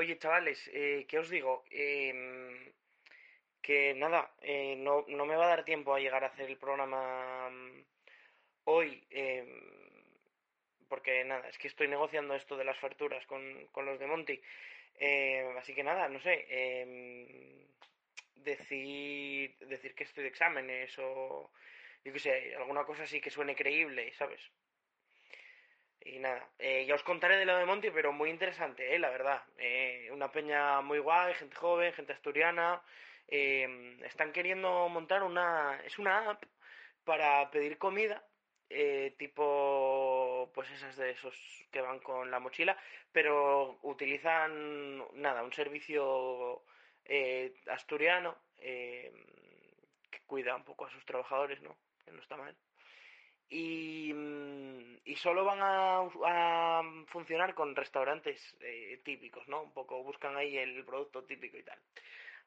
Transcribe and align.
Oye, 0.00 0.16
chavales, 0.16 0.70
eh, 0.72 1.06
¿qué 1.08 1.18
os 1.18 1.28
digo? 1.28 1.64
Em, 1.70 2.72
que 3.60 3.94
nada, 3.94 4.32
eh, 4.42 4.76
no, 4.78 5.04
no 5.08 5.26
me 5.26 5.34
va 5.36 5.46
a 5.46 5.48
dar 5.54 5.64
tiempo 5.64 5.92
a 5.92 5.98
llegar 6.00 6.22
a 6.22 6.28
hacer 6.28 6.48
el 6.48 6.56
programa 6.56 7.50
mm, 7.50 7.84
hoy, 8.64 9.04
em, 9.10 9.48
porque 10.88 11.24
nada, 11.24 11.48
es 11.48 11.58
que 11.58 11.66
estoy 11.68 11.88
negociando 11.88 12.34
esto 12.36 12.56
de 12.56 12.64
las 12.64 12.78
facturas 12.78 13.26
con, 13.26 13.42
con 13.72 13.86
los 13.86 13.98
de 13.98 14.06
Monty. 14.06 14.40
Eh, 15.00 15.52
así 15.58 15.74
que 15.74 15.82
nada, 15.82 16.08
no 16.08 16.20
sé, 16.20 16.46
em, 16.48 17.66
decir, 18.36 19.56
decir 19.60 19.94
que 19.96 20.04
estoy 20.04 20.22
de 20.24 20.30
exámenes 20.30 20.96
o 20.98 21.50
yo 22.04 22.12
qué 22.12 22.20
sé, 22.20 22.54
alguna 22.56 22.84
cosa 22.84 23.02
así 23.04 23.20
que 23.20 23.30
suene 23.30 23.56
creíble, 23.56 24.12
¿sabes? 24.14 24.40
Y 26.08 26.18
nada, 26.20 26.48
eh, 26.58 26.86
ya 26.86 26.94
os 26.94 27.02
contaré 27.02 27.36
de 27.36 27.44
lo 27.44 27.56
de 27.56 27.66
Monty, 27.66 27.90
pero 27.90 28.12
muy 28.12 28.30
interesante, 28.30 28.94
eh, 28.94 28.98
la 28.98 29.10
verdad. 29.10 29.42
Eh, 29.58 30.08
una 30.10 30.32
peña 30.32 30.80
muy 30.80 30.98
guay, 31.00 31.34
gente 31.34 31.54
joven, 31.56 31.92
gente 31.92 32.12
asturiana. 32.14 32.82
eh, 33.28 33.98
están 34.04 34.32
queriendo 34.32 34.88
montar 34.88 35.22
una... 35.22 35.78
Es 35.84 35.98
una 35.98 36.30
app 36.30 36.42
para 37.04 37.50
pedir 37.50 37.76
comida, 37.78 38.24
eh, 38.70 39.14
tipo... 39.18 40.50
Pues 40.54 40.70
esas 40.70 40.96
de 40.96 41.10
esos 41.10 41.34
que 41.70 41.82
van 41.82 41.98
con 42.00 42.30
la 42.30 42.40
mochila, 42.40 42.76
pero 43.12 43.78
utilizan, 43.82 45.04
nada, 45.20 45.42
un 45.42 45.52
servicio 45.52 46.62
eh, 47.04 47.54
asturiano 47.68 48.36
eh, 48.58 49.12
que 50.10 50.20
cuida 50.26 50.56
un 50.56 50.64
poco 50.64 50.86
a 50.86 50.90
sus 50.90 51.04
trabajadores, 51.04 51.60
¿no? 51.62 51.76
Que 52.04 52.12
no 52.12 52.20
está 52.22 52.36
mal 52.36 52.56
y, 53.48 54.12
mm, 54.14 54.98
y 55.04 55.16
solo 55.16 55.44
van 55.44 55.60
a, 55.62 56.00
a 56.26 56.82
funcionar 57.08 57.54
con 57.54 57.74
restaurantes 57.76 58.56
eh, 58.60 59.00
típicos, 59.04 59.48
¿no? 59.48 59.62
Un 59.62 59.72
poco 59.72 60.02
buscan 60.02 60.36
ahí 60.36 60.56
el 60.58 60.84
producto 60.84 61.24
típico 61.24 61.56
y 61.56 61.62
tal. 61.62 61.78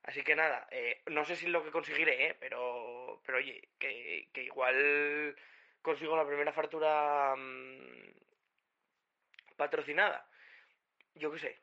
Así 0.04 0.24
que 0.24 0.36
nada, 0.36 0.68
eh, 0.72 1.02
no 1.08 1.26
sé 1.26 1.36
si 1.36 1.46
es 1.46 1.52
lo 1.52 1.64
que 1.64 1.72
conseguiré, 1.72 2.28
¿eh? 2.28 2.38
Pero, 2.40 3.22
pero 3.26 3.38
oye, 3.40 3.70
que, 3.80 4.30
que 4.34 4.44
igual 4.44 5.36
consigo 5.82 6.16
la 6.16 6.26
primera 6.28 6.54
factura 6.54 7.36
mm, 7.38 8.12
patrocinada. 9.58 10.28
Yo 11.16 11.32
qué 11.32 11.40
sé. 11.40 11.60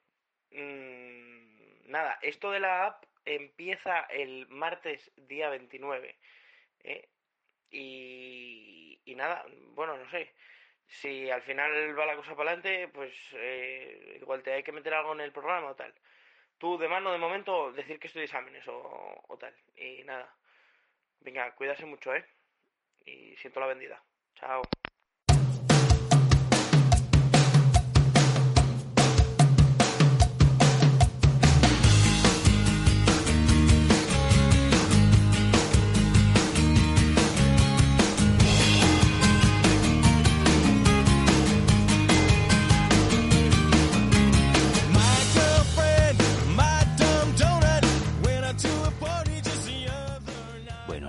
Mm, 0.52 1.90
nada, 1.90 2.18
esto 2.22 2.50
de 2.50 2.60
la 2.60 2.86
app 2.86 3.04
empieza 3.24 4.00
el 4.02 4.46
martes 4.48 5.10
día 5.16 5.48
29. 5.50 6.16
¿eh? 6.84 7.08
Y, 7.70 9.00
y 9.04 9.14
nada, 9.14 9.44
bueno, 9.74 9.96
no 9.96 10.10
sé. 10.10 10.34
Si 10.86 11.30
al 11.30 11.42
final 11.42 11.98
va 11.98 12.06
la 12.06 12.16
cosa 12.16 12.34
para 12.36 12.52
adelante, 12.52 12.88
pues 12.88 13.12
eh, 13.34 14.18
igual 14.20 14.42
te 14.42 14.52
hay 14.54 14.62
que 14.62 14.72
meter 14.72 14.94
algo 14.94 15.12
en 15.12 15.20
el 15.20 15.32
programa 15.32 15.70
o 15.70 15.76
tal. 15.76 15.94
Tú 16.58 16.78
de 16.78 16.88
mano, 16.88 17.12
de 17.12 17.18
momento, 17.18 17.72
decir 17.72 17.98
que 18.00 18.08
estoy 18.08 18.20
de 18.20 18.26
exámenes 18.26 18.66
o, 18.68 19.24
o 19.28 19.38
tal. 19.38 19.54
Y 19.76 20.04
nada. 20.04 20.34
Venga, 21.20 21.54
cuídase 21.56 21.86
mucho, 21.86 22.14
¿eh? 22.14 22.26
Y 23.06 23.36
siento 23.36 23.60
la 23.60 23.66
vendida. 23.66 24.02
Chao. 24.36 24.78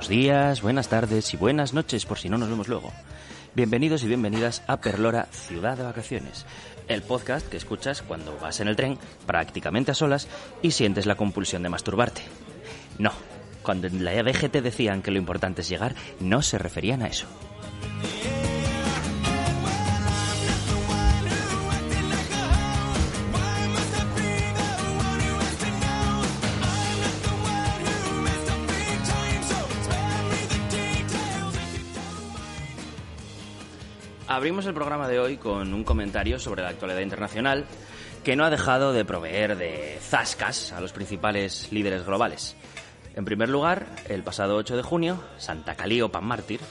Días, 0.09 0.63
buenas 0.63 0.89
tardes 0.89 1.35
y 1.35 1.37
buenas 1.37 1.73
noches 1.75 2.07
por 2.07 2.17
si 2.17 2.29
no 2.29 2.39
nos 2.39 2.49
vemos 2.49 2.67
luego. 2.67 2.91
Bienvenidos 3.53 4.03
y 4.03 4.07
bienvenidas 4.07 4.63
a 4.65 4.81
Perlora 4.81 5.27
Ciudad 5.31 5.77
de 5.77 5.83
Vacaciones, 5.83 6.47
el 6.87 7.03
podcast 7.03 7.47
que 7.47 7.57
escuchas 7.57 8.01
cuando 8.01 8.35
vas 8.39 8.59
en 8.59 8.69
el 8.69 8.75
tren, 8.75 8.97
prácticamente 9.27 9.91
a 9.91 9.93
solas, 9.93 10.27
y 10.63 10.71
sientes 10.71 11.05
la 11.05 11.15
compulsión 11.15 11.61
de 11.61 11.69
masturbarte. 11.69 12.23
No, 12.97 13.11
cuando 13.61 13.85
en 13.85 14.03
la 14.03 14.11
DGT 14.23 14.55
decían 14.63 15.03
que 15.03 15.11
lo 15.11 15.19
importante 15.19 15.61
es 15.61 15.69
llegar, 15.69 15.93
no 16.19 16.41
se 16.41 16.57
referían 16.57 17.03
a 17.03 17.07
eso. 17.07 17.27
Abrimos 34.39 34.65
el 34.67 34.73
programa 34.73 35.09
de 35.09 35.19
hoy 35.19 35.35
con 35.35 35.73
un 35.73 35.83
comentario 35.83 36.39
sobre 36.39 36.63
la 36.63 36.69
actualidad 36.69 37.01
internacional 37.01 37.65
que 38.23 38.37
no 38.37 38.45
ha 38.45 38.49
dejado 38.49 38.93
de 38.93 39.03
proveer 39.03 39.57
de 39.57 39.97
zascas 39.99 40.71
a 40.71 40.79
los 40.79 40.93
principales 40.93 41.67
líderes 41.73 42.05
globales. 42.05 42.55
En 43.17 43.25
primer 43.25 43.49
lugar, 43.49 43.87
el 44.07 44.23
pasado 44.23 44.55
8 44.55 44.77
de 44.77 44.81
junio, 44.81 45.21
Santa 45.37 45.75
Calío 45.75 46.09
Pan 46.09 46.23
Mártir, 46.23 46.61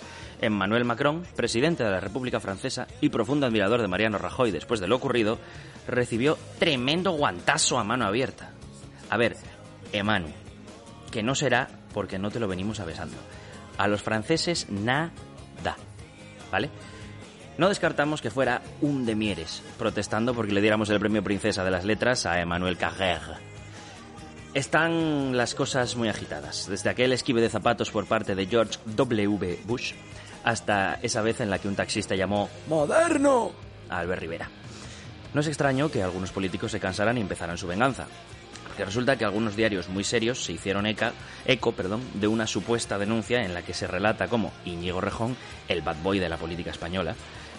Emmanuel 0.40 0.86
Macron, 0.86 1.24
presidente 1.36 1.84
de 1.84 1.90
la 1.90 2.00
República 2.00 2.40
Francesa 2.40 2.86
y 3.02 3.10
profundo 3.10 3.44
admirador 3.44 3.82
de 3.82 3.88
Mariano 3.88 4.16
Rajoy 4.16 4.50
después 4.50 4.80
de 4.80 4.88
lo 4.88 4.96
ocurrido, 4.96 5.38
recibió 5.86 6.38
tremendo 6.58 7.10
guantazo 7.10 7.78
a 7.78 7.84
mano 7.84 8.06
abierta. 8.06 8.52
A 9.10 9.18
ver, 9.18 9.36
Emanu, 9.92 10.28
que 11.12 11.22
no 11.22 11.34
será 11.34 11.68
porque 11.92 12.18
no 12.18 12.30
te 12.30 12.40
lo 12.40 12.48
venimos 12.48 12.80
avesando. 12.80 13.18
A 13.76 13.88
los 13.88 14.00
franceses 14.00 14.70
nada, 14.70 15.12
¿vale? 16.50 16.70
No 17.58 17.68
descartamos 17.68 18.22
que 18.22 18.30
fuera 18.30 18.62
un 18.80 19.04
de 19.04 19.16
Mieres, 19.16 19.64
protestando 19.78 20.32
porque 20.32 20.52
le 20.52 20.60
diéramos 20.60 20.90
el 20.90 21.00
premio 21.00 21.24
Princesa 21.24 21.64
de 21.64 21.72
las 21.72 21.84
Letras 21.84 22.24
a 22.24 22.40
Emmanuel 22.40 22.78
Carrère. 22.78 23.36
Están 24.54 25.36
las 25.36 25.56
cosas 25.56 25.96
muy 25.96 26.08
agitadas, 26.08 26.68
desde 26.70 26.88
aquel 26.88 27.12
esquive 27.12 27.40
de 27.40 27.50
zapatos 27.50 27.90
por 27.90 28.06
parte 28.06 28.36
de 28.36 28.46
George 28.46 28.78
W. 28.86 29.58
Bush 29.64 29.92
hasta 30.44 31.00
esa 31.02 31.20
vez 31.20 31.40
en 31.40 31.50
la 31.50 31.58
que 31.58 31.66
un 31.66 31.74
taxista 31.74 32.14
llamó 32.14 32.48
¡Moderno! 32.68 33.50
a 33.90 33.98
Albert 33.98 34.22
Rivera. 34.22 34.48
No 35.34 35.40
es 35.40 35.48
extraño 35.48 35.90
que 35.90 36.04
algunos 36.04 36.30
políticos 36.30 36.70
se 36.70 36.78
cansaran 36.78 37.18
y 37.18 37.22
empezaran 37.22 37.58
su 37.58 37.66
venganza, 37.66 38.06
porque 38.68 38.84
resulta 38.84 39.18
que 39.18 39.24
algunos 39.24 39.56
diarios 39.56 39.88
muy 39.88 40.04
serios 40.04 40.44
se 40.44 40.52
hicieron 40.52 40.86
eco 40.86 41.72
perdón, 41.72 42.02
de 42.14 42.28
una 42.28 42.46
supuesta 42.46 42.98
denuncia 42.98 43.44
en 43.44 43.52
la 43.52 43.62
que 43.62 43.74
se 43.74 43.88
relata 43.88 44.28
cómo 44.28 44.52
Íñigo 44.64 45.00
Rejón, 45.00 45.36
el 45.66 45.82
bad 45.82 45.96
boy 46.04 46.20
de 46.20 46.28
la 46.28 46.36
política 46.36 46.70
española, 46.70 47.16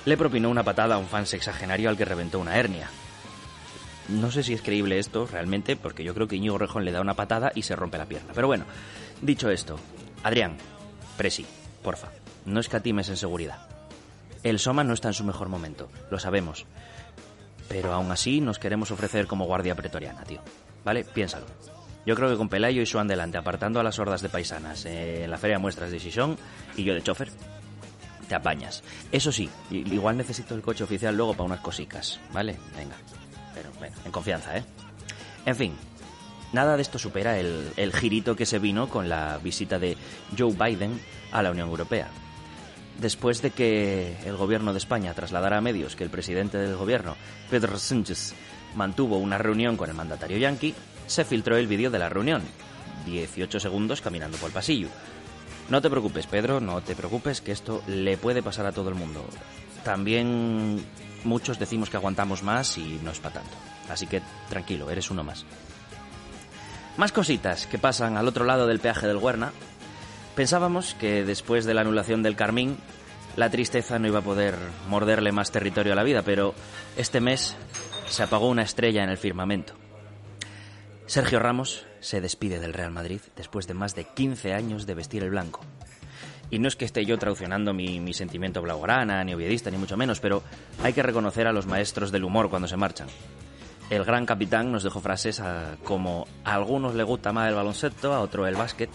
le 0.09 0.17
propinó 0.17 0.49
una 0.49 0.63
patada 0.63 0.95
a 0.95 0.97
un 0.97 1.07
fan 1.07 1.27
sexagenario 1.27 1.87
al 1.87 1.95
que 1.95 2.03
reventó 2.03 2.39
una 2.39 2.57
hernia. 2.57 2.89
No 4.07 4.31
sé 4.31 4.41
si 4.41 4.53
es 4.53 4.61
creíble 4.63 4.97
esto 4.97 5.27
realmente, 5.27 5.75
porque 5.75 6.03
yo 6.03 6.15
creo 6.15 6.27
que 6.27 6.35
Íñigo 6.35 6.57
Rejón 6.57 6.83
le 6.83 6.91
da 6.91 6.99
una 6.99 7.13
patada 7.13 7.51
y 7.53 7.61
se 7.61 7.75
rompe 7.75 7.99
la 7.99 8.07
pierna. 8.07 8.33
Pero 8.33 8.47
bueno, 8.47 8.65
dicho 9.21 9.51
esto, 9.51 9.79
Adrián, 10.23 10.57
Presi, 11.15 11.45
porfa, 11.83 12.09
no 12.45 12.59
escatimes 12.59 13.09
en 13.09 13.17
seguridad. 13.17 13.67
El 14.41 14.57
Soma 14.57 14.83
no 14.83 14.93
está 14.93 15.09
en 15.09 15.13
su 15.13 15.23
mejor 15.23 15.47
momento, 15.47 15.89
lo 16.09 16.17
sabemos. 16.17 16.65
Pero 17.67 17.93
aún 17.93 18.11
así 18.11 18.41
nos 18.41 18.57
queremos 18.57 18.89
ofrecer 18.89 19.27
como 19.27 19.45
guardia 19.45 19.75
pretoriana, 19.75 20.23
tío. 20.23 20.41
¿Vale? 20.83 21.03
Piénsalo. 21.03 21.45
Yo 22.07 22.15
creo 22.15 22.29
que 22.31 22.37
con 22.37 22.49
Pelayo 22.49 22.81
y 22.81 22.87
Suan 22.87 23.07
delante, 23.07 23.37
apartando 23.37 23.79
a 23.79 23.83
las 23.83 23.99
hordas 23.99 24.23
de 24.23 24.29
paisanas 24.29 24.85
eh, 24.85 25.25
en 25.25 25.29
la 25.29 25.37
feria 25.37 25.57
de 25.57 25.61
muestras 25.61 25.91
de 25.91 25.99
Sison 25.99 26.35
y 26.75 26.83
yo 26.83 26.95
de 26.95 27.03
chofer, 27.03 27.29
te 28.29 28.35
apañas. 28.35 28.83
Eso 29.11 29.33
sí, 29.33 29.49
igual 29.71 30.15
necesito 30.15 30.55
el 30.55 30.61
coche 30.61 30.85
oficial 30.85 31.17
luego 31.17 31.33
para 31.33 31.45
unas 31.45 31.59
cosicas, 31.59 32.19
¿vale? 32.31 32.55
Venga. 32.77 32.95
Pero 33.53 33.71
bueno, 33.79 33.95
en 34.05 34.11
confianza, 34.11 34.55
¿eh? 34.55 34.63
En 35.45 35.55
fin, 35.55 35.73
nada 36.53 36.77
de 36.77 36.81
esto 36.81 36.99
supera 36.99 37.39
el, 37.39 37.73
el 37.75 37.91
girito 37.91 38.35
que 38.35 38.45
se 38.45 38.59
vino 38.59 38.87
con 38.87 39.09
la 39.09 39.39
visita 39.39 39.79
de 39.79 39.97
Joe 40.37 40.53
Biden 40.53 41.01
a 41.31 41.41
la 41.41 41.51
Unión 41.51 41.67
Europea. 41.67 42.07
Después 43.01 43.41
de 43.41 43.51
que 43.51 44.15
el 44.25 44.37
gobierno 44.37 44.73
de 44.73 44.77
España 44.77 45.13
trasladara 45.13 45.57
a 45.57 45.61
medios 45.61 45.95
que 45.95 46.03
el 46.03 46.09
presidente 46.09 46.57
del 46.57 46.75
gobierno, 46.75 47.15
Pedro 47.49 47.79
Sánchez, 47.79 48.35
mantuvo 48.75 49.17
una 49.17 49.37
reunión 49.37 49.75
con 49.75 49.89
el 49.89 49.95
mandatario 49.95 50.37
yanqui, 50.37 50.75
se 51.07 51.25
filtró 51.25 51.57
el 51.57 51.67
vídeo 51.67 51.89
de 51.89 51.99
la 51.99 52.09
reunión. 52.09 52.43
18 53.05 53.59
segundos 53.59 54.01
caminando 54.01 54.37
por 54.37 54.49
el 54.49 54.53
pasillo. 54.53 54.89
No 55.69 55.81
te 55.81 55.89
preocupes, 55.89 56.25
Pedro, 56.25 56.59
no 56.59 56.81
te 56.81 56.95
preocupes, 56.95 57.41
que 57.41 57.51
esto 57.51 57.83
le 57.87 58.17
puede 58.17 58.41
pasar 58.41 58.65
a 58.65 58.71
todo 58.71 58.89
el 58.89 58.95
mundo. 58.95 59.23
También 59.83 60.83
muchos 61.23 61.59
decimos 61.59 61.89
que 61.89 61.97
aguantamos 61.97 62.41
más 62.41 62.77
y 62.77 62.99
no 63.03 63.11
es 63.11 63.19
para 63.19 63.35
tanto. 63.35 63.55
Así 63.89 64.07
que 64.07 64.21
tranquilo, 64.49 64.89
eres 64.89 65.11
uno 65.11 65.23
más. 65.23 65.45
Más 66.97 67.11
cositas 67.11 67.67
que 67.67 67.77
pasan 67.77 68.17
al 68.17 68.27
otro 68.27 68.45
lado 68.45 68.65
del 68.65 68.79
peaje 68.79 69.07
del 69.07 69.17
Huerna. 69.17 69.51
Pensábamos 70.35 70.95
que 70.95 71.23
después 71.23 71.65
de 71.65 71.73
la 71.75 71.81
anulación 71.81 72.23
del 72.23 72.35
Carmín, 72.35 72.77
la 73.35 73.49
tristeza 73.51 73.99
no 73.99 74.07
iba 74.07 74.19
a 74.19 74.23
poder 74.23 74.55
morderle 74.87 75.31
más 75.31 75.51
territorio 75.51 75.93
a 75.93 75.95
la 75.95 76.03
vida, 76.03 76.23
pero 76.23 76.55
este 76.97 77.21
mes 77.21 77.55
se 78.07 78.23
apagó 78.23 78.49
una 78.49 78.63
estrella 78.63 79.03
en 79.03 79.09
el 79.09 79.17
firmamento. 79.17 79.73
Sergio 81.09 81.39
Ramos 81.39 81.87
se 82.01 82.21
despide 82.21 82.59
del 82.59 82.71
Real 82.71 82.91
Madrid 82.91 83.19
después 83.35 83.65
de 83.65 83.73
más 83.73 83.95
de 83.95 84.03
15 84.03 84.53
años 84.53 84.85
de 84.85 84.93
vestir 84.93 85.23
el 85.23 85.31
blanco. 85.31 85.61
Y 86.51 86.59
no 86.59 86.67
es 86.67 86.75
que 86.75 86.85
esté 86.85 87.03
yo 87.03 87.17
traicionando 87.17 87.73
mi, 87.73 87.99
mi 87.99 88.13
sentimiento 88.13 88.61
blaugrana, 88.61 89.23
ni 89.23 89.33
oviedista, 89.33 89.71
ni 89.71 89.79
mucho 89.79 89.97
menos, 89.97 90.19
pero 90.19 90.43
hay 90.83 90.93
que 90.93 91.01
reconocer 91.01 91.47
a 91.47 91.51
los 91.51 91.65
maestros 91.65 92.11
del 92.11 92.25
humor 92.25 92.51
cuando 92.51 92.67
se 92.67 92.77
marchan. 92.77 93.07
El 93.89 94.05
gran 94.05 94.27
capitán 94.27 94.71
nos 94.71 94.83
dejó 94.83 95.01
frases 95.01 95.41
como 95.83 96.27
a 96.43 96.53
algunos 96.53 96.93
le 96.93 97.01
gusta 97.01 97.33
más 97.33 97.49
el 97.49 97.55
baloncesto, 97.55 98.13
a 98.13 98.21
otro 98.21 98.45
el 98.45 98.53
básquet, 98.53 98.91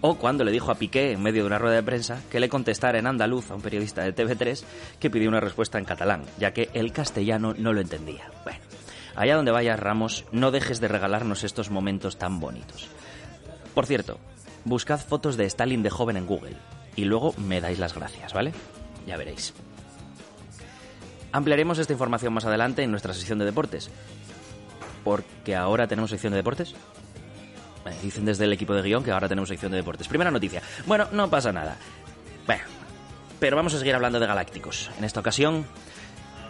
o 0.00 0.16
cuando 0.16 0.42
le 0.42 0.50
dijo 0.50 0.72
a 0.72 0.74
Piqué 0.74 1.12
en 1.12 1.22
medio 1.22 1.42
de 1.42 1.46
una 1.46 1.60
rueda 1.60 1.76
de 1.76 1.84
prensa 1.84 2.22
que 2.28 2.40
le 2.40 2.48
contestara 2.48 2.98
en 2.98 3.06
andaluz 3.06 3.52
a 3.52 3.54
un 3.54 3.62
periodista 3.62 4.02
de 4.02 4.12
TV3 4.12 4.64
que 4.98 5.10
pidió 5.10 5.28
una 5.28 5.38
respuesta 5.38 5.78
en 5.78 5.84
catalán, 5.84 6.24
ya 6.40 6.52
que 6.52 6.70
el 6.74 6.90
castellano 6.90 7.54
no 7.56 7.72
lo 7.72 7.80
entendía. 7.80 8.32
Bueno, 8.42 8.65
allá 9.16 9.36
donde 9.36 9.50
vayas 9.50 9.80
Ramos, 9.80 10.24
no 10.30 10.50
dejes 10.50 10.80
de 10.80 10.88
regalarnos 10.88 11.42
estos 11.42 11.70
momentos 11.70 12.18
tan 12.18 12.38
bonitos. 12.38 12.88
Por 13.74 13.86
cierto, 13.86 14.18
buscad 14.64 15.00
fotos 15.00 15.36
de 15.36 15.46
Stalin 15.46 15.82
de 15.82 15.90
joven 15.90 16.16
en 16.16 16.26
Google 16.26 16.56
y 16.94 17.04
luego 17.04 17.34
me 17.38 17.60
dais 17.60 17.78
las 17.78 17.94
gracias, 17.94 18.32
¿vale? 18.32 18.52
Ya 19.06 19.16
veréis. 19.16 19.54
Ampliaremos 21.32 21.78
esta 21.78 21.92
información 21.92 22.32
más 22.32 22.44
adelante 22.44 22.82
en 22.82 22.90
nuestra 22.90 23.12
sección 23.12 23.38
de 23.38 23.44
deportes. 23.44 23.90
Porque 25.04 25.54
ahora 25.54 25.86
tenemos 25.86 26.10
sección 26.10 26.32
de 26.32 26.38
deportes. 26.38 26.74
Dicen 28.02 28.24
desde 28.24 28.44
el 28.44 28.52
equipo 28.52 28.74
de 28.74 28.82
guion 28.82 29.04
que 29.04 29.12
ahora 29.12 29.28
tenemos 29.28 29.48
sección 29.48 29.70
de 29.70 29.78
deportes. 29.78 30.08
Primera 30.08 30.30
noticia. 30.30 30.62
Bueno, 30.86 31.06
no 31.12 31.30
pasa 31.30 31.52
nada. 31.52 31.76
Bueno, 32.46 32.64
pero 33.38 33.56
vamos 33.56 33.74
a 33.74 33.78
seguir 33.78 33.94
hablando 33.94 34.18
de 34.18 34.26
galácticos. 34.26 34.90
En 34.98 35.04
esta 35.04 35.20
ocasión, 35.20 35.66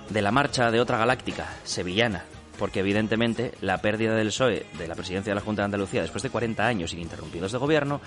de 0.08 0.22
la 0.22 0.30
marcha 0.30 0.70
de 0.70 0.80
otra 0.80 0.98
galáctica, 0.98 1.48
sevillana. 1.64 2.24
Porque 2.58 2.80
evidentemente 2.80 3.52
la 3.60 3.78
pérdida 3.78 4.14
del 4.14 4.28
PSOE 4.28 4.66
de 4.78 4.88
la 4.88 4.94
presidencia 4.94 5.30
de 5.30 5.34
la 5.34 5.40
Junta 5.40 5.62
de 5.62 5.66
Andalucía 5.66 6.02
después 6.02 6.22
de 6.22 6.30
40 6.30 6.66
años 6.66 6.92
ininterrumpidos 6.92 7.52
de 7.52 7.58
gobierno 7.58 8.00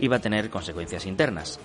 iba 0.00 0.16
a 0.16 0.20
tener 0.20 0.50
consecuencias 0.50 1.06
internas. 1.06 1.58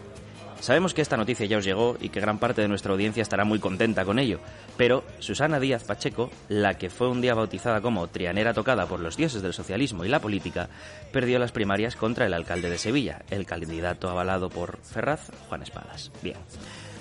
Sabemos 0.60 0.94
que 0.94 1.02
esta 1.02 1.16
noticia 1.16 1.46
ya 1.46 1.58
os 1.58 1.64
llegó 1.64 1.96
y 2.02 2.10
que 2.10 2.20
gran 2.20 2.38
parte 2.38 2.62
de 2.62 2.68
nuestra 2.68 2.92
audiencia 2.92 3.22
estará 3.22 3.46
muy 3.46 3.60
contenta 3.60 4.04
con 4.04 4.20
ello, 4.20 4.40
pero 4.76 5.06
Susana 5.20 5.60
Díaz 5.60 5.86
Pacheco, 5.86 6.30
la 6.50 6.78
que 6.78 6.90
fue 6.90 7.08
un 7.08 7.22
día 7.22 7.34
bautizada 7.34 7.80
como 7.80 8.08
trianera 8.08 8.54
tocada 8.54 8.86
por 8.86 9.00
los 9.00 9.16
dioses 9.16 9.42
del 9.42 9.54
socialismo 9.54 10.04
y 10.04 10.10
la 10.10 10.20
política, 10.20 10.68
perdió 11.14 11.40
las 11.40 11.54
primarias 11.54 11.96
contra 11.96 12.26
el 12.26 12.34
alcalde 12.34 12.70
de 12.70 12.78
Sevilla, 12.78 13.24
el 13.30 13.46
candidato 13.46 14.10
avalado 14.10 14.50
por 14.50 14.80
Ferraz, 14.82 15.32
Juan 15.48 15.64
Espadas. 15.64 16.12
Bien, 16.22 16.36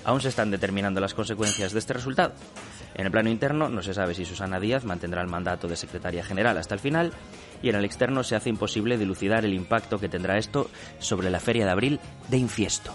aún 0.04 0.20
se 0.20 0.28
están 0.28 0.52
determinando 0.52 1.00
las 1.00 1.14
consecuencias 1.14 1.72
de 1.72 1.80
este 1.80 1.94
resultado. 1.94 2.34
En 2.98 3.06
el 3.06 3.12
plano 3.12 3.30
interno 3.30 3.68
no 3.68 3.80
se 3.80 3.94
sabe 3.94 4.12
si 4.12 4.24
Susana 4.24 4.58
Díaz 4.58 4.84
mantendrá 4.84 5.22
el 5.22 5.28
mandato 5.28 5.68
de 5.68 5.76
secretaria 5.76 6.24
general 6.24 6.58
hasta 6.58 6.74
el 6.74 6.80
final 6.80 7.12
y 7.62 7.68
en 7.68 7.76
el 7.76 7.84
externo 7.84 8.24
se 8.24 8.34
hace 8.34 8.50
imposible 8.50 8.98
dilucidar 8.98 9.44
el 9.44 9.54
impacto 9.54 10.00
que 10.00 10.08
tendrá 10.08 10.36
esto 10.36 10.68
sobre 10.98 11.30
la 11.30 11.38
feria 11.38 11.64
de 11.64 11.70
abril 11.70 12.00
de 12.28 12.38
Infiesto. 12.38 12.92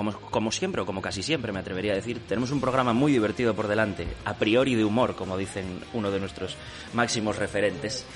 Como, 0.00 0.12
como 0.12 0.50
siempre 0.50 0.80
o 0.80 0.86
como 0.86 1.02
casi 1.02 1.22
siempre 1.22 1.52
me 1.52 1.58
atrevería 1.58 1.92
a 1.92 1.94
decir, 1.94 2.22
tenemos 2.26 2.50
un 2.52 2.58
programa 2.58 2.94
muy 2.94 3.12
divertido 3.12 3.52
por 3.52 3.68
delante, 3.68 4.08
a 4.24 4.32
priori 4.32 4.74
de 4.74 4.82
humor, 4.82 5.14
como 5.14 5.36
dicen 5.36 5.78
uno 5.92 6.10
de 6.10 6.18
nuestros 6.18 6.56
máximos 6.94 7.36
referentes, 7.36 8.06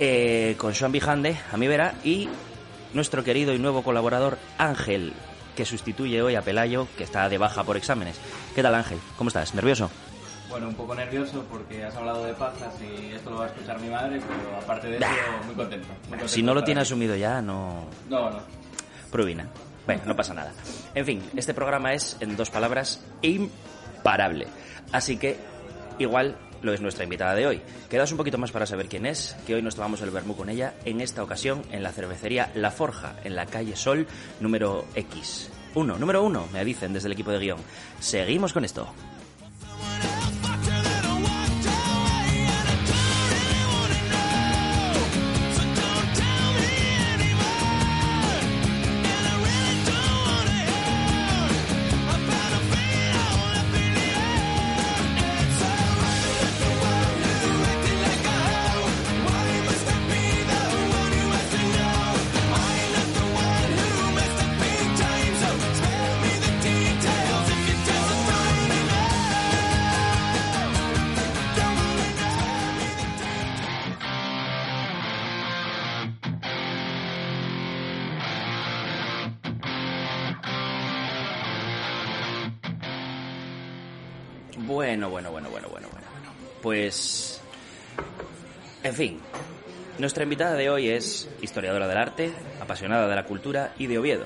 eh, 0.00 0.54
con 0.56 0.72
Joan 0.74 0.92
Bijande, 0.92 1.36
a 1.52 1.58
mi 1.58 1.68
vera, 1.68 1.92
y 2.02 2.30
nuestro 2.94 3.22
querido 3.22 3.52
y 3.52 3.58
nuevo 3.58 3.82
colaborador 3.82 4.38
Ángel, 4.56 5.12
que 5.54 5.66
sustituye 5.66 6.22
hoy 6.22 6.36
a 6.36 6.40
Pelayo, 6.40 6.88
que 6.96 7.04
está 7.04 7.28
de 7.28 7.36
baja 7.36 7.64
por 7.64 7.76
exámenes. 7.76 8.18
¿Qué 8.54 8.62
tal 8.62 8.74
Ángel? 8.74 8.98
¿Cómo 9.18 9.28
estás? 9.28 9.54
¿Nervioso? 9.54 9.90
Bueno, 10.48 10.68
un 10.68 10.74
poco 10.74 10.94
nervioso 10.94 11.44
porque 11.50 11.84
has 11.84 11.94
hablado 11.96 12.24
de 12.24 12.32
pajas 12.32 12.72
y 12.80 13.12
esto 13.12 13.28
lo 13.28 13.40
va 13.40 13.44
a 13.44 13.48
escuchar 13.48 13.78
mi 13.78 13.90
madre, 13.90 14.22
pero 14.26 14.56
aparte 14.56 14.88
de 14.88 14.96
eso, 14.96 15.06
muy 15.44 15.54
contento. 15.54 15.88
muy 16.08 16.10
contento 16.12 16.28
Si 16.28 16.42
no 16.42 16.54
lo 16.54 16.64
tiene 16.64 16.80
asumido 16.80 17.14
ya, 17.14 17.42
no... 17.42 17.84
No, 18.08 18.30
no. 18.30 18.38
Provina. 19.10 19.46
Bueno, 19.86 20.02
no 20.04 20.16
pasa 20.16 20.34
nada. 20.34 20.52
En 20.94 21.06
fin, 21.06 21.22
este 21.36 21.54
programa 21.54 21.94
es, 21.94 22.16
en 22.20 22.36
dos 22.36 22.50
palabras, 22.50 23.00
imparable. 23.22 24.48
Así 24.92 25.16
que, 25.16 25.36
igual 25.98 26.36
lo 26.62 26.72
es 26.72 26.80
nuestra 26.80 27.04
invitada 27.04 27.34
de 27.34 27.46
hoy. 27.46 27.62
Quedaos 27.88 28.10
un 28.10 28.18
poquito 28.18 28.38
más 28.38 28.50
para 28.50 28.66
saber 28.66 28.88
quién 28.88 29.06
es, 29.06 29.36
que 29.46 29.54
hoy 29.54 29.62
nos 29.62 29.76
tomamos 29.76 30.00
el 30.02 30.10
vermú 30.10 30.36
con 30.36 30.48
ella, 30.48 30.74
en 30.84 31.00
esta 31.00 31.22
ocasión 31.22 31.62
en 31.70 31.82
la 31.82 31.92
cervecería 31.92 32.50
La 32.54 32.70
Forja, 32.70 33.14
en 33.24 33.36
la 33.36 33.46
calle 33.46 33.76
Sol, 33.76 34.06
número 34.40 34.84
X. 34.94 35.50
Uno, 35.74 35.98
número 35.98 36.22
uno, 36.22 36.48
me 36.52 36.64
dicen 36.64 36.92
desde 36.92 37.06
el 37.06 37.12
equipo 37.12 37.30
de 37.30 37.38
guion. 37.38 37.58
Seguimos 38.00 38.52
con 38.52 38.64
esto. 38.64 38.92
Nuestra 90.06 90.22
invitada 90.22 90.54
de 90.54 90.70
hoy 90.70 90.88
es 90.88 91.28
historiadora 91.42 91.88
del 91.88 91.98
arte, 91.98 92.32
apasionada 92.60 93.08
de 93.08 93.16
la 93.16 93.24
cultura 93.24 93.74
y 93.76 93.88
de 93.88 93.98
Oviedo. 93.98 94.24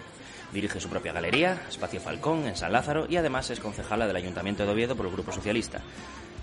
Dirige 0.52 0.78
su 0.78 0.90
propia 0.90 1.14
galería, 1.14 1.62
Espacio 1.70 2.02
Falcón, 2.02 2.46
en 2.46 2.54
San 2.54 2.70
Lázaro, 2.70 3.06
y 3.08 3.16
además 3.16 3.48
es 3.48 3.60
concejala 3.60 4.06
del 4.06 4.16
Ayuntamiento 4.16 4.66
de 4.66 4.72
Oviedo 4.72 4.94
por 4.94 5.06
el 5.06 5.12
Grupo 5.12 5.32
Socialista. 5.32 5.80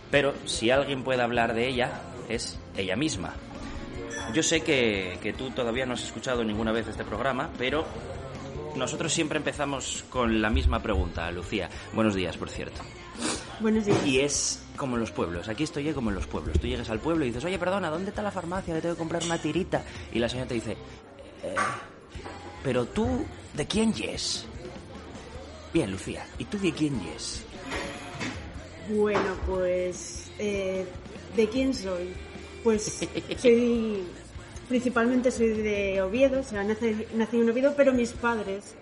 Pero 0.09 0.33
si 0.45 0.71
alguien 0.71 1.03
puede 1.03 1.21
hablar 1.21 1.53
de 1.53 1.67
ella, 1.67 2.01
es 2.27 2.57
ella 2.75 2.95
misma. 2.95 3.35
Yo 4.33 4.41
sé 4.41 4.61
que, 4.61 5.19
que 5.21 5.33
tú 5.33 5.51
todavía 5.51 5.85
no 5.85 5.93
has 5.93 6.03
escuchado 6.03 6.43
ninguna 6.43 6.71
vez 6.71 6.87
este 6.87 7.03
programa, 7.03 7.51
pero 7.59 7.85
nosotros 8.75 9.13
siempre 9.13 9.37
empezamos 9.37 10.03
con 10.09 10.41
la 10.41 10.49
misma 10.49 10.81
pregunta, 10.81 11.29
Lucía. 11.29 11.69
Buenos 11.93 12.15
días, 12.15 12.35
por 12.37 12.49
cierto. 12.49 12.81
Buenos 13.59 13.85
días. 13.85 14.05
Y 14.05 14.19
es 14.19 14.59
como 14.75 14.95
en 14.95 15.01
los 15.01 15.11
pueblos. 15.11 15.47
Aquí 15.47 15.63
estoy 15.63 15.83
yo 15.83 15.95
como 15.95 16.09
en 16.09 16.15
los 16.15 16.27
pueblos. 16.27 16.59
Tú 16.59 16.67
llegas 16.67 16.89
al 16.89 16.99
pueblo 16.99 17.25
y 17.25 17.29
dices, 17.29 17.43
oye, 17.43 17.57
perdona, 17.57 17.89
¿dónde 17.89 18.09
está 18.09 18.21
la 18.21 18.31
farmacia? 18.31 18.75
Que 18.75 18.81
tengo 18.81 18.95
que 18.95 18.99
comprar 18.99 19.23
una 19.23 19.37
tirita. 19.41 19.83
Y 20.13 20.19
la 20.19 20.29
señora 20.29 20.47
te 20.47 20.53
dice, 20.55 20.71
"Eh, 21.43 21.55
pero 22.63 22.85
tú, 22.85 23.25
¿de 23.55 23.65
quién 23.65 23.93
yes? 23.93 24.45
Bien, 25.73 25.91
Lucía, 25.91 26.25
¿y 26.37 26.45
tú 26.45 26.59
de 26.59 26.71
quién 26.71 27.01
yes? 27.01 27.41
Bueno, 28.89 29.35
pues, 29.45 30.29
eh, 30.39 30.85
¿de 31.35 31.49
quién 31.49 31.73
soy? 31.73 32.13
Pues 32.63 33.05
soy, 33.41 34.03
principalmente 34.69 35.31
soy 35.31 35.49
de 35.49 36.01
Oviedo, 36.01 36.39
o 36.39 36.43
sea, 36.43 36.63
nací, 36.63 37.05
nací 37.15 37.37
en 37.37 37.49
Oviedo, 37.49 37.73
pero 37.75 37.91
mis 37.93 38.11
padres, 38.11 38.75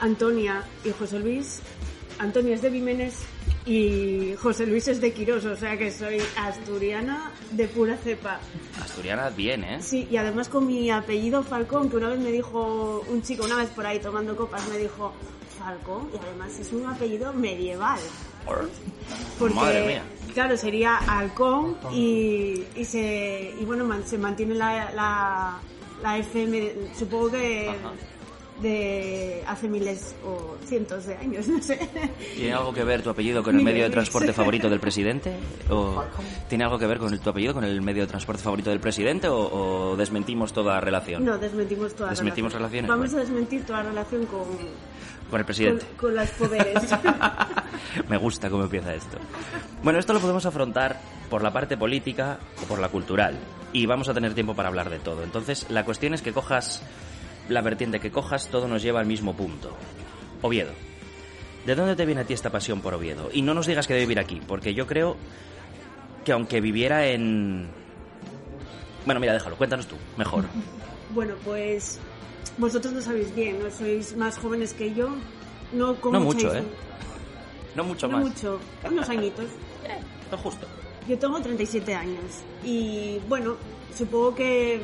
Antonia 0.00 0.64
y 0.84 0.90
José 0.90 1.18
Luis, 1.20 1.60
Antonia 2.18 2.54
es 2.54 2.62
de 2.62 2.70
Vimenes 2.70 3.14
y 3.66 4.34
José 4.40 4.66
Luis 4.66 4.88
es 4.88 5.00
de 5.00 5.12
Quirós, 5.12 5.44
o 5.46 5.56
sea 5.56 5.76
que 5.78 5.90
soy 5.90 6.18
asturiana 6.36 7.32
de 7.52 7.66
pura 7.68 7.96
cepa. 7.96 8.38
Asturiana 8.82 9.30
bien, 9.30 9.64
¿eh? 9.64 9.78
Sí, 9.82 10.06
y 10.10 10.16
además 10.16 10.48
con 10.48 10.66
mi 10.66 10.90
apellido 10.90 11.42
Falcón, 11.42 11.88
que 11.88 11.96
una 11.96 12.10
vez 12.10 12.18
me 12.20 12.30
dijo 12.30 13.04
un 13.08 13.22
chico, 13.22 13.44
una 13.44 13.56
vez 13.56 13.70
por 13.70 13.86
ahí 13.86 13.98
tomando 14.00 14.36
copas, 14.36 14.68
me 14.68 14.76
dijo 14.78 15.12
Falcón, 15.58 16.10
y 16.12 16.18
además 16.18 16.58
es 16.58 16.72
un 16.72 16.86
apellido 16.86 17.32
medieval. 17.32 17.98
Porque, 19.38 19.54
Madre 19.54 19.86
mía. 19.86 20.02
claro, 20.34 20.54
sería 20.58 20.96
halcón 20.98 21.78
y, 21.92 22.62
y, 22.76 22.84
se, 22.84 23.54
y 23.58 23.64
bueno, 23.64 23.84
man- 23.86 24.04
se 24.06 24.18
mantiene 24.18 24.54
la, 24.54 24.92
la, 24.92 25.58
la 26.02 26.18
FM, 26.18 26.72
supongo 26.98 27.30
que 27.30 27.70
Ajá. 27.70 27.92
De 28.62 29.42
hace 29.48 29.68
miles 29.68 30.14
o 30.24 30.56
cientos 30.64 31.06
de 31.06 31.16
años, 31.16 31.48
no 31.48 31.60
sé. 31.62 31.78
¿Tiene 32.36 32.52
algo 32.54 32.72
que 32.72 32.84
ver 32.84 33.02
tu 33.02 33.10
apellido 33.10 33.42
con 33.42 33.56
el 33.56 33.62
medio 33.64 33.82
de 33.84 33.90
transporte 33.90 34.32
favorito 34.34 34.70
del 34.70 34.80
presidente? 34.80 35.32
¿O 35.70 36.04
tiene 36.48 36.64
algo 36.64 36.78
que 36.78 36.86
ver 36.86 36.98
con 36.98 37.12
el- 37.12 37.20
tu 37.20 37.30
apellido 37.30 37.52
con 37.54 37.64
el 37.64 37.82
medio 37.82 38.02
de 38.02 38.08
transporte 38.08 38.42
favorito 38.42 38.70
del 38.70 38.80
presidente? 38.80 39.28
¿O, 39.28 39.90
o 39.92 39.96
desmentimos 39.96 40.52
toda 40.52 40.80
relación 40.80 41.24
No, 41.24 41.36
desmentimos 41.38 41.94
toda 41.94 42.10
Desmentimos 42.10 42.52
relación. 42.52 42.84
relaciones, 42.84 42.88
Vamos 42.88 43.10
bueno. 43.10 43.18
a 43.18 43.24
desmentir 43.26 43.66
toda 43.66 43.82
relación 43.82 44.26
con, 44.26 44.44
con 44.44 44.58
el 44.60 45.30
con, 45.30 45.44
presidente? 45.44 45.86
con 45.96 46.14
los 46.14 46.28
poderes. 46.30 46.82
Me 48.08 48.16
gusta 48.16 48.50
cómo 48.50 48.64
empieza 48.64 48.94
esto. 48.94 49.18
Bueno, 49.82 49.98
esto 49.98 50.12
lo 50.12 50.20
podemos 50.20 50.46
afrontar 50.46 51.00
por 51.28 51.42
la 51.42 51.52
parte 51.52 51.76
política 51.76 52.38
o 52.62 52.66
por 52.66 52.78
la 52.78 52.88
cultural. 52.88 53.36
Y 53.72 53.86
vamos 53.86 54.08
a 54.08 54.14
tener 54.14 54.34
tiempo 54.34 54.54
para 54.54 54.68
hablar 54.68 54.90
de 54.90 55.00
todo. 55.00 55.24
Entonces, 55.24 55.66
la 55.70 55.84
cuestión 55.84 56.14
es 56.14 56.22
que 56.22 56.32
cojas 56.32 56.82
la 57.48 57.60
vertiente 57.62 58.00
que 58.00 58.10
cojas, 58.10 58.48
todo 58.48 58.68
nos 58.68 58.82
lleva 58.82 59.00
al 59.00 59.06
mismo 59.06 59.34
punto. 59.34 59.76
Oviedo. 60.42 60.72
¿De 61.66 61.74
dónde 61.74 61.96
te 61.96 62.04
viene 62.04 62.20
a 62.20 62.24
ti 62.24 62.34
esta 62.34 62.50
pasión 62.50 62.80
por 62.80 62.92
Oviedo? 62.94 63.30
Y 63.32 63.40
no 63.42 63.54
nos 63.54 63.66
digas 63.66 63.86
que 63.86 63.94
debe 63.94 64.04
vivir 64.06 64.18
aquí, 64.18 64.40
porque 64.46 64.74
yo 64.74 64.86
creo 64.86 65.16
que 66.24 66.32
aunque 66.32 66.60
viviera 66.60 67.06
en... 67.06 67.68
Bueno, 69.06 69.20
mira, 69.20 69.32
déjalo, 69.32 69.56
cuéntanos 69.56 69.86
tú, 69.86 69.96
mejor. 70.16 70.44
Bueno, 71.14 71.34
pues 71.44 72.00
vosotros 72.58 72.92
lo 72.94 73.00
sabéis 73.00 73.32
bien, 73.36 73.62
¿no? 73.62 73.70
Sois 73.70 74.16
más 74.16 74.36
jóvenes 74.38 74.72
que 74.72 74.92
yo. 74.94 75.10
No, 75.72 75.94
con 76.00 76.12
No 76.12 76.20
mucho, 76.20 76.52
¿eh? 76.52 76.62
No 77.76 77.84
mucho 77.84 78.08
No 78.08 78.16
más. 78.18 78.26
mucho, 78.26 78.58
unos 78.90 79.08
añitos. 79.08 79.44
Lo 80.32 80.38
justo. 80.38 80.66
Yo 81.06 81.16
tengo 81.18 81.38
37 81.40 81.94
años 81.94 82.24
y 82.64 83.18
bueno, 83.28 83.56
supongo 83.96 84.34
que 84.34 84.80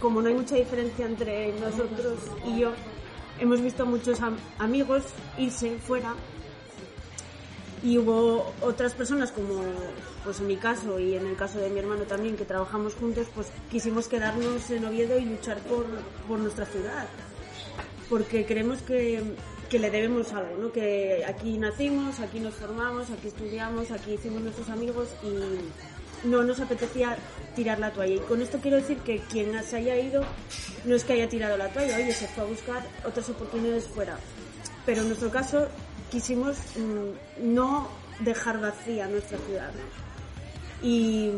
como 0.00 0.22
no 0.22 0.28
hay 0.28 0.34
mucha 0.34 0.56
diferencia 0.56 1.06
entre 1.06 1.52
nosotros 1.60 2.18
y 2.46 2.60
yo, 2.60 2.72
hemos 3.38 3.60
visto 3.60 3.86
muchos 3.86 4.20
am- 4.20 4.38
amigos 4.58 5.02
irse 5.38 5.76
fuera 5.78 6.14
y 7.82 7.96
hubo 7.98 8.52
otras 8.60 8.92
personas 8.92 9.32
como 9.32 9.62
pues 10.24 10.38
en 10.40 10.46
mi 10.48 10.56
caso 10.56 10.98
y 10.98 11.14
en 11.16 11.26
el 11.26 11.36
caso 11.36 11.58
de 11.58 11.70
mi 11.70 11.78
hermano 11.78 12.02
también 12.04 12.36
que 12.36 12.44
trabajamos 12.44 12.94
juntos 12.94 13.26
pues 13.34 13.46
quisimos 13.70 14.06
quedarnos 14.08 14.70
en 14.70 14.84
Oviedo 14.84 15.18
y 15.18 15.24
luchar 15.24 15.58
por, 15.60 15.86
por 16.28 16.38
nuestra 16.38 16.66
ciudad 16.66 17.08
porque 18.10 18.44
creemos 18.44 18.82
que, 18.82 19.22
que 19.70 19.78
le 19.78 19.88
debemos 19.90 20.32
algo, 20.32 20.56
¿no? 20.58 20.72
que 20.72 21.24
aquí 21.26 21.56
nacimos, 21.58 22.18
aquí 22.20 22.40
nos 22.40 22.54
formamos, 22.54 23.08
aquí 23.10 23.28
estudiamos, 23.28 23.90
aquí 23.92 24.14
hicimos 24.14 24.42
nuestros 24.42 24.68
amigos 24.68 25.08
y 25.22 25.30
no 26.24 26.42
nos 26.42 26.60
apetecía 26.60 27.16
tirar 27.54 27.78
la 27.78 27.92
toalla. 27.92 28.14
Y 28.14 28.18
con 28.20 28.40
esto 28.42 28.58
quiero 28.58 28.76
decir 28.76 28.98
que 28.98 29.18
quien 29.18 29.62
se 29.64 29.76
haya 29.76 29.96
ido 29.96 30.24
no 30.84 30.94
es 30.94 31.04
que 31.04 31.14
haya 31.14 31.28
tirado 31.28 31.56
la 31.56 31.68
toalla, 31.68 31.96
oye, 31.96 32.12
se 32.12 32.26
fue 32.28 32.44
a 32.44 32.46
buscar 32.46 32.82
otras 33.04 33.28
oportunidades 33.28 33.84
fuera. 33.88 34.18
Pero 34.86 35.02
en 35.02 35.08
nuestro 35.08 35.30
caso 35.30 35.68
quisimos 36.10 36.56
mm, 36.76 37.54
no 37.54 37.88
dejar 38.20 38.60
vacía 38.60 39.06
nuestra 39.08 39.38
ciudad. 39.38 39.70
Y 40.82 41.30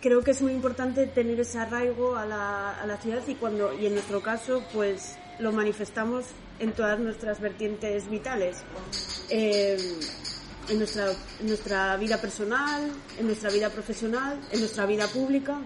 creo 0.00 0.22
que 0.22 0.32
es 0.32 0.42
muy 0.42 0.52
importante 0.52 1.06
tener 1.06 1.40
ese 1.40 1.58
arraigo 1.58 2.16
a 2.16 2.26
la, 2.26 2.80
a 2.80 2.86
la 2.86 2.96
ciudad 2.98 3.22
y 3.26 3.34
cuando 3.34 3.72
y 3.72 3.86
en 3.86 3.94
nuestro 3.94 4.20
caso 4.20 4.62
pues 4.72 5.16
lo 5.38 5.50
manifestamos 5.50 6.26
en 6.58 6.72
todas 6.72 6.98
nuestras 6.98 7.40
vertientes 7.40 8.08
vitales 8.08 8.62
Eh, 9.30 9.78
en 10.68 10.78
nuestra 10.78 11.12
en 11.40 11.46
nuestra 11.46 11.96
vida 11.96 12.20
personal 12.20 12.90
en 13.18 13.26
nuestra 13.26 13.50
vida 13.50 13.70
profesional 13.70 14.40
en 14.52 14.60
nuestra 14.60 14.86
vida 14.86 15.06
pública 15.08 15.58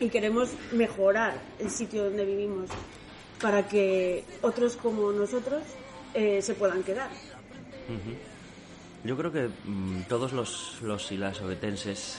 y 0.00 0.08
queremos 0.08 0.50
mejorar 0.72 1.40
el 1.58 1.70
sitio 1.70 2.04
donde 2.04 2.24
vivimos 2.24 2.70
para 3.40 3.66
que 3.68 4.24
otros 4.42 4.76
como 4.76 5.12
nosotros 5.12 5.62
eh, 6.14 6.40
se 6.42 6.54
puedan 6.54 6.82
quedar 6.82 7.10
Yo 9.04 9.16
creo 9.16 9.32
que 9.32 9.48
mm, 9.64 10.02
todos 10.08 10.32
los, 10.32 10.78
los 10.82 11.12
y 11.12 11.16
las 11.16 11.40
ovetenses 11.40 12.18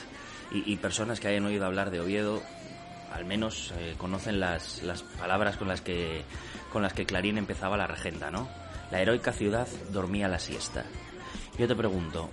y, 0.50 0.72
y 0.72 0.76
personas 0.76 1.20
que 1.20 1.28
hayan 1.28 1.44
oído 1.44 1.66
hablar 1.66 1.90
de 1.90 2.00
Oviedo, 2.00 2.42
al 3.12 3.24
menos 3.24 3.72
eh, 3.78 3.94
conocen 3.98 4.40
las, 4.40 4.82
las 4.82 5.02
palabras 5.02 5.56
con 5.56 5.68
las 5.68 5.80
que 5.80 6.24
con 6.72 6.82
las 6.82 6.92
que 6.92 7.04
Clarín 7.04 7.36
empezaba 7.36 7.76
la 7.76 7.86
regenta, 7.86 8.30
¿no? 8.30 8.48
La 8.90 9.00
heroica 9.00 9.32
ciudad 9.32 9.66
dormía 9.92 10.28
la 10.28 10.38
siesta. 10.38 10.84
Yo 11.58 11.68
te 11.68 11.74
pregunto, 11.74 12.30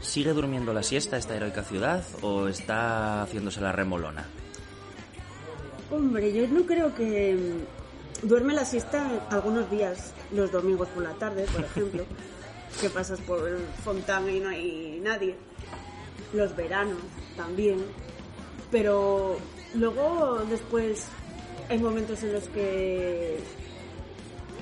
¿sigue 0.00 0.32
durmiendo 0.32 0.72
la 0.72 0.82
siesta 0.82 1.16
esta 1.16 1.34
heroica 1.34 1.62
ciudad 1.62 2.04
o 2.22 2.48
está 2.48 3.22
haciéndose 3.22 3.60
la 3.60 3.72
remolona? 3.72 4.26
Hombre, 5.90 6.32
yo 6.32 6.46
no 6.48 6.66
creo 6.66 6.94
que 6.94 7.34
mm, 7.34 8.26
duerme 8.26 8.54
la 8.54 8.64
siesta 8.64 9.26
algunos 9.30 9.70
días, 9.70 10.12
los 10.32 10.50
domingos 10.50 10.88
por 10.88 11.02
la 11.02 11.12
tarde, 11.12 11.46
por 11.52 11.64
ejemplo, 11.64 12.04
que 12.80 12.90
pasas 12.90 13.20
por 13.20 13.48
el 13.48 13.58
Fontana 13.84 14.30
y 14.30 14.40
no 14.40 14.48
hay 14.48 15.00
nadie. 15.02 15.36
Los 16.32 16.54
veranos 16.56 16.98
también. 17.36 17.78
Pero 18.70 19.38
luego 19.74 20.42
después 20.50 21.06
hay 21.68 21.78
momentos 21.78 22.22
en 22.22 22.32
los 22.32 22.48
que 22.48 23.38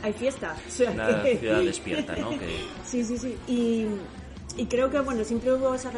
hay 0.03 0.13
fiesta. 0.13 0.57
O 0.67 0.71
sea 0.71 0.91
Una 0.91 1.23
que- 1.23 1.39
ciudad 1.39 1.61
despierta, 1.63 2.17
¿no? 2.17 2.31
Que 2.31 2.65
Sí, 2.85 3.05
sí, 3.05 3.17
sí. 3.19 3.37
Y, 3.47 3.87
y 4.57 4.67
creo 4.67 4.91
que, 4.91 5.01
bueno, 5.01 5.25
siempre 5.25 5.53
hubo 5.55 5.75
esa 5.75 5.91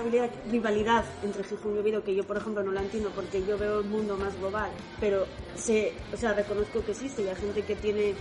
rivalidad, 0.51 1.05
entre 1.25 1.43
Gijón 1.45 1.77
y 1.77 1.79
Oviedo, 1.81 2.05
que 2.05 2.15
yo, 2.15 2.25
por 2.25 2.37
ejemplo, 2.37 2.63
no 2.63 2.71
la 2.73 2.83
entiendo 2.83 3.11
porque 3.15 3.45
yo 3.47 3.59
veo 3.59 3.81
el 3.81 3.87
mundo 3.87 4.17
más 4.17 4.39
global, 4.39 4.71
pero 5.01 5.27
sé, 5.57 5.93
o 6.13 6.17
sea, 6.17 6.35
reconozco 6.35 6.85
que 6.85 6.93
existe 6.93 7.23
y 7.23 7.29
hay 7.29 7.37
gente 7.37 7.63
que 7.63 7.75
tiene 7.77 8.15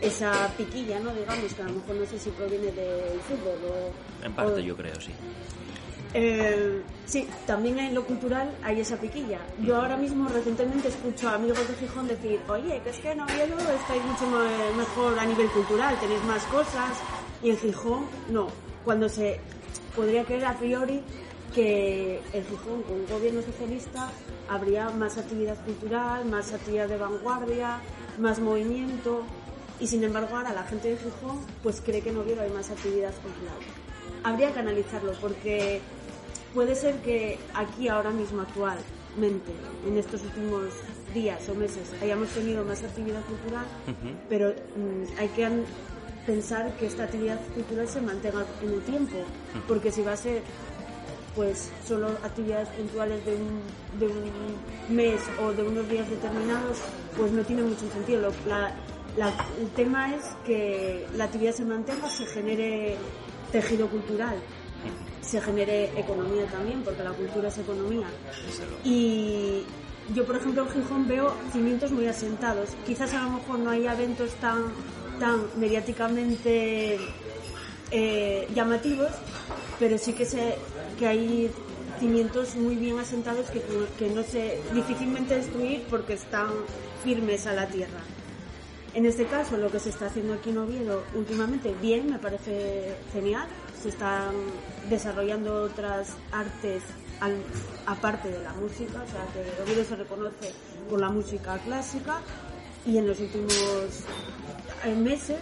esa 0.00 0.50
piquilla, 0.56 1.00
¿no? 1.00 1.12
Digamos, 1.14 1.52
que 1.54 1.62
a 1.62 1.66
lo 1.66 1.72
mejor 1.72 1.96
no 1.96 2.06
sé 2.06 2.18
si 2.18 2.30
proviene 2.30 2.66
del 2.72 3.20
fútbol 3.28 3.58
o... 3.70 4.24
en 4.26 4.32
parte 4.32 4.52
o- 4.54 4.58
yo 4.64 4.76
creo, 4.76 4.94
sí. 5.00 5.12
Eh, 6.14 6.82
sí, 7.06 7.28
también 7.46 7.78
en 7.78 7.94
lo 7.94 8.04
cultural 8.04 8.50
hay 8.62 8.80
esa 8.80 8.96
piquilla. 8.96 9.40
Yo 9.60 9.76
ahora 9.76 9.96
mismo 9.96 10.28
recientemente 10.28 10.88
escucho 10.88 11.28
a 11.28 11.34
amigos 11.34 11.66
de 11.68 11.74
Gijón 11.74 12.08
decir, 12.08 12.40
oye, 12.48 12.80
que 12.82 12.90
es 12.90 12.98
que 12.98 13.12
en 13.12 13.20
Oviedo 13.20 13.58
estáis 13.58 14.02
mucho 14.04 14.26
me- 14.28 14.76
mejor 14.76 15.18
a 15.18 15.24
nivel 15.26 15.48
cultural, 15.48 15.98
tenéis 16.00 16.22
más 16.24 16.42
cosas, 16.44 16.90
y 17.42 17.50
en 17.50 17.58
Gijón 17.58 18.06
no. 18.30 18.46
Cuando 18.84 19.08
se 19.08 19.40
podría 19.96 20.24
creer 20.24 20.44
a 20.46 20.56
priori 20.58 21.02
que 21.54 22.20
en 22.32 22.44
Gijón 22.46 22.82
con 22.82 22.96
un 23.00 23.06
gobierno 23.06 23.40
socialista 23.42 24.10
habría 24.48 24.90
más 24.90 25.18
actividad 25.18 25.56
cultural, 25.64 26.24
más 26.26 26.52
actividad 26.52 26.88
de 26.88 26.96
vanguardia, 26.96 27.78
más 28.18 28.38
movimiento, 28.40 29.22
y 29.80 29.86
sin 29.86 30.04
embargo 30.04 30.36
ahora 30.36 30.52
la 30.52 30.62
gente 30.64 30.90
de 30.90 30.96
Gijón 30.96 31.38
pues 31.62 31.80
cree 31.80 32.00
que 32.00 32.10
en 32.10 32.18
Oviedo 32.18 32.42
hay 32.42 32.50
más 32.50 32.70
actividad 32.70 33.12
cultural. 33.22 33.56
Habría 34.22 34.52
que 34.52 34.60
analizarlo 34.60 35.12
porque 35.20 35.80
puede 36.54 36.74
ser 36.74 36.96
que 37.02 37.38
aquí 37.54 37.88
ahora 37.88 38.10
mismo 38.10 38.42
actualmente, 38.42 39.52
en 39.86 39.98
estos 39.98 40.22
últimos 40.22 40.62
días 41.12 41.46
o 41.48 41.54
meses, 41.54 41.90
hayamos 42.02 42.28
tenido 42.30 42.64
más 42.64 42.82
actividad 42.82 43.20
cultural, 43.22 43.64
pero 44.28 44.50
mm, 44.50 45.18
hay 45.20 45.28
que 45.28 45.48
pensar 46.26 46.72
que 46.78 46.86
esta 46.86 47.04
actividad 47.04 47.38
cultural 47.54 47.88
se 47.88 48.00
mantenga 48.00 48.44
en 48.62 48.70
el 48.72 48.80
tiempo, 48.82 49.16
porque 49.68 49.92
si 49.92 50.02
va 50.02 50.12
a 50.12 50.16
ser 50.16 50.42
pues 51.34 51.68
solo 51.86 52.08
actividades 52.22 52.68
puntuales 52.68 53.24
de 53.26 53.34
un, 53.34 53.60
de 53.98 54.06
un 54.06 54.94
mes 54.96 55.20
o 55.42 55.52
de 55.52 55.64
unos 55.64 55.88
días 55.88 56.08
determinados, 56.08 56.78
pues 57.16 57.32
no 57.32 57.42
tiene 57.42 57.62
mucho 57.62 57.90
sentido. 57.92 58.20
Lo- 58.22 58.48
la- 58.48 58.72
la- 59.16 59.32
el 59.60 59.68
tema 59.74 60.14
es 60.14 60.22
que 60.46 61.04
la 61.16 61.24
actividad 61.24 61.52
se 61.52 61.64
mantenga, 61.64 62.08
se 62.08 62.24
genere 62.26 62.96
tejido 63.50 63.88
cultural, 63.88 64.36
se 65.24 65.40
genere 65.40 65.90
economía 65.98 66.46
también, 66.46 66.82
porque 66.82 67.02
la 67.02 67.12
cultura 67.12 67.48
es 67.48 67.58
economía. 67.58 68.06
Y 68.84 69.62
yo, 70.14 70.24
por 70.24 70.36
ejemplo, 70.36 70.62
en 70.62 70.70
Gijón 70.70 71.08
veo 71.08 71.34
cimientos 71.52 71.90
muy 71.90 72.06
asentados. 72.06 72.70
Quizás 72.86 73.14
a 73.14 73.22
lo 73.24 73.30
mejor 73.30 73.58
no 73.58 73.70
hay 73.70 73.86
eventos 73.86 74.32
tan, 74.34 74.64
tan 75.18 75.42
mediáticamente 75.56 76.98
eh, 77.90 78.48
llamativos, 78.54 79.10
pero 79.78 79.96
sí 79.98 80.12
que, 80.12 80.26
se, 80.26 80.56
que 80.98 81.06
hay 81.06 81.50
cimientos 81.98 82.54
muy 82.56 82.76
bien 82.76 82.98
asentados 82.98 83.50
que, 83.50 83.62
que 83.98 84.10
no 84.10 84.22
se 84.22 84.60
difícilmente 84.74 85.36
destruir 85.36 85.84
porque 85.88 86.14
están 86.14 86.48
firmes 87.02 87.46
a 87.46 87.54
la 87.54 87.66
tierra. 87.66 88.00
En 88.94 89.06
este 89.06 89.26
caso, 89.26 89.56
lo 89.56 89.70
que 89.70 89.80
se 89.80 89.88
está 89.88 90.06
haciendo 90.06 90.34
aquí 90.34 90.50
en 90.50 90.58
Oviedo 90.58 91.02
últimamente, 91.14 91.74
bien, 91.82 92.10
me 92.10 92.18
parece 92.18 92.94
genial. 93.12 93.48
Se 93.82 93.88
están 93.88 94.34
desarrollando 94.90 95.62
otras 95.62 96.10
artes 96.32 96.82
al- 97.20 97.42
aparte 97.86 98.28
de 98.30 98.42
la 98.42 98.52
música, 98.54 99.02
o 99.02 99.10
sea, 99.10 99.24
que 99.32 99.62
Oviedo 99.62 99.84
se 99.84 99.96
reconoce 99.96 100.52
por 100.90 101.00
la 101.00 101.10
música 101.10 101.58
clásica 101.58 102.20
y 102.86 102.98
en 102.98 103.06
los 103.06 103.18
últimos 103.20 103.52
eh, 104.84 104.94
meses, 104.94 105.38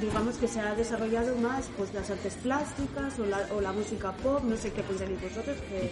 digamos 0.00 0.36
que 0.36 0.46
se 0.46 0.60
ha 0.60 0.74
desarrollado 0.74 1.34
más 1.36 1.68
pues 1.76 1.92
las 1.92 2.08
artes 2.10 2.34
plásticas 2.34 3.18
o 3.18 3.26
la, 3.26 3.48
o 3.56 3.60
la 3.60 3.72
música 3.72 4.12
pop, 4.12 4.42
no 4.44 4.56
sé 4.56 4.72
qué 4.72 4.82
pensáis 4.82 5.20
vosotros, 5.20 5.56
que, 5.68 5.90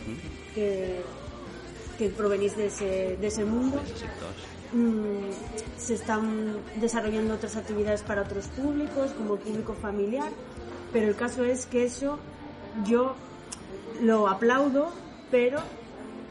que, 0.55 1.01
que 1.99 2.09
provenís 2.11 2.57
de 2.57 2.67
ese, 2.67 3.17
de 3.21 3.27
ese 3.27 3.45
mundo. 3.45 3.81
Mm, 4.73 5.31
se 5.79 5.95
están 5.95 6.57
desarrollando 6.81 7.35
otras 7.35 7.57
actividades 7.57 8.03
para 8.03 8.23
otros 8.23 8.47
públicos, 8.47 9.11
como 9.19 9.37
público 9.37 9.75
familiar, 9.75 10.31
pero 10.93 11.09
el 11.09 11.17
caso 11.17 11.45
es 11.45 11.67
que 11.67 11.85
eso 11.85 12.19
yo 12.87 13.14
lo 14.00 14.29
aplaudo, 14.29 14.93
pero 15.31 15.61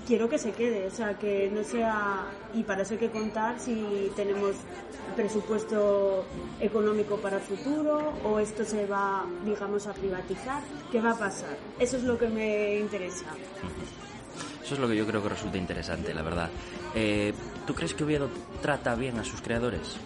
quiero 0.07 0.29
que 0.29 0.38
se 0.38 0.51
quede, 0.51 0.88
o 0.88 0.91
sea, 0.91 1.17
que 1.17 1.50
no 1.53 1.63
sea, 1.63 2.25
y 2.53 2.63
para 2.63 2.81
eso 2.81 2.93
hay 2.93 3.00
que 3.00 3.12
contar 3.12 3.60
si 3.60 4.12
tenemos 4.15 4.55
presupuesto 5.15 6.25
económico 6.60 7.17
para 7.17 7.38
el 7.38 7.41
futuro 7.41 8.13
o 8.24 8.39
esto 8.39 8.63
se 8.65 8.86
va, 8.86 9.25
digamos, 9.45 9.88
a 9.88 9.93
privatizar, 9.93 10.63
¿qué 10.91 11.01
va 11.01 11.12
a 11.12 11.17
pasar? 11.17 11.57
Eso 11.79 11.98
es 11.98 12.03
lo 12.03 12.17
que 12.17 12.27
me 12.27 12.79
interesa. 12.79 13.25
Eso 14.63 14.75
es 14.75 14.79
lo 14.79 14.88
que 14.88 14.95
yo 14.95 15.05
creo 15.05 15.21
que 15.21 15.29
resulta 15.29 15.57
interesante, 15.57 16.13
la 16.13 16.21
verdad. 16.21 16.50
Eh, 16.95 17.33
¿Tú 17.65 17.74
crees 17.74 17.93
que 17.93 18.03
Oviedo 18.03 18.29
trata 18.62 18.95
bien 18.95 19.17
a 19.19 19.24
sus 19.24 19.41
creadores? 19.41 19.98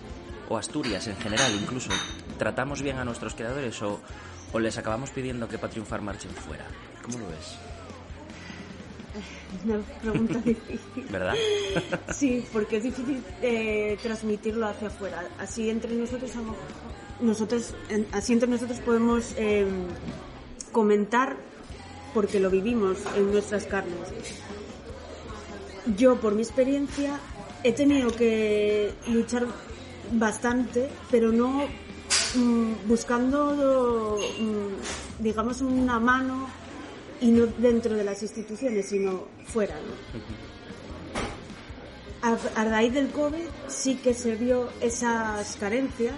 O 0.49 0.57
Asturias 0.57 1.07
en 1.07 1.17
general, 1.17 1.51
incluso. 1.59 1.89
¿Tratamos 2.37 2.81
bien 2.81 2.97
a 2.97 3.05
nuestros 3.05 3.33
creadores 3.33 3.81
o, 3.81 3.99
o 4.55 4.59
les 4.59 4.77
acabamos 4.77 5.09
pidiendo 5.09 5.49
que 5.49 5.57
para 5.57 5.69
triunfar 5.69 6.01
marchen 6.01 6.31
fuera? 6.31 6.63
¿Cómo 7.03 7.19
lo 7.19 7.27
ves? 7.27 7.59
Una 9.65 9.79
pregunta 10.01 10.39
difícil. 10.45 11.05
¿Verdad? 11.11 11.35
Sí, 12.13 12.45
porque 12.53 12.77
es 12.77 12.83
difícil 12.83 13.21
eh, 13.41 13.97
transmitirlo 14.01 14.65
hacia 14.65 14.87
afuera. 14.87 15.27
Así 15.39 15.69
entre 15.69 15.93
nosotros, 15.95 16.31
nosotros 17.19 17.73
así 18.13 18.31
entre 18.31 18.47
nosotros 18.47 18.79
podemos 18.79 19.33
eh, 19.35 19.67
comentar 20.71 21.35
porque 22.13 22.39
lo 22.39 22.49
vivimos 22.49 22.99
en 23.17 23.33
nuestras 23.33 23.65
carnes. 23.65 24.07
Yo, 25.97 26.15
por 26.21 26.33
mi 26.33 26.43
experiencia, 26.43 27.19
he 27.61 27.73
tenido 27.73 28.09
que 28.15 28.93
luchar 29.07 29.47
bastante, 30.13 30.89
pero 31.11 31.33
no 31.33 31.67
mm, 32.35 32.87
buscando, 32.87 34.17
mm, 34.39 35.23
digamos, 35.23 35.61
una 35.61 35.99
mano 35.99 36.47
y 37.21 37.27
no 37.27 37.45
dentro 37.45 37.95
de 37.95 38.03
las 38.03 38.21
instituciones, 38.21 38.87
sino 38.87 39.23
fuera. 39.45 39.75
¿no? 39.75 40.19
A, 42.21 42.37
a 42.59 42.65
raíz 42.65 42.93
del 42.93 43.09
COVID 43.09 43.47
sí 43.67 43.95
que 43.95 44.13
se 44.13 44.35
vio 44.35 44.69
esas 44.81 45.55
carencias 45.57 46.15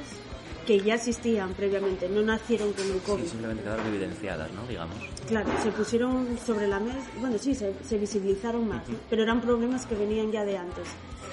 que 0.67 0.81
ya 0.81 0.95
existían 0.95 1.53
previamente, 1.53 2.09
no 2.09 2.21
nacieron 2.21 2.73
con 2.73 2.85
el 2.91 2.99
COVID. 2.99 3.25
Simplemente 3.25 3.63
quedaron 3.63 3.87
evidenciadas, 3.87 4.51
¿no? 4.51 4.67
Digamos. 4.67 4.97
Claro, 5.25 5.49
se 5.63 5.71
pusieron 5.71 6.37
sobre 6.45 6.67
la 6.67 6.79
mesa, 6.81 7.09
bueno, 7.21 7.37
sí, 7.37 7.55
se, 7.55 7.73
se 7.87 7.97
visibilizaron 7.97 8.67
más, 8.67 8.83
pero 9.09 9.23
eran 9.23 9.39
problemas 9.39 9.85
que 9.85 9.95
venían 9.95 10.29
ya 10.29 10.43
de 10.43 10.57
antes. 10.57 10.87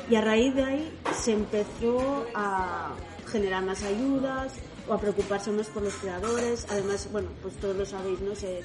Y 0.09 0.15
a 0.15 0.21
raíz 0.21 0.55
de 0.55 0.63
ahí 0.63 0.99
se 1.13 1.33
empezó 1.33 2.27
a 2.35 2.93
generar 3.27 3.65
más 3.65 3.83
ayudas 3.83 4.53
o 4.89 4.95
a 4.95 5.01
preocuparse 5.01 5.51
más 5.51 5.69
por 5.69 5.83
los 5.83 5.95
creadores. 5.95 6.67
Además, 6.71 7.09
bueno, 7.13 7.29
pues 7.43 7.55
todos 7.57 7.77
lo 7.77 7.87
sabéis, 7.87 8.21
¿no? 8.21 8.35
Se, 8.35 8.63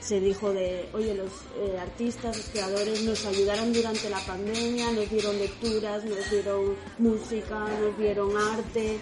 se 0.00 0.20
dijo 0.20 0.52
de, 0.52 0.88
oye, 0.92 1.14
los 1.14 1.30
eh, 1.58 1.78
artistas, 1.80 2.36
los 2.36 2.46
creadores 2.46 3.02
nos 3.02 3.24
ayudaron 3.24 3.72
durante 3.72 4.10
la 4.10 4.18
pandemia, 4.20 4.90
nos 4.92 5.08
dieron 5.08 5.38
lecturas, 5.38 6.04
nos 6.04 6.30
dieron 6.30 6.74
música, 6.98 7.68
nos 7.80 7.96
dieron 7.96 8.36
arte, 8.36 8.98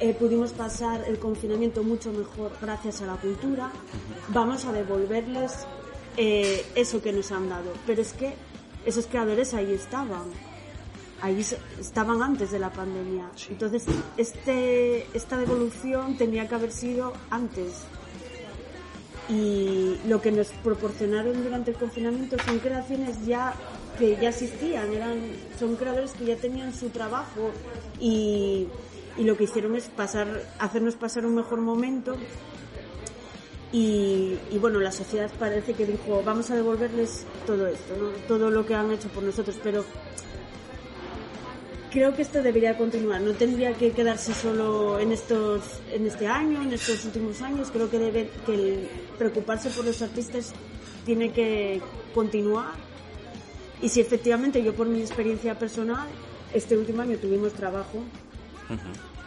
eh, 0.00 0.14
pudimos 0.14 0.52
pasar 0.52 1.04
el 1.06 1.18
confinamiento 1.18 1.82
mucho 1.82 2.12
mejor 2.12 2.52
gracias 2.60 3.00
a 3.02 3.06
la 3.06 3.16
cultura. 3.16 3.70
Vamos 4.28 4.64
a 4.64 4.72
devolverles 4.72 5.66
eh, 6.16 6.64
eso 6.74 7.00
que 7.00 7.12
nos 7.12 7.30
han 7.32 7.48
dado. 7.48 7.72
Pero 7.86 8.02
es 8.02 8.12
que 8.12 8.34
esos 8.84 9.06
creadores 9.06 9.54
ahí 9.54 9.72
estaban. 9.72 10.49
Ahí 11.22 11.44
estaban 11.78 12.22
antes 12.22 12.50
de 12.50 12.58
la 12.58 12.70
pandemia. 12.70 13.30
Entonces, 13.48 13.84
este, 14.16 15.06
esta 15.14 15.36
devolución 15.36 16.16
tenía 16.16 16.48
que 16.48 16.54
haber 16.54 16.72
sido 16.72 17.12
antes 17.30 17.84
y 19.30 19.96
lo 20.08 20.20
que 20.20 20.32
nos 20.32 20.48
proporcionaron 20.48 21.44
durante 21.44 21.70
el 21.70 21.76
confinamiento 21.76 22.36
son 22.44 22.58
creaciones 22.58 23.24
ya 23.24 23.54
que 23.96 24.16
ya 24.16 24.30
existían, 24.30 24.92
eran, 24.92 25.20
son 25.58 25.76
creadores 25.76 26.12
que 26.12 26.24
ya 26.24 26.36
tenían 26.36 26.74
su 26.74 26.88
trabajo 26.88 27.50
y, 28.00 28.66
y 29.16 29.24
lo 29.24 29.36
que 29.36 29.44
hicieron 29.44 29.76
es 29.76 29.84
pasar, 29.84 30.42
hacernos 30.58 30.96
pasar 30.96 31.26
un 31.26 31.36
mejor 31.36 31.60
momento 31.60 32.16
y, 33.72 34.36
y 34.50 34.58
bueno, 34.58 34.80
la 34.80 34.90
sociedad 34.90 35.30
parece 35.38 35.74
que 35.74 35.86
dijo 35.86 36.22
vamos 36.24 36.50
a 36.50 36.56
devolverles 36.56 37.24
todo 37.46 37.68
esto, 37.68 37.94
¿no? 37.96 38.08
todo 38.26 38.50
lo 38.50 38.66
que 38.66 38.74
han 38.74 38.90
hecho 38.90 39.08
por 39.08 39.22
nosotros, 39.22 39.56
pero 39.62 39.84
creo 41.90 42.14
que 42.14 42.22
esto 42.22 42.42
debería 42.42 42.76
continuar, 42.76 43.20
no 43.20 43.32
tendría 43.34 43.74
que 43.74 43.92
quedarse 43.92 44.32
solo 44.32 44.98
en 44.98 45.12
estos 45.12 45.62
en 45.92 46.06
este 46.06 46.26
año, 46.26 46.62
en 46.62 46.72
estos 46.72 47.04
últimos 47.04 47.42
años, 47.42 47.70
creo 47.72 47.90
que 47.90 47.98
debe 47.98 48.30
que 48.46 48.54
el 48.54 48.88
preocuparse 49.18 49.70
por 49.70 49.84
los 49.84 50.00
artistas 50.02 50.52
tiene 51.04 51.32
que 51.32 51.80
continuar. 52.14 52.74
Y 53.82 53.88
si 53.88 54.00
efectivamente 54.00 54.62
yo 54.62 54.74
por 54.74 54.86
mi 54.86 55.00
experiencia 55.00 55.58
personal 55.58 56.06
este 56.52 56.76
último 56.76 57.02
año 57.02 57.16
tuvimos 57.16 57.52
trabajo 57.54 58.02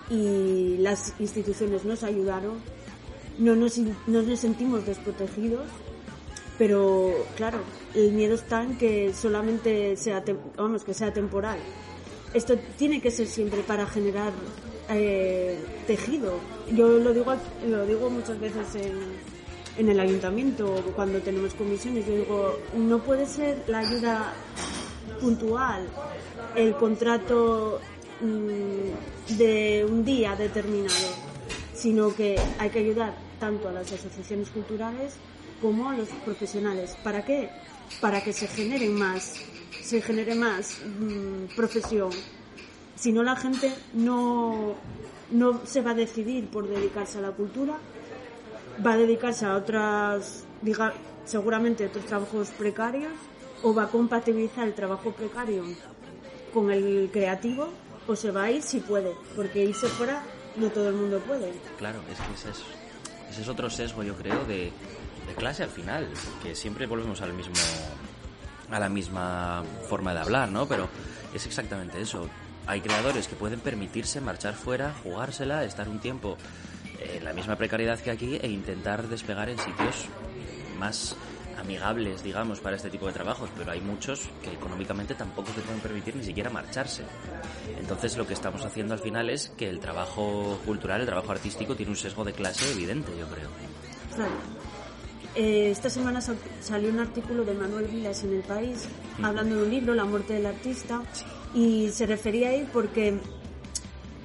y 0.09 0.77
las 0.77 1.13
instituciones 1.19 1.85
nos 1.85 2.03
ayudaron, 2.03 2.59
no 3.39 3.55
nos, 3.55 3.77
no 3.77 4.21
nos 4.21 4.39
sentimos 4.39 4.85
desprotegidos, 4.85 5.65
pero 6.57 7.11
claro, 7.35 7.59
el 7.95 8.11
miedo 8.11 8.35
está 8.35 8.63
en 8.63 8.77
que 8.77 9.13
solamente 9.13 9.95
sea, 9.97 10.23
vamos, 10.55 10.83
que 10.83 10.93
sea 10.93 11.11
temporal. 11.11 11.57
Esto 12.33 12.57
tiene 12.77 13.01
que 13.01 13.11
ser 13.11 13.27
siempre 13.27 13.61
para 13.61 13.85
generar 13.85 14.33
eh, 14.89 15.57
tejido. 15.87 16.39
Yo 16.71 16.87
lo 16.87 17.13
digo, 17.13 17.33
lo 17.67 17.85
digo 17.85 18.09
muchas 18.09 18.39
veces 18.39 18.75
en, 18.75 18.99
en 19.77 19.89
el 19.89 19.99
ayuntamiento 19.99 20.83
cuando 20.95 21.19
tenemos 21.19 21.53
comisiones. 21.53 22.05
Yo 22.07 22.15
digo, 22.15 22.59
no 22.75 22.99
puede 22.99 23.25
ser 23.25 23.63
la 23.67 23.79
ayuda 23.79 24.33
puntual, 25.19 25.87
el 26.55 26.75
contrato 26.75 27.79
mm, 28.21 29.37
de 29.37 29.85
un 29.89 30.03
día 30.03 30.35
determinado, 30.35 31.09
sino 31.73 32.13
que 32.13 32.35
hay 32.59 32.69
que 32.69 32.79
ayudar 32.79 33.15
tanto 33.39 33.69
a 33.69 33.71
las 33.71 33.91
asociaciones 33.91 34.49
culturales 34.49 35.13
como 35.61 35.89
a 35.89 35.97
los 35.97 36.09
profesionales. 36.25 36.95
¿Para 37.03 37.23
qué? 37.23 37.49
Para 38.01 38.23
que 38.23 38.33
se 38.33 38.47
generen 38.47 38.93
más, 38.93 39.35
se 39.81 40.01
genere 40.01 40.35
más 40.35 40.79
mm, 40.85 41.55
profesión. 41.55 42.11
Si 42.95 43.11
no, 43.11 43.23
la 43.23 43.35
gente 43.35 43.73
no, 43.93 44.75
no 45.31 45.65
se 45.65 45.81
va 45.81 45.91
a 45.91 45.95
decidir 45.95 46.47
por 46.47 46.67
dedicarse 46.67 47.17
a 47.17 47.21
la 47.21 47.31
cultura, 47.31 47.77
va 48.85 48.93
a 48.93 48.97
dedicarse 48.97 49.45
a 49.45 49.55
otras, 49.55 50.45
diga, 50.61 50.93
seguramente 51.25 51.85
otros 51.85 52.05
trabajos 52.05 52.49
precarios, 52.49 53.13
o 53.61 53.73
va 53.73 53.83
a 53.83 53.87
compatibilizar 53.87 54.67
el 54.67 54.73
trabajo 54.73 55.11
precario 55.11 55.63
con 56.53 56.71
el 56.71 57.09
creativo, 57.11 57.69
o 58.07 58.15
se 58.15 58.31
va 58.31 58.43
a 58.43 58.51
ir 58.51 58.61
si 58.61 58.79
puede, 58.79 59.11
porque 59.35 59.63
irse 59.63 59.87
fuera 59.87 60.23
no 60.55 60.69
todo 60.69 60.89
el 60.89 60.95
mundo 60.95 61.19
puede. 61.19 61.51
Claro, 61.77 61.99
es 62.11 62.19
que 62.19 62.33
ese 62.33 62.49
es, 62.51 62.63
ese 63.31 63.41
es 63.41 63.47
otro 63.47 63.69
sesgo, 63.69 64.03
yo 64.03 64.15
creo, 64.15 64.43
de, 64.45 64.71
de 65.27 65.35
clase 65.35 65.63
al 65.63 65.69
final, 65.69 66.07
que 66.41 66.55
siempre 66.55 66.85
volvemos 66.85 67.21
al 67.21 67.33
mismo 67.33 67.55
a 68.73 68.79
la 68.79 68.89
misma 68.89 69.63
forma 69.87 70.13
de 70.13 70.19
hablar, 70.19 70.49
¿no? 70.49 70.67
Pero 70.67 70.89
es 71.33 71.45
exactamente 71.45 72.01
eso. 72.01 72.27
Hay 72.65 72.81
creadores 72.81 73.27
que 73.27 73.35
pueden 73.35 73.59
permitirse 73.59 74.19
marchar 74.19 74.55
fuera, 74.55 74.93
jugársela, 75.03 75.63
estar 75.63 75.87
un 75.87 75.99
tiempo 75.99 76.37
en 76.99 77.23
la 77.23 77.33
misma 77.33 77.55
precariedad 77.55 77.99
que 77.99 78.11
aquí 78.11 78.39
e 78.41 78.47
intentar 78.47 79.07
despegar 79.07 79.49
en 79.49 79.59
sitios 79.59 80.05
más 80.79 81.15
amigables, 81.59 82.23
digamos, 82.23 82.59
para 82.59 82.75
este 82.75 82.89
tipo 82.89 83.05
de 83.07 83.13
trabajos, 83.13 83.49
pero 83.57 83.71
hay 83.71 83.79
muchos 83.79 84.29
que 84.41 84.51
económicamente 84.51 85.13
tampoco 85.13 85.53
se 85.53 85.61
pueden 85.61 85.81
permitir 85.81 86.15
ni 86.15 86.23
siquiera 86.23 86.49
marcharse. 86.49 87.03
Entonces 87.77 88.17
lo 88.17 88.25
que 88.25 88.33
estamos 88.33 88.65
haciendo 88.65 88.93
al 88.93 88.99
final 88.99 89.29
es 89.29 89.49
que 89.57 89.69
el 89.69 89.79
trabajo 89.79 90.59
cultural, 90.65 91.01
el 91.01 91.07
trabajo 91.07 91.31
artístico 91.31 91.75
tiene 91.75 91.91
un 91.91 91.97
sesgo 91.97 92.23
de 92.23 92.33
clase 92.33 92.71
evidente, 92.71 93.11
yo 93.17 93.27
creo. 93.27 93.49
Claro. 94.15 94.31
Eh, 95.35 95.71
esta 95.71 95.89
semana 95.89 96.21
sal- 96.21 96.37
salió 96.61 96.89
un 96.89 96.99
artículo 96.99 97.43
de 97.43 97.53
Manuel 97.55 97.87
Vilas 97.87 98.23
en 98.23 98.33
El 98.33 98.41
País 98.41 98.85
hablando 99.21 99.55
de 99.55 99.63
un 99.63 99.69
libro, 99.71 99.95
La 99.95 100.05
muerte 100.05 100.33
del 100.33 100.45
artista, 100.45 101.01
y 101.55 101.89
se 101.91 102.05
refería 102.05 102.49
ahí 102.49 102.67
porque 102.71 103.15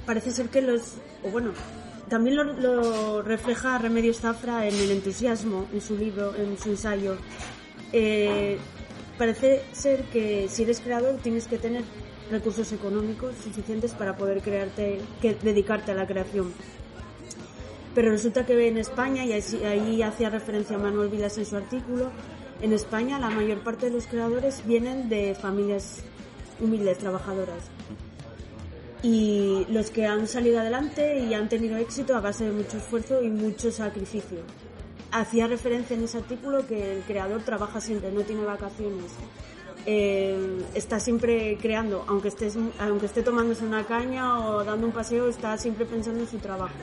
parece 0.04 0.30
ser 0.32 0.48
que 0.50 0.60
los, 0.60 0.94
o 1.24 1.30
bueno, 1.30 1.52
también 2.08 2.36
lo, 2.36 2.44
lo 2.44 3.22
refleja 3.22 3.78
Remedios 3.78 4.20
Zafra 4.20 4.66
en 4.66 4.74
El 4.74 4.90
entusiasmo, 4.90 5.66
en 5.72 5.80
su 5.80 5.96
libro, 5.96 6.34
en 6.34 6.58
su 6.58 6.70
ensayo. 6.70 7.16
Eh, 7.92 8.58
parece 9.16 9.62
ser 9.72 10.04
que 10.04 10.46
si 10.50 10.62
eres 10.64 10.80
creador 10.80 11.16
tienes 11.22 11.46
que 11.46 11.56
tener 11.58 11.84
recursos 12.30 12.70
económicos 12.72 13.34
suficientes 13.42 13.92
para 13.92 14.16
poder 14.16 14.42
crearte, 14.42 15.00
que 15.22 15.34
dedicarte 15.42 15.92
a 15.92 15.94
la 15.94 16.06
creación. 16.06 16.52
Pero 17.98 18.12
resulta 18.12 18.46
que 18.46 18.68
en 18.68 18.78
España, 18.78 19.24
y 19.24 19.32
ahí 19.32 20.02
hacía 20.02 20.30
referencia 20.30 20.78
Manuel 20.78 21.08
Vilas 21.08 21.36
en 21.36 21.44
su 21.44 21.56
artículo, 21.56 22.12
En 22.62 22.72
España 22.72 23.18
la 23.18 23.28
mayor 23.28 23.64
parte 23.64 23.86
de 23.86 23.92
los 23.92 24.06
creadores 24.06 24.64
vienen 24.64 25.08
de 25.08 25.34
familias 25.34 26.04
humildes, 26.60 26.98
trabajadoras. 26.98 27.64
Y 29.02 29.66
los 29.70 29.90
que 29.90 30.06
han 30.06 30.28
salido 30.28 30.60
adelante 30.60 31.18
y 31.18 31.34
han 31.34 31.48
tenido 31.48 31.76
éxito 31.76 32.14
a 32.14 32.20
base 32.20 32.44
de 32.44 32.52
mucho 32.52 32.76
esfuerzo 32.76 33.20
y 33.20 33.30
mucho 33.30 33.72
sacrificio. 33.72 34.38
Hacía 35.10 35.48
referencia 35.48 35.96
en 35.96 36.04
ese 36.04 36.18
artículo 36.18 36.68
que 36.68 36.98
el 36.98 37.02
creador 37.02 37.42
trabaja 37.42 37.80
siempre, 37.80 38.12
no 38.12 38.20
tiene 38.20 38.44
vacaciones. 38.44 39.10
Eh, 39.86 40.62
está 40.72 41.00
siempre 41.00 41.58
creando, 41.60 42.04
aunque, 42.06 42.28
estés, 42.28 42.56
aunque 42.78 43.06
esté 43.06 43.24
tomándose 43.24 43.64
una 43.64 43.84
caña 43.86 44.38
o 44.38 44.62
dando 44.62 44.86
un 44.86 44.92
paseo, 44.92 45.28
está 45.28 45.58
siempre 45.58 45.84
pensando 45.84 46.20
en 46.20 46.28
su 46.28 46.38
trabajo. 46.38 46.76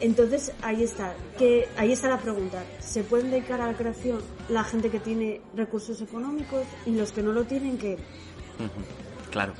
Entonces, 0.00 0.52
ahí 0.62 0.82
está. 0.82 1.14
Que, 1.38 1.68
ahí 1.76 1.92
está 1.92 2.08
la 2.08 2.18
pregunta. 2.18 2.62
¿Se 2.80 3.02
pueden 3.02 3.30
dedicar 3.30 3.60
a 3.60 3.66
la 3.66 3.76
creación 3.76 4.20
la 4.48 4.64
gente 4.64 4.90
que 4.90 5.00
tiene 5.00 5.40
recursos 5.54 6.00
económicos 6.00 6.64
y 6.86 6.92
los 6.92 7.12
que 7.12 7.22
no 7.22 7.32
lo 7.32 7.44
tienen 7.44 7.74
Ujú. 7.74 7.98
Claro, 9.30 9.54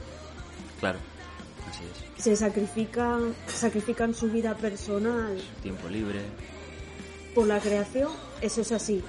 claro. 0.81 0.99
Así 1.69 1.83
es. 2.17 2.23
se 2.25 2.35
sacrifican, 2.37 3.35
sacrifican 3.47 4.15
su 4.15 4.31
vida 4.31 4.55
personal 4.55 5.39
Tiempo 5.63 5.89
libre. 5.89 6.21
por 7.35 7.47
la 7.47 7.61
creación? 7.61 8.11
Eso 8.41 8.63
es 8.63 8.73
así. 8.73 9.03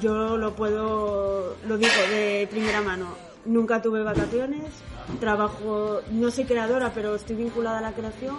Yo 0.00 0.36
lo 0.36 0.54
puedo, 0.56 1.56
lo 1.66 1.76
digo 1.78 1.92
de 2.10 2.48
primera 2.50 2.80
mano. 2.80 3.08
Nunca 3.44 3.80
tuve 3.82 4.02
vacaciones, 4.02 4.64
trabajo, 5.20 6.00
no 6.10 6.30
soy 6.30 6.44
creadora, 6.44 6.92
pero 6.94 7.14
estoy 7.14 7.36
vinculada 7.36 7.78
a 7.78 7.82
la 7.82 7.92
creación 7.92 8.36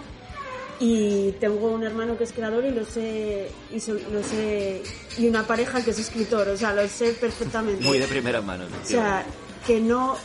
y 0.80 1.32
tengo 1.40 1.68
un 1.72 1.82
hermano 1.82 2.16
que 2.16 2.24
es 2.24 2.32
creador 2.32 2.64
y 2.64 2.70
lo 2.70 2.84
sé 2.84 3.50
y 3.72 3.80
so- 3.80 3.94
lo 4.12 4.22
sé 4.22 4.82
y 5.18 5.26
una 5.28 5.46
pareja 5.46 5.82
que 5.84 5.90
es 5.90 5.98
escritor, 5.98 6.48
o 6.48 6.56
sea, 6.56 6.72
lo 6.72 6.86
sé 6.88 7.12
perfectamente. 7.14 7.84
Muy 7.84 7.98
de 7.98 8.06
primera 8.06 8.40
mano. 8.40 8.64
O 8.64 8.86
sea, 8.86 9.24
que 9.66 9.80
no 9.80 10.16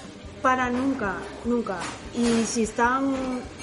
para 0.41 0.69
nunca, 0.69 1.15
nunca. 1.45 1.77
Y 2.15 2.43
si 2.45 2.63
están 2.63 3.13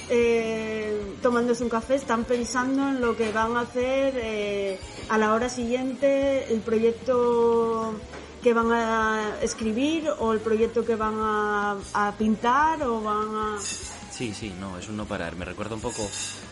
eh, 0.09 0.99
tomándose 1.21 1.63
un 1.63 1.69
café, 1.69 1.95
están 1.95 2.25
pensando 2.25 2.89
en 2.89 2.99
lo 3.01 3.15
que 3.15 3.31
van 3.31 3.55
a 3.55 3.61
hacer 3.61 4.13
eh, 4.17 4.79
a 5.09 5.17
la 5.17 5.33
hora 5.33 5.47
siguiente, 5.47 6.51
el 6.51 6.59
proyecto 6.61 7.93
que 8.43 8.53
van 8.53 8.71
a 8.71 9.35
escribir 9.43 10.09
o 10.19 10.33
el 10.33 10.39
proyecto 10.39 10.83
que 10.83 10.95
van 10.95 11.13
a, 11.19 11.77
a 11.93 12.11
pintar 12.17 12.81
o 12.83 12.99
van 13.01 13.27
a... 13.35 13.57
Sí, 14.21 14.35
sí, 14.35 14.53
no, 14.59 14.77
es 14.77 14.87
un 14.87 14.97
no 14.97 15.05
parar. 15.07 15.35
Me 15.35 15.45
recuerda 15.45 15.73
un 15.73 15.81
poco 15.81 16.07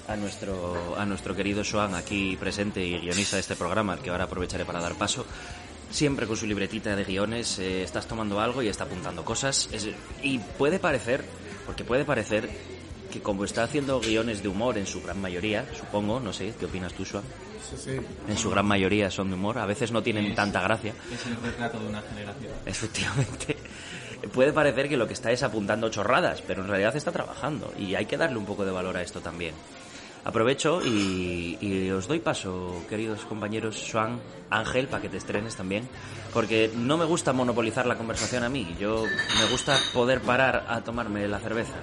a 0.07 0.15
nuestro, 0.15 0.95
a 0.97 1.05
nuestro 1.05 1.35
querido 1.35 1.61
Joan, 1.63 1.93
aquí 1.93 2.35
presente 2.35 2.83
y 2.83 2.97
guionista 2.99 3.35
de 3.35 3.41
este 3.41 3.55
programa, 3.55 3.93
al 3.93 3.99
que 3.99 4.09
ahora 4.09 4.23
aprovecharé 4.23 4.65
para 4.65 4.79
dar 4.79 4.95
paso. 4.95 5.23
Siempre 5.91 6.25
con 6.25 6.35
su 6.35 6.47
libretita 6.47 6.95
de 6.95 7.03
guiones, 7.03 7.59
eh, 7.59 7.83
estás 7.83 8.07
tomando 8.07 8.39
algo 8.39 8.63
y 8.63 8.69
está 8.69 8.85
apuntando 8.85 9.23
cosas. 9.23 9.69
Es- 9.71 9.87
y 10.23 10.39
puede 10.39 10.79
parecer, 10.79 11.23
porque 11.67 11.83
puede 11.83 12.05
parecer 12.05 12.49
que 13.11 13.21
como 13.21 13.45
está 13.45 13.65
haciendo 13.65 13.99
guiones 13.99 14.41
de 14.41 14.47
humor 14.49 14.79
en 14.79 14.87
su 14.87 15.03
gran 15.03 15.21
mayoría, 15.21 15.67
supongo, 15.77 16.19
no 16.19 16.33
sé, 16.33 16.55
¿qué 16.59 16.65
opinas 16.65 16.93
tú, 16.93 17.05
Joan? 17.05 17.23
Sí, 17.69 17.75
sí. 17.77 17.91
En 18.27 18.35
su 18.37 18.49
gran 18.49 18.65
mayoría 18.65 19.11
son 19.11 19.27
de 19.29 19.35
humor, 19.35 19.59
a 19.59 19.67
veces 19.67 19.91
no 19.91 20.01
tienen 20.01 20.25
Es- 20.25 20.35
tanta 20.35 20.59
gracia. 20.61 20.95
Es 21.13 21.23
el 21.27 21.35
retrato 21.35 21.79
de 21.79 21.85
una 21.87 22.01
generación. 22.01 22.51
Efectivamente. 22.65 23.57
Puede 24.33 24.53
parecer 24.53 24.89
que 24.89 24.97
lo 24.97 25.07
que 25.07 25.13
está 25.13 25.31
es 25.31 25.43
apuntando 25.43 25.89
chorradas, 25.89 26.41
pero 26.41 26.61
en 26.61 26.67
realidad 26.67 26.95
está 26.95 27.11
trabajando 27.11 27.73
y 27.77 27.95
hay 27.95 28.05
que 28.05 28.17
darle 28.17 28.37
un 28.37 28.45
poco 28.45 28.65
de 28.65 28.71
valor 28.71 28.97
a 28.97 29.01
esto 29.01 29.21
también. 29.21 29.53
Aprovecho 30.25 30.81
y, 30.85 31.57
y 31.61 31.89
os 31.91 32.07
doy 32.07 32.19
paso, 32.19 32.83
queridos 32.89 33.21
compañeros 33.21 33.79
Swan, 33.79 34.19
Ángel, 34.49 34.87
para 34.87 35.01
que 35.01 35.09
te 35.09 35.17
estrenes 35.17 35.55
también, 35.55 35.87
porque 36.33 36.69
no 36.75 36.97
me 36.97 37.05
gusta 37.05 37.31
monopolizar 37.31 37.85
la 37.85 37.95
conversación 37.95 38.43
a 38.43 38.49
mí, 38.49 38.75
yo 38.77 39.05
me 39.05 39.49
gusta 39.49 39.77
poder 39.93 40.19
parar 40.19 40.65
a 40.67 40.81
tomarme 40.81 41.27
la 41.27 41.39
cerveza. 41.39 41.75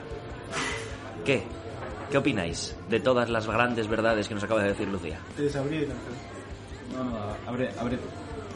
¿Qué? 1.24 1.44
¿Qué 2.10 2.18
opináis 2.18 2.76
de 2.88 3.00
todas 3.00 3.30
las 3.30 3.46
grandes 3.46 3.88
verdades 3.88 4.28
que 4.28 4.34
nos 4.34 4.44
acaba 4.44 4.62
de 4.62 4.68
decir 4.68 4.86
Lucía? 4.86 5.18
¿Quieres 5.34 5.56
abrir, 5.56 5.82
Ángel? 5.82 5.96
No, 6.92 7.04
no, 7.04 7.18
abre, 7.46 7.70
abre 7.78 7.96
tú. 7.96 8.06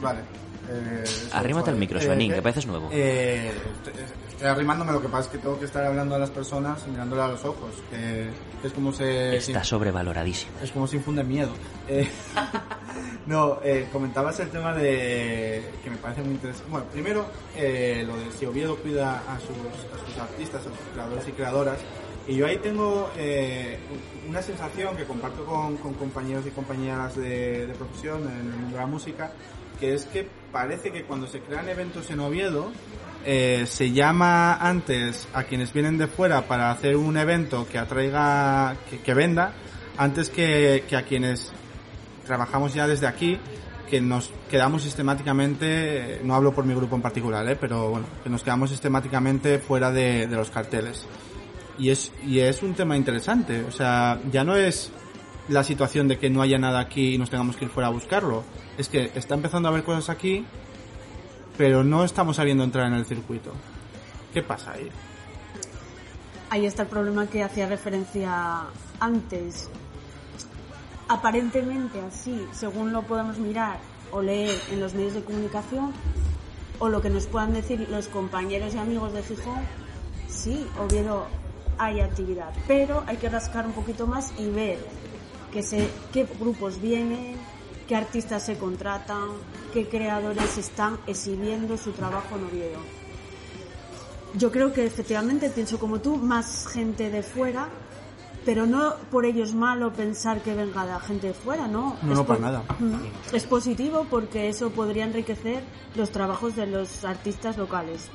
Vale. 0.01 0.21
Eh, 0.71 1.05
Arrímate 1.33 1.71
al 1.71 1.77
micro, 1.77 2.01
Suanín, 2.01 2.31
¿qué? 2.31 2.37
que 2.37 2.43
pareces 2.43 2.67
nuevo. 2.67 2.89
Eh, 2.93 3.51
estoy 4.31 4.47
arrimándome, 4.47 4.93
lo 4.93 5.03
que 5.03 5.09
pasa 5.09 5.25
es 5.25 5.29
que 5.29 5.39
tengo 5.39 5.59
que 5.59 5.65
estar 5.65 5.85
hablando 5.85 6.15
a 6.15 6.19
las 6.19 6.31
personas 6.31 6.83
y 6.87 6.91
mirándole 6.91 7.23
a 7.23 7.29
los 7.29 7.45
ojos, 7.45 7.75
es 8.63 8.73
como 8.73 8.93
se... 8.93 9.37
Está 9.37 9.65
sobrevaloradísimo. 9.65 10.53
Es 10.63 10.71
como 10.71 10.87
si 10.87 10.97
infunde 10.97 11.25
miedo. 11.25 11.51
Eh, 11.89 12.09
no, 13.27 13.59
eh, 13.65 13.89
comentabas 13.93 14.39
el 14.41 14.51
tema 14.51 14.75
de... 14.75 15.65
que 15.83 15.91
me 15.91 15.97
parece 15.97 16.23
muy 16.23 16.33
interesante. 16.35 16.71
Bueno, 16.71 16.87
primero, 16.93 17.27
eh, 17.57 18.05
lo 18.07 18.17
de 18.17 18.31
si 18.33 18.47
Oviedo 18.47 18.77
cuida 18.77 19.23
a 19.29 19.39
sus, 19.41 19.57
a 19.57 20.07
sus 20.07 20.19
artistas, 20.19 20.61
a 20.61 20.65
sus 20.65 20.93
creadores 20.93 21.29
y 21.29 21.33
creadoras. 21.33 21.79
Y 22.29 22.37
yo 22.37 22.47
ahí 22.47 22.59
tengo 22.59 23.11
eh, 23.17 23.79
una 24.29 24.43
sensación 24.43 24.97
que 24.97 25.05
comparto 25.05 25.45
con, 25.45 25.77
compañeros 25.77 26.47
y 26.47 26.51
compañeras 26.51 27.17
de, 27.17 27.67
de 27.67 27.75
profesión 27.75 28.23
en 28.23 28.53
el 28.53 28.57
mundo 28.59 28.77
de 28.77 28.83
la 28.83 28.87
música, 28.87 29.33
que 29.81 29.95
es 29.95 30.05
que 30.05 30.29
parece 30.53 30.93
que 30.93 31.05
cuando 31.05 31.27
se 31.27 31.41
crean 31.41 31.69
eventos 31.69 32.11
en 32.11 32.21
Oviedo, 32.21 32.71
eh, 33.25 33.65
se 33.67 33.93
llama 33.93 34.55
antes 34.55 35.29
a 35.35 35.45
quienes 35.45 35.73
vienen 35.73 35.99
de 35.99 36.07
fuera 36.07 36.43
para 36.43 36.71
hacer 36.71 36.97
un 36.97 37.17
evento 37.17 37.67
que 37.71 37.79
atraiga, 37.79 38.77
que, 39.05 39.15
venda, 39.15 39.53
antes 39.97 40.31
que, 40.31 40.85
a 40.97 41.03
quienes 41.03 41.53
trabajamos 42.27 42.73
ya 42.73 42.87
desde 42.87 43.07
aquí, 43.07 43.39
que 43.91 44.01
nos 44.01 44.33
quedamos 44.49 44.83
sistemáticamente, 44.83 46.21
no 46.23 46.35
hablo 46.35 46.55
por 46.55 46.65
mi 46.65 46.75
grupo 46.75 46.97
en 46.97 47.03
particular, 47.03 47.47
eh, 47.49 47.57
pero 47.61 47.91
bueno, 47.91 48.07
que 48.23 48.31
nos 48.31 48.43
quedamos 48.43 48.71
sistemáticamente 48.71 49.59
fuera 49.59 49.91
de 49.91 50.27
los 50.29 50.51
carteles. 50.51 51.07
Y 51.81 51.89
es, 51.89 52.13
y 52.27 52.41
es 52.41 52.63
un 52.63 52.75
tema 52.75 52.95
interesante, 52.95 53.65
o 53.65 53.73
sea, 53.73 54.21
ya 54.31 54.45
no 54.45 54.55
es 54.55 54.93
la 55.49 55.65
situación 55.65 56.09
de 56.09 56.19
que 56.19 56.29
no 56.29 56.43
haya 56.43 56.59
nada 56.59 56.79
aquí 56.79 57.15
y 57.15 57.19
nos 57.19 57.31
tengamos 57.31 57.57
que 57.57 57.65
ir 57.65 57.71
fuera 57.71 57.89
a 57.89 57.91
buscarlo, 57.91 58.45
es 58.77 58.91
que 58.91 59.11
está 59.15 59.35
empezando 59.35 59.69
a 59.69 59.73
haber 59.73 59.83
cosas 59.83 60.11
aquí, 60.11 60.45
pero 61.57 61.83
no 61.83 62.05
estamos 62.05 62.37
sabiendo 62.37 62.65
entrar 62.65 62.87
en 62.87 62.93
el 62.93 63.07
circuito. 63.07 63.53
¿Qué 64.35 64.43
pasa 64.43 64.73
ahí? 64.73 64.91
Ahí 66.51 66.67
está 66.67 66.83
el 66.83 66.89
problema 66.89 67.27
que 67.27 67.43
hacía 67.43 67.67
referencia 67.67 68.67
antes. 69.01 69.71
Aparentemente 71.09 71.99
así, 72.03 72.47
según 72.53 72.93
lo 72.93 73.03
podemos 73.03 73.39
mirar 73.39 73.79
o 74.13 74.21
leer 74.21 74.55
en 74.71 74.81
los 74.81 74.93
medios 74.93 75.15
de 75.15 75.25
comunicación, 75.25 75.93
o 76.79 76.89
lo 76.91 77.01
que 77.01 77.09
nos 77.09 77.27
puedan 77.27 77.55
decir 77.55 77.89
los 77.91 78.09
compañeros 78.09 78.75
y 78.75 78.79
amigos 78.79 79.15
de 79.15 79.23
Gijón, 79.23 79.61
sí, 80.29 80.67
Oviedo 80.79 81.40
hay 81.81 82.01
actividad, 82.01 82.53
pero 82.69 83.03
hay 83.07 83.17
que 83.17 83.31
rascar 83.31 83.67
un 83.67 83.73
poquito 83.73 84.07
más 84.07 84.33
y 84.39 84.51
ver 84.51 84.79
que 85.51 85.63
se, 85.63 85.89
qué 86.13 86.29
grupos 86.39 86.81
vienen, 86.81 87.37
qué 87.89 87.97
artistas 87.97 88.45
se 88.45 88.59
contratan, 88.59 89.31
qué 89.73 89.89
creadores 89.89 90.59
están 90.59 90.99
exhibiendo 91.07 91.79
su 91.79 91.93
trabajo 91.93 92.37
en 92.37 92.45
Oviedo. 92.45 92.79
Yo 94.35 94.53
creo 94.53 94.73
que 94.73 94.85
efectivamente 94.85 95.49
pienso 95.49 95.79
como 95.81 96.01
tú, 96.01 96.17
más 96.17 96.69
gente 96.69 97.11
de 97.11 97.23
fuera, 97.23 97.69
pero 98.45 98.67
no 98.67 98.95
por 99.11 99.25
ello 99.25 99.43
es 99.43 99.55
malo 99.55 99.93
pensar 99.93 100.43
que 100.43 100.55
venga 100.55 100.85
la 100.85 101.01
gente 101.01 101.29
de 101.29 101.35
fuera, 101.35 101.67
¿no? 101.67 101.97
No, 102.03 102.15
no, 102.15 102.27
para 102.27 102.41
nada. 102.41 102.63
Mm. 102.79 103.35
Es 103.35 103.45
positivo 103.45 104.07
porque 104.09 104.51
eso 104.51 104.71
podría 104.71 105.05
enriquecer 105.05 105.65
los 105.97 106.11
trabajos 106.11 106.57
de 106.57 106.67
los 106.67 107.05
artistas 107.05 107.57
locales. 107.57 108.09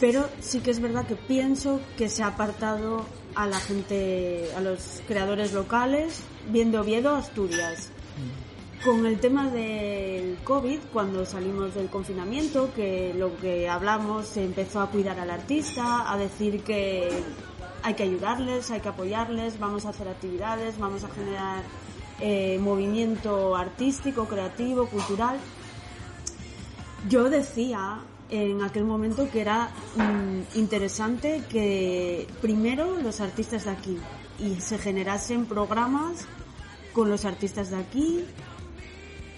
Pero 0.00 0.28
sí 0.40 0.60
que 0.60 0.70
es 0.70 0.80
verdad 0.80 1.06
que 1.06 1.16
pienso 1.16 1.80
que 1.96 2.08
se 2.08 2.22
ha 2.22 2.28
apartado 2.28 3.04
a 3.34 3.46
la 3.46 3.58
gente, 3.58 4.48
a 4.56 4.60
los 4.60 5.02
creadores 5.06 5.52
locales, 5.52 6.22
viendo 6.48 6.80
Oviedo, 6.80 7.14
Asturias. 7.14 7.90
Con 8.84 9.06
el 9.06 9.18
tema 9.18 9.50
del 9.50 10.36
COVID, 10.44 10.78
cuando 10.92 11.24
salimos 11.24 11.74
del 11.74 11.88
confinamiento, 11.88 12.70
que 12.74 13.14
lo 13.14 13.36
que 13.38 13.68
hablamos 13.68 14.26
se 14.26 14.44
empezó 14.44 14.80
a 14.80 14.90
cuidar 14.90 15.18
al 15.18 15.30
artista, 15.30 16.10
a 16.12 16.18
decir 16.18 16.62
que 16.62 17.08
hay 17.82 17.94
que 17.94 18.02
ayudarles, 18.02 18.70
hay 18.70 18.80
que 18.80 18.88
apoyarles, 18.88 19.58
vamos 19.58 19.86
a 19.86 19.90
hacer 19.90 20.08
actividades, 20.08 20.78
vamos 20.78 21.04
a 21.04 21.08
generar 21.08 21.62
eh, 22.20 22.58
movimiento 22.58 23.56
artístico, 23.56 24.26
creativo, 24.26 24.86
cultural. 24.86 25.38
Yo 27.08 27.30
decía 27.30 28.00
en 28.34 28.62
aquel 28.62 28.84
momento 28.84 29.30
que 29.30 29.40
era 29.40 29.70
mm, 29.96 30.58
interesante 30.58 31.44
que 31.48 32.26
primero 32.42 32.96
los 33.00 33.20
artistas 33.20 33.64
de 33.64 33.70
aquí 33.70 33.98
y 34.40 34.60
se 34.60 34.76
generasen 34.78 35.46
programas 35.46 36.26
con 36.92 37.08
los 37.08 37.24
artistas 37.24 37.70
de 37.70 37.76
aquí 37.76 38.24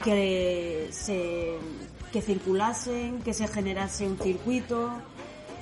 que 0.02 0.88
se 0.92 1.56
que 2.12 2.22
circulasen, 2.22 3.20
que 3.22 3.34
se 3.34 3.46
generase 3.46 4.06
un 4.06 4.16
circuito, 4.16 4.90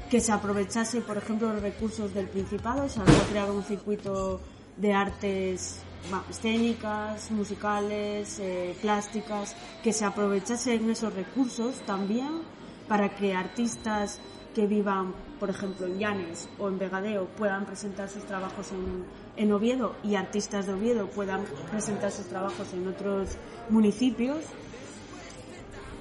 que 0.09 0.21
se 0.21 0.31
aprovechase, 0.31 1.01
por 1.01 1.17
ejemplo, 1.17 1.53
los 1.53 1.63
recursos 1.63 2.15
del 2.15 2.29
Principado, 2.29 2.89
se 2.89 3.01
había 3.01 3.19
creado 3.31 3.55
un 3.55 3.65
circuito 3.65 4.41
de 4.77 4.93
artes 4.93 5.79
bueno, 6.11 6.25
escénicas, 6.31 7.31
musicales, 7.33 8.39
eh, 8.39 8.77
plásticas, 8.81 9.57
que 9.83 9.93
se 9.93 10.05
aprovechasen 10.05 10.89
esos 10.91 11.13
recursos 11.13 11.75
también 11.87 12.43
para 12.89 13.15
que 13.15 13.35
artistas 13.35 14.21
que 14.55 14.67
vivan, 14.67 15.15
por 15.41 15.51
ejemplo, 15.51 15.87
en 15.87 15.99
Llanes 15.99 16.49
o 16.59 16.69
en 16.69 16.79
Vegadeo 16.79 17.27
puedan 17.27 17.67
presentar 17.67 18.09
sus 18.09 18.25
trabajos 18.25 18.71
en, 18.71 19.05
en 19.37 19.53
Oviedo 19.53 19.97
y 20.03 20.15
artistas 20.15 20.67
de 20.67 20.75
Oviedo 20.75 21.09
puedan 21.09 21.45
presentar 21.71 22.13
sus 22.13 22.27
trabajos 22.27 22.73
en 22.73 22.87
otros 22.87 23.31
municipios. 23.69 24.39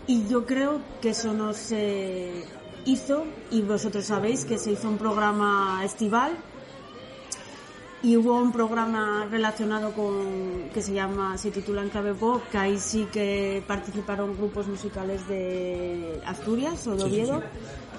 Y 0.05 0.27
yo 0.27 0.45
creo 0.45 0.81
que 1.01 1.09
eso 1.09 1.33
no 1.33 1.53
se 1.53 2.43
hizo, 2.85 3.25
y 3.49 3.61
vosotros 3.61 4.05
sabéis 4.05 4.45
que 4.45 4.57
se 4.57 4.71
hizo 4.71 4.89
un 4.89 4.97
programa 4.97 5.81
estival 5.83 6.33
y 8.03 8.17
hubo 8.17 8.35
un 8.35 8.51
programa 8.51 9.25
relacionado 9.31 9.93
con 9.93 10.69
que 10.73 10.81
se 10.81 10.93
llama 10.93 11.37
se 11.37 11.51
titula 11.51 11.81
En 11.81 11.89
clave 11.89 12.13
pop 12.13 12.43
que 12.51 12.57
ahí 12.57 12.77
sí 12.77 13.07
que 13.11 13.63
participaron 13.65 14.35
grupos 14.35 14.67
musicales 14.67 15.25
de 15.29 16.21
Asturias 16.25 16.85
o 16.85 16.97
de 16.97 17.03
Oviedo 17.05 17.41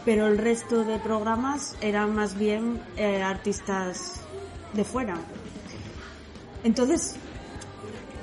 pero 0.05 0.27
el 0.27 0.37
resto 0.37 0.85
de 0.85 0.99
programas 0.99 1.75
eran 1.81 2.15
más 2.15 2.39
bien 2.39 2.83
eh, 2.99 3.23
artistas 3.23 4.21
de 4.75 4.85
fuera. 4.85 5.17
Entonces 6.63 7.17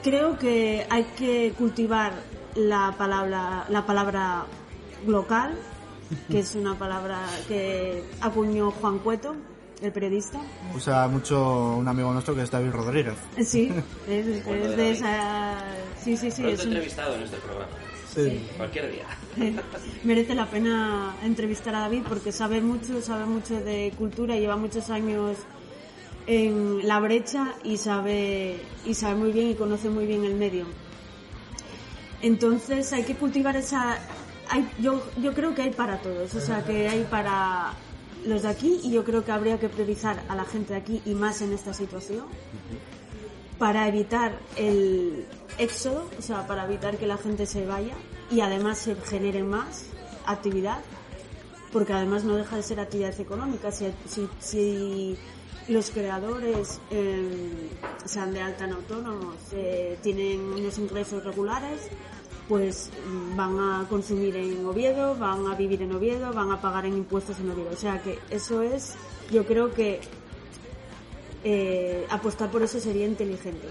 creo 0.04 0.38
que 0.38 0.86
hay 0.88 1.06
que 1.18 1.54
cultivar 1.58 2.14
la 2.54 2.94
palabra 2.96 3.66
la 3.70 3.88
palabra 3.88 4.46
local 5.08 5.58
que 6.30 6.40
es 6.40 6.54
una 6.54 6.78
palabra 6.78 7.22
que 7.48 8.04
acuñó 8.20 8.70
Juan 8.70 9.00
Cueto 9.00 9.36
el 9.82 9.92
periodista 9.92 10.40
Usa 10.76 11.08
mucho 11.08 11.76
un 11.78 11.88
amigo 11.88 12.12
nuestro 12.14 12.36
que 12.36 12.44
es 12.44 12.52
David 12.52 12.72
Rodríguez. 12.72 13.16
Sí, 13.44 13.72
es, 14.08 14.26
de 14.78 14.92
esa... 14.92 15.58
Sí, 16.02 16.18
sí, 16.18 16.32
sí, 16.32 16.42
Pronto 16.44 16.62
es 16.62 16.66
un- 16.68 16.74
entrevistado 16.74 17.16
en 17.16 17.24
este 17.24 17.38
programa. 17.38 17.70
Sí. 18.14 18.46
Cualquier 18.58 18.92
día. 18.92 19.06
merece 20.04 20.36
la 20.36 20.46
pena 20.46 21.16
entrevistar 21.24 21.74
a 21.76 21.80
David 21.82 22.04
porque 22.08 22.32
sabe 22.32 22.60
mucho, 22.62 23.02
sabe 23.02 23.26
mucho 23.26 23.56
de 23.62 23.94
cultura, 23.98 24.36
lleva 24.36 24.58
muchos 24.58 24.90
años 24.90 25.38
en 26.28 26.86
la 26.88 27.00
brecha 27.00 27.54
y 27.64 27.78
sabe, 27.78 28.58
y 28.86 28.94
sabe 28.94 29.16
muy 29.16 29.32
bien 29.32 29.50
y 29.52 29.56
conoce 29.56 29.90
muy 29.90 30.06
bien 30.06 30.26
el 30.26 30.36
medio. 30.36 30.66
Entonces 32.22 32.92
hay 32.94 33.04
que 33.04 33.16
cultivar 33.16 33.56
esa... 33.56 33.98
Hay, 34.50 34.70
yo, 34.80 35.02
yo 35.22 35.34
creo 35.34 35.56
que 35.56 35.62
hay 35.62 35.72
para 35.72 35.98
todos, 36.02 36.36
o 36.36 36.42
sea 36.42 36.64
que 36.66 36.90
hay 36.90 37.08
para 37.10 37.72
los 38.26 38.44
de 38.44 38.50
aquí 38.50 38.80
y 38.84 38.92
yo 38.92 39.04
creo 39.04 39.24
que 39.26 39.32
habría 39.32 39.60
que 39.60 39.70
priorizar 39.70 40.24
a 40.28 40.36
la 40.36 40.46
gente 40.46 40.74
de 40.74 40.80
aquí 40.80 41.02
y 41.06 41.14
más 41.14 41.42
en 41.42 41.54
esta 41.54 41.74
situación 41.74 42.26
para 43.58 43.88
evitar 43.88 44.40
el 44.56 45.26
éxodo, 45.60 46.10
o 46.18 46.22
sea, 46.22 46.48
para 46.48 46.66
evitar 46.66 46.98
que 46.98 47.06
la 47.06 47.18
gente 47.18 47.46
se 47.46 47.66
vaya 47.66 47.94
y 48.32 48.42
además 48.42 48.80
se 48.80 48.96
genere 48.96 49.44
más 49.44 49.86
actividad, 50.26 50.80
porque 51.72 51.94
además 51.94 52.24
no 52.24 52.36
deja 52.36 52.56
de 52.56 52.64
ser 52.64 52.80
actividad 52.80 53.20
económica. 53.20 53.70
Si, 53.72 55.18
los 55.68 55.92
creadores 55.92 56.82
eh, 56.90 57.70
sean 58.06 58.34
de 58.34 58.42
alta 58.42 58.66
en 58.66 58.74
autónomos, 58.74 59.36
eh, 59.52 59.98
tienen 60.02 60.40
unos 60.40 60.80
ingresos 60.80 61.24
regulares, 61.24 61.82
pues 62.48 62.90
van 63.36 63.60
a 63.60 63.86
consumir 63.90 64.36
en 64.36 64.66
Oviedo, 64.66 65.16
van 65.16 65.48
a 65.48 65.56
vivir 65.56 65.82
en 65.82 65.94
Oviedo, 65.94 66.34
van 66.34 66.52
a 66.52 66.60
pagar 66.60 66.86
en 66.86 66.98
impuestos 66.98 67.40
en 67.40 67.52
Oviedo. 67.52 67.70
O 67.72 67.78
sea 67.78 68.02
que 68.02 68.20
eso 68.30 68.62
es, 68.62 68.96
yo 69.32 69.46
creo 69.46 69.74
que 69.74 70.02
eh, 71.44 72.06
apostar 72.10 72.52
por 72.52 72.62
eso 72.62 72.80
sería 72.80 73.06
inteligente. 73.06 73.68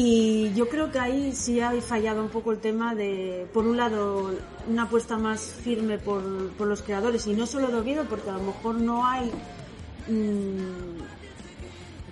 Y 0.00 0.52
yo 0.54 0.68
creo 0.68 0.92
que 0.92 1.00
ahí 1.00 1.32
sí 1.32 1.60
ha 1.60 1.72
fallado 1.80 2.22
un 2.22 2.28
poco 2.28 2.52
el 2.52 2.58
tema 2.58 2.94
de, 2.94 3.48
por 3.52 3.66
un 3.66 3.76
lado, 3.76 4.30
una 4.68 4.84
apuesta 4.84 5.18
más 5.18 5.40
firme 5.40 5.98
por, 5.98 6.50
por 6.50 6.68
los 6.68 6.82
creadores, 6.82 7.26
y 7.26 7.32
no 7.34 7.46
solo 7.46 7.66
de 7.66 7.78
Oviedo, 7.78 8.04
porque 8.04 8.30
a 8.30 8.34
lo 8.34 8.44
mejor 8.44 8.76
no 8.76 9.04
hay, 9.04 9.32
mm, 10.06 11.02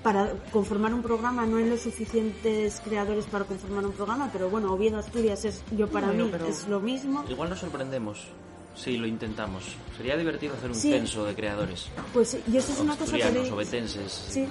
para 0.07 0.31
conformar 0.53 0.95
un 0.95 1.03
programa, 1.03 1.45
no 1.47 1.57
hay 1.57 1.69
los 1.69 1.81
suficientes 1.81 2.81
creadores 2.85 3.25
para 3.25 3.45
conformar 3.45 3.85
un 3.87 3.91
programa, 3.91 4.31
pero 4.33 4.49
bueno, 4.49 4.73
Oviedo, 4.73 4.99
Asturias, 4.99 5.45
es, 5.45 5.65
yo 5.73 5.89
para 5.89 6.07
Bueno, 6.07 6.27
mí 6.27 6.49
es 6.49 6.69
lo 6.69 6.79
mismo. 6.79 7.25
Igual 7.29 7.51
nos 7.51 7.59
sorprendemos 7.59 8.29
si 8.77 8.99
lo 8.99 9.09
intentamos. 9.09 9.65
Sería 9.97 10.17
divertido 10.17 10.55
hacer 10.55 10.71
un 10.71 10.77
Sí. 10.77 10.93
censo 10.93 11.25
de 11.25 11.35
creadores. 11.35 11.89
Pues 12.15 12.39
y 12.47 12.57
eso 12.57 12.73
es 12.73 12.79
una 12.79 12.95
cosa 12.97 13.17
que... 13.17 13.51
obetenses, 13.51 14.13
Sí. 14.29 14.47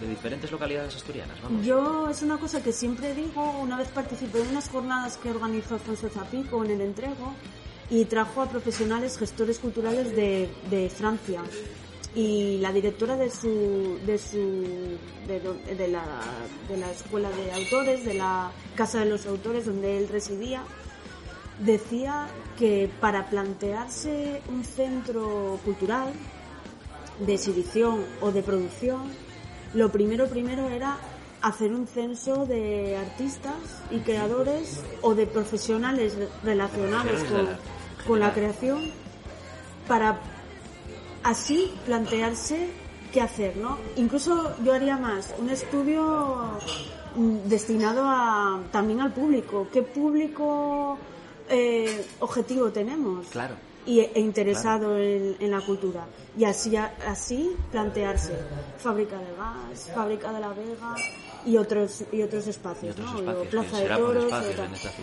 de 0.00 0.08
diferentes 0.08 0.50
localidades 0.50 0.96
asturianas, 0.96 1.36
vamos. 1.42 1.66
Yo 1.66 2.08
es 2.08 2.22
una 2.22 2.38
cosa 2.38 2.62
que 2.62 2.72
siempre 2.72 3.14
digo, 3.14 3.58
una 3.60 3.76
vez 3.76 3.88
participé 3.88 4.40
en 4.40 4.48
unas 4.52 4.70
jornadas 4.70 5.18
que 5.18 5.28
organizó 5.28 5.74
Alfonso 5.74 6.08
Zapico 6.08 6.64
en 6.64 6.70
el 6.70 6.80
entrego 6.80 7.34
y 7.90 8.06
trajo 8.06 8.40
a 8.40 8.46
profesionales 8.48 9.18
gestores 9.18 9.58
culturales 9.58 10.16
de, 10.16 10.48
de 10.70 10.88
Francia 10.88 11.42
y 12.14 12.58
la 12.58 12.72
directora 12.72 13.16
de 13.16 13.28
su 13.30 13.98
de 14.06 14.18
su 14.18 14.98
de, 15.26 15.88
la, 15.88 16.04
de 16.68 16.76
la 16.76 16.90
escuela 16.90 17.28
de 17.30 17.52
autores 17.52 18.04
de 18.04 18.14
la 18.14 18.52
casa 18.76 19.00
de 19.00 19.06
los 19.06 19.26
autores 19.26 19.66
donde 19.66 19.98
él 19.98 20.08
residía 20.08 20.62
decía 21.58 22.26
que 22.58 22.88
para 23.00 23.26
plantearse 23.30 24.42
un 24.48 24.64
centro 24.64 25.58
cultural 25.64 26.12
de 27.20 27.34
exhibición 27.34 28.04
o 28.20 28.32
de 28.32 28.42
producción, 28.42 29.02
lo 29.72 29.90
primero 29.90 30.26
primero 30.28 30.68
era 30.68 30.98
hacer 31.42 31.72
un 31.72 31.86
censo 31.86 32.46
de 32.46 32.96
artistas 32.96 33.54
y 33.90 33.98
creadores 34.00 34.80
o 35.02 35.14
de 35.14 35.26
profesionales 35.26 36.16
re- 36.16 36.28
relacionados 36.42 37.22
con, 37.24 37.48
con 38.06 38.20
la 38.20 38.32
creación 38.32 38.90
para 39.86 40.20
así 41.24 41.72
plantearse 41.86 42.68
qué 43.12 43.20
hacer, 43.20 43.56
¿no? 43.56 43.78
Incluso 43.96 44.54
yo 44.64 44.72
haría 44.74 44.96
más, 44.96 45.34
un 45.38 45.50
estudio 45.50 46.50
mm, 47.16 47.48
destinado 47.48 48.02
a, 48.04 48.60
también 48.70 49.00
al 49.00 49.12
público. 49.12 49.66
¿Qué 49.72 49.82
público 49.82 50.98
eh, 51.48 52.04
objetivo 52.20 52.70
tenemos? 52.70 53.26
Claro. 53.28 53.54
y, 53.86 54.00
e 54.00 54.20
interesado 54.20 54.98
en, 54.98 55.36
en 55.40 55.50
la 55.50 55.60
cultura. 55.60 56.06
Y 56.36 56.44
así, 56.44 56.76
así 56.76 57.54
plantearse 57.70 58.32
Fábrica 58.78 59.16
de 59.18 59.34
Gas, 59.36 59.90
Fábrica 59.94 60.32
de 60.32 60.40
la 60.40 60.48
Vega 60.48 60.94
y 61.46 61.56
otros 61.58 62.04
y 62.10 62.22
otros 62.22 62.46
espacios, 62.46 62.96
Y 62.96 63.00
otros 63.00 63.12
¿no? 63.12 63.18
espacios, 63.20 63.46
O 63.46 63.50
Plaza 63.50 63.78
de 63.78 63.88
Toros. 63.88 64.32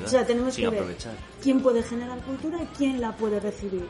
o 0.04 0.08
sea, 0.08 0.26
tenemos 0.26 0.56
que 0.56 0.70
ver 0.70 0.98
quién 1.42 1.62
puede 1.62 1.84
generar 1.84 2.20
cultura 2.24 2.58
y 2.62 2.66
quién 2.78 3.00
la 3.00 3.16
puede 3.16 3.40
recibir. 3.40 3.86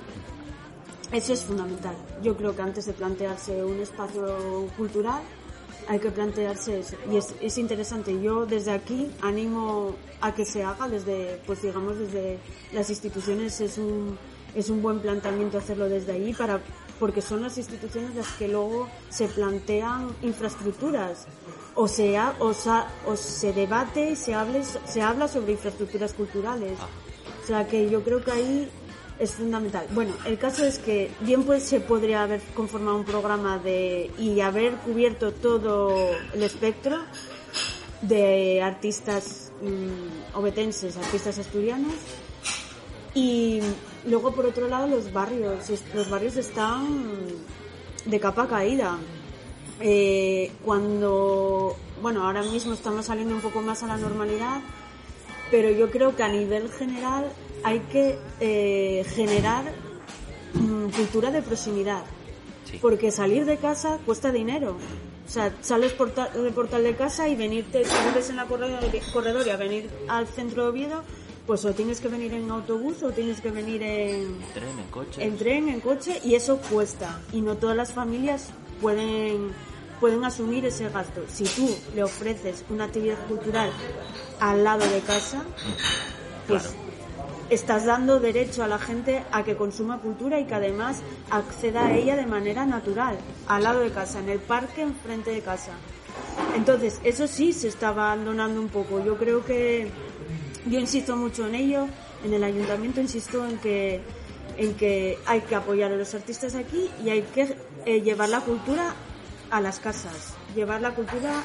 Eso 1.12 1.34
es 1.34 1.44
fundamental. 1.44 1.96
Yo 2.24 2.38
creo 2.38 2.56
que 2.56 2.62
antes 2.62 2.86
de 2.86 2.94
plantearse 2.94 3.64
un 3.64 3.80
espacio 3.80 4.68
cultural 4.78 5.22
hay 5.88 6.00
que 6.00 6.10
plantearse 6.12 6.80
eso. 6.80 6.96
Y 7.12 7.18
es, 7.18 7.34
es 7.42 7.58
interesante. 7.58 8.22
Yo 8.22 8.46
desde 8.46 8.72
aquí 8.72 9.12
animo 9.22 9.96
a 10.22 10.34
que 10.34 10.46
se 10.46 10.64
haga 10.64 10.88
desde, 10.88 11.42
pues 11.46 11.62
digamos, 11.64 11.98
desde 12.00 12.40
las 12.72 12.90
instituciones 12.90 13.60
es 13.60 13.78
un, 13.78 14.18
es 14.56 14.70
un 14.70 14.82
buen 14.82 15.00
planteamiento 15.00 15.58
hacerlo 15.58 15.90
desde 15.90 16.14
ahí 16.14 16.34
para, 16.34 16.62
porque 17.00 17.22
son 17.22 17.42
las 17.42 17.58
instituciones 17.58 18.16
las 18.16 18.28
que 18.34 18.48
luego 18.48 18.88
se 19.10 19.28
plantean 19.28 20.08
infraestructuras 20.22 21.26
o 21.76 21.88
se, 21.88 22.18
ha- 22.18 22.36
o, 22.40 22.54
sa- 22.54 22.88
o 23.06 23.16
se 23.18 23.52
debate 23.52 24.12
y 24.12 24.16
se, 24.16 24.34
hable, 24.34 24.62
se 24.64 25.02
habla 25.02 25.28
sobre 25.28 25.54
infraestructuras 25.54 26.14
culturales. 26.14 26.78
O 27.44 27.48
sea 27.48 27.68
que 27.68 27.90
yo 27.90 28.04
creo 28.04 28.24
que 28.24 28.32
ahí 28.32 28.70
es 29.22 29.36
fundamental. 29.36 29.86
Bueno, 29.92 30.14
el 30.26 30.40
caso 30.40 30.66
es 30.66 30.80
que 30.80 31.12
bien 31.22 31.44
pues 31.44 31.62
se 31.62 31.80
podría 31.80 32.24
haber 32.24 32.42
conformado 32.56 32.98
un 32.98 33.06
programa 33.06 33.60
de 33.60 34.10
y 34.18 34.42
haber 34.42 34.74
cubierto 34.78 35.32
todo 35.32 35.96
el 36.34 36.42
espectro 36.42 36.98
de 38.02 38.64
artistas 38.64 39.52
mm, 39.62 40.38
obetenses, 40.38 40.98
artistas 40.98 41.38
asturianos 41.38 41.94
y 43.14 43.60
luego 44.08 44.34
por 44.34 44.48
otro 44.48 44.68
lado 44.68 44.88
los 44.88 45.14
barrios, 45.14 45.70
los 45.94 46.10
barrios 46.10 46.36
están 46.38 47.04
de 48.06 48.20
capa 48.20 48.48
caída. 48.48 48.98
Eh, 49.84 50.52
cuando, 50.66 51.76
bueno, 52.02 52.26
ahora 52.26 52.42
mismo 52.42 52.74
estamos 52.74 53.06
saliendo 53.06 53.36
un 53.36 53.42
poco 53.42 53.62
más 53.62 53.84
a 53.84 53.88
la 53.88 53.98
normalidad, 53.98 54.62
pero 55.52 55.70
yo 55.70 55.92
creo 55.92 56.16
que 56.16 56.24
a 56.24 56.28
nivel 56.28 56.72
general 56.72 57.32
hay 57.64 57.80
que 57.92 58.18
eh, 58.40 59.06
generar 59.16 59.66
mm, 60.54 60.90
cultura 60.90 61.32
de 61.32 61.42
proximidad. 61.42 62.04
Sí. 62.70 62.78
Porque 62.82 63.12
salir 63.12 63.46
de 63.46 63.58
casa 63.58 64.00
cuesta 64.06 64.32
dinero. 64.32 64.78
O 65.28 65.30
sea, 65.30 65.54
sales 65.62 65.94
porta- 65.94 66.30
del 66.30 66.54
portal 66.54 66.84
de 66.84 66.96
casa 66.96 67.28
y 67.30 67.36
venirte, 67.36 67.84
vives 68.10 68.30
en 68.30 68.36
la 68.38 68.46
corredor- 68.48 68.82
corredoria, 69.14 69.56
venir 69.58 69.90
al 70.08 70.28
centro 70.28 70.64
de 70.64 70.70
Oviedo, 70.70 71.04
pues 71.48 71.64
o 71.66 71.74
tienes 71.74 72.00
que 72.02 72.08
venir 72.08 72.34
en 72.34 72.50
autobús 72.52 73.02
o 73.04 73.12
tienes 73.12 73.40
que 73.42 73.50
venir 73.52 73.82
en, 73.84 74.38
Tren, 74.54 74.78
en 74.78 74.88
coche. 74.92 75.24
en 75.24 75.38
tren, 75.38 75.70
en 75.70 75.80
coche, 75.80 76.20
y 76.24 76.36
eso 76.36 76.58
cuesta. 76.58 77.20
Y 77.32 77.42
no 77.42 77.56
todas 77.56 77.76
las 77.76 77.94
familias 77.94 78.50
pueden 78.82 79.52
pueden 80.00 80.26
asumir 80.26 80.66
ese 80.66 80.90
gasto. 80.90 81.22
Si 81.32 81.44
tú 81.44 81.70
le 81.96 82.04
ofreces 82.04 82.66
una 82.72 82.86
actividad 82.86 83.18
cultural 83.28 83.70
al 84.40 84.64
lado 84.64 84.84
de 84.90 85.00
casa, 85.02 85.44
pues 86.48 86.64
Claro. 86.64 86.76
Estás 87.52 87.86
dando 87.86 88.22
derecho 88.22 88.64
a 88.64 88.68
la 88.68 88.80
gente 88.80 89.24
a 89.32 89.44
que 89.44 89.58
consuma 89.58 90.00
cultura 90.00 90.40
y 90.40 90.46
que 90.46 90.56
además 90.56 91.02
acceda 91.30 91.88
a 91.88 91.94
ella 91.94 92.16
de 92.16 92.26
manera 92.26 92.66
natural, 92.66 93.18
al 93.46 93.64
lado 93.64 93.82
de 93.82 93.92
casa, 93.92 94.20
en 94.20 94.30
el 94.30 94.40
parque 94.40 94.82
enfrente 94.82 95.32
de 95.32 95.42
casa. 95.42 95.74
Entonces, 96.56 97.02
eso 97.04 97.28
sí 97.28 97.52
se 97.52 97.68
está 97.68 97.90
abandonando 97.90 98.62
un 98.62 98.70
poco. 98.70 99.04
Yo 99.04 99.18
creo 99.18 99.44
que 99.46 99.92
yo 100.66 100.80
insisto 100.80 101.18
mucho 101.18 101.46
en 101.46 101.56
ello, 101.56 101.88
en 102.24 102.34
el 102.34 102.44
ayuntamiento 102.44 103.02
insisto 103.02 103.46
en 103.46 103.58
que 103.58 104.02
en 104.58 104.76
que 104.76 105.18
hay 105.26 105.42
que 105.42 105.56
apoyar 105.56 105.92
a 105.92 105.96
los 105.96 106.14
artistas 106.14 106.56
aquí 106.56 106.90
y 107.04 107.10
hay 107.10 107.22
que 107.22 107.56
eh, 107.86 108.02
llevar 108.02 108.30
la 108.30 108.42
cultura 108.42 108.94
a 109.50 109.62
las 109.62 109.80
casas, 109.80 110.36
llevar 110.56 110.82
la 110.82 110.94
cultura 110.94 111.44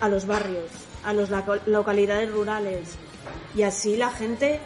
a 0.00 0.08
los 0.08 0.26
barrios, 0.26 0.70
a 1.04 1.12
las 1.12 1.30
localidades 1.66 2.30
rurales 2.30 2.96
y 3.54 3.62
así 3.62 3.96
la 3.96 4.10
gente 4.10 4.60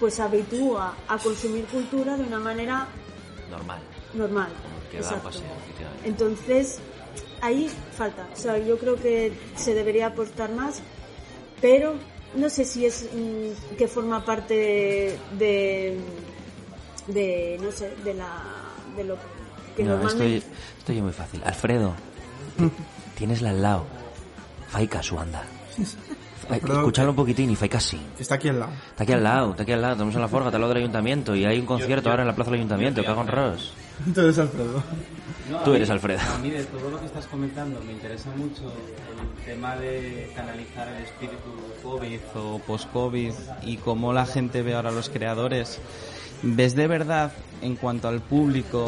pues 0.00 0.18
habitúa 0.18 0.94
a 1.06 1.18
consumir 1.18 1.66
cultura 1.66 2.16
de 2.16 2.24
una 2.24 2.40
manera 2.40 2.88
Normal. 3.50 3.80
normal. 4.14 4.48
Que 4.90 4.98
paseo, 4.98 5.42
efectivamente. 5.64 6.08
Entonces, 6.08 6.78
ahí 7.42 7.70
falta. 7.96 8.26
O 8.32 8.36
sea, 8.36 8.58
yo 8.58 8.78
creo 8.78 8.96
que 8.96 9.32
se 9.56 9.74
debería 9.74 10.06
apostar 10.06 10.50
más, 10.52 10.80
pero 11.60 11.94
no 12.34 12.48
sé 12.48 12.64
si 12.64 12.86
es 12.86 13.08
mm, 13.12 13.76
que 13.76 13.86
forma 13.86 14.24
parte 14.24 15.18
de, 15.38 15.98
de, 17.06 17.58
no 17.62 17.70
sé, 17.70 17.94
de 18.02 18.14
la, 18.14 18.42
de 18.96 19.04
lo 19.04 19.16
que 19.76 19.84
No, 19.84 19.90
normalmente. 19.96 20.36
estoy, 20.38 20.52
estoy 20.78 21.02
muy 21.02 21.12
fácil. 21.12 21.42
Alfredo, 21.44 21.94
tienes 23.16 23.42
la 23.42 23.50
al 23.50 23.62
lado. 23.62 23.84
Fai 24.70 24.86
caso, 24.88 25.18
anda. 25.18 25.42
Ay, 26.50 26.60
Pero- 26.60 26.78
Escuchadlo 26.78 27.10
un 27.10 27.16
poquitín 27.16 27.50
y 27.50 27.56
casi. 27.56 28.00
Está 28.18 28.34
aquí 28.36 28.48
al 28.48 28.60
lado. 28.60 28.72
Está 28.90 29.02
aquí 29.04 29.12
al 29.12 29.22
lado, 29.22 29.50
está 29.50 29.62
aquí 29.62 29.72
al 29.72 29.80
lado. 29.82 29.92
Estamos 29.94 30.14
en 30.14 30.20
la 30.20 30.28
forja, 30.28 30.48
está 30.48 30.56
al 30.56 30.60
lado 30.62 30.74
del 30.74 30.82
ayuntamiento 30.82 31.34
y 31.34 31.44
hay 31.44 31.58
un 31.58 31.66
concierto 31.66 32.10
ahora 32.10 32.22
en 32.22 32.28
la 32.28 32.34
plaza 32.34 32.50
del 32.50 32.60
ayuntamiento. 32.60 33.04
Cago 33.04 33.20
en 33.22 33.28
Ross. 33.28 33.72
Entonces, 34.06 34.38
Alfredo. 34.38 34.82
No, 35.50 35.58
Tú 35.58 35.74
eres 35.74 35.90
Alfredo. 35.90 36.20
A 36.34 36.38
mí 36.38 36.48
de 36.50 36.64
todo 36.64 36.90
lo 36.90 37.00
que 37.00 37.06
estás 37.06 37.26
comentando 37.26 37.80
me 37.84 37.92
interesa 37.92 38.30
mucho 38.36 38.62
el 38.62 39.44
tema 39.44 39.76
de 39.76 40.30
canalizar 40.34 40.88
el 40.88 41.02
espíritu 41.02 41.36
COVID 41.82 42.18
o 42.36 42.58
post-COVID 42.60 43.32
y 43.64 43.76
cómo 43.78 44.12
la 44.12 44.26
gente 44.26 44.62
ve 44.62 44.74
ahora 44.74 44.90
a 44.90 44.92
los 44.92 45.08
creadores. 45.10 45.80
¿Ves 46.42 46.74
de 46.76 46.86
verdad, 46.86 47.32
en 47.62 47.76
cuanto 47.76 48.08
al 48.08 48.20
público, 48.20 48.86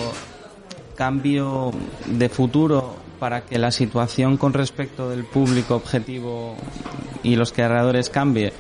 cambio 0.94 1.72
de 2.07 2.29
futuro 2.29 2.94
para 3.23 3.43
que 3.43 3.57
la 3.57 3.71
situación 3.71 4.37
con 4.37 4.53
respecto 4.53 5.09
del 5.09 5.25
público 5.25 5.77
objetivo 5.77 6.57
y 7.23 7.37
los 7.37 7.53
creadores 7.53 8.11
cambie? 8.11 8.53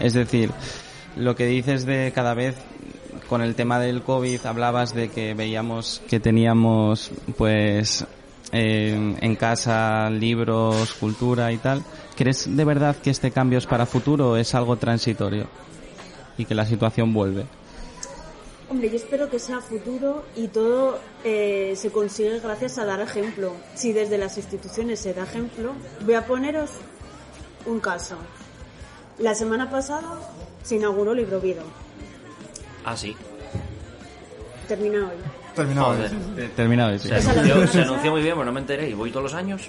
Es 0.00 0.14
decir, 0.14 0.52
lo 1.16 1.36
que 1.36 1.44
dices 1.44 1.84
de 1.84 2.12
cada 2.14 2.32
vez 2.32 2.56
con 3.28 3.42
el 3.42 3.54
tema 3.54 3.78
del 3.78 4.00
COVID 4.00 4.46
hablabas 4.46 4.94
de 4.94 5.10
que 5.10 5.34
veíamos 5.34 6.00
que 6.08 6.18
teníamos 6.18 7.10
pues 7.36 8.06
eh, 8.52 9.16
en 9.20 9.36
casa 9.36 10.08
libros, 10.08 10.94
cultura 10.94 11.52
y 11.52 11.58
tal. 11.58 11.82
¿Crees 12.16 12.56
de 12.56 12.64
verdad 12.64 12.96
que 12.96 13.10
este 13.10 13.30
cambio 13.32 13.58
es 13.58 13.66
para 13.66 13.84
futuro 13.84 14.30
o 14.30 14.36
es 14.38 14.54
algo 14.54 14.76
transitorio? 14.76 15.46
Y 16.38 16.46
que 16.46 16.54
la 16.54 16.64
situación 16.64 17.12
vuelve. 17.12 17.44
Hombre, 18.68 18.90
yo 18.90 18.96
espero 18.96 19.30
que 19.30 19.38
sea 19.38 19.60
futuro 19.60 20.24
y 20.34 20.48
todo 20.48 20.98
eh, 21.22 21.74
se 21.76 21.92
consigue 21.92 22.40
gracias 22.40 22.78
a 22.78 22.84
dar 22.84 23.00
ejemplo. 23.00 23.52
Si 23.74 23.92
desde 23.92 24.18
las 24.18 24.36
instituciones 24.36 24.98
se 24.98 25.14
da 25.14 25.22
ejemplo, 25.22 25.72
voy 26.04 26.14
a 26.14 26.26
poneros 26.26 26.70
un 27.64 27.78
caso. 27.78 28.16
La 29.18 29.34
semana 29.34 29.70
pasada 29.70 30.18
se 30.64 30.76
inauguró 30.76 31.14
Libro 31.14 31.40
Vido. 31.40 31.62
Ah, 32.84 32.96
sí. 32.96 33.16
Termina 34.66 34.98
hoy. 34.98 35.16
Terminado. 35.54 35.94
Joder. 35.94 36.12
Eh, 36.36 36.50
Terminado, 36.54 36.98
sí. 36.98 37.08
Se 37.08 37.14
anunció, 37.14 37.66
se 37.68 37.82
anunció 37.82 38.10
muy 38.10 38.22
bien, 38.22 38.34
pero 38.34 38.44
no 38.44 38.52
me 38.52 38.60
enteré 38.60 38.90
y 38.90 38.94
voy 38.94 39.10
todos 39.10 39.24
los 39.24 39.34
años. 39.34 39.62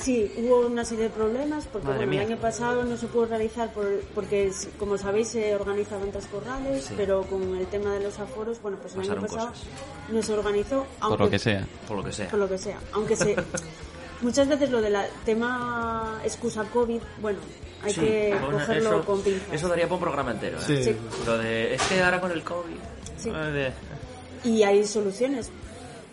Sí, 0.00 0.32
hubo 0.36 0.66
una 0.66 0.84
serie 0.84 1.04
de 1.04 1.10
problemas 1.10 1.66
porque 1.66 1.88
bueno, 1.88 2.12
el 2.12 2.18
año 2.20 2.36
pasado 2.36 2.84
no 2.84 2.96
se 2.96 3.06
pudo 3.08 3.26
realizar 3.26 3.72
por- 3.72 4.00
porque, 4.14 4.46
es- 4.48 4.68
como 4.78 4.96
sabéis, 4.96 5.28
se 5.28 5.54
organiza 5.56 5.96
ventas 5.98 6.26
corrales, 6.26 6.84
Sí. 6.84 6.94
pero 6.96 7.22
con 7.22 7.56
el 7.56 7.66
tema 7.66 7.94
de 7.94 8.00
los 8.00 8.18
aforos, 8.18 8.60
bueno, 8.62 8.78
pues 8.80 8.94
el 8.94 9.00
año 9.10 9.20
pasado 9.20 9.48
cosas. 9.48 9.64
no 10.10 10.22
se 10.22 10.32
organizó. 10.34 10.78
Por 10.84 10.86
aunque- 11.00 11.24
lo 11.24 11.30
que 11.30 11.38
sea. 11.38 11.66
Por 11.88 11.96
lo 11.96 12.04
que 12.04 12.12
sea. 12.12 12.28
por 12.28 12.38
lo 12.38 12.48
que 12.48 12.58
sea. 12.58 12.78
Aunque 12.92 13.16
se. 13.16 13.34
Muchas 14.20 14.48
veces 14.48 14.70
lo 14.70 14.80
del 14.82 14.96
tema 15.24 16.20
excusa 16.24 16.64
COVID, 16.64 17.00
bueno, 17.22 17.38
hay 17.82 17.92
Sí, 17.92 18.00
que 18.00 18.28
bueno, 18.40 18.58
cogerlo 18.58 18.88
eso, 18.98 19.04
con 19.04 19.22
pinzas. 19.22 19.52
Eso 19.52 19.68
daría 19.68 19.84
para 19.84 19.94
un 19.94 20.00
programa 20.00 20.30
entero. 20.32 20.58
¿eh? 20.58 20.62
Sí. 20.66 20.82
Sí. 20.84 20.96
Lo 21.24 21.38
de, 21.38 21.74
es 21.74 21.82
que 21.82 22.02
ahora 22.02 22.20
con 22.20 22.32
el 22.32 22.42
COVID. 22.42 22.76
Sí. 23.16 23.30
Y 24.44 24.62
hay 24.64 24.84
soluciones. 24.84 25.50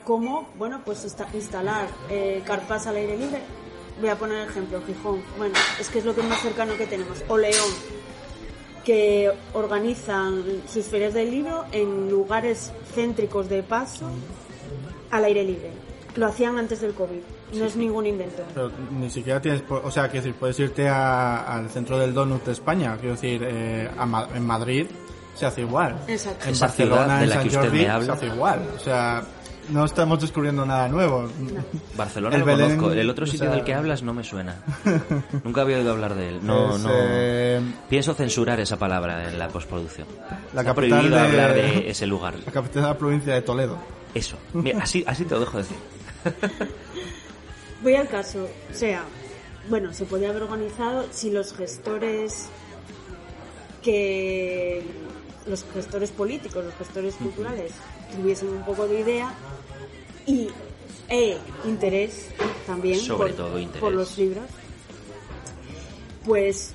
Como, 0.04 0.50
bueno, 0.58 0.82
pues 0.86 1.04
insta- 1.04 1.28
instalar 1.34 1.88
eh, 2.10 2.44
carpas 2.46 2.86
al 2.86 2.96
aire 2.98 3.18
libre. 3.18 3.40
Voy 4.00 4.10
a 4.10 4.16
poner 4.18 4.48
ejemplo, 4.50 4.82
Gijón. 4.86 5.22
Bueno, 5.38 5.56
es 5.80 5.90
que 5.90 6.00
es 6.00 6.06
lo 6.06 6.14
que 6.14 6.22
más 6.24 6.42
cercano 6.42 6.74
que 6.78 6.86
tenemos. 6.86 7.24
O 7.30 7.38
León, 7.38 7.70
que 8.84 9.32
organizan 9.54 10.44
sus 10.72 10.86
ferias 10.86 11.14
del 11.14 11.32
libro 11.32 11.66
en 11.72 12.10
lugares 12.10 12.72
céntricos 12.94 13.50
de 13.50 13.64
paso 13.64 14.06
al 15.12 15.26
aire 15.26 15.44
libre. 15.44 15.72
Lo 16.16 16.28
hacían 16.28 16.58
antes 16.58 16.82
del 16.82 16.94
COVID. 16.94 17.20
No 17.54 17.66
es 17.66 17.76
ningún 17.76 18.06
invento. 18.06 18.44
Pero 18.54 18.72
ni 18.92 19.10
siquiera 19.10 19.42
tienes, 19.42 19.62
po- 19.62 19.82
o 19.84 19.92
sea, 19.92 20.04
quiero 20.10 20.26
decir, 20.26 20.40
puedes 20.40 20.60
irte 20.60 20.88
a- 20.88 21.44
al 21.56 21.70
centro 21.70 21.98
del 21.98 22.14
donut 22.14 22.44
de 22.46 22.52
España, 22.52 22.96
quiero 23.00 23.16
decir, 23.16 23.42
eh, 23.44 23.90
a 23.98 24.28
en 24.36 24.46
Madrid 24.46 24.88
se 25.36 25.46
hace 25.46 25.62
igual. 25.62 25.98
Exacto. 26.08 26.46
En 26.46 26.52
Esa 26.52 26.68
Barcelona, 26.68 27.24
en 27.24 27.30
la 27.30 27.36
San 27.36 27.44
que 27.44 27.48
usted 27.50 27.62
Jordi, 27.64 27.78
me 27.80 27.90
habla. 27.90 28.06
se 28.06 28.12
hace 28.12 28.26
igual. 28.36 28.70
O 28.76 28.80
sea, 28.80 29.24
no 29.70 29.86
estamos 29.86 30.20
descubriendo 30.22 30.66
nada 30.66 30.88
nuevo. 30.88 31.30
Barcelona 31.98 32.36
El 32.36 32.42
lo 32.42 32.46
Belén, 32.46 32.78
conozco. 32.78 32.92
El 32.94 33.10
otro 33.10 33.24
o 33.24 33.28
sitio 33.28 33.46
sea- 33.48 33.56
del 33.56 33.64
que 33.64 33.74
hablas 33.74 34.04
no 34.04 34.14
me 34.14 34.24
suena. 34.24 34.56
Nunca 35.44 35.62
había 35.62 35.78
oído 35.78 35.92
hablar 35.92 36.16
de 36.16 36.30
él. 36.30 36.40
No, 36.44 36.76
Es, 36.76 36.82
no. 36.82 36.90
eh, 36.94 37.62
Pienso 37.90 38.14
censurar 38.14 38.60
esa 38.60 38.78
palabra 38.78 39.28
en 39.30 39.38
la 39.40 39.48
postproducción. 39.50 40.08
La 40.54 40.62
Está 40.62 40.74
capital 40.74 40.74
prohibido 41.00 41.16
de- 41.16 41.22
hablar 41.22 41.54
de 41.54 41.90
ese 41.90 42.06
lugar. 42.08 42.36
la 42.46 42.52
capital 42.52 42.84
de 42.84 42.88
la 42.90 42.98
provincia 42.98 43.34
de 43.34 43.42
Toledo. 43.42 43.78
Eso. 44.14 44.38
Mira, 44.54 44.80
así, 44.84 45.04
así 45.08 45.26
te 45.26 45.34
lo 45.34 45.42
dejo 45.42 45.58
decir. 45.58 45.78
Voy 47.84 47.96
al 47.96 48.08
caso, 48.08 48.48
o 48.72 48.74
sea, 48.74 49.04
bueno, 49.70 49.94
se 49.94 50.06
podría 50.06 50.30
haber 50.30 50.44
organizado 50.44 51.06
si 51.12 51.30
los 51.32 51.54
gestores 51.54 52.48
que 53.84 54.84
los 55.48 55.64
gestores 55.74 56.10
políticos, 56.12 56.66
los 56.66 56.74
gestores 56.76 57.16
culturales 57.16 57.72
tuviesen 58.16 58.50
un 58.50 58.64
poco 58.64 58.88
de 58.88 59.02
idea 59.02 59.32
y 60.26 60.50
e 61.08 61.38
interés 61.66 62.30
también 62.66 63.00
Sobre 63.00 63.34
por, 63.34 63.46
todo 63.46 63.60
interés. 63.60 63.82
por 63.82 63.94
los 63.94 64.18
libros, 64.18 64.46
pues 66.26 66.72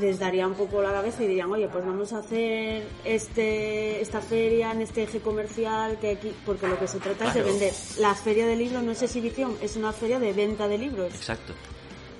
les 0.00 0.18
daría 0.18 0.46
un 0.46 0.54
poco 0.54 0.82
la 0.82 0.92
cabeza 0.92 1.24
y 1.24 1.26
dirían, 1.28 1.50
oye, 1.50 1.68
pues 1.68 1.84
vamos 1.84 2.12
a 2.12 2.18
hacer 2.18 2.84
este 3.04 4.00
esta 4.00 4.20
feria 4.20 4.72
en 4.72 4.82
este 4.82 5.04
eje 5.04 5.20
comercial, 5.20 5.98
que 5.98 6.10
aquí, 6.10 6.32
porque 6.44 6.68
lo 6.68 6.78
que 6.78 6.86
se 6.86 6.98
trata 6.98 7.28
es 7.28 7.34
de 7.34 7.42
vender. 7.42 7.72
La 7.98 8.14
feria 8.14 8.46
de 8.46 8.56
libros 8.56 8.82
no 8.82 8.92
es 8.92 9.02
exhibición, 9.02 9.56
es 9.62 9.76
una 9.76 9.92
feria 9.92 10.18
de 10.18 10.32
venta 10.32 10.68
de 10.68 10.78
libros. 10.78 11.14
Exacto. 11.14 11.54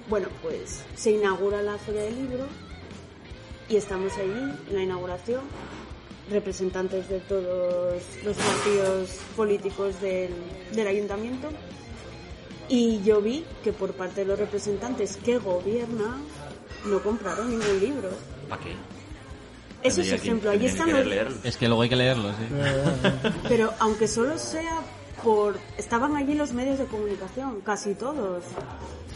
Bueno, 0.08 0.28
pues 0.42 0.82
se 0.94 1.10
inaugura 1.12 1.62
la 1.62 1.76
feria 1.78 2.02
del 2.02 2.16
libro 2.16 2.46
y 3.68 3.76
estamos 3.76 4.12
allí 4.16 4.54
en 4.68 4.74
la 4.74 4.82
inauguración, 4.82 5.42
representantes 6.30 7.08
de 7.08 7.20
todos 7.20 8.02
los 8.24 8.36
partidos 8.36 9.10
políticos 9.36 10.00
del, 10.00 10.30
del 10.72 10.86
ayuntamiento. 10.86 11.48
Y 12.68 13.00
yo 13.02 13.20
vi 13.20 13.44
que 13.62 13.72
por 13.72 13.92
parte 13.92 14.22
de 14.22 14.26
los 14.26 14.38
representantes 14.38 15.16
que 15.18 15.38
gobiernan 15.38 16.24
no 16.84 17.02
compraron 17.02 17.50
ningún 17.50 17.80
libro. 17.80 18.10
¿Para 18.48 18.62
qué? 18.62 18.72
Eso 19.82 20.00
es 20.00 20.10
ejemplo. 20.10 20.50
Tendrían 20.50 20.72
están 20.72 20.92
los. 20.92 21.44
Es 21.44 21.56
que 21.56 21.68
luego 21.68 21.82
hay 21.82 21.88
que 21.88 21.96
leerlo, 21.96 22.30
sí. 22.30 22.46
Pero 23.48 23.72
aunque 23.78 24.08
solo 24.08 24.36
sea 24.38 24.80
por... 25.22 25.56
Estaban 25.78 26.16
allí 26.16 26.34
los 26.34 26.52
medios 26.52 26.78
de 26.78 26.86
comunicación, 26.86 27.60
casi 27.60 27.94
todos. 27.94 28.42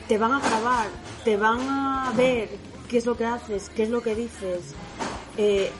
Te 0.06 0.16
van 0.16 0.32
a 0.32 0.40
grabar, 0.40 0.86
te 1.24 1.36
van 1.36 1.60
a 1.60 2.12
ver 2.16 2.48
qué 2.88 2.98
es 2.98 3.06
lo 3.06 3.16
que 3.16 3.24
haces, 3.24 3.70
qué 3.74 3.84
es 3.84 3.90
lo 3.90 4.00
que 4.00 4.14
dices. 4.14 4.74
Eh, 5.36 5.70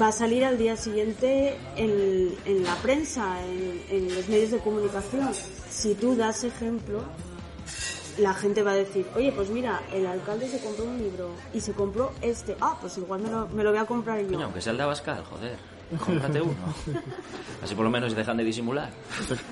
va 0.00 0.08
a 0.08 0.12
salir 0.12 0.44
al 0.44 0.58
día 0.58 0.76
siguiente 0.76 1.56
en, 1.76 2.34
en 2.44 2.64
la 2.64 2.74
prensa, 2.76 3.36
en, 3.44 3.82
en 3.90 4.14
los 4.14 4.28
medios 4.28 4.50
de 4.50 4.58
comunicación. 4.58 5.28
Si 5.70 5.94
tú 5.94 6.16
das 6.16 6.44
ejemplo, 6.44 7.02
la 8.18 8.34
gente 8.34 8.62
va 8.62 8.72
a 8.72 8.74
decir, 8.74 9.06
oye, 9.16 9.32
pues 9.32 9.50
mira, 9.50 9.82
el 9.92 10.06
alcalde 10.06 10.48
se 10.48 10.60
compró 10.60 10.84
un 10.84 10.98
libro 10.98 11.30
y 11.52 11.60
se 11.60 11.72
compró 11.72 12.12
este. 12.22 12.56
Ah, 12.60 12.76
pues 12.80 12.96
igual 12.98 13.20
me 13.22 13.30
lo, 13.30 13.48
me 13.48 13.62
lo 13.64 13.70
voy 13.70 13.78
a 13.80 13.84
comprar 13.86 14.20
yo. 14.20 14.28
Coño, 14.28 14.44
aunque 14.44 14.60
sea 14.60 14.72
el 14.72 14.76
de 14.78 14.84
Abascal, 14.84 15.24
joder. 15.24 15.56
cómprate 16.04 16.40
uno. 16.40 16.54
Así 17.62 17.74
por 17.74 17.84
lo 17.84 17.90
menos 17.90 18.14
dejan 18.14 18.36
de 18.36 18.44
disimular. 18.44 18.90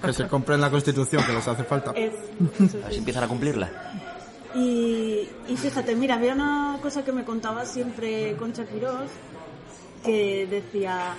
Que 0.04 0.12
se- 0.12 0.28
compren 0.28 0.60
la 0.60 0.70
Constitución, 0.70 1.24
que 1.24 1.32
les 1.32 1.46
hace 1.48 1.64
falta. 1.64 1.92
Es- 1.92 2.12
A 2.14 2.84
ver 2.86 2.92
si 2.92 2.98
empiezan 2.98 3.24
a 3.24 3.28
cumplirla. 3.28 3.70
Y, 4.54 5.28
y 5.48 5.56
fíjate, 5.56 5.94
mira, 5.96 6.16
había 6.16 6.34
una 6.34 6.78
cosa 6.82 7.02
que 7.04 7.10
me 7.12 7.24
contaba 7.24 7.64
siempre 7.64 8.36
Concha 8.36 8.66
Quirós, 8.66 9.08
que 10.04 10.46
decía, 10.46 11.14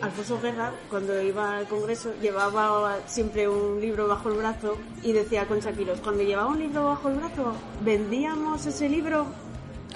Alfonso 0.00 0.40
Guerra, 0.40 0.72
cuando 0.88 1.20
iba 1.20 1.58
al 1.58 1.68
Congreso, 1.68 2.12
llevaba 2.22 2.98
siempre 3.06 3.48
un 3.48 3.80
libro 3.80 4.08
bajo 4.08 4.30
el 4.30 4.38
brazo 4.38 4.76
y 5.02 5.12
decía 5.12 5.46
Concha 5.46 5.72
Quirós, 5.72 6.00
cuando 6.00 6.22
llevaba 6.22 6.48
un 6.48 6.58
libro 6.58 6.86
bajo 6.86 7.08
el 7.08 7.16
brazo, 7.16 7.52
vendíamos 7.84 8.64
ese 8.66 8.88
libro, 8.88 9.26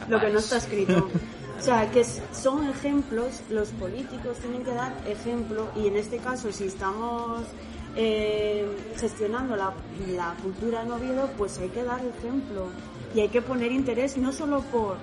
lo 0.08 0.20
que 0.20 0.30
no 0.30 0.38
está 0.38 0.58
escrito. 0.58 1.08
O 1.56 1.62
sea, 1.64 1.90
que 1.90 2.04
son 2.04 2.68
ejemplos, 2.68 3.40
los 3.48 3.68
políticos 3.70 4.36
tienen 4.38 4.64
que 4.64 4.72
dar 4.72 4.92
ejemplo 5.06 5.68
y 5.76 5.86
en 5.86 5.96
este 5.96 6.18
caso, 6.18 6.52
si 6.52 6.64
estamos 6.64 7.42
eh, 7.96 8.66
gestionando 8.96 9.56
la, 9.56 9.72
la 10.08 10.34
cultura 10.42 10.82
en 10.82 10.90
Oviedo, 10.90 11.30
pues 11.38 11.56
hay 11.58 11.68
que 11.68 11.82
dar 11.84 12.00
ejemplo 12.04 12.66
y 13.14 13.20
hay 13.20 13.28
que 13.28 13.40
poner 13.40 13.72
interés 13.72 14.18
no 14.18 14.32
solo 14.32 14.60
por 14.62 14.96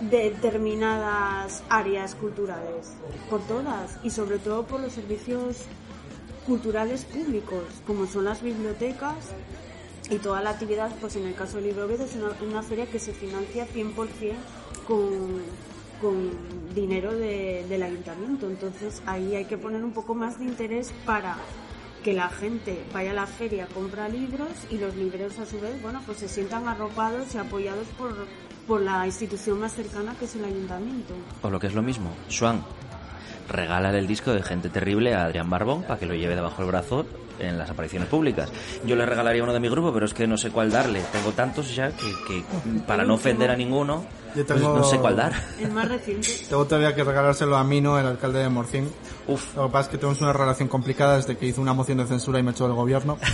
determinadas 0.00 1.62
áreas 1.68 2.14
culturales, 2.14 2.92
por 3.30 3.40
todas 3.46 3.98
y 4.02 4.10
sobre 4.10 4.38
todo 4.38 4.64
por 4.64 4.80
los 4.80 4.92
servicios 4.92 5.58
culturales 6.46 7.04
públicos, 7.04 7.64
como 7.86 8.06
son 8.06 8.24
las 8.24 8.42
bibliotecas 8.42 9.14
y 10.10 10.16
toda 10.18 10.40
la 10.40 10.50
actividad, 10.50 10.90
pues 11.00 11.16
en 11.16 11.26
el 11.26 11.34
caso 11.34 11.56
del 11.56 11.66
Libro 11.66 11.88
es 11.90 12.14
una, 12.14 12.30
una 12.48 12.62
feria 12.62 12.86
que 12.86 12.98
se 13.00 13.12
financia 13.12 13.66
100% 13.66 14.34
con, 14.86 15.42
con 16.00 16.30
dinero 16.74 17.12
de- 17.12 17.64
del 17.68 17.82
ayuntamiento. 17.82 18.46
Entonces 18.48 19.02
ahí 19.06 19.34
hay 19.34 19.46
que 19.46 19.58
poner 19.58 19.82
un 19.82 19.92
poco 19.92 20.14
más 20.14 20.38
de 20.38 20.44
interés 20.44 20.92
para 21.04 21.36
que 22.04 22.12
la 22.12 22.28
gente 22.28 22.84
vaya 22.92 23.10
a 23.10 23.14
la 23.14 23.26
feria, 23.26 23.66
compra 23.74 24.08
libros 24.08 24.50
y 24.70 24.78
los 24.78 24.94
libreros 24.94 25.40
a 25.40 25.46
su 25.46 25.58
vez, 25.58 25.82
bueno, 25.82 26.00
pues 26.06 26.18
se 26.18 26.28
sientan 26.28 26.68
arropados 26.68 27.34
y 27.34 27.38
apoyados 27.38 27.88
por, 27.98 28.14
por 28.66 28.80
la 28.80 29.06
institución 29.06 29.60
más 29.60 29.72
cercana 29.74 30.14
que 30.18 30.24
es 30.24 30.34
el 30.36 30.44
ayuntamiento. 30.44 31.14
O 31.42 31.50
lo 31.50 31.58
que 31.60 31.66
es 31.68 31.74
lo 31.74 31.82
mismo, 31.82 32.10
Swan, 32.28 32.62
regálale 33.48 33.98
el 33.98 34.06
disco 34.06 34.32
de 34.32 34.42
Gente 34.42 34.68
Terrible 34.70 35.14
a 35.14 35.24
Adrián 35.24 35.48
Barbón 35.48 35.82
para 35.82 35.98
que 35.98 36.06
lo 36.06 36.14
lleve 36.14 36.34
debajo 36.34 36.62
del 36.62 36.70
brazo 36.70 37.06
en 37.38 37.58
las 37.58 37.68
apariciones 37.68 38.08
públicas. 38.08 38.50
Yo 38.86 38.96
le 38.96 39.04
regalaría 39.04 39.42
uno 39.42 39.52
de 39.52 39.60
mi 39.60 39.68
grupo, 39.68 39.92
pero 39.92 40.06
es 40.06 40.14
que 40.14 40.26
no 40.26 40.38
sé 40.38 40.50
cuál 40.50 40.70
darle. 40.70 41.02
Tengo 41.12 41.32
tantos 41.32 41.74
ya 41.74 41.90
que, 41.90 42.10
que 42.26 42.42
para 42.86 43.04
no 43.04 43.14
ofender 43.14 43.50
a 43.50 43.56
ninguno, 43.56 44.04
Yo 44.34 44.46
pues 44.46 44.58
tengo- 44.58 44.76
no 44.78 44.82
sé 44.84 44.98
cuál 44.98 45.16
dar. 45.16 45.34
El 45.60 45.70
más 45.70 45.86
reciente. 45.86 46.28
Luego 46.48 46.64
todavía 46.64 46.94
que 46.94 47.04
regalárselo 47.04 47.56
a 47.58 47.62
Mino, 47.62 47.98
el 47.98 48.06
alcalde 48.06 48.38
de 48.38 48.48
Morcín. 48.48 48.88
Uf, 49.28 49.54
Lo 49.54 49.66
que 49.66 49.72
pasa 49.72 49.82
es 49.82 49.88
que 49.90 49.98
tenemos 49.98 50.20
una 50.22 50.32
relación 50.32 50.68
complicada 50.68 51.16
desde 51.16 51.36
que 51.36 51.44
hizo 51.46 51.60
una 51.60 51.74
moción 51.74 51.98
de 51.98 52.06
censura 52.06 52.38
y 52.38 52.42
me 52.42 52.52
echó 52.52 52.64
del 52.66 52.74
gobierno. 52.76 53.18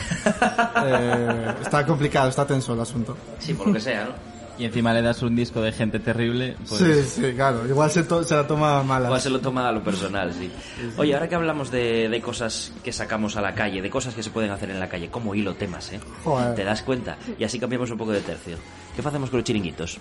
Eh, 0.84 1.54
está 1.62 1.86
complicado, 1.86 2.28
está 2.28 2.44
tenso 2.46 2.74
el 2.74 2.80
asunto. 2.80 3.16
sí, 3.38 3.54
por 3.54 3.68
lo 3.68 3.74
que 3.74 3.80
sea, 3.80 4.04
¿no? 4.06 4.31
Y 4.62 4.66
encima 4.66 4.94
le 4.94 5.02
das 5.02 5.20
un 5.22 5.34
disco 5.34 5.60
de 5.60 5.72
gente 5.72 5.98
terrible, 5.98 6.54
pues 6.68 6.80
Sí, 6.80 7.02
sí, 7.22 7.32
claro. 7.34 7.66
Igual 7.66 7.90
se, 7.90 8.04
to- 8.04 8.22
se 8.22 8.36
la 8.36 8.46
toma 8.46 8.80
mala. 8.84 9.06
Igual 9.08 9.20
se 9.20 9.28
lo 9.30 9.40
toma 9.40 9.68
a 9.68 9.72
lo 9.72 9.82
personal, 9.82 10.32
sí. 10.32 10.48
Oye, 10.96 11.14
ahora 11.14 11.28
que 11.28 11.34
hablamos 11.34 11.72
de, 11.72 12.08
de 12.08 12.20
cosas 12.22 12.72
que 12.84 12.92
sacamos 12.92 13.36
a 13.36 13.40
la 13.40 13.56
calle, 13.56 13.82
de 13.82 13.90
cosas 13.90 14.14
que 14.14 14.22
se 14.22 14.30
pueden 14.30 14.52
hacer 14.52 14.70
en 14.70 14.78
la 14.78 14.88
calle, 14.88 15.10
como 15.10 15.34
hilo 15.34 15.54
temas, 15.56 15.92
¿eh? 15.92 15.98
Joder. 16.22 16.54
¿Te 16.54 16.62
das 16.62 16.82
cuenta? 16.82 17.16
Y 17.38 17.42
así 17.42 17.58
cambiamos 17.58 17.90
un 17.90 17.98
poco 17.98 18.12
de 18.12 18.20
tercio. 18.20 18.56
¿Qué 18.94 19.00
hacemos 19.04 19.30
con 19.30 19.40
los 19.40 19.44
chiringuitos? 19.44 19.98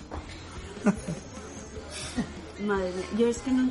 Madre 2.64 2.92
mía, 2.92 3.04
yo 3.18 3.26
es 3.28 3.38
que 3.38 3.50
no, 3.50 3.68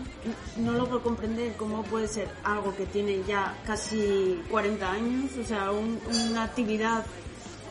no 0.58 0.74
logro 0.74 1.02
comprender 1.02 1.54
cómo 1.56 1.84
puede 1.84 2.10
ser 2.10 2.28
algo 2.44 2.76
que 2.76 2.86
tiene 2.86 3.20
ya 3.26 3.54
casi 3.66 4.42
40 4.50 4.92
años, 4.92 5.32
o 5.42 5.48
sea, 5.48 5.72
un- 5.72 6.00
una 6.30 6.44
actividad 6.44 7.06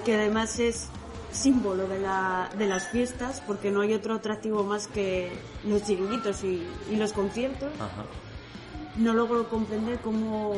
que 0.06 0.14
además 0.14 0.58
es 0.58 0.88
símbolo 1.32 1.86
de, 1.88 2.00
la, 2.00 2.50
de 2.58 2.66
las 2.66 2.88
fiestas, 2.88 3.42
porque 3.46 3.70
no 3.70 3.80
hay 3.80 3.94
otro 3.94 4.14
atractivo 4.14 4.64
más 4.64 4.86
que 4.86 5.30
los 5.64 5.84
chiringuitos 5.84 6.44
y, 6.44 6.66
y 6.90 6.96
los 6.96 7.12
conciertos. 7.12 7.70
Ajá. 7.76 8.04
No 8.96 9.14
logro 9.14 9.48
comprender 9.48 9.98
cómo, 10.00 10.54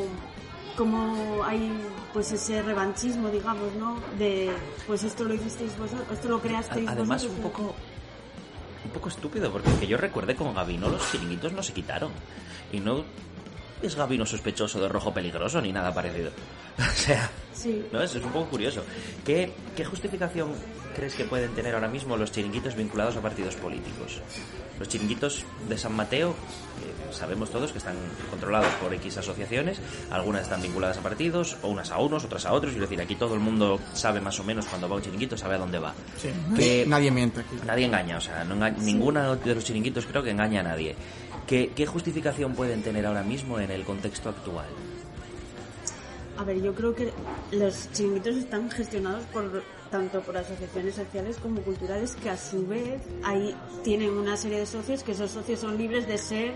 cómo 0.75 1.43
hay 1.43 1.71
pues 2.13 2.31
ese 2.31 2.61
revanchismo, 2.61 3.29
digamos, 3.29 3.73
¿no? 3.75 3.99
De, 4.17 4.51
pues 4.87 5.03
esto 5.03 5.23
lo 5.23 5.33
hicisteis 5.33 5.77
vosotros, 5.77 6.07
esto 6.11 6.29
lo 6.29 6.41
creasteis 6.41 6.87
Además, 6.87 7.23
vosotros. 7.23 7.37
un 7.37 7.43
poco, 7.51 7.75
un 8.85 8.91
poco 8.91 9.09
estúpido, 9.09 9.51
porque 9.51 9.71
que 9.79 9.87
yo 9.87 9.97
recuerde 9.97 10.35
con 10.35 10.53
Gabino 10.53 10.89
los 10.89 11.11
chiringuitos 11.11 11.53
no 11.53 11.63
se 11.63 11.73
quitaron. 11.73 12.11
Y 12.71 12.79
no 12.79 13.03
es 13.83 13.95
Gabino 13.95 14.25
sospechoso 14.25 14.79
de 14.81 14.87
rojo 14.89 15.13
peligroso 15.13 15.61
ni 15.61 15.71
nada 15.71 15.93
parecido. 15.93 16.31
O 16.79 16.95
sea, 16.95 17.29
Sí. 17.53 17.85
¿no? 17.91 18.01
Eso 18.01 18.17
es 18.17 18.25
un 18.25 18.31
poco 18.31 18.49
curioso. 18.49 18.83
¿Qué, 19.23 19.51
¿Qué 19.75 19.85
justificación 19.85 20.51
crees 20.95 21.13
que 21.13 21.23
pueden 21.25 21.53
tener 21.53 21.75
ahora 21.75 21.87
mismo 21.87 22.17
los 22.17 22.31
chiringuitos 22.31 22.75
vinculados 22.75 23.15
a 23.15 23.21
partidos 23.21 23.55
políticos? 23.55 24.19
Los 24.79 24.89
chiringuitos 24.89 25.45
de 25.69 25.77
San 25.77 25.95
Mateo, 25.95 26.31
eh, 26.31 27.13
sabemos 27.13 27.51
todos 27.51 27.71
que 27.71 27.77
están 27.77 27.95
controlados 28.31 28.73
por 28.81 28.91
X 28.95 29.17
asociaciones, 29.17 29.79
algunas 30.09 30.41
están 30.41 30.63
vinculadas 30.63 30.97
a 30.97 31.01
partidos, 31.01 31.57
o 31.61 31.67
unas 31.67 31.91
a 31.91 31.99
unos, 31.99 32.25
otras 32.25 32.45
a 32.47 32.53
otros, 32.53 32.73
es 32.73 32.79
decir, 32.79 32.99
aquí 32.99 33.15
todo 33.15 33.35
el 33.35 33.39
mundo 33.39 33.79
sabe 33.93 34.19
más 34.19 34.39
o 34.39 34.43
menos 34.43 34.65
cuando 34.65 34.89
va 34.89 34.95
a 34.95 34.97
un 34.97 35.03
chiringuito, 35.03 35.37
sabe 35.37 35.55
a 35.55 35.59
dónde 35.59 35.77
va. 35.77 35.93
Sí. 36.17 36.29
Que- 36.57 36.85
Nadie 36.87 37.11
miente 37.11 37.41
aquí. 37.41 37.55
Nadie 37.65 37.85
engaña, 37.85 38.17
o 38.17 38.21
sea, 38.21 38.43
no 38.43 38.55
enga- 38.55 38.75
ninguno 38.77 39.35
de 39.35 39.55
los 39.55 39.63
chiringuitos 39.63 40.05
creo 40.07 40.23
que 40.23 40.31
engaña 40.31 40.61
a 40.61 40.63
nadie. 40.63 40.95
¿Qué, 41.47 41.71
¿Qué 41.75 41.85
justificación 41.85 42.53
pueden 42.53 42.81
tener 42.81 43.05
ahora 43.05 43.23
mismo 43.23 43.59
en 43.59 43.71
el 43.71 43.83
contexto 43.83 44.29
actual? 44.29 44.67
A 46.37 46.43
ver, 46.43 46.61
yo 46.61 46.73
creo 46.73 46.95
que 46.95 47.11
los 47.51 47.91
chiringuitos 47.91 48.37
están 48.37 48.71
gestionados 48.71 49.23
por 49.25 49.63
tanto 49.91 50.21
por 50.21 50.35
asociaciones 50.35 50.95
sociales 50.95 51.37
como 51.37 51.61
culturales 51.61 52.15
que 52.15 52.29
a 52.29 52.37
su 52.37 52.65
vez 52.65 53.01
ahí 53.23 53.55
tienen 53.83 54.09
una 54.09 54.35
serie 54.35 54.59
de 54.59 54.65
socios 54.65 55.03
que 55.03 55.11
esos 55.11 55.29
socios 55.29 55.59
son 55.59 55.77
libres 55.77 56.07
de 56.07 56.17
ser 56.17 56.53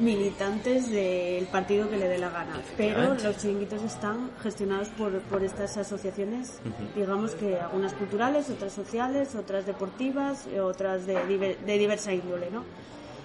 militantes 0.00 0.90
del 0.90 1.46
partido 1.46 1.88
que 1.88 1.96
le 1.96 2.08
dé 2.08 2.18
la 2.18 2.30
gana. 2.30 2.60
Pero 2.76 3.14
los 3.14 3.36
chiringuitos 3.36 3.80
están 3.84 4.30
gestionados 4.42 4.88
por, 4.88 5.20
por 5.20 5.44
estas 5.44 5.76
asociaciones, 5.76 6.58
digamos 6.96 7.36
que 7.36 7.56
algunas 7.60 7.92
culturales, 7.92 8.50
otras 8.50 8.72
sociales, 8.72 9.36
otras 9.36 9.66
deportivas, 9.66 10.48
otras 10.60 11.06
de, 11.06 11.56
de 11.64 11.78
diversa 11.78 12.12
índole, 12.12 12.50
¿no? 12.50 12.64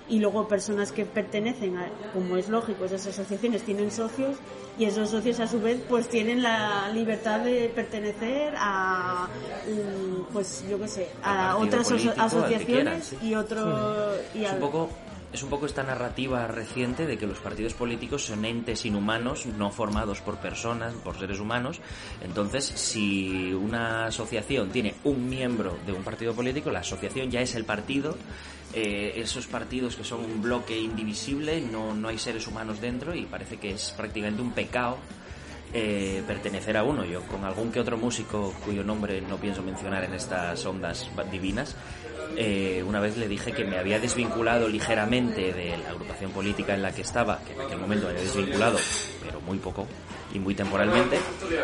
Y 0.10 0.20
luego 0.20 0.48
personas 0.48 0.92
que 0.92 1.06
pertenecen 1.06 1.78
a, 1.78 1.88
como 2.14 2.36
es 2.38 2.50
lógico, 2.50 2.86
esas 2.86 3.06
asociaciones 3.08 3.64
tienen 3.64 3.92
socios 3.92 4.38
y 4.78 4.86
esos 4.86 5.10
socios 5.10 5.40
a 5.40 5.48
su 5.48 5.60
vez 5.62 5.80
pues 5.88 6.10
tienen 6.10 6.42
la 6.42 6.90
libertad 6.94 7.42
de 7.42 7.70
pertenecer 7.70 8.54
a 8.58 9.28
mm, 9.68 10.34
pues 10.34 10.64
yo 10.70 10.80
qué 10.80 10.88
sé, 10.88 11.10
a 11.24 11.58
otras 11.58 11.88
político, 11.88 12.14
asociaciones 12.22 13.10
quieran, 13.10 13.26
y 13.30 13.36
otro 13.36 14.16
y 14.34 14.44
Es 14.44 14.50
al- 14.50 14.56
un 14.56 14.62
poco 14.62 14.90
es 15.32 15.44
un 15.44 15.50
poco 15.52 15.68
esta 15.68 15.84
narrativa 15.84 16.48
reciente 16.48 17.06
de 17.06 17.16
que 17.20 17.28
los 17.28 17.38
partidos 17.38 17.76
políticos 17.76 18.26
son 18.26 18.46
entes 18.46 18.84
inhumanos, 18.86 19.46
no 19.46 19.70
formados 19.70 20.22
por 20.22 20.38
personas, 20.38 20.92
por 21.04 21.20
seres 21.20 21.40
humanos. 21.40 21.80
Entonces, 22.24 22.66
si 22.66 23.54
una 23.54 24.06
asociación 24.06 24.70
tiene 24.72 24.96
un 25.04 25.30
miembro 25.30 25.78
de 25.86 25.94
un 25.94 26.02
partido 26.04 26.34
político, 26.34 26.72
la 26.72 26.80
asociación 26.80 27.30
ya 27.30 27.42
es 27.42 27.54
el 27.54 27.64
partido. 27.64 28.18
Eh, 28.74 29.14
esos 29.16 29.48
partidos 29.48 29.96
que 29.96 30.04
son 30.04 30.24
un 30.24 30.42
bloque 30.42 30.78
indivisible, 30.78 31.60
no, 31.60 31.96
no 31.96 32.08
hay 32.08 32.20
seres 32.20 32.46
humanos 32.48 32.80
dentro 32.80 33.16
y 33.16 33.26
parece 33.26 33.58
que 33.58 33.72
es 33.72 33.92
prácticamente 33.98 34.44
un 34.44 34.52
pecado 34.52 34.98
eh, 35.74 36.24
pertenecer 36.28 36.78
a 36.78 36.84
uno. 36.84 37.04
Yo 37.04 37.22
con 37.24 37.44
algún 37.46 37.72
que 37.72 37.80
otro 37.80 37.98
músico 37.98 38.54
cuyo 38.64 38.84
nombre 38.84 39.22
no 39.22 39.38
pienso 39.38 39.64
mencionar 39.64 40.04
en 40.04 40.14
estas 40.14 40.64
ondas 40.66 41.10
divinas, 41.32 41.76
eh, 42.38 42.84
una 42.86 43.00
vez 43.00 43.18
le 43.18 43.28
dije 43.28 43.52
que 43.52 43.66
me 43.66 43.78
había 43.78 44.00
desvinculado 44.00 44.68
ligeramente 44.68 45.52
de 45.52 45.76
la 45.78 45.90
agrupación 45.90 46.32
política 46.32 46.76
en 46.76 46.84
la 46.84 46.92
que 46.92 47.02
estaba, 47.02 47.40
que 47.44 47.54
en 47.54 47.62
aquel 47.62 47.80
momento 47.80 48.06
me 48.06 48.12
había 48.12 48.24
desvinculado, 48.24 48.78
pero 49.26 49.42
muy 49.42 49.58
poco 49.58 49.88
y 50.34 50.40
muy 50.40 50.56
temporalmente, 50.56 51.20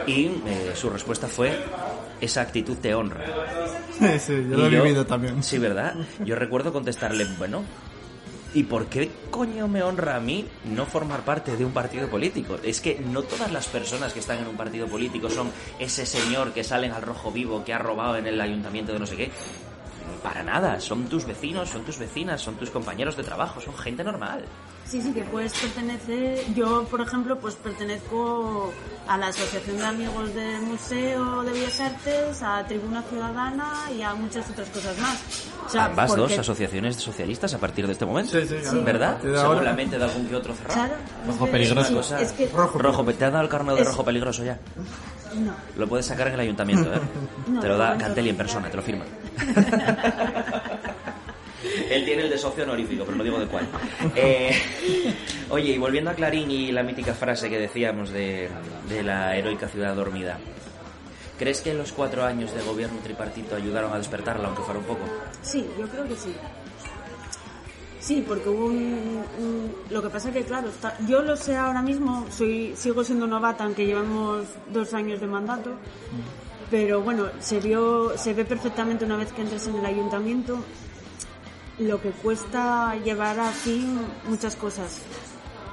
y 0.08 0.26
eh, 0.26 0.72
su 0.76 0.90
respuesta 0.90 1.28
fue, 1.28 1.52
esa 2.22 2.42
actitud 2.42 2.78
te 2.78 2.94
honra. 2.94 3.26
Sí, 3.98 4.20
sí, 4.20 4.34
yo 4.50 4.58
lo 4.58 4.66
he 4.66 4.70
vivido 4.70 5.06
también. 5.06 5.44
Sí, 5.44 5.58
¿verdad? 5.58 5.96
Yo 6.24 6.36
recuerdo 6.36 6.74
contestarle, 6.74 7.26
bueno, 7.38 7.64
¿y 8.54 8.64
por 8.64 8.88
qué 8.88 9.10
coño 9.30 9.68
me 9.68 9.84
honra 9.84 10.16
a 10.16 10.20
mí 10.20 10.48
no 10.66 10.86
formar 10.86 11.22
parte 11.22 11.56
de 11.56 11.66
un 11.66 11.72
partido 11.72 12.08
político? 12.08 12.58
Es 12.64 12.82
que 12.82 13.00
no 13.00 13.24
todas 13.24 13.52
las 13.52 13.68
personas 13.68 14.14
que 14.14 14.20
están 14.20 14.40
en 14.40 14.48
un 14.48 14.56
partido 14.56 14.88
político 14.88 15.30
son 15.30 15.52
ese 15.80 16.06
señor 16.06 16.54
que 16.54 16.64
salen 16.64 16.92
al 16.92 17.02
rojo 17.02 17.32
vivo, 17.32 17.64
que 17.64 17.74
ha 17.74 17.78
robado 17.78 18.18
en 18.18 18.28
el 18.28 18.40
ayuntamiento 18.40 18.94
de 18.94 19.00
no 19.00 19.06
sé 19.06 19.16
qué. 19.16 19.32
Para 20.24 20.44
nada. 20.44 20.80
Son 20.80 21.06
tus 21.06 21.26
vecinos, 21.26 21.70
son 21.70 21.84
tus 21.84 21.98
vecinas, 22.00 22.42
son 22.42 22.56
tus 22.56 22.70
compañeros 22.70 23.16
de 23.18 23.24
trabajo, 23.24 23.60
son 23.62 23.76
gente 23.78 24.04
normal. 24.04 24.44
Sí, 24.88 25.02
sí, 25.02 25.12
que 25.14 25.24
puedes 25.24 25.52
pertenecer. 25.54 26.54
Yo, 26.54 26.84
por 26.86 27.02
ejemplo, 27.02 27.40
pues 27.40 27.56
pertenezco 27.56 28.72
a 29.08 29.18
la 29.18 29.28
Asociación 29.28 29.78
de 29.78 29.84
Amigos 29.86 30.34
del 30.36 30.62
Museo 30.62 31.42
de 31.44 31.52
Bellas 31.54 31.80
Artes, 31.80 32.44
a 32.44 32.64
Tribuna 32.68 33.02
Ciudadana 33.04 33.74
y 33.98 34.04
a 34.04 34.14
muchas 34.14 34.48
otras 34.50 34.70
cosas 34.70 34.96
más. 35.00 35.18
O 35.66 35.70
sea, 35.70 35.86
Ambas 35.86 36.08
porque- 36.12 36.22
dos 36.22 36.38
asociaciones 36.38 36.98
socialistas 36.98 37.52
a 37.56 37.58
partir 37.58 37.88
de 37.88 37.94
este 37.94 38.06
momento. 38.06 38.40
Sí, 38.40 38.48
sí, 38.48 38.56
claro. 38.62 38.84
¿Verdad? 38.84 39.18
Sí. 39.24 39.28
Seguramente 39.36 39.98
de 39.98 40.04
algún 40.04 40.28
que 40.28 40.36
otro 40.36 40.54
cerrado. 40.54 40.76
Claro, 40.76 40.96
Rojo 41.26 41.34
es 41.46 41.46
que- 41.46 41.52
peligroso. 41.58 42.04
sí, 42.04 42.14
es 42.20 42.32
que 42.34 42.48
Rojo. 42.48 42.78
Rojo, 42.80 43.04
¿te 43.06 43.26
ha 43.26 43.32
dado 43.32 43.44
el 43.44 43.50
carnet 43.50 43.76
de 43.76 43.82
Es- 43.82 43.88
rojo 43.88 44.06
peligroso 44.06 44.44
ya? 44.44 44.60
no. 45.36 45.54
Lo 45.78 45.88
puedes 45.88 46.06
sacar 46.06 46.28
en 46.28 46.36
el 46.36 46.40
ayuntamiento, 46.42 46.94
¿eh? 46.94 47.00
No, 47.48 47.60
te 47.60 47.68
lo 47.68 47.78
da 47.78 47.88
momento 47.90 48.06
Cantelli 48.06 48.30
en 48.30 48.36
no. 48.36 48.44
persona, 48.44 48.70
te 48.70 48.78
lo 48.78 48.84
firma. 48.84 49.04
Él 51.90 52.06
tiene 52.06 52.24
el 52.24 52.30
de 52.30 52.38
socio 52.38 52.64
honorífico, 52.64 53.04
pero 53.06 53.18
no 53.18 53.24
digo 53.24 53.40
de 53.40 53.48
cuál. 53.48 53.68
Eh, 54.16 54.52
oye, 55.50 55.72
y 55.74 55.78
volviendo 55.78 56.12
a 56.12 56.14
Clarín 56.14 56.50
y 56.52 56.72
la 56.72 56.84
mítica 56.84 57.14
frase 57.14 57.50
que 57.50 57.58
decíamos 57.60 58.10
de, 58.12 58.50
de 58.90 59.04
la 59.04 59.36
heroica 59.36 59.68
ciudad 59.68 59.96
dormida. 59.96 60.38
¿Crees 61.40 61.62
que 61.62 61.74
los 61.74 61.92
cuatro 61.92 62.24
años 62.24 62.54
de 62.54 62.62
gobierno 62.62 63.00
tripartito 63.04 63.56
ayudaron 63.56 63.92
a 63.94 63.98
despertarla, 63.98 64.48
aunque 64.48 64.64
fuera 64.64 64.80
un 64.80 64.86
poco? 64.86 65.02
Sí, 65.42 65.68
yo 65.80 65.88
creo 65.88 66.08
que 66.08 66.16
sí. 66.16 66.34
Sí, 68.00 68.24
porque 68.28 68.48
hubo 68.50 68.68
un, 68.68 69.24
un- 69.40 69.76
Lo 69.90 70.02
que 70.02 70.10
pasa 70.10 70.32
que, 70.32 70.44
claro, 70.44 70.70
está- 70.70 70.96
yo 71.08 71.22
lo 71.24 71.36
sé 71.36 71.56
ahora 71.58 71.82
mismo, 71.82 72.26
soy 72.30 72.74
sigo 72.76 73.04
siendo 73.04 73.26
novata, 73.28 73.64
aunque 73.64 73.86
llevamos 73.86 74.46
dos 74.72 74.94
años 74.94 75.20
de 75.20 75.28
mandato, 75.28 75.72
pero 76.72 77.02
bueno, 77.02 77.28
se, 77.40 77.60
vio, 77.60 78.18
se 78.18 78.34
ve 78.34 78.46
perfectamente 78.46 79.06
una 79.06 79.18
vez 79.18 79.32
que 79.32 79.42
entres 79.42 79.68
en 79.68 79.76
el 79.76 79.86
ayuntamiento 79.86 80.58
lo 81.80 82.02
que 82.02 82.10
cuesta 82.12 82.96
llevar 83.04 83.40
a 83.40 83.52
fin 83.52 84.00
muchas 84.28 84.56
cosas. 84.56 85.00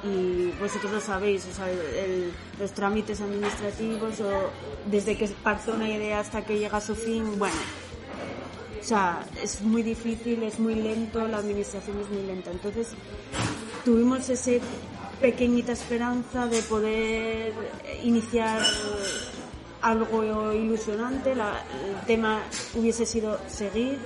Y 0.04 0.50
vosotros 0.60 0.90
lo 0.92 1.00
sabéis, 1.00 1.46
o 1.50 1.54
sea, 1.54 1.70
el- 1.70 2.32
los 2.58 2.72
trámites 2.72 3.20
administrativos, 3.20 4.20
o 4.20 4.50
desde 4.90 5.16
que 5.16 5.28
parte 5.28 5.70
una 5.70 5.88
idea 5.88 6.18
hasta 6.20 6.44
que 6.44 6.58
llega 6.58 6.78
a 6.78 6.80
su 6.80 6.96
fin, 6.96 7.38
bueno, 7.38 7.54
o 8.80 8.84
sea, 8.84 9.24
es 9.40 9.60
muy 9.62 9.84
difícil, 9.84 10.42
es 10.42 10.58
muy 10.58 10.74
lento, 10.74 11.26
la 11.28 11.36
administración 11.38 12.00
es 12.00 12.08
muy 12.10 12.24
lenta. 12.26 12.50
Entonces, 12.50 12.88
tuvimos 13.84 14.28
esa 14.28 14.50
pequeñita 15.20 15.70
esperanza 15.70 16.48
de 16.48 16.60
poder 16.62 17.52
iniciar 18.02 18.60
algo 19.82 20.52
ilusionante. 20.52 21.34
La- 21.34 21.60
el 21.86 22.06
tema 22.06 22.40
hubiese 22.74 23.04
sido 23.06 23.38
seguir. 23.48 23.98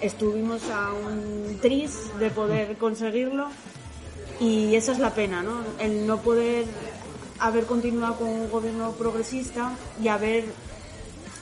Estuvimos 0.00 0.62
a 0.70 0.92
un 0.92 1.58
tris 1.60 2.10
de 2.18 2.30
poder 2.30 2.76
conseguirlo. 2.76 3.48
Y 4.40 4.74
esa 4.74 4.92
es 4.92 4.98
la 4.98 5.10
pena, 5.14 5.42
¿no? 5.42 5.60
El 5.78 6.06
no 6.06 6.18
poder 6.18 6.64
haber 7.38 7.66
continuado 7.66 8.16
con 8.16 8.28
un 8.28 8.50
gobierno 8.50 8.90
progresista 8.92 9.72
y 10.02 10.08
haber 10.08 10.44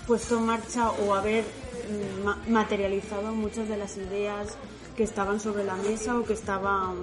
puesto 0.07 0.37
en 0.39 0.47
marcha 0.47 0.91
o 0.91 1.15
haber 1.15 1.45
mm, 1.45 2.25
ma- 2.25 2.39
materializado 2.49 3.33
muchas 3.33 3.69
de 3.69 3.77
las 3.77 3.97
ideas 3.97 4.57
que 4.97 5.05
estaban 5.05 5.41
sobre 5.41 5.65
la 5.65 5.75
mesa 5.77 6.19
o 6.19 6.25
que 6.25 6.33
estaban 6.35 6.97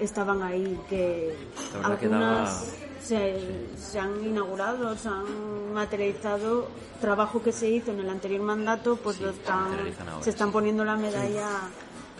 estaban 0.00 0.42
ahí 0.42 0.78
que 0.88 1.34
algunas 1.82 2.64
se, 3.04 3.36
se 3.76 3.98
han 3.98 4.24
inaugurado 4.24 4.96
se 4.96 5.08
han 5.08 5.72
materializado 5.72 6.68
trabajo 7.00 7.42
que 7.42 7.52
se 7.52 7.68
hizo 7.68 7.90
en 7.92 8.00
el 8.00 8.08
anterior 8.08 8.42
mandato 8.42 8.96
pues 8.96 9.20
lo 9.20 9.30
están 9.30 9.70
se 10.22 10.30
están 10.30 10.50
poniendo 10.50 10.84
la 10.84 10.96
medalla 10.96 11.48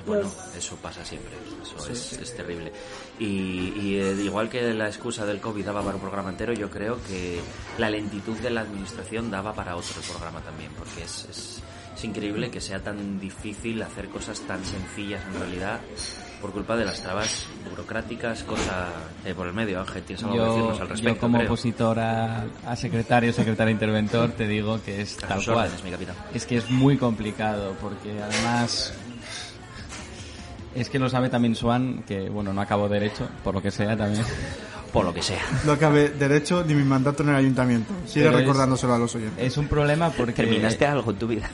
Bueno, 0.07 0.31
eso 0.57 0.77
pasa 0.77 1.03
siempre, 1.03 1.33
eso 1.63 1.91
es, 1.91 2.13
es 2.13 2.37
terrible. 2.37 2.71
Y, 3.19 3.73
y, 3.75 3.99
eh, 3.99 4.13
igual 4.23 4.51
que 4.51 4.75
la 4.75 4.87
excusa 4.89 5.25
del 5.25 5.41
COVID 5.41 5.65
daba 5.65 5.83
para 5.83 5.95
un 5.95 6.03
programa 6.03 6.29
entero, 6.29 6.53
yo 6.53 6.69
creo 6.69 6.99
que 7.09 7.41
la 7.79 7.89
lentitud 7.89 8.37
de 8.37 8.51
la 8.51 8.61
administración 8.61 9.31
daba 9.31 9.55
para 9.55 9.77
otro 9.77 10.03
programa 10.03 10.43
también, 10.43 10.73
porque 10.77 11.05
es, 11.05 11.25
es, 11.31 11.63
es 11.97 12.05
increíble 12.05 12.51
que 12.51 12.61
sea 12.61 12.81
tan 12.81 13.19
difícil 13.19 13.81
hacer 13.81 14.11
cosas 14.11 14.41
tan 14.41 14.63
sencillas 14.63 15.25
en 15.27 15.41
realidad 15.41 15.81
por 16.45 16.53
culpa 16.53 16.77
de 16.77 16.85
las 16.85 17.01
trabas 17.01 17.47
burocráticas, 17.71 18.43
cosa 18.43 18.89
eh, 19.25 19.33
por 19.33 19.47
el 19.47 19.55
medio. 19.55 19.81
Ángel, 19.81 20.03
tienes 20.03 20.23
algo 20.25 20.35
que 20.35 20.39
Yo, 20.43 20.49
decirnos 20.53 20.81
al 20.83 20.89
respecto. 20.91 21.15
yo 21.15 21.19
como 21.21 21.39
creo. 21.39 21.49
opositor 21.49 21.99
a, 22.01 22.45
a 22.67 22.77
secretario, 22.77 23.33
secretario 23.33 23.73
interventor, 23.73 24.33
te 24.33 24.47
digo 24.47 24.79
que 24.85 25.01
es 25.01 25.17
A 25.25 25.29
tal 25.29 25.43
cual. 25.43 25.57
órdenes, 25.57 25.83
mi 25.83 25.91
capitán. 25.91 26.15
Es 26.35 26.45
que 26.45 26.59
es 26.59 26.69
muy 26.71 26.99
complicado, 26.99 27.75
porque 27.81 28.21
además 28.23 28.93
es 30.75 30.91
que 30.91 30.99
lo 30.99 31.09
sabe 31.09 31.31
también 31.31 31.55
Swan, 31.55 32.03
que 32.07 32.29
bueno, 32.29 32.53
no 32.53 32.61
acabo 32.61 32.91
derecho, 32.91 33.27
por 33.43 33.55
lo 33.55 33.63
que 33.63 33.71
sea 33.71 33.97
también. 33.97 34.23
Por 34.93 35.07
lo 35.07 35.15
que 35.15 35.23
sea. 35.23 35.41
No 35.65 35.73
acabé 35.73 36.11
derecho 36.11 36.63
ni 36.67 36.75
mi 36.75 36.85
mandato 36.85 37.23
en 37.23 37.31
el 37.31 37.37
ayuntamiento. 37.37 37.91
Sigue 38.07 38.27
Pero 38.27 38.37
es- 38.39 38.45
recordándoselo 38.45 38.93
a 38.95 38.99
los 38.99 39.15
oyentes. 39.15 39.43
Es 39.45 39.57
un 39.57 39.67
problema 39.67 40.11
porque 40.11 40.35
¿Terminaste 40.35 40.87
algo 40.87 41.11
en 41.11 41.17
tu 41.17 41.27
vida? 41.27 41.49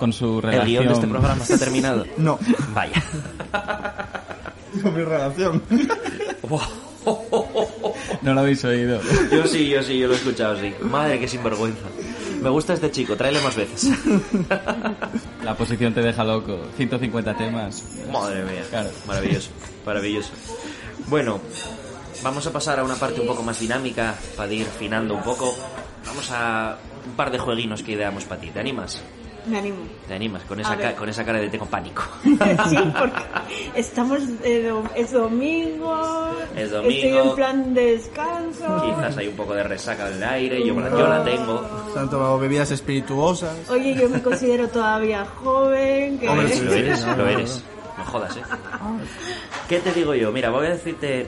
Con 0.00 0.14
su 0.14 0.36
¿El 0.38 0.42
relación... 0.42 0.66
guion 0.66 0.86
de 0.86 0.92
este 0.94 1.06
programa 1.06 1.42
está 1.42 1.58
terminado? 1.58 2.06
No, 2.16 2.38
Vaya. 2.74 3.04
no 4.82 4.90
mi 4.90 5.04
relación. 5.04 5.62
No 8.22 8.34
lo 8.34 8.40
habéis 8.40 8.62
oído. 8.64 9.00
Yo 9.32 9.46
sí, 9.46 9.68
yo 9.68 9.82
sí, 9.82 9.98
yo 9.98 10.06
lo 10.06 10.12
he 10.12 10.16
escuchado, 10.16 10.60
sí. 10.60 10.74
Madre, 10.82 11.18
qué 11.18 11.26
sinvergüenza. 11.26 11.86
Me 12.42 12.50
gusta 12.50 12.74
este 12.74 12.90
chico, 12.90 13.16
tráele 13.16 13.40
más 13.40 13.56
veces. 13.56 13.90
La 15.42 15.54
posición 15.56 15.94
te 15.94 16.02
deja 16.02 16.22
loco. 16.24 16.58
150 16.76 17.34
temas. 17.38 17.82
Madre 18.12 18.44
mía. 18.44 18.62
Claro. 18.68 18.90
Maravilloso, 19.06 19.48
maravilloso. 19.86 20.30
Bueno, 21.08 21.40
vamos 22.22 22.46
a 22.46 22.52
pasar 22.52 22.78
a 22.80 22.84
una 22.84 22.96
parte 22.96 23.22
un 23.22 23.26
poco 23.26 23.42
más 23.42 23.58
dinámica 23.58 24.14
para 24.36 24.52
ir 24.52 24.66
finando 24.66 25.14
un 25.14 25.22
poco. 25.22 25.56
Vamos 26.06 26.30
a 26.30 26.76
un 27.06 27.12
par 27.12 27.30
de 27.30 27.38
jueguinos 27.38 27.82
que 27.82 27.92
ideamos 27.92 28.24
para 28.24 28.42
ti. 28.42 28.50
¿Te 28.50 28.60
animas? 28.60 29.02
Me 29.46 29.58
animo 29.58 29.76
¿Te 30.08 30.14
animas? 30.14 30.42
Con 30.44 30.60
esa, 30.60 30.76
ca- 30.76 30.94
con 30.94 31.08
esa 31.08 31.24
cara 31.24 31.38
de 31.38 31.48
tengo 31.48 31.66
pánico. 31.66 32.02
sí, 32.24 32.76
porque 32.98 33.22
estamos 33.74 34.20
eh, 34.44 34.68
do- 34.68 34.84
es 34.94 35.12
domingo, 35.12 36.30
Es 36.56 36.64
estoy 36.72 36.82
domingo. 36.82 37.30
en 37.30 37.34
plan 37.36 37.74
de 37.74 37.92
descanso. 37.96 38.82
Quizás 38.84 39.16
hay 39.16 39.28
un 39.28 39.36
poco 39.36 39.54
de 39.54 39.62
resaca 39.62 40.08
en 40.08 40.14
el 40.16 40.24
aire, 40.24 40.58
yo, 40.66 40.74
yo 40.74 41.06
la 41.08 41.24
tengo. 41.24 41.68
Se 41.92 41.98
han 41.98 42.10
tomado 42.10 42.38
bebidas 42.38 42.70
espirituosas. 42.70 43.56
Oye, 43.70 43.94
yo 43.94 44.08
me 44.08 44.20
considero 44.22 44.68
todavía 44.68 45.24
joven. 45.24 46.18
Que... 46.18 46.28
Hombre, 46.28 46.48
sí, 46.48 46.60
Lo 46.64 46.72
eres, 46.74 47.06
no, 47.06 47.16
lo 47.16 47.26
eres. 47.28 47.62
No 47.98 48.04
jodas, 48.04 48.36
¿eh? 48.36 48.42
¿Qué 49.68 49.78
te 49.80 49.92
digo 49.92 50.14
yo? 50.14 50.32
Mira, 50.32 50.50
voy 50.50 50.66
a 50.66 50.70
decirte 50.70 51.26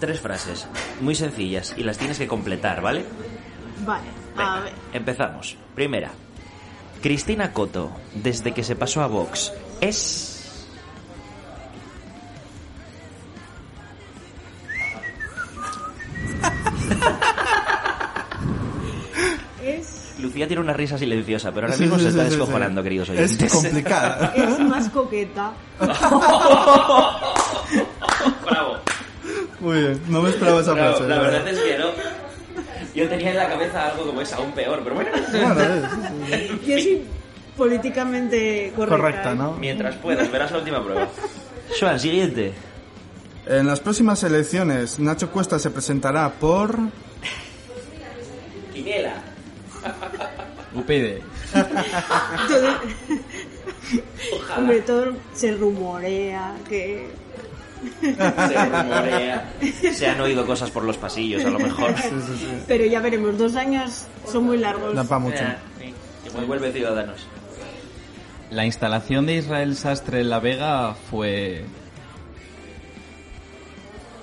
tres 0.00 0.20
frases 0.20 0.66
muy 1.00 1.14
sencillas 1.14 1.74
y 1.76 1.82
las 1.84 1.96
tienes 1.98 2.18
que 2.18 2.26
completar, 2.26 2.80
¿vale? 2.82 3.04
Vale, 3.86 4.04
Venga, 4.36 4.56
a 4.56 4.60
ver. 4.60 4.72
empezamos. 4.92 5.56
Primera. 5.74 6.10
Cristina 7.02 7.52
Coto, 7.52 7.90
desde 8.14 8.54
que 8.54 8.62
se 8.62 8.76
pasó 8.76 9.02
a 9.02 9.08
Vox, 9.08 9.52
es... 9.80 10.38
Es, 19.64 20.14
Lucía 20.18 20.46
tiene 20.46 20.62
una 20.62 20.72
risa 20.72 20.96
silenciosa, 20.96 21.52
pero 21.52 21.66
ahora 21.66 21.76
mismo 21.76 21.96
sí, 21.96 22.04
se 22.04 22.10
sí, 22.10 22.16
está 22.16 22.24
sí, 22.24 22.30
sí. 22.30 22.36
descojonando, 22.36 22.82
queridos 22.82 23.10
oyentes. 23.10 23.42
Es 23.42 23.52
complicada. 23.52 24.32
es 24.36 24.58
más 24.60 24.88
coqueta. 24.88 25.52
Bravo. 28.44 28.76
Muy 29.60 29.78
bien, 29.80 30.00
no 30.08 30.22
me 30.22 30.30
esperaba 30.30 30.60
esa 30.60 30.74
frase. 30.74 31.06
La 31.06 31.20
verdad 31.20 31.48
es 31.48 31.58
que 31.58 31.78
no. 31.78 32.11
Yo 32.94 33.08
tenía 33.08 33.30
en 33.30 33.36
la 33.36 33.48
cabeza 33.48 33.88
algo 33.88 34.06
como 34.06 34.20
es 34.20 34.32
aún 34.32 34.52
peor, 34.52 34.80
pero 34.84 34.94
bueno. 34.96 35.10
Yo 36.66 36.78
soy 36.78 37.02
políticamente 37.56 38.72
correcta. 38.76 38.96
correcta. 38.96 39.34
¿no? 39.34 39.52
Mientras 39.52 39.96
puedas, 39.96 40.30
verás 40.30 40.50
la 40.52 40.58
última 40.58 40.82
prueba. 40.84 41.08
Joan, 41.80 41.98
siguiente. 41.98 42.52
En 43.46 43.66
las 43.66 43.80
próximas 43.80 44.22
elecciones, 44.22 44.98
Nacho 44.98 45.30
Cuesta 45.30 45.58
se 45.58 45.70
presentará 45.70 46.30
por... 46.30 46.76
Quiniela. 48.72 49.14
UPyD. 50.74 51.18
Todo- 52.48 52.78
Hombre, 54.56 54.80
todo 54.82 55.12
se 55.34 55.52
rumorea 55.52 56.54
que... 56.68 57.08
Se 58.00 58.64
rumorea. 58.64 59.52
Se 59.92 60.06
han 60.06 60.20
oído 60.20 60.46
cosas 60.46 60.70
por 60.70 60.84
los 60.84 60.96
pasillos, 60.96 61.44
a 61.44 61.50
lo 61.50 61.58
mejor. 61.58 61.94
Pero 62.66 62.84
ya 62.84 63.00
veremos, 63.00 63.38
dos 63.38 63.56
años 63.56 64.06
son 64.30 64.44
muy 64.44 64.58
largos. 64.58 64.94
Da 64.94 65.04
pa' 65.04 65.18
mucho. 65.18 65.42
Eh, 65.42 65.56
sí. 65.80 65.94
Igual 66.28 66.46
vuelve 66.46 66.72
Ciudadanos. 66.72 67.26
La 68.50 68.66
instalación 68.66 69.26
de 69.26 69.36
Israel 69.36 69.76
Sastre 69.76 70.20
en 70.20 70.30
La 70.30 70.38
Vega 70.38 70.94
fue 71.10 71.64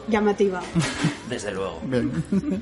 llamativa. 0.10 0.62
Desde 1.30 1.52
luego. 1.52 1.80
Bien. 1.84 2.12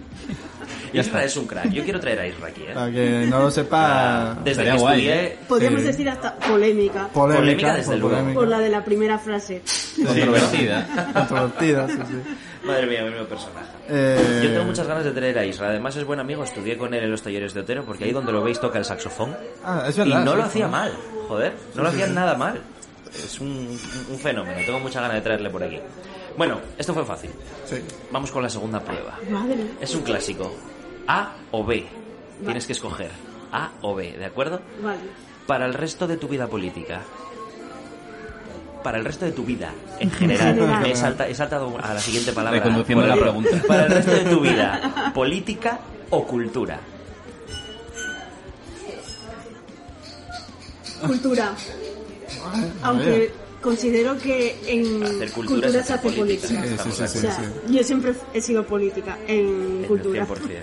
Isra 0.94 1.24
es 1.26 1.36
un 1.38 1.46
crack. 1.48 1.70
Yo 1.72 1.84
quiero 1.84 2.00
traer 2.00 2.20
a 2.20 2.28
Isra 2.28 2.48
aquí, 2.48 2.62
¿eh? 2.64 2.72
Para 2.74 2.92
que 2.92 3.26
no 3.30 3.40
lo 3.40 3.52
sepa. 3.52 4.36
Desde 4.40 4.52
Estaría 4.52 4.74
que 4.74 4.80
guay, 4.80 5.08
estudié... 5.08 5.38
Podríamos 5.48 5.82
Sí. 5.82 5.88
decir 5.88 6.10
hasta 6.10 6.36
polémica. 6.36 7.08
Polémica, 7.10 7.40
Polémica, 7.42 7.74
desde 7.76 7.92
por 7.92 8.00
luego. 8.00 8.16
polémica. 8.16 8.40
Por 8.40 8.48
la 8.48 8.60
de 8.60 8.70
la 8.70 8.84
primera 8.86 9.20
frase. 9.20 9.62
Controvertida. 10.06 10.88
Controvertida, 11.14 11.88
sí, 11.88 11.94
sí. 12.08 12.36
Madre 12.66 12.88
mía, 12.88 13.04
mismo 13.06 13.26
personaje. 13.26 13.68
Eh, 13.90 14.42
Yo 14.44 14.50
tengo 14.52 14.66
muchas 14.66 14.88
ganas 14.88 15.04
de 15.04 15.12
traer 15.12 15.38
a 15.40 15.46
Isra. 15.46 15.70
Además 15.70 15.96
es 15.96 16.04
buen 16.06 16.20
amigo. 16.20 16.44
Estudié 16.44 16.78
con 16.78 16.94
él 16.94 17.04
en 17.04 17.12
los 17.12 17.22
talleres 17.22 17.54
de 17.54 17.62
Otero 17.62 17.84
porque 17.86 18.06
ahí 18.06 18.12
donde 18.12 18.32
lo 18.32 18.42
veis 18.44 18.60
toca 18.60 18.78
el 18.80 18.86
saxofón. 18.86 19.36
Ah, 19.64 19.86
es 19.88 19.96
Y 19.98 20.00
verdad. 20.00 20.24
no 20.24 20.32
sí, 20.32 20.38
lo 20.38 20.44
hacía 20.44 20.68
mal, 20.68 20.92
joder. 21.28 21.54
No 21.76 21.84
lo 21.84 21.90
hacía 21.90 22.08
nada 22.08 22.36
mal. 22.36 22.60
Es 23.14 23.40
un, 23.40 23.78
un 24.10 24.20
fenómeno. 24.20 24.58
Tengo 24.66 24.80
mucha 24.80 25.00
ganas 25.02 25.16
de 25.16 25.22
traerle 25.22 25.50
por 25.50 25.64
aquí. 25.64 25.80
Bueno, 26.38 26.60
esto 26.78 26.94
fue 26.94 27.04
fácil. 27.04 27.32
Sí. 27.66 27.78
Vamos 28.12 28.32
con 28.32 28.44
la 28.44 28.50
segunda 28.50 28.80
prueba. 28.80 29.18
Madre. 29.30 29.66
Es 29.82 29.94
un 29.96 30.04
clásico. 30.04 30.54
A 31.08 31.34
o 31.52 31.66
B. 31.66 31.86
Tienes 32.46 32.66
que 32.68 32.74
escoger. 32.74 33.10
A 33.52 33.72
o 33.82 33.96
B, 33.96 34.12
¿de 34.18 34.26
acuerdo? 34.26 34.62
Vale. 34.84 35.00
Para 35.48 35.66
el 35.66 35.74
resto 35.74 36.06
de 36.08 36.18
tu 36.18 36.28
vida 36.28 36.48
política. 36.48 37.02
Para 38.84 39.00
el 39.00 39.06
resto 39.06 39.26
de 39.26 39.32
tu 39.32 39.44
vida, 39.44 39.72
en 40.00 40.12
general. 40.12 40.86
he, 40.86 40.96
salta- 40.96 41.28
he 41.28 41.34
saltado 41.36 41.76
a 41.82 41.94
la 41.96 42.00
siguiente 42.00 42.32
palabra. 42.32 42.60
Reconduciendo 42.60 43.06
la 43.08 43.16
pregunta. 43.16 43.50
Para 43.68 43.86
el 43.86 43.92
resto 43.92 44.12
de 44.12 44.26
tu 44.26 44.40
vida, 44.40 45.12
política 45.16 45.80
o 46.12 46.24
cultura. 46.26 46.80
Cultura. 51.06 51.52
Aunque 52.84 53.32
considero 53.62 54.18
que 54.18 54.56
en 54.68 55.04
Hacer 55.04 55.32
cultura 55.32 55.70
se 55.70 55.80
hace 55.80 55.98
política. 55.98 56.48
política. 56.48 56.48
Sí, 56.48 56.56
sí, 56.68 56.74
Estamos 56.74 56.96
sí, 56.98 57.04
O 57.04 57.08
sí, 57.08 57.20
sea, 57.20 57.36
sí. 57.68 57.74
yo 57.74 57.84
siempre 57.84 58.14
he 58.34 58.42
sido 58.42 58.66
política 58.66 59.18
en 59.28 59.80
El 59.82 59.88
cultura. 59.88 60.26
100%. 60.28 60.62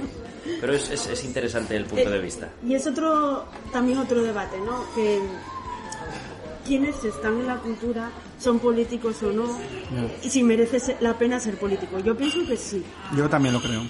Pero 0.61 0.73
es, 0.75 0.91
es- 0.91 1.07
es 1.07 1.25
interesante 1.25 1.77
el 1.77 1.85
punto 1.87 2.11
de 2.11 2.19
vista. 2.21 2.49
Y 2.67 2.75
es 2.75 2.87
otro, 2.87 3.47
también 3.73 3.99
otro 3.99 4.23
debate, 4.23 4.59
¿no? 4.61 4.85
Que 4.95 5.21
quienes 6.67 7.03
están 7.05 7.41
en 7.41 7.47
la 7.47 7.57
cultura 7.59 8.11
son 8.39 8.59
políticos 8.59 9.23
o 9.23 9.33
no, 9.33 9.59
y 10.23 10.31
si 10.31 10.43
merece 10.43 10.97
la 11.01 11.17
pena 11.19 11.39
ser 11.41 11.57
político. 11.59 11.99
Yo 11.99 12.17
pienso 12.17 12.39
que 12.47 12.57
sí. 12.57 12.83
Yo 13.17 13.29
también 13.29 13.55
lo 13.55 13.61
creo. 13.61 13.83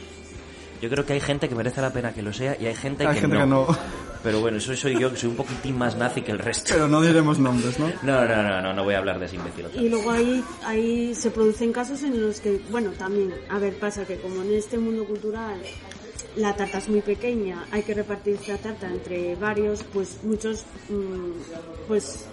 Yo 0.81 0.91
creo 0.91 1.07
que 1.07 1.15
hay 1.15 1.21
gente 1.21 1.49
que 1.49 1.55
merece 1.55 1.81
la 1.81 1.93
pena 1.93 2.13
que 2.13 2.23
lo 2.23 2.33
sea 2.33 2.57
y 2.61 2.67
hay 2.67 2.75
gente, 2.75 3.07
Hay 3.07 3.15
que, 3.15 3.21
gente 3.23 3.37
no. 3.37 3.67
que 3.67 3.73
no. 3.73 3.79
Pero 4.23 4.41
bueno, 4.41 4.57
eso 4.57 4.75
soy 4.75 4.99
yo, 4.99 5.11
que 5.11 5.17
soy 5.19 5.29
un 5.29 5.37
poquitín 5.37 5.77
más 5.77 5.97
nazi 5.97 6.23
que 6.23 6.33
el 6.33 6.39
resto. 6.39 6.73
Pero 6.73 6.89
no 6.89 7.03
diremos 7.03 7.39
nombres, 7.39 7.79
¿no? 7.79 7.89
No, 8.03 8.25
no, 8.27 8.43
no, 8.43 8.63
no, 8.63 8.73
no 8.73 8.85
voy 8.85 8.95
a 8.95 8.99
hablar 8.99 9.19
de 9.19 9.27
ese 9.27 9.37
imbécil. 9.37 9.67
otra 9.67 9.83
Y 9.83 9.89
luego 9.89 10.11
ahí, 10.11 10.43
ahí 10.65 11.15
se 11.15 11.31
producen 11.31 11.73
casos 11.73 12.03
en 12.03 12.21
los 12.21 12.41
que, 12.41 12.61
bueno, 12.71 12.93
también, 12.93 13.35
a 13.51 13.59
ver, 13.59 13.79
pasa 13.79 14.07
que 14.07 14.19
como 14.19 14.43
en 14.43 14.55
este 14.55 14.79
mundo 14.79 15.05
cultural 15.05 15.61
la 16.37 16.57
tarta 16.57 16.79
es 16.79 16.89
muy 16.89 17.01
pequeña, 17.01 17.65
hay 17.71 17.83
que 17.83 17.95
repartir 17.95 18.35
esta 18.35 18.57
tarta 18.57 18.89
entre 18.89 19.37
varios, 19.37 19.85
pues 19.93 20.19
muchos, 20.25 20.65
mm, 20.89 21.87
pues 21.87 22.27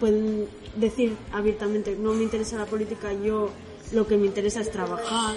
pueden 0.00 0.46
decir 0.74 1.16
abiertamente, 1.32 1.96
no 1.98 2.12
me 2.12 2.24
interesa 2.24 2.56
la 2.56 2.66
política, 2.66 3.12
yo 3.12 3.50
lo 3.92 4.06
que 4.06 4.16
me 4.16 4.26
interesa 4.26 4.60
es 4.60 4.70
trabajar. 4.70 5.36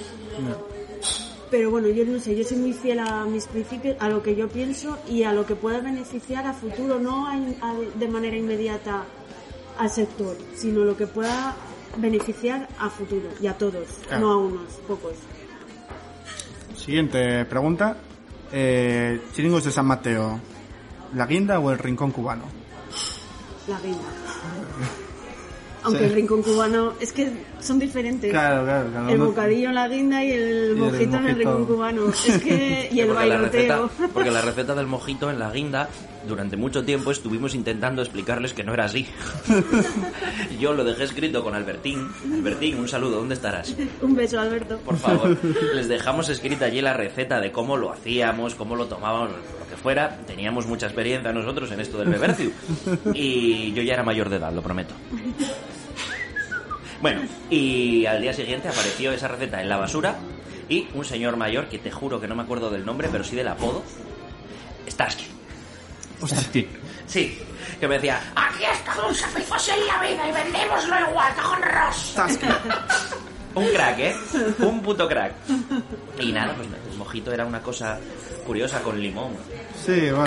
Pero 1.52 1.72
bueno, 1.72 1.88
yo 1.90 2.06
no 2.06 2.20
sé, 2.20 2.36
yo 2.36 2.44
soy 2.44 2.58
muy 2.58 2.74
fiel 2.74 3.00
a 3.00 3.26
mis 3.26 3.46
principios, 3.48 3.98
a 4.00 4.08
lo 4.10 4.22
que 4.22 4.36
yo 4.36 4.48
pienso 4.50 4.98
y 5.08 5.24
a 5.24 5.34
lo 5.34 5.46
que 5.48 5.56
pueda 5.56 5.80
beneficiar 5.82 6.46
a 6.46 6.54
futuro, 6.54 7.00
no 7.00 7.28
a- 7.28 7.34
a- 7.34 7.76
de 7.96 8.08
manera 8.08 8.38
inmediata 8.38 9.04
al 9.78 9.90
sector, 9.90 10.38
sino 10.56 10.82
lo 10.86 10.96
que 10.96 11.08
pueda 11.08 11.56
beneficiar 11.98 12.68
a 12.78 12.90
futuro 12.90 13.30
y 13.42 13.48
a 13.48 13.58
todos, 13.58 13.88
Claro. 14.08 14.22
no 14.28 14.32
a 14.34 14.38
unos 14.38 14.74
pocos. 14.88 15.14
Siguiente 16.76 17.46
pregunta. 17.46 17.98
Eh, 18.52 19.22
Chiringos 19.34 19.64
de 19.64 19.72
San 19.72 19.86
Mateo. 19.88 20.40
¿La 21.16 21.26
guinda 21.26 21.60
o 21.60 21.72
el 21.72 21.78
rincón 21.80 22.12
cubano? 22.12 22.44
La 23.68 23.80
guinda. 23.80 23.98
Aunque 25.84 26.00
Sí. 26.00 26.06
el 26.06 26.14
rincón 26.14 26.42
cubano 26.44 26.94
es 27.00 27.14
que 27.14 27.32
son 27.62 27.80
diferentes. 27.80 28.32
Claro, 28.32 28.64
claro, 28.64 28.90
claro. 28.90 29.10
El 29.10 29.20
no- 29.20 29.26
bocadillo 29.28 29.70
en 29.70 29.76
la 29.76 29.88
guinda 29.88 30.24
y 30.24 30.32
el 30.32 30.42
el 30.70 30.76
mojito 30.76 31.18
en 31.18 31.28
el 31.28 31.36
rincón 31.36 31.66
cubano. 31.66 32.10
Es 32.10 32.38
que, 32.42 32.90
y 32.94 33.00
el 33.00 33.08
porque, 33.08 33.26
la 33.28 33.36
bailoteo. 33.38 33.88
receta, 33.88 34.10
porque 34.14 34.32
la 34.32 34.42
receta 34.42 34.76
del 34.76 34.88
mojito 34.88 35.30
en 35.30 35.40
la 35.40 35.52
guinda, 35.52 35.90
durante 36.28 36.58
mucho 36.58 36.84
tiempo 36.84 37.12
estuvimos 37.12 37.56
intentando 37.56 38.02
explicarles 38.02 38.54
que 38.54 38.64
no 38.64 38.74
era 38.74 38.86
así. 38.86 39.08
Yo 40.60 40.74
lo 40.74 40.84
dejé 40.84 41.04
escrito 41.06 41.44
con 41.44 41.56
Albertín. 41.56 42.08
Albertín, 42.34 42.78
un 42.78 42.88
saludo, 42.88 43.18
¿dónde 43.18 43.36
estarás? 43.36 43.76
Un 44.02 44.16
beso, 44.16 44.40
Alberto. 44.40 44.78
Por 44.80 44.98
favor, 44.98 45.38
les 45.76 45.88
dejamos 45.88 46.30
escrita 46.30 46.66
allí 46.66 46.82
la 46.82 46.94
receta 46.94 47.40
de 47.40 47.52
cómo 47.52 47.78
lo 47.78 47.92
hacíamos, 47.92 48.56
cómo 48.56 48.76
lo 48.76 48.86
tomábamos, 48.88 49.32
lo 49.32 49.68
que 49.70 49.76
fuera. 49.82 50.18
Teníamos 50.28 50.68
mucha 50.68 50.86
experiencia 50.88 51.32
nosotros 51.34 51.72
en 51.72 51.80
esto 51.80 51.98
del 52.00 52.10
bebercio. 52.10 52.52
Y 53.14 53.72
yo 53.74 53.82
ya 53.84 53.94
era 53.94 54.04
mayor 54.04 54.30
de 54.30 54.38
edad, 54.38 54.52
lo 54.54 54.62
prometo. 54.62 54.94
Bueno, 57.02 57.22
y 57.50 58.06
al 58.06 58.22
día 58.22 58.34
siguiente 58.34 58.68
apareció 58.68 59.12
esa 59.12 59.28
receta 59.28 59.62
en 59.62 59.70
la 59.70 59.78
basura 59.78 60.18
y 60.68 60.88
un 60.94 61.06
señor 61.06 61.38
mayor, 61.38 61.68
que 61.70 61.80
te 61.80 61.92
juro 61.92 62.20
que 62.20 62.28
no 62.28 62.36
me 62.36 62.44
acuerdo 62.44 62.70
del 62.70 62.86
nombre, 62.86 63.08
pero 63.12 63.24
sí 63.24 63.36
del 63.36 63.48
apodo, 63.48 63.84
Starsky. 64.88 65.26
Hostia. 66.22 66.66
Sí, 67.08 67.40
que 67.80 67.88
me 67.88 67.96
decía, 67.96 68.22
aquí 68.36 68.64
está 68.66 69.08
un 69.08 69.16
sacrificio 69.16 69.74
en 69.74 69.88
la 69.88 70.02
vida 70.02 70.28
y 70.28 70.32
vendémoslo 70.32 71.10
igual, 71.10 71.34
cojones. 71.36 72.16
Un 73.56 73.68
crack, 73.70 74.00
¿eh? 74.00 74.16
Un 74.60 74.82
puto 74.82 75.08
crack. 75.08 75.34
Y 76.20 76.32
nada, 76.32 76.54
pues 76.54 76.68
el 76.92 76.98
mojito 76.98 77.34
era 77.34 77.46
una 77.46 77.62
cosa 77.62 78.00
curiosa 78.46 78.82
con 78.82 79.00
limón. 79.00 79.36
Sí, 79.86 80.12
bueno. 80.12 80.26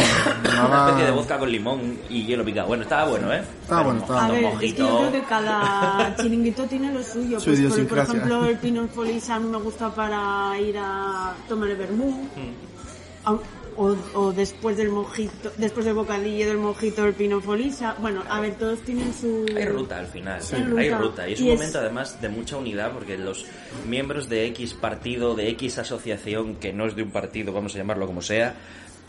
Una 0.66 0.86
especie 0.88 1.04
de 1.06 1.10
vodka 1.12 1.38
con 1.38 1.50
limón 1.52 1.98
y 2.08 2.24
hielo 2.26 2.44
picado. 2.44 2.68
Bueno, 2.68 2.82
estaba 2.84 3.10
bueno, 3.10 3.32
¿eh? 3.32 3.42
Estaba 3.62 3.82
bueno, 3.82 4.00
estaba 4.00 4.24
A 4.24 4.28
mojito, 4.28 4.42
ver, 4.58 4.64
es 4.64 4.74
que 4.74 4.82
mojito. 4.82 4.88
yo 4.88 4.98
creo 5.10 5.12
que 5.22 5.28
cada 5.28 6.16
chiringuito 6.16 6.64
tiene 6.64 6.92
lo 6.92 7.02
suyo. 7.02 7.38
Su 7.40 7.50
Pues, 7.50 7.60
por, 7.60 7.86
por 7.88 7.98
ejemplo, 7.98 8.44
el 8.46 8.56
Pinot 8.58 8.90
a 9.30 9.38
mí 9.38 9.48
me 9.48 9.58
gusta 9.58 9.94
para 9.94 10.58
ir 10.60 10.76
a 10.78 11.34
tomar 11.48 11.68
el 11.68 11.76
vermú. 11.76 12.10
Mm. 12.36 13.32
O, 13.74 13.96
o 14.14 14.32
después 14.32 14.76
del 14.76 14.90
mojito, 14.90 15.50
después 15.56 15.86
del 15.86 15.94
bocadillo 15.94 16.46
del 16.46 16.58
mojito 16.58 17.06
el 17.06 17.14
Pinot 17.14 17.42
Folisa. 17.42 17.94
Bueno, 18.00 18.22
a 18.28 18.38
ver, 18.40 18.56
todos 18.56 18.80
tienen 18.80 19.14
su... 19.14 19.46
Hay 19.56 19.64
ruta 19.64 19.98
al 19.98 20.06
final, 20.08 20.40
Hay 20.52 20.60
hay 20.78 20.90
ruta. 20.90 20.98
ruta. 20.98 21.28
Y 21.28 21.32
es 21.32 21.40
Y 21.40 21.44
un 21.44 21.48
es- 21.52 21.54
momento 21.58 21.78
además 21.78 22.20
de 22.20 22.28
mucha 22.28 22.56
unidad 22.58 22.92
porque 22.92 23.16
los 23.16 23.46
miembros 23.88 24.28
de 24.28 24.44
X 24.48 24.74
partido, 24.74 25.34
de 25.34 25.48
X 25.50 25.78
asociación, 25.78 26.56
que 26.56 26.74
no 26.74 26.84
es 26.86 26.96
de 26.96 27.02
un 27.02 27.10
partido, 27.12 27.52
vamos 27.54 27.74
a 27.74 27.78
llamarlo 27.78 28.06
como 28.06 28.20
sea, 28.20 28.54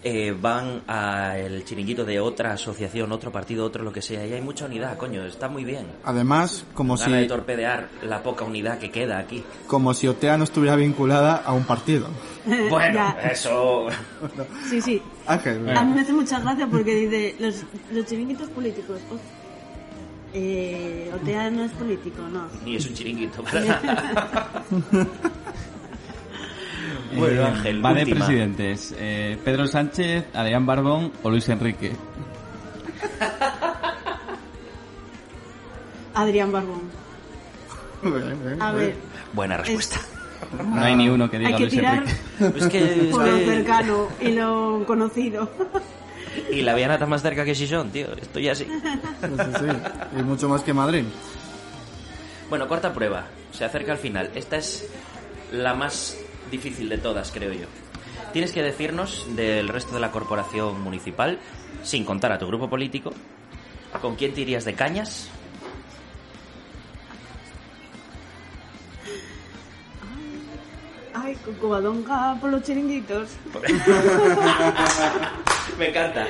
eh, 0.03 0.35
van 0.39 0.81
al 0.87 1.63
chiringuito 1.63 2.03
de 2.03 2.19
otra 2.19 2.53
asociación, 2.53 3.11
otro 3.11 3.31
partido, 3.31 3.65
otro 3.65 3.83
lo 3.83 3.93
que 3.93 4.01
sea. 4.01 4.25
Y 4.25 4.33
hay 4.33 4.41
mucha 4.41 4.65
unidad, 4.65 4.97
coño, 4.97 5.23
está 5.23 5.47
muy 5.47 5.63
bien. 5.63 5.85
Además, 6.03 6.65
como 6.73 6.97
si, 6.97 7.05
Gana 7.05 7.17
de 7.17 7.27
torpedear 7.27 7.87
la 8.03 8.21
poca 8.21 8.43
unidad 8.43 8.79
que 8.79 8.91
queda 8.91 9.17
aquí. 9.19 9.43
como 9.67 9.93
si 9.93 10.07
Otea 10.07 10.37
no 10.37 10.43
estuviera 10.43 10.75
vinculada 10.75 11.37
a 11.37 11.53
un 11.53 11.63
partido. 11.65 12.07
Bueno, 12.69 13.15
eso... 13.31 13.87
Sí, 14.69 14.81
sí. 14.81 15.01
Ángel, 15.27 15.69
A 15.77 15.83
mí 15.85 15.93
me 15.93 16.01
hace 16.01 16.11
mucha 16.11 16.39
gracia 16.39 16.67
porque 16.67 16.93
dice, 16.95 17.35
los, 17.39 17.63
los 17.91 18.05
chiringuitos 18.05 18.49
políticos. 18.49 18.99
oh, 19.11 19.17
eh, 20.33 21.11
Otea 21.15 21.49
no 21.51 21.63
es 21.63 21.71
político, 21.71 22.21
no. 22.23 22.47
Ni 22.65 22.75
es 22.75 22.85
un 22.87 22.93
chiringuito 22.93 23.43
para 23.45 23.61
nada. 23.61 24.63
Bueno, 27.19 27.45
Ángel, 27.45 27.85
Va 27.85 27.93
de 27.93 28.01
última. 28.01 28.25
presidentes. 28.25 28.95
Eh, 28.97 29.37
Pedro 29.43 29.67
Sánchez, 29.67 30.25
Adrián 30.33 30.65
Barbón 30.65 31.11
o 31.23 31.29
Luis 31.29 31.47
Enrique. 31.49 31.91
Adrián 36.13 36.51
Barbón. 36.51 36.81
A 38.59 38.71
ver, 38.71 38.95
Buena 39.33 39.57
respuesta. 39.57 39.99
No 40.63 40.81
hay 40.83 40.95
ni 40.95 41.09
uno 41.09 41.29
que 41.29 41.37
diga 41.39 41.49
hay 41.51 41.55
que 41.55 41.61
Luis 41.61 41.73
tirar 41.73 41.97
Enrique. 41.97 42.19
Es 42.59 42.67
que, 42.67 42.83
es 43.07 43.11
por 43.11 43.25
lo 43.25 43.37
que- 43.37 43.45
cercano 43.45 44.07
y 44.19 44.31
lo 44.33 44.83
conocido. 44.85 45.49
Y 46.51 46.61
la 46.61 46.73
Viana 46.75 46.95
está 46.95 47.05
más 47.05 47.21
cerca 47.21 47.45
que 47.45 47.55
Sison, 47.55 47.89
tío. 47.91 48.07
Estoy 48.19 48.49
así. 48.49 48.65
Sí, 48.65 49.27
sí, 49.37 49.51
sí. 49.59 50.19
Y 50.19 50.23
mucho 50.23 50.49
más 50.49 50.61
que 50.63 50.73
Madrid. 50.73 51.03
Bueno, 52.49 52.67
cuarta 52.67 52.93
prueba. 52.93 53.25
Se 53.51 53.65
acerca 53.65 53.93
al 53.93 53.97
final. 53.99 54.29
Esta 54.35 54.57
es 54.57 54.87
la 55.51 55.73
más 55.75 56.17
difícil 56.53 56.87
de 56.87 56.97
todas, 56.97 57.31
creo 57.31 57.51
yo. 57.51 57.65
Tienes 58.31 58.51
que 58.51 58.61
decirnos 58.61 59.27
del 59.35 59.67
resto 59.67 59.93
de 59.93 59.99
la 59.99 60.11
corporación 60.11 60.81
municipal, 60.81 61.39
sin 61.83 62.05
contar 62.05 62.31
a 62.31 62.37
tu 62.37 62.47
grupo 62.47 62.69
político, 62.69 63.11
con 64.01 64.15
quién 64.15 64.33
te 64.33 64.41
irías 64.41 64.63
de 64.63 64.73
cañas. 64.73 65.29
Ay, 71.15 71.35
Cocobadonga 71.45 72.35
por 72.41 72.49
los 72.51 72.63
chiringuitos. 72.63 73.29
Me 75.77 75.89
encanta. 75.89 76.27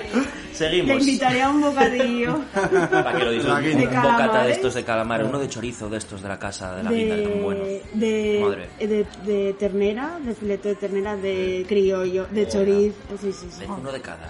Seguimos. 0.54 1.00
invitaré 1.02 1.42
a 1.42 1.50
un 1.50 1.62
bocadillo 1.62 2.40
Para 2.54 3.18
que 3.18 3.24
lo 3.26 3.32
disfruten. 3.32 3.78
De 3.80 3.88
Un 3.88 4.02
bocata 4.04 4.44
de 4.46 4.52
estos 4.52 4.74
de 4.76 4.84
calamar, 4.84 5.24
uno 5.24 5.40
de 5.40 5.50
chorizo 5.50 5.90
de 5.90 5.98
estos 5.98 6.22
de 6.22 6.28
la 6.30 6.38
casa 6.40 6.76
de 6.76 6.84
la 6.84 6.92
guinda, 6.92 7.16
que 7.16 7.24
son 7.24 7.44
buenos. 7.44 7.68
de, 7.94 8.40
Madre. 8.44 8.70
de, 8.80 9.06
de, 9.26 9.54
ternera, 9.54 10.20
de 10.24 10.36
filete 10.36 10.70
de 10.70 10.76
ternera, 10.76 11.16
de 11.18 11.66
criollo, 11.68 12.28
de 12.30 12.48
chorizo. 12.48 12.96
Sí, 13.20 13.32
sí, 13.34 13.48
sí. 13.52 13.60
De- 13.62 13.66
uno 13.68 13.92
de 13.92 14.02
cada. 14.02 14.28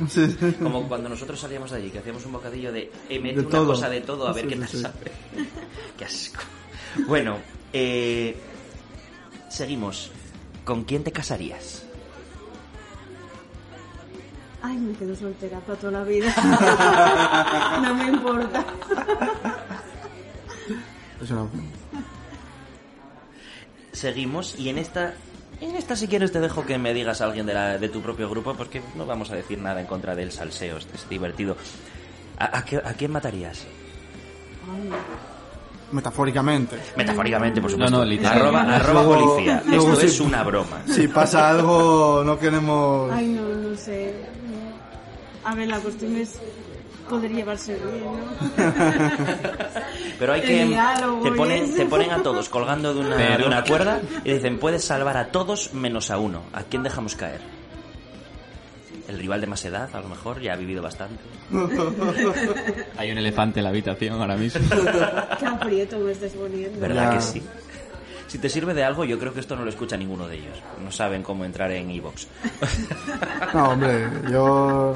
Como 0.62 0.88
cuando 0.88 1.10
nosotros 1.10 1.39
salíamos 1.39 1.72
de 1.72 1.78
allí, 1.78 1.89
que 1.89 1.99
hacíamos 1.99 2.26
un 2.26 2.32
bocadillo 2.32 2.72
de 2.72 2.89
eh, 3.10 3.20
mete 3.20 3.36
De 3.36 3.41
una 3.41 3.49
todo. 3.49 3.68
cosa 3.68 3.89
de 3.89 4.01
todo 4.01 4.28
a 4.28 4.34
ver 4.34 4.43
Sí, 4.45 4.49
qué 4.49 4.56
sí, 4.56 4.60
tal 4.62 4.70
sí. 4.70 4.82
sabe. 4.82 5.12
qué 5.97 6.06
asco. 6.06 6.41
Bueno, 7.08 7.38
eh, 7.74 8.36
seguimos. 9.49 10.10
¿Con 10.66 10.84
quién 10.86 11.03
te 11.03 11.11
casarías? 11.11 11.84
Ay, 14.61 14.78
me 14.78 14.93
quedo 14.95 15.14
soltera 15.16 15.59
para 15.59 15.78
toda 15.78 15.91
la 15.91 16.03
vida. 16.05 16.34
no 17.82 17.93
me 17.95 18.07
importa. 18.07 18.64
Es 21.22 21.32
una- 21.32 21.47
Seguimos 23.91 24.55
y 24.57 24.70
en 24.70 24.78
esta... 24.78 25.14
En 25.61 25.76
esta 25.76 25.95
si 25.95 26.07
quieres 26.07 26.32
te 26.32 26.39
dejo 26.39 26.66
que 26.66 26.78
me 26.78 26.93
digas 26.93 27.22
a 27.22 27.26
alguien 27.26 27.45
de, 27.45 27.53
la- 27.53 27.78
de 27.78 27.89
tu 27.89 28.01
propio 28.01 28.30
grupo 28.30 28.53
porque 28.55 28.82
no 28.95 29.05
vamos 29.05 29.32
a 29.32 29.36
decir 29.36 29.59
nada 29.59 29.80
en 29.82 29.88
contra 29.88 30.16
del 30.16 30.32
salseo, 30.32 30.78
este 30.78 30.95
es 30.95 31.07
divertido. 31.09 31.55
¿A, 32.39 32.57
a 32.59 32.66
qué- 32.66 32.78
a 32.84 32.93
quién 32.93 33.11
matarías? 33.11 33.66
Ay, 34.74 34.89
Metafóricamente. 35.94 36.78
Metafóricamente, 36.98 37.62
por 37.62 37.72
supuesto. 37.72 37.91
No, 37.91 38.00
no, 38.00 38.06
literal. 38.06 38.38
Arroba, 38.39 38.62
arroba 38.76 39.04
Luego- 39.04 39.34
policía. 39.34 39.64
luego 39.66 39.94
Esto 39.94 40.06
es 40.06 40.20
una 40.20 40.44
broma. 40.44 40.82
Si 40.88 41.08
pasa 41.08 41.50
algo, 41.50 42.24
no 42.26 42.38
queremos. 42.38 43.12
ay, 43.12 43.28
no, 43.28 43.41
no 43.70 43.78
sé. 43.78 44.14
A 45.46 45.56
ver, 45.56 45.68
la 45.68 45.78
cuestión 45.80 46.16
es 46.18 46.39
poder 47.10 47.32
llevarse 47.32 47.76
bien, 47.76 48.04
¿no? 48.06 48.64
Pero 50.20 50.34
hay 50.34 50.41
que... 50.41 50.66
Diálogo 50.66 51.22
Te 51.24 51.32
ponen, 51.32 51.76
te 51.76 51.86
ponen 51.86 52.12
a 52.12 52.24
todos 52.24 52.48
colgando 52.50 52.94
de 52.94 53.02
una, 53.02 53.16
Pero- 53.18 53.38
de 53.39 53.46
una 53.48 53.64
cuerda 53.64 54.02
y 54.24 54.34
dicen, 54.34 54.58
puedes 54.58 54.84
salvar 54.86 55.18
a 55.18 55.28
todos 55.28 55.74
menos 55.74 56.12
a 56.12 56.18
uno. 56.18 56.44
¿A 56.54 56.64
quién 56.64 56.82
dejamos 56.84 57.16
caer? 57.16 57.41
El 59.08 59.20
rival 59.20 59.41
de 59.41 59.47
más 59.47 59.64
edad, 59.66 59.89
a 59.93 59.99
lo 59.99 60.08
mejor, 60.08 60.39
ya 60.41 60.54
ha 60.54 60.56
vivido 60.56 60.82
bastante. 60.82 61.22
Hay 62.97 63.12
un 63.12 63.18
elefante 63.18 63.60
en 63.60 63.66
la 63.66 63.70
habitación 63.70 64.20
ahora 64.22 64.36
mismo. 64.38 64.62
Qué 65.39 65.45
aprieto 65.45 65.99
me 65.99 66.12
estás 66.12 66.32
poniendo. 66.32 66.80
¿Verdad 66.80 67.12
Ya. 67.12 67.18
que 67.18 67.22
sí? 67.22 67.43
Si 68.28 68.38
te 68.39 68.49
sirve 68.49 68.74
de 68.74 68.84
algo, 68.84 69.04
yo 69.06 69.20
creo 69.20 69.34
que 69.34 69.41
esto 69.41 69.56
no 69.56 69.64
lo 69.64 69.70
escucha 69.70 69.95
ninguno 69.97 70.28
de 70.28 70.38
ellos. 70.38 70.58
No 70.84 70.91
saben 70.91 71.22
cómo 71.22 71.45
entrar 71.45 71.72
en 71.72 71.91
Evox. 71.91 72.28
No, 73.54 73.70
hombre, 73.72 74.08
yo. 74.32 74.95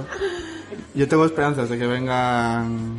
Yo 0.95 1.08
tengo 1.08 1.26
esperanzas 1.26 1.70
de 1.70 1.78
que 1.78 1.86
vengan. 1.86 2.97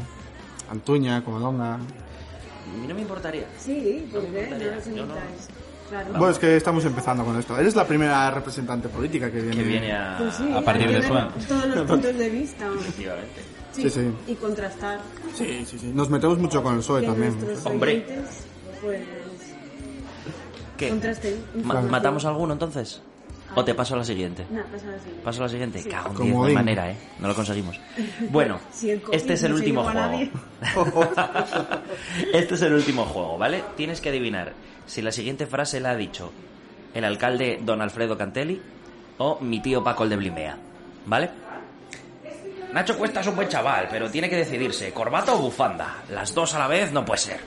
Antuña, 0.70 1.24
Comodonga. 1.24 1.74
A 1.74 1.78
mí 1.78 2.86
no 2.86 2.94
me 2.94 3.00
importaría. 3.00 3.46
Sí, 3.58 4.08
¿por 4.12 4.24
qué? 4.26 4.48
No 4.50 4.58
los 4.76 4.86
no. 5.08 5.14
Claro. 5.88 6.10
Bueno, 6.10 6.30
es 6.30 6.38
que 6.38 6.56
estamos 6.56 6.84
empezando 6.84 7.24
con 7.24 7.38
esto. 7.38 7.56
Eres 7.58 7.74
la 7.74 7.86
primera 7.86 8.30
representante 8.30 8.88
política 8.88 9.30
que 9.30 9.40
viene. 9.40 9.56
Que 9.56 9.62
viene 9.62 9.92
a... 9.92 10.16
Pues 10.18 10.34
sí, 10.34 10.52
a 10.52 10.60
partir 10.60 10.88
de 10.88 11.00
ver 11.00 11.08
Todos 11.48 11.66
los 11.66 11.80
puntos 11.88 12.16
de 12.16 12.28
vista. 12.30 12.66
Efectivamente. 12.66 13.40
Sí, 13.72 13.82
Sí, 13.82 13.90
sí. 13.90 14.12
Y 14.26 14.34
contrastar. 14.34 14.98
Sí, 15.34 15.64
sí, 15.64 15.78
sí. 15.78 15.92
Nos 15.94 16.10
metemos 16.10 16.38
mucho 16.38 16.62
con 16.62 16.72
el 16.74 16.80
PSOE 16.80 17.00
que 17.02 17.06
también. 17.06 17.36
Hombre. 17.64 17.92
oyentes, 17.92 18.24
pues, 18.82 19.00
¿Qué? 20.76 20.92
Ma- 21.64 21.80
¿Matamos 21.82 22.24
alguno 22.24 22.52
entonces? 22.52 23.02
¿O 23.54 23.64
te 23.64 23.74
paso 23.74 23.94
a 23.94 23.98
la 23.98 24.04
siguiente? 24.04 24.46
No, 24.50 24.62
pasa 24.64 24.86
así. 24.94 25.10
¿Paso 25.24 25.40
a 25.40 25.46
la 25.46 25.48
siguiente? 25.48 25.80
Sí. 25.82 25.88
Cago 25.88 26.22
en 26.22 26.36
Odín. 26.36 26.54
manera, 26.54 26.90
¿eh? 26.90 26.96
No 27.18 27.28
lo 27.28 27.34
conseguimos. 27.34 27.80
Bueno, 28.30 28.60
Si 28.72 28.90
este 29.12 29.32
es 29.32 29.42
el 29.42 29.54
último 29.54 29.88
a 29.88 29.92
juego. 29.92 31.08
este 32.32 32.54
es 32.54 32.62
el 32.62 32.74
último 32.74 33.04
juego, 33.04 33.38
¿vale? 33.38 33.64
Tienes 33.76 34.00
que 34.00 34.10
adivinar 34.10 34.52
si 34.88 35.02
la 35.02 35.12
siguiente 35.12 35.46
frase 35.46 35.80
la 35.80 35.90
ha 35.90 35.96
dicho 35.96 36.32
el 36.94 37.04
alcalde 37.04 37.60
don 37.62 37.80
Alfredo 37.80 38.16
Cantelli 38.16 38.60
o 39.18 39.38
mi 39.40 39.60
tío 39.60 39.84
Paco 39.84 40.04
el 40.04 40.10
de 40.10 40.16
Blimea, 40.16 40.58
¿vale? 41.06 41.30
Nacho 42.72 42.96
Cuesta 42.96 43.20
es 43.20 43.26
un 43.26 43.36
buen 43.36 43.48
chaval, 43.48 43.88
pero 43.90 44.10
tiene 44.10 44.28
que 44.28 44.36
decidirse, 44.36 44.92
corbata 44.92 45.34
o 45.34 45.38
bufanda. 45.38 46.02
Las 46.10 46.34
dos 46.34 46.54
a 46.54 46.58
la 46.58 46.68
vez 46.68 46.92
no 46.92 47.04
puede 47.04 47.18
ser. 47.18 47.40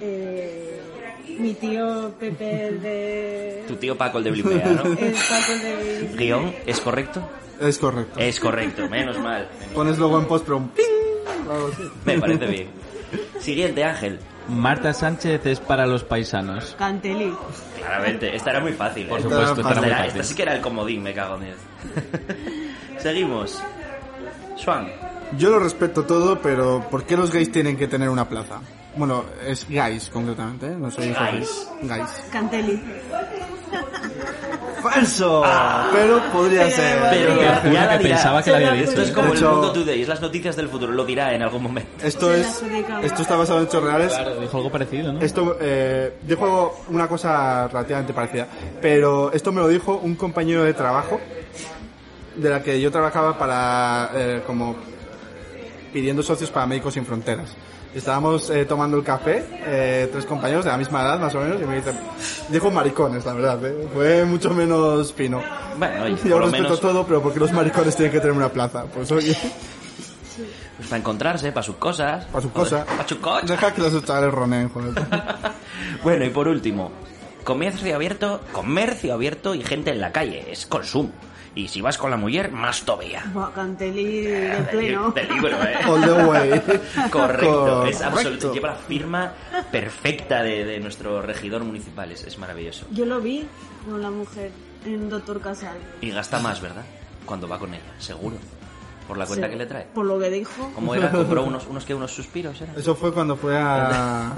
Eh, 0.00 0.80
mi 1.38 1.54
tío 1.54 2.14
Pepe 2.18 2.68
el 2.68 2.82
de... 2.82 3.64
Tu 3.68 3.76
tío 3.76 3.96
Paco 3.96 4.18
el 4.18 4.24
de 4.24 4.30
Blimea, 4.30 4.66
¿no? 4.66 4.82
El 4.98 5.12
Paco 5.12 5.52
de... 5.62 6.10
Guión, 6.16 6.54
¿es 6.66 6.80
correcto? 6.80 7.28
Es 7.60 7.78
correcto. 7.78 8.18
Es 8.18 8.40
correcto, 8.40 8.88
menos 8.88 9.18
mal. 9.18 9.48
Pones 9.74 9.98
luego 9.98 10.18
en 10.18 10.26
post, 10.26 10.44
pero 10.44 10.56
un 10.58 10.68
ping. 10.70 10.84
Me 12.04 12.18
parece 12.18 12.46
bien. 12.46 12.68
Siguiente, 13.38 13.84
Ángel. 13.84 14.18
Marta 14.48 14.92
Sánchez 14.92 15.44
es 15.46 15.60
para 15.60 15.86
los 15.86 16.04
paisanos. 16.04 16.74
Canteli. 16.78 17.34
Claramente, 17.78 18.34
esta 18.36 18.50
era 18.50 18.60
muy 18.60 18.72
fácil. 18.72 19.06
Por 19.06 19.20
¿eh? 19.20 19.22
supuesto, 19.22 19.60
Esta 19.60 19.60
esta 19.60 19.70
era 19.72 19.80
muy 19.80 19.88
Esta, 19.90 19.96
era- 19.96 20.04
fácil. 20.06 20.20
esta 20.20 20.28
sí 20.30 20.34
que 20.36 20.42
era 20.42 20.54
el 20.54 20.60
comodín, 20.60 21.02
me 21.02 21.14
cago 21.14 21.36
en 21.36 21.40
diez. 21.44 21.56
Seguimos. 22.98 23.62
Swan. 24.56 24.88
Yo 25.38 25.50
lo 25.50 25.58
respeto 25.58 26.04
todo, 26.04 26.38
pero 26.40 26.86
¿por 26.90 27.04
qué 27.04 27.16
los 27.16 27.32
gays 27.32 27.50
tienen 27.50 27.76
que 27.76 27.88
tener 27.88 28.08
una 28.08 28.28
plaza? 28.28 28.60
Bueno, 28.96 29.24
es 29.44 29.66
gays 29.68 30.08
concretamente, 30.10 30.66
¿eh? 30.66 30.76
No 30.78 30.90
soy 30.90 31.10
Gays. 31.12 31.68
Gays. 31.82 32.24
Canteli. 32.30 32.80
¡Falso! 34.84 35.42
Pero 35.92 36.20
podría 36.30 36.64
Pero- 36.64 36.76
ser. 36.76 36.98
Pero 37.10 37.42
ya 37.42 37.62
que 37.62 37.68
dirá. 37.70 37.98
pensaba 37.98 38.42
que 38.42 38.50
la 38.50 38.56
había 38.58 38.72
dicho. 38.72 38.90
Esto 38.90 39.02
es 39.02 39.08
¿eh? 39.08 39.12
como 39.14 39.32
el 39.32 39.42
mundo 39.42 39.72
today, 39.72 40.02
es 40.02 40.08
las 40.08 40.20
noticias 40.20 40.56
del 40.56 40.68
futuro, 40.68 40.92
lo 40.92 41.04
dirá 41.06 41.32
en 41.34 41.42
algún 41.42 41.62
momento. 41.62 42.04
Esto 42.06 42.34
es. 42.34 42.62
Esto 43.02 43.22
está 43.22 43.36
basado 43.36 43.60
en 43.60 43.66
hechos 43.66 43.82
reales. 43.82 44.12
Claro, 44.12 44.40
dijo 44.40 44.56
algo 44.58 44.70
parecido, 44.70 45.12
¿no? 45.14 45.20
Esto, 45.20 45.56
eh, 45.60 46.12
dijo 46.22 46.84
una 46.90 47.08
cosa 47.08 47.66
relativamente 47.68 48.12
parecida, 48.12 48.46
pero 48.82 49.32
esto 49.32 49.52
me 49.52 49.60
lo 49.62 49.68
dijo 49.68 49.96
un 50.02 50.16
compañero 50.16 50.64
de 50.64 50.74
trabajo 50.74 51.18
de 52.36 52.50
la 52.50 52.62
que 52.62 52.78
yo 52.80 52.90
trabajaba 52.90 53.38
para, 53.38 54.10
eh, 54.14 54.42
como 54.46 54.76
pidiendo 55.92 56.22
socios 56.22 56.50
para 56.50 56.66
Médicos 56.66 56.92
Sin 56.94 57.06
Fronteras. 57.06 57.54
Estábamos 57.94 58.50
eh, 58.50 58.64
tomando 58.64 58.96
el 58.96 59.04
café, 59.04 59.44
eh, 59.66 60.08
tres 60.10 60.26
compañeros 60.26 60.64
de 60.64 60.70
la 60.72 60.76
misma 60.76 61.02
edad 61.02 61.20
más 61.20 61.34
o 61.36 61.40
menos, 61.40 61.62
y 61.62 61.64
me 61.64 61.76
dicen, 61.76 61.96
dijo 62.48 62.70
maricones, 62.70 63.24
la 63.24 63.32
verdad, 63.34 63.64
eh, 63.64 63.88
fue 63.94 64.24
mucho 64.24 64.50
menos 64.50 65.12
fino. 65.12 65.40
Bueno, 65.78 66.02
oye, 66.02 66.16
Yo 66.24 66.40
respeto 66.40 66.62
menos 66.64 66.80
todo, 66.80 67.06
pero 67.06 67.22
¿por 67.22 67.32
qué 67.32 67.38
los 67.38 67.52
maricones 67.52 67.94
tienen 67.94 68.12
que 68.12 68.18
tener 68.18 68.36
una 68.36 68.48
plaza? 68.48 68.84
Pues 68.92 69.12
oye, 69.12 69.36
pues, 70.76 70.88
para 70.88 70.98
encontrarse, 70.98 71.52
para 71.52 71.62
sus 71.62 71.76
cosas. 71.76 72.24
para 72.26 72.42
sus 72.42 72.50
cosas. 72.50 72.84
Para 72.84 73.08
sus 73.08 73.18
cosas. 73.18 73.48
Deja 73.48 73.72
que 73.72 73.80
los 73.80 74.04
chavales 74.04 74.32
ronen, 74.32 74.68
joder. 74.68 74.94
Bueno, 76.02 76.24
y 76.24 76.30
por 76.30 76.48
último, 76.48 76.90
comercio 77.44 77.94
abierto, 77.94 78.40
comercio 78.52 79.14
abierto 79.14 79.54
y 79.54 79.62
gente 79.62 79.90
en 79.90 80.00
la 80.00 80.12
calle, 80.12 80.50
es 80.50 80.66
consumo. 80.66 81.10
Y 81.56 81.68
si 81.68 81.80
vas 81.80 81.96
con 81.96 82.10
la 82.10 82.16
mujer, 82.16 82.50
más 82.50 82.82
todavía. 82.82 83.22
Buah, 83.32 83.52
Canteli 83.52 84.22
de 84.22 84.66
pleno. 84.70 85.12
Del 85.12 85.28
libro, 85.28 85.56
¿eh? 85.62 85.76
All 85.86 86.00
the 86.02 86.24
way. 86.24 86.62
Correcto, 87.10 87.86
es 87.86 88.02
absoluto. 88.02 88.52
Lleva 88.52 88.68
la 88.70 88.74
firma 88.74 89.32
perfecta 89.70 90.42
de, 90.42 90.64
de 90.64 90.80
nuestro 90.80 91.22
regidor 91.22 91.62
municipal, 91.62 92.10
es, 92.10 92.24
es 92.24 92.38
maravilloso. 92.38 92.86
Yo 92.90 93.04
lo 93.06 93.20
vi 93.20 93.46
con 93.88 94.02
la 94.02 94.10
mujer 94.10 94.50
en 94.84 95.08
Doctor 95.08 95.40
Casal. 95.40 95.76
Y 96.00 96.10
gasta 96.10 96.40
más, 96.40 96.60
¿verdad? 96.60 96.84
Cuando 97.24 97.46
va 97.48 97.58
con 97.58 97.72
ella, 97.72 97.82
seguro. 97.98 98.36
Por 99.06 99.16
la 99.18 99.26
cuenta 99.26 99.46
Sí, 99.46 99.52
que 99.52 99.58
le 99.58 99.66
trae. 99.66 99.84
Por 99.94 100.06
lo 100.06 100.18
que 100.18 100.30
dijo. 100.30 100.72
¿Cómo 100.74 100.94
era? 100.94 101.10
¿Compró 101.12 101.44
unos, 101.46 101.66
unos, 101.66 101.84
que 101.84 101.94
unos 101.94 102.10
suspiros? 102.10 102.60
¿era? 102.60 102.72
Eso 102.76 102.94
fue 102.94 103.12
cuando 103.12 103.36
fue 103.36 103.56
a... 103.56 104.32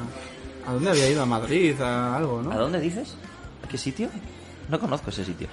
¿A 0.67 0.73
dónde 0.73 0.91
había 0.91 1.09
ido? 1.09 1.23
A 1.23 1.27
Madrid, 1.27 1.81
a 1.81 2.17
algo, 2.17 2.43
¿no? 2.43 2.51
¿A 2.53 2.57
dónde 2.57 2.81
dices? 2.81 3.17
¿A 3.65 3.69
qué 3.69 3.79
sitio? 3.79 4.09
No 4.69 4.81
conozco 4.81 5.11
ese 5.11 5.25
sitio. 5.25 5.49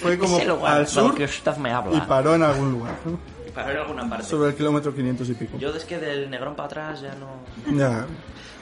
Fue 0.00 0.18
como 0.18 0.36
Ese 0.38 0.46
lugar 0.48 0.78
al 0.78 0.86
sur 0.86 1.14
que 1.14 1.24
usted 1.24 1.56
me 1.56 1.68
y 1.68 1.72
habla. 1.72 2.06
paró 2.08 2.34
en 2.34 2.42
algún 2.42 2.72
lugar. 2.72 2.94
¿no? 3.04 3.18
Para 3.54 3.72
en 3.72 3.76
alguna 3.78 4.08
parte. 4.08 4.24
Sobre 4.26 4.50
el 4.50 4.54
kilómetro 4.56 4.94
500 4.94 5.28
y 5.28 5.34
pico. 5.34 5.58
Yo 5.58 5.70
es 5.74 5.84
que 5.84 5.98
del 5.98 6.28
Negrón 6.30 6.54
para 6.56 6.66
atrás 6.66 7.00
ya 7.00 7.14
no... 7.14 7.76
Ya. 7.76 8.06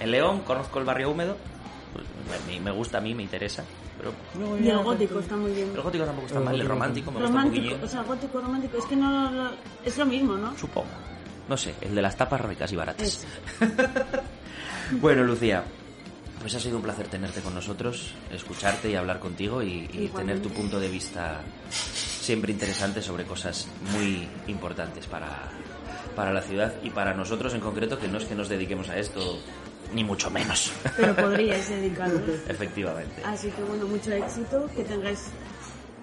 En 0.00 0.10
León 0.10 0.40
conozco 0.40 0.78
el 0.78 0.84
barrio 0.84 1.10
húmedo. 1.10 1.36
Pues 1.92 2.06
me, 2.46 2.60
me 2.60 2.70
gusta 2.70 2.98
a 2.98 3.00
mí, 3.00 3.14
me 3.14 3.22
interesa. 3.22 3.64
Pero 3.98 4.12
Y 4.62 4.68
el 4.68 4.78
gótico 4.78 5.18
está 5.18 5.36
muy 5.36 5.50
bien. 5.52 5.72
el 5.74 5.80
gótico 5.82 6.04
tampoco 6.04 6.26
está 6.28 6.40
mal. 6.40 6.54
El 6.60 6.68
romántico 6.68 7.10
me 7.10 7.16
gusta 7.20 7.28
un 7.30 7.34
Romántico, 7.36 7.64
poquillo. 7.68 7.84
o 7.84 7.88
sea, 7.88 8.02
gótico, 8.02 8.40
romántico. 8.40 8.78
Es 8.78 8.84
que 8.84 8.96
no. 8.96 9.30
lo- 9.30 9.50
es 9.84 9.98
lo 9.98 10.06
mismo, 10.06 10.36
¿no? 10.36 10.56
Supongo. 10.56 10.86
No 11.48 11.56
sé, 11.56 11.74
el 11.80 11.94
de 11.94 12.02
las 12.02 12.14
tapas 12.16 12.40
ricas 12.42 12.70
y 12.72 12.76
baratas. 12.76 13.26
Bueno, 15.00 15.22
Lucía, 15.24 15.64
pues 16.40 16.54
ha 16.54 16.60
sido 16.60 16.76
un 16.76 16.82
placer 16.82 17.08
tenerte 17.08 17.40
con 17.40 17.54
nosotros, 17.54 18.12
escucharte 18.32 18.90
y 18.90 18.94
hablar 18.94 19.18
contigo 19.18 19.62
y, 19.62 20.10
tener 20.14 20.40
tu 20.40 20.50
punto 20.50 20.80
de 20.80 20.88
vista 20.88 21.40
siempre 21.70 22.52
interesante 22.52 23.02
sobre 23.02 23.24
cosas 23.24 23.68
muy 23.92 24.28
importantes 24.46 25.06
para, 25.06 25.48
para 26.14 26.32
la 26.32 26.42
ciudad 26.42 26.74
y 26.82 26.90
para 26.90 27.14
nosotros 27.14 27.54
en 27.54 27.60
concreto, 27.60 27.98
que 27.98 28.08
no 28.08 28.18
es 28.18 28.24
que 28.24 28.34
nos 28.34 28.48
dediquemos 28.48 28.88
a 28.88 28.98
esto, 28.98 29.38
ni 29.94 30.04
mucho 30.04 30.30
menos. 30.30 30.72
Pero 30.96 31.14
podríais 31.14 31.68
dedicaros. 31.70 32.20
Efectivamente. 32.48 33.22
Así 33.24 33.50
que 33.50 33.62
bueno, 33.62 33.86
mucho 33.86 34.12
éxito. 34.12 34.68
Que 34.74 34.84
tengáis 34.84 35.28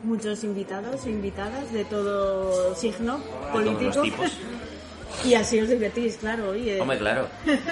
muchos 0.03 0.43
invitados 0.43 1.05
e 1.05 1.09
invitadas 1.09 1.71
de 1.73 1.85
todo 1.85 2.75
signo 2.75 3.17
todos 3.17 3.51
político. 3.51 3.83
los 3.85 4.01
tipos. 4.01 4.31
y 5.23 5.33
así 5.33 5.59
os 5.59 5.69
divertís, 5.69 6.17
claro. 6.17 6.49
Oye, 6.49 6.79
Hombre, 6.81 6.97
claro. 6.97 7.27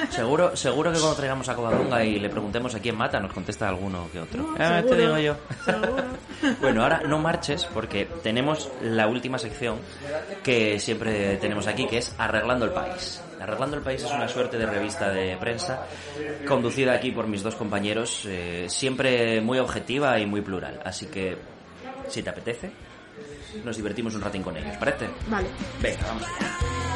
Seguro, 0.10 0.56
seguro 0.56 0.92
que 0.92 1.00
cuando 1.00 1.16
traigamos 1.16 1.50
a 1.50 1.56
Covadonga 1.56 2.04
y 2.04 2.20
le 2.20 2.30
preguntemos 2.30 2.74
a 2.76 2.80
quién 2.80 2.96
mata, 2.96 3.20
nos 3.20 3.34
contesta 3.34 3.68
alguno 3.68 4.08
que 4.12 4.20
otro. 4.20 4.42
No, 4.44 4.56
Ah, 4.60 4.82
te 4.82 4.90
seguro, 4.90 5.16
digo 5.16 5.18
yo. 5.20 5.36
seguro. 5.66 6.04
bueno, 6.62 6.84
ahora 6.84 7.02
no 7.08 7.20
marches 7.20 7.66
porque 7.66 8.08
tenemos 8.24 8.70
la 8.82 9.08
última 9.08 9.38
sección 9.38 9.78
que 10.44 10.80
siempre 10.80 11.38
tenemos 11.38 11.68
aquí, 11.68 11.86
que 11.88 11.98
es 12.00 12.14
Arreglando 12.18 12.66
el 12.66 12.72
País. 12.72 13.22
Arreglando 13.40 13.78
el 13.78 13.84
País 13.84 14.04
es 14.04 14.12
una 14.12 14.28
suerte 14.28 14.58
de 14.58 14.66
revista 14.66 15.10
de 15.10 15.36
prensa 15.38 15.86
conducida 16.48 16.94
aquí 16.94 17.12
por 17.12 17.28
mis 17.28 17.44
dos 17.44 17.56
compañeros, 17.56 18.24
eh, 18.26 18.66
siempre 18.70 19.42
muy 19.42 19.60
objetiva 19.60 20.18
y 20.20 20.26
muy 20.26 20.42
plural. 20.42 20.80
Así 20.86 21.08
que, 21.08 21.38
si 22.08 22.24
te 22.24 22.30
apetece, 22.30 22.72
nos 23.64 23.76
divertimos 23.76 24.16
un 24.16 24.22
ratín 24.22 24.42
con 24.44 24.56
ellos, 24.56 24.76
¿parece? 24.78 25.10
Vale. 25.28 25.48
Venga, 25.82 26.00
vamos 26.08 26.24
allá. 26.24 26.93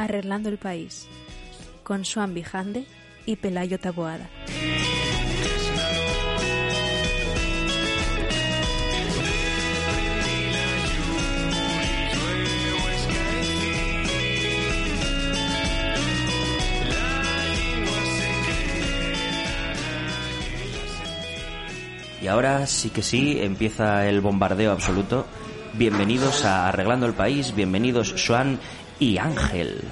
Arreglando 0.00 0.48
el 0.48 0.56
país, 0.56 1.06
con 1.82 2.06
Swan 2.06 2.32
Bijande 2.32 2.86
y 3.26 3.36
Pelayo 3.36 3.78
Taboada. 3.78 4.30
Ahora 22.30 22.66
sí 22.66 22.90
que 22.90 23.02
sí, 23.02 23.38
empieza 23.40 24.06
el 24.06 24.20
bombardeo 24.20 24.72
absoluto. 24.72 25.26
Bienvenidos 25.74 26.44
a 26.44 26.68
Arreglando 26.68 27.06
el 27.06 27.14
País, 27.14 27.54
bienvenidos 27.54 28.14
Joan 28.26 28.58
y 28.98 29.18
Ángel. 29.18 29.82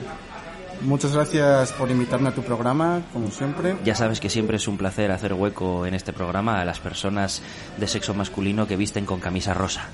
Muchas 0.81 1.13
gracias 1.13 1.73
por 1.73 1.91
invitarme 1.91 2.29
a 2.29 2.35
tu 2.35 2.43
programa, 2.43 3.03
como 3.13 3.31
siempre. 3.31 3.77
Ya 3.85 3.97
sabes 3.97 4.21
que 4.21 4.31
siempre 4.31 4.57
es 4.57 4.69
un 4.69 4.79
placer 4.79 5.11
hacer 5.11 5.35
hueco 5.35 5.85
en 5.87 5.95
este 5.95 6.13
programa 6.13 6.61
a 6.61 6.65
las 6.65 6.79
personas 6.79 7.43
de 7.77 7.87
sexo 7.89 8.15
masculino 8.15 8.67
que 8.67 8.77
visten 8.77 9.05
con 9.05 9.19
camisa 9.19 9.55
rosa. 9.55 9.89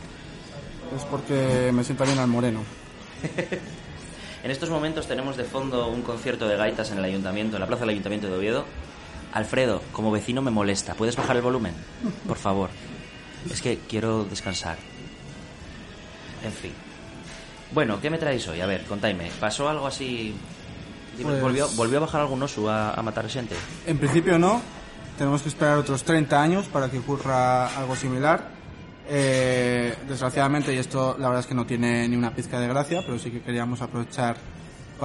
Es 0.95 1.05
porque 1.05 1.71
me 1.73 1.83
siento 1.83 2.05
bien 2.05 2.19
al 2.19 2.29
moreno. 2.29 2.61
En 4.45 4.51
estos 4.51 4.69
momentos 4.69 5.07
tenemos 5.07 5.39
de 5.39 5.45
fondo 5.45 5.89
un 5.89 6.03
concierto 6.03 6.47
de 6.47 6.59
gaitas 6.59 6.93
en 6.93 6.99
el 6.99 7.05
ayuntamiento, 7.05 7.57
en 7.57 7.61
la 7.63 7.67
plaza 7.67 7.81
del 7.81 7.89
ayuntamiento 7.93 8.27
de 8.27 8.37
Oviedo. 8.37 8.67
Alfredo, 9.35 9.83
como 9.93 10.11
vecino 10.11 10.41
me 10.43 10.51
molesta. 10.51 10.95
¿Puedes 10.95 11.17
bajar 11.17 11.37
el 11.37 11.43
volumen? 11.43 11.75
Por 12.27 12.39
favor. 12.39 12.71
Es 13.51 13.61
que 13.61 13.79
quiero 13.89 14.25
descansar. 14.25 14.77
En 16.45 16.53
fin. 16.53 16.73
Bueno, 17.73 18.01
¿qué 18.01 18.11
me 18.11 18.19
traéis 18.19 18.47
hoy? 18.49 18.61
A 18.61 18.67
ver, 18.67 18.85
contadme. 18.85 19.31
¿Pasó 19.41 19.69
algo 19.69 19.87
así? 19.87 20.35
Dime, 21.19 21.31
Pues- 21.31 21.43
¿volvió, 21.43 21.69
¿Volvió 21.71 21.99
a 21.99 22.01
bajar 22.03 22.21
algún 22.21 22.43
oso 22.43 22.71
a, 22.71 22.95
a 22.95 23.03
matar 23.03 23.29
gente? 23.29 23.55
En 23.87 23.99
principio 23.99 24.39
no, 24.39 24.63
tenemos 25.19 25.43
que 25.43 25.49
esperar 25.49 25.79
otros 25.79 26.05
30 26.05 26.41
años 26.41 26.67
para 26.67 26.89
que 26.91 26.99
ocurra 26.99 27.67
algo 27.77 27.97
similar. 27.97 28.49
Eh, 29.09 29.95
desgraciadamente, 30.09 30.73
y 30.73 30.79
esto 30.79 31.17
la 31.19 31.29
verdad 31.29 31.41
es 31.41 31.47
que 31.47 31.55
no 31.55 31.67
tiene 31.67 32.09
ni 32.09 32.17
una 32.17 32.35
pizca 32.35 32.59
de 32.61 32.69
gracia, 32.69 33.03
pero 33.05 33.19
sí 33.19 33.31
que 33.31 33.43
queríamos 33.43 33.83
aprovechar 33.83 34.37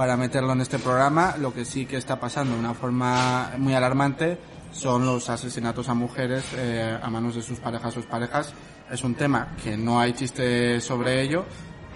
para 0.00 0.16
meterlo 0.16 0.54
en 0.54 0.62
este 0.62 0.78
programa. 0.78 1.34
Lo 1.38 1.52
que 1.52 1.66
sí 1.66 1.84
que 1.84 1.98
está 1.98 2.18
pasando 2.18 2.54
de 2.54 2.60
una 2.60 2.72
forma 2.72 3.52
muy 3.58 3.74
alarmante 3.74 4.38
son 4.72 5.04
los 5.04 5.28
asesinatos 5.28 5.90
a 5.90 5.92
mujeres 5.92 6.42
eh, 6.56 6.98
a 7.02 7.10
manos 7.10 7.34
de 7.34 7.42
sus 7.42 7.58
parejas 7.58 7.98
o 7.98 8.00
parejas. 8.00 8.54
Es 8.90 9.04
un 9.04 9.14
tema 9.14 9.48
que 9.62 9.76
no 9.76 10.00
hay 10.00 10.14
chiste 10.14 10.80
sobre 10.80 11.20
ello, 11.20 11.44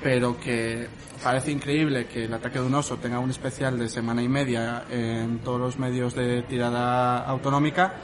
pero 0.02 0.38
que 0.38 0.86
parece 1.22 1.50
increíble 1.50 2.06
que 2.06 2.26
el 2.26 2.34
ataque 2.34 2.58
de 2.58 2.66
un 2.66 2.74
oso 2.74 2.98
tenga 2.98 3.18
un 3.18 3.30
especial 3.30 3.78
de 3.78 3.88
semana 3.88 4.22
y 4.22 4.28
media 4.28 4.84
en 4.90 5.38
todos 5.38 5.58
los 5.58 5.78
medios 5.78 6.14
de 6.14 6.42
tirada 6.42 7.24
autonómica, 7.24 7.94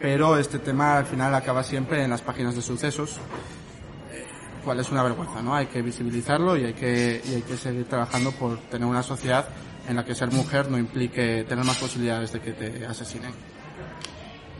pero 0.00 0.36
este 0.36 0.58
tema 0.58 0.96
al 0.96 1.06
final 1.06 1.32
acaba 1.32 1.62
siempre 1.62 2.02
en 2.02 2.10
las 2.10 2.22
páginas 2.22 2.56
de 2.56 2.62
sucesos, 2.62 3.20
cual 4.64 4.80
es 4.80 4.90
una 4.90 5.02
vergüenza, 5.02 5.42
¿no? 5.42 5.54
Hay 5.54 5.66
que 5.66 5.82
visibilizarlo 5.82 6.56
y 6.56 6.64
hay 6.64 6.74
que, 6.74 7.22
y 7.24 7.34
hay 7.34 7.42
que 7.42 7.56
seguir 7.56 7.84
trabajando 7.84 8.32
por 8.32 8.58
tener 8.70 8.86
una 8.88 9.02
sociedad 9.02 9.46
en 9.88 9.96
la 9.96 10.04
que 10.04 10.14
ser 10.14 10.32
mujer 10.32 10.70
no 10.70 10.78
implique 10.78 11.44
tener 11.44 11.64
más 11.64 11.76
posibilidades 11.78 12.32
de 12.32 12.40
que 12.40 12.52
te 12.52 12.86
asesinen. 12.86 13.32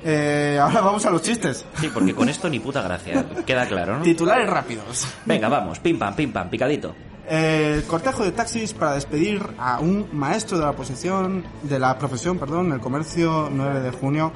Eh, 0.05 0.59
ahora 0.61 0.83
vamos 0.83 1.05
a 1.07 1.11
los 1.11 1.23
chistes. 1.23 1.65
Sí, 1.81 1.91
porque 1.93 2.15
con 2.15 2.29
esto 2.29 2.49
ni 2.51 2.61
puta 2.61 2.83
gracia. 2.83 3.25
Queda 3.47 3.67
claro, 3.67 3.99
¿no? 3.99 4.03
Titulares 4.05 4.49
rápidos. 4.49 5.07
Venga, 5.25 5.49
vamos. 5.49 5.79
Pim 5.79 5.99
pam, 5.99 6.15
pim 6.15 6.31
pam, 6.31 6.51
picadito. 6.51 6.95
Eh, 7.27 7.83
cortejo 7.87 8.22
de 8.22 8.33
taxis 8.33 8.75
para 8.75 8.95
despedir 8.95 9.41
a 9.59 9.81
un 9.81 10.09
maestro 10.12 10.59
de 10.59 10.64
la 10.66 10.72
posición 10.72 11.45
de 11.62 11.79
la 11.79 11.99
profesión, 11.99 12.39
perdón, 12.39 12.72
el 12.72 12.81
comercio 12.81 13.49
9 13.51 13.81
de 13.81 13.91
junio. 13.91 14.33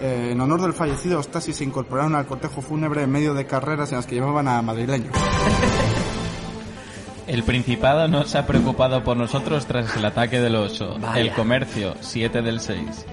Eh, 0.00 0.30
en 0.32 0.40
honor 0.40 0.62
del 0.62 0.72
fallecido, 0.72 1.16
los 1.16 1.28
taxis 1.28 1.56
se 1.56 1.64
incorporaron 1.64 2.14
al 2.14 2.26
cortejo 2.26 2.62
fúnebre 2.62 3.02
en 3.02 3.10
medio 3.10 3.34
de 3.34 3.46
carreras 3.46 3.90
en 3.92 3.96
las 3.96 4.06
que 4.06 4.14
llevaban 4.14 4.48
a 4.48 4.62
madrileños. 4.62 5.14
El 7.26 7.44
Principado 7.44 8.08
no 8.08 8.24
se 8.24 8.38
ha 8.38 8.46
preocupado 8.46 9.04
por 9.04 9.16
nosotros 9.16 9.66
tras 9.66 9.96
el 9.96 10.04
ataque 10.04 10.40
del 10.40 10.56
oso. 10.56 10.96
Vaya. 10.98 11.20
El 11.20 11.32
comercio, 11.32 11.94
7 12.00 12.42
del 12.42 12.60
6. 12.60 13.06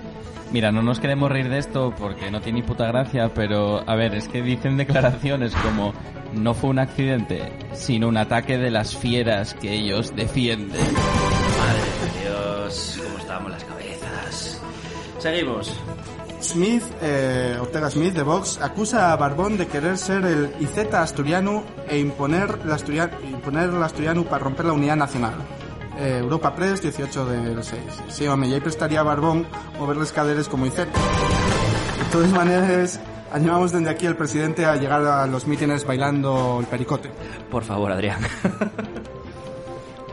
Mira, 0.52 0.72
no 0.72 0.82
nos 0.82 1.00
queremos 1.00 1.32
reír 1.32 1.48
de 1.48 1.60
esto 1.60 1.94
porque 1.98 2.32
no 2.32 2.42
tiene 2.42 2.62
ni 2.62 2.68
puta 2.68 2.88
gracia, 2.88 3.32
pero 3.34 3.84
a 3.88 3.96
ver, 3.96 4.16
es 4.16 4.28
que 4.28 4.42
dicen 4.42 4.78
declaraciones 4.78 5.54
como 5.56 5.94
no 6.34 6.54
fue 6.56 6.72
un 6.72 6.80
accidente, 6.80 7.52
sino 7.74 8.08
un 8.08 8.18
ataque 8.18 8.58
de 8.58 8.72
las 8.72 8.96
fieras 8.96 9.54
que 9.54 9.74
ellos 9.74 10.16
defienden. 10.16 10.82
Madre 10.82 11.82
de 12.02 12.30
Dios, 12.30 13.00
cómo 13.04 13.18
estábamos 13.20 13.52
las 13.52 13.64
cabezas. 13.64 14.62
Seguimos. 15.20 15.76
Smith, 16.42 16.84
eh, 17.02 17.58
Ortega 17.62 17.90
Smith 17.92 18.14
de 18.14 18.24
Vox, 18.24 18.60
acusa 18.62 19.12
a 19.12 19.18
Barbón 19.18 19.58
de 19.58 19.68
querer 19.68 19.98
ser 19.98 20.26
el 20.26 20.50
IZ 20.62 20.94
asturiano 20.96 21.64
e 21.90 22.00
imponer 22.00 22.66
la, 22.66 22.76
asturia- 22.76 23.12
imponer 23.30 23.72
la 23.74 23.86
asturiano 23.86 24.24
para 24.24 24.46
romper 24.46 24.66
la 24.66 24.74
unidad 24.74 24.96
nacional. 24.96 25.34
Eh, 26.00 26.20
Europa 26.20 26.56
Press, 26.56 26.82
18 26.82 27.26
del 27.26 27.62
6. 27.62 27.82
Sí, 28.08 28.26
hombre, 28.26 28.50
ya 28.50 28.62
prestaría 28.62 29.02
a 29.02 29.04
Barbón 29.04 29.46
moverles 29.78 30.14
caderes 30.14 30.48
como 30.48 30.66
IZ. 30.66 30.78
De 30.78 30.86
todas 32.10 32.32
maneras, 32.32 33.02
animamos 33.34 33.74
desde 33.74 33.90
aquí 33.90 34.06
al 34.06 34.16
presidente 34.16 34.66
a 34.66 34.78
llegar 34.78 35.06
a 35.06 35.28
los 35.28 35.46
mítines 35.46 35.86
bailando 35.86 36.58
el 36.62 36.68
pericote. 36.68 37.12
Por 37.52 37.66
favor, 37.66 37.92
Adrián. 37.92 38.20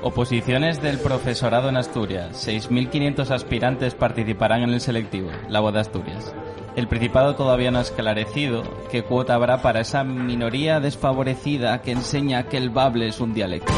Oposiciones 0.02 0.82
del 0.82 0.98
profesorado 0.98 1.68
en 1.68 1.76
Asturias. 1.76 2.46
6.500 2.46 3.30
aspirantes 3.30 3.94
participarán 3.94 4.62
en 4.62 4.70
el 4.70 4.80
selectivo, 4.80 5.30
la 5.48 5.60
boda 5.60 5.74
de 5.74 5.80
Asturias. 5.82 6.34
El 6.74 6.88
Principado 6.88 7.36
todavía 7.36 7.70
no 7.70 7.78
ha 7.78 7.82
esclarecido 7.82 8.64
qué 8.90 9.04
cuota 9.04 9.34
habrá 9.34 9.62
para 9.62 9.80
esa 9.80 10.02
minoría 10.02 10.80
desfavorecida 10.80 11.80
que 11.80 11.92
enseña 11.92 12.48
que 12.48 12.56
el 12.56 12.70
bable 12.70 13.06
es 13.06 13.20
un 13.20 13.34
dialecto. 13.34 13.72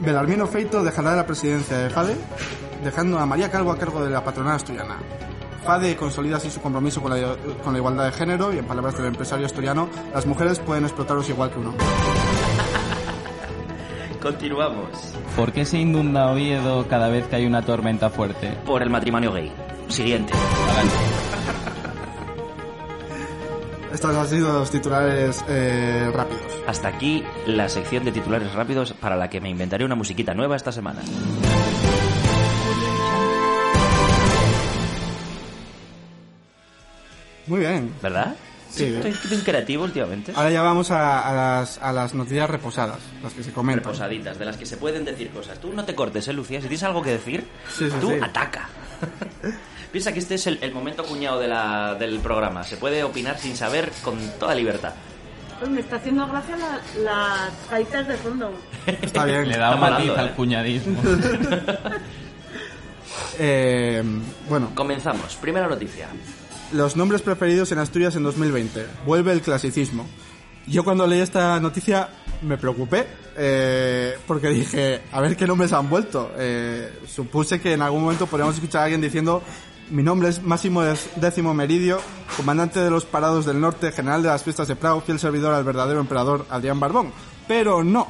Belarmino 0.00 0.46
Feito 0.46 0.82
dejará 0.82 1.16
la 1.16 1.26
presidencia 1.26 1.78
de 1.78 1.90
FADE, 1.90 2.16
dejando 2.84 3.18
a 3.18 3.26
María 3.26 3.50
Calvo 3.50 3.72
a 3.72 3.78
cargo 3.78 4.04
de 4.04 4.10
la 4.10 4.22
patronal 4.22 4.56
asturiana. 4.56 4.98
FADE 5.64 5.96
consolida 5.96 6.36
así 6.36 6.50
su 6.50 6.60
compromiso 6.60 7.02
con 7.02 7.10
la, 7.10 7.36
con 7.62 7.72
la 7.72 7.78
igualdad 7.78 8.06
de 8.06 8.12
género 8.12 8.52
y, 8.52 8.58
en 8.58 8.64
palabras 8.64 8.96
del 8.96 9.06
empresario 9.06 9.46
asturiano, 9.46 9.88
las 10.14 10.24
mujeres 10.24 10.60
pueden 10.60 10.84
explotaros 10.84 11.28
igual 11.28 11.50
que 11.50 11.58
un 11.58 11.66
hombre. 11.68 11.86
Continuamos. 14.22 15.14
¿Por 15.36 15.52
qué 15.52 15.64
se 15.64 15.78
inunda 15.78 16.30
Oviedo 16.30 16.86
cada 16.88 17.08
vez 17.08 17.26
que 17.26 17.36
hay 17.36 17.46
una 17.46 17.62
tormenta 17.62 18.10
fuerte? 18.10 18.52
Por 18.64 18.82
el 18.82 18.90
matrimonio 18.90 19.32
gay. 19.32 19.52
Siguiente. 19.88 20.32
Adelante. 20.66 20.94
Estos 23.92 24.14
han 24.14 24.28
sido 24.28 24.52
los 24.52 24.70
titulares 24.70 25.44
eh, 25.48 26.10
rápidos. 26.12 26.47
Hasta 26.68 26.88
aquí 26.88 27.24
la 27.46 27.68
sección 27.68 28.04
de 28.04 28.12
titulares 28.12 28.52
rápidos 28.52 28.92
para 28.92 29.16
la 29.16 29.28
que 29.30 29.40
me 29.40 29.48
inventaré 29.48 29.84
una 29.84 29.94
musiquita 29.96 30.34
nueva 30.34 30.54
esta 30.54 30.70
semana. 30.70 31.00
Muy 37.46 37.60
bien. 37.60 37.92
¿Verdad? 38.02 38.34
Sí. 38.70 38.84
Estoy, 38.84 39.10
estoy 39.12 39.38
creativo 39.38 39.84
últimamente. 39.84 40.32
Ahora 40.36 40.50
ya 40.50 40.60
vamos 40.62 40.90
a, 40.90 41.20
a 41.26 41.34
las, 41.60 41.78
a 41.78 41.92
las 41.92 42.12
noticias 42.14 42.48
reposadas, 42.50 42.98
las 43.22 43.32
que 43.32 43.42
se 43.42 43.52
comentan. 43.52 43.84
Reposaditas, 43.84 44.38
de 44.38 44.44
las 44.44 44.56
que 44.58 44.66
se 44.66 44.76
pueden 44.76 45.04
decir 45.06 45.30
cosas. 45.30 45.58
Tú 45.58 45.72
no 45.72 45.84
te 45.84 45.94
cortes, 45.94 46.28
¿eh, 46.28 46.32
Lucía? 46.34 46.60
Si 46.60 46.68
tienes 46.68 46.82
algo 46.82 47.00
que 47.02 47.10
decir, 47.12 47.46
Sí, 47.74 47.88
sí, 47.90 47.96
tú 48.00 48.10
sí. 48.10 48.18
ataca. 48.22 48.68
Piensa 49.92 50.12
que 50.12 50.18
este 50.18 50.34
es 50.34 50.46
el, 50.46 50.58
el 50.60 50.72
momento 50.74 51.02
cuñado 51.04 51.38
de 51.40 51.48
la- 51.48 51.94
del 51.94 52.18
programa. 52.18 52.62
Se 52.62 52.76
puede 52.76 53.02
opinar 53.02 53.38
sin 53.38 53.56
saber 53.56 53.90
con 54.04 54.18
toda 54.38 54.54
libertad. 54.54 54.92
Pues 55.58 55.70
me 55.70 55.80
está 55.80 55.96
haciendo 55.96 56.26
gracia 56.28 56.56
la- 56.56 56.80
las 57.02 57.70
gaitas 57.70 58.06
de 58.08 58.14
fondo. 58.16 58.52
Está 58.86 59.24
bien. 59.24 59.48
Le 59.48 59.56
da 59.58 59.74
un 59.74 59.80
matiz 59.80 60.10
al 60.16 60.28
¿eh? 60.28 60.32
cuñadismo. 60.36 61.00
Eh, 63.38 64.02
bueno, 64.48 64.70
Comenzamos. 64.74 65.36
Primera 65.36 65.68
noticia. 65.68 66.08
los 66.72 66.96
nombres 66.96 67.22
preferidos 67.22 67.72
en 67.72 67.78
Asturias 67.78 68.14
en 68.16 68.22
2020. 68.24 68.84
Vuelve 69.06 69.32
el 69.32 69.40
clasicismo. 69.40 70.06
Yo 70.66 70.84
cuando 70.84 71.06
leí 71.06 71.20
esta 71.20 71.58
noticia 71.60 72.08
me 72.42 72.58
preocupé 72.58 73.06
eh, 73.36 74.18
porque 74.26 74.48
dije, 74.48 75.00
a 75.12 75.20
ver 75.20 75.36
qué 75.36 75.46
nombres 75.46 75.72
han 75.72 75.88
vuelto. 75.88 76.32
Eh, 76.36 76.92
supuse 77.06 77.60
que 77.60 77.72
en 77.72 77.82
algún 77.82 78.02
momento 78.02 78.26
podríamos 78.26 78.56
escuchar 78.56 78.82
a 78.82 78.84
alguien 78.84 79.00
diciendo, 79.00 79.42
mi 79.90 80.02
nombre 80.02 80.28
es 80.28 80.42
Máximo 80.42 80.82
Décimo 81.16 81.54
Meridio, 81.54 82.00
comandante 82.36 82.80
de 82.80 82.90
los 82.90 83.04
parados 83.04 83.46
del 83.46 83.60
norte, 83.60 83.92
general 83.92 84.22
de 84.22 84.28
las 84.28 84.42
fiestas 84.42 84.68
de 84.68 84.76
Prado, 84.76 85.00
fiel 85.00 85.18
servidor 85.18 85.54
al 85.54 85.64
verdadero 85.64 86.00
emperador 86.00 86.46
Adrián 86.50 86.78
Barbón. 86.80 87.12
Pero 87.46 87.82
no. 87.84 88.06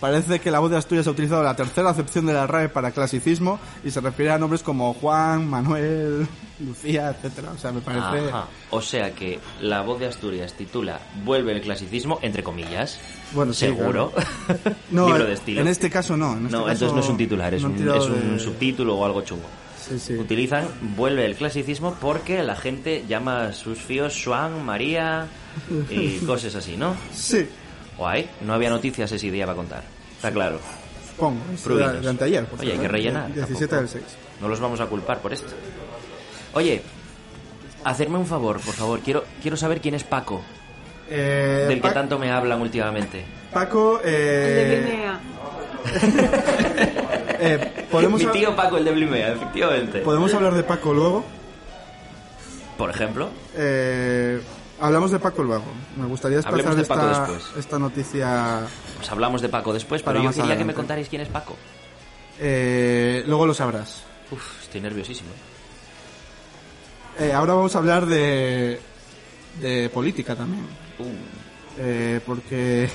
Parece 0.00 0.38
que 0.38 0.50
la 0.50 0.58
voz 0.58 0.70
de 0.70 0.76
Asturias 0.76 1.06
ha 1.06 1.12
utilizado 1.12 1.42
la 1.42 1.56
tercera 1.56 1.88
acepción 1.88 2.26
de 2.26 2.34
la 2.34 2.46
RAE 2.46 2.68
para 2.68 2.90
clasicismo 2.90 3.58
y 3.84 3.90
se 3.90 4.00
refiere 4.02 4.32
a 4.32 4.38
nombres 4.38 4.62
como 4.62 4.92
Juan, 4.92 5.48
Manuel, 5.48 6.26
Lucía, 6.60 7.10
etcétera. 7.10 7.52
O 7.54 7.58
sea, 7.58 7.72
me 7.72 7.80
parece... 7.80 8.28
Ajá. 8.28 8.46
O 8.70 8.82
sea 8.82 9.14
que 9.14 9.40
la 9.62 9.80
voz 9.80 10.00
de 10.00 10.06
Asturias 10.08 10.52
titula 10.54 11.00
Vuelve 11.24 11.52
el 11.52 11.62
clasicismo, 11.62 12.18
entre 12.20 12.42
comillas. 12.42 12.98
Bueno, 13.32 13.54
sí, 13.54 13.66
Seguro. 13.66 14.12
No, 14.90 15.06
Libro 15.06 15.24
de 15.24 15.32
estilo. 15.34 15.60
en 15.62 15.68
este 15.68 15.88
caso 15.88 16.16
no. 16.18 16.32
en 16.36 16.46
este 16.46 16.52
no, 16.58 16.64
caso 16.64 16.72
entonces 16.72 16.92
no 16.94 17.00
es 17.00 17.08
un 17.08 17.16
titular, 17.16 17.54
es 17.54 17.62
no 17.62 17.68
un, 17.68 17.76
tirado 17.76 17.98
es 17.98 18.06
un 18.10 18.36
de- 18.36 18.44
subtítulo 18.44 18.96
o 18.96 19.04
algo 19.06 19.22
chungo. 19.22 19.46
Sí, 19.88 19.98
sí. 19.98 20.14
Utilizan 20.14 20.66
Vuelve 20.96 21.26
el 21.26 21.34
clasicismo 21.36 21.96
porque 22.00 22.42
la 22.42 22.56
gente 22.56 23.04
llama 23.08 23.46
a 23.46 23.52
sus 23.52 23.78
fíos 23.78 24.20
Juan, 24.24 24.64
María 24.64 25.26
y 25.90 26.18
cosas 26.26 26.54
así, 26.54 26.76
¿no? 26.76 26.94
Sí, 27.12 27.46
Guay, 27.98 28.28
no 28.40 28.54
había 28.54 28.70
noticias 28.70 29.12
ese 29.12 29.30
día 29.30 29.44
para 29.46 29.56
contar. 29.56 29.82
Está 30.16 30.32
claro. 30.32 30.58
pongo. 31.18 31.40
Es 31.54 31.60
Prudinos. 31.60 31.92
de, 31.94 32.00
de 32.00 32.08
anteayer. 32.08 32.44
por 32.46 32.60
Oye, 32.60 32.72
hay 32.72 32.78
que 32.78 32.88
rellenar. 32.88 33.32
17 33.32 33.66
tampoco. 33.68 33.76
del 33.92 34.02
6. 34.02 34.16
No 34.40 34.48
los 34.48 34.58
vamos 34.60 34.80
a 34.80 34.86
culpar 34.86 35.20
por 35.20 35.32
esto. 35.32 35.52
Oye, 36.54 36.82
hacerme 37.84 38.18
un 38.18 38.26
favor, 38.26 38.58
por 38.60 38.74
favor. 38.74 39.00
Quiero, 39.00 39.24
quiero 39.42 39.56
saber 39.56 39.80
quién 39.80 39.94
es 39.94 40.02
Paco, 40.04 40.42
Eh, 41.10 41.66
del 41.68 41.76
que 41.82 41.88
Pa- 41.88 41.94
tanto 41.94 42.18
me 42.18 42.30
hablan 42.32 42.60
últimamente. 42.62 43.24
Paco, 43.52 44.00
El 44.02 44.12
de 44.12 45.08
eh, 47.40 47.86
¿podemos, 47.90 48.20
Mi 48.22 48.26
tío 48.32 48.54
Paco, 48.56 48.76
el 48.78 48.84
de 48.84 48.92
Blimea, 48.92 49.32
efectivamente. 49.32 50.00
¿podemos 50.00 50.32
hablar 50.34 50.54
de 50.54 50.62
Paco 50.62 50.92
luego? 50.94 51.24
Por 52.78 52.90
ejemplo, 52.90 53.30
Eh, 53.56 54.40
hablamos 54.80 55.10
de 55.10 55.18
Paco 55.20 55.42
luego. 55.42 55.64
Me 55.96 56.06
gustaría 56.06 56.38
desplazar 56.38 56.74
de 56.74 56.84
Paco 56.84 57.10
esta, 57.10 57.20
después. 57.32 57.56
esta 57.58 57.78
noticia. 57.78 58.60
pues 58.96 59.10
hablamos 59.10 59.40
de 59.42 59.48
Paco 59.48 59.72
después, 59.72 60.02
pero 60.02 60.22
yo 60.22 60.30
quería 60.32 60.56
que 60.58 60.64
me 60.64 60.74
contarais 60.74 61.08
quién 61.08 61.22
es 61.22 61.28
Paco. 61.28 61.56
Eh, 62.40 63.22
luego 63.26 63.46
lo 63.46 63.54
sabrás. 63.54 64.02
Uf, 64.30 64.62
estoy 64.62 64.80
nerviosísimo. 64.80 65.30
Eh, 67.20 67.32
ahora 67.32 67.54
vamos 67.54 67.74
a 67.76 67.78
hablar 67.78 68.06
de, 68.06 68.80
de 69.60 69.88
política 69.90 70.34
también. 70.34 70.64
Uh, 70.98 71.04
Eh, 71.76 72.20
porque 72.24 72.88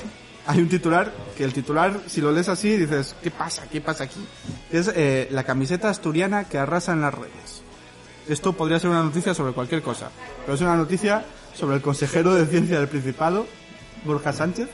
hay 0.49 0.61
un 0.61 0.67
titular 0.67 1.13
que 1.37 1.43
el 1.43 1.53
titular, 1.53 2.01
si 2.07 2.21
lo 2.21 2.31
lees 2.31 2.49
así, 2.49 2.75
dices, 2.75 3.15
¿qué 3.21 3.29
pasa? 3.29 3.67
¿Qué 3.71 3.81
pasa 3.81 4.05
aquí? 4.05 4.19
Es 4.71 4.91
eh, 4.95 5.27
la 5.29 5.43
camiseta 5.43 5.91
asturiana 5.91 6.45
que 6.45 6.57
arrasa 6.57 6.91
en 6.91 7.01
las 7.01 7.13
redes. 7.13 7.61
Esto 8.27 8.53
podría 8.53 8.79
ser 8.79 8.89
una 8.89 9.03
noticia 9.03 9.35
sobre 9.35 9.53
cualquier 9.53 9.83
cosa, 9.83 10.09
pero 10.41 10.55
es 10.55 10.61
una 10.61 10.75
noticia 10.75 11.23
sobre 11.53 11.75
el 11.75 11.83
consejero 11.83 12.33
de 12.33 12.47
ciencia 12.47 12.79
del 12.79 12.87
Principado, 12.87 13.45
Borja 14.05 14.33
Sánchez, 14.33 14.69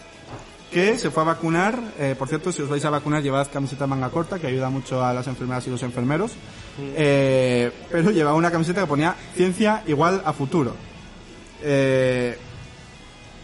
que 0.71 0.97
se 0.97 1.11
fue 1.11 1.23
a 1.23 1.25
vacunar. 1.25 1.77
eh, 1.99 2.15
por 2.17 2.29
cierto, 2.29 2.53
si 2.53 2.61
os 2.61 2.69
vais 2.69 2.85
a 2.85 2.89
vacunar, 2.89 3.21
llevad 3.21 3.51
camiseta 3.51 3.85
manga 3.85 4.09
corta, 4.09 4.39
que 4.39 4.47
ayuda 4.47 4.69
mucho 4.69 5.03
a 5.03 5.13
las 5.13 5.27
enfermeras 5.27 5.67
y 5.67 5.71
los 5.71 5.83
enfermeros. 5.83 6.31
Eh, 6.79 7.69
pero 7.91 8.11
llevaba 8.11 8.37
una 8.37 8.49
camiseta 8.49 8.79
que 8.79 8.87
ponía 8.87 9.13
ciencia 9.35 9.83
igual 9.87 10.21
a 10.23 10.31
futuro. 10.31 10.73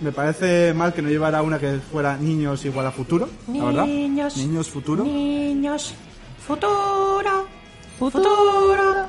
Me 0.01 0.11
parece 0.11 0.73
mal 0.73 0.93
que 0.93 1.01
no 1.01 1.09
llevara 1.09 1.41
una 1.41 1.59
que 1.59 1.79
fuera 1.91 2.17
niños 2.17 2.65
igual 2.65 2.87
a 2.87 2.91
futuro, 2.91 3.29
la 3.53 3.65
verdad. 3.65 3.85
Niños. 3.85 4.37
Niños 4.37 4.69
futuro. 4.69 5.03
Niños. 5.03 5.93
Futuro. 6.45 7.47
Futuro. 7.99 9.07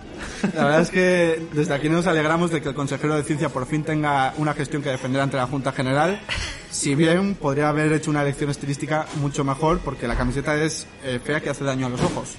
La 0.54 0.64
verdad 0.64 0.80
es 0.82 0.90
que 0.90 1.46
desde 1.52 1.72
aquí 1.72 1.88
nos 1.88 2.06
alegramos 2.06 2.50
de 2.50 2.60
que 2.60 2.68
el 2.68 2.74
consejero 2.74 3.14
de 3.14 3.22
ciencia 3.22 3.48
por 3.48 3.66
fin 3.66 3.82
tenga 3.84 4.34
una 4.36 4.52
gestión 4.52 4.82
que 4.82 4.90
defender 4.90 5.22
ante 5.22 5.36
la 5.38 5.46
Junta 5.46 5.72
General. 5.72 6.20
Si 6.70 6.94
bien 6.94 7.34
podría 7.34 7.68
haber 7.70 7.92
hecho 7.92 8.10
una 8.10 8.22
elección 8.22 8.50
estilística 8.50 9.06
mucho 9.20 9.44
mejor, 9.44 9.78
porque 9.80 10.06
la 10.06 10.16
camiseta 10.16 10.54
es 10.56 10.86
eh, 11.04 11.20
fea 11.24 11.40
que 11.40 11.48
hace 11.50 11.64
daño 11.64 11.86
a 11.86 11.90
los 11.90 12.02
ojos. 12.02 12.36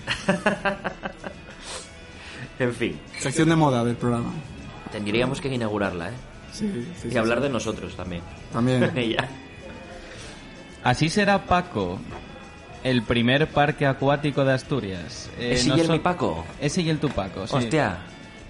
en 2.59 2.73
fin, 2.73 2.99
Sección 3.19 3.49
de 3.49 3.55
moda 3.55 3.83
del 3.83 3.95
programa. 3.95 4.31
tendríamos 4.91 5.41
que 5.41 5.47
inaugurarla, 5.53 6.09
¿eh? 6.09 6.13
Sí, 6.53 6.69
sí, 7.01 7.07
Y 7.07 7.11
sí, 7.11 7.17
hablar 7.17 7.39
sí. 7.39 7.43
de 7.43 7.49
nosotros 7.49 7.95
también. 7.95 8.21
También. 8.53 8.93
ya. 8.95 9.27
Así 10.83 11.09
será 11.09 11.45
Paco, 11.45 11.99
el 12.83 13.03
primer 13.03 13.47
parque 13.47 13.85
acuático 13.85 14.45
de 14.45 14.53
Asturias. 14.53 15.29
Eh, 15.39 15.53
¿Ese 15.53 15.69
y 15.69 15.79
el 15.79 15.89
mi 15.89 15.99
Paco? 15.99 16.45
Ese 16.61 16.81
y 16.81 16.89
el 16.89 16.99
tu 16.99 17.09
Paco, 17.09 17.47
sí. 17.47 17.55
Hostia. 17.55 17.97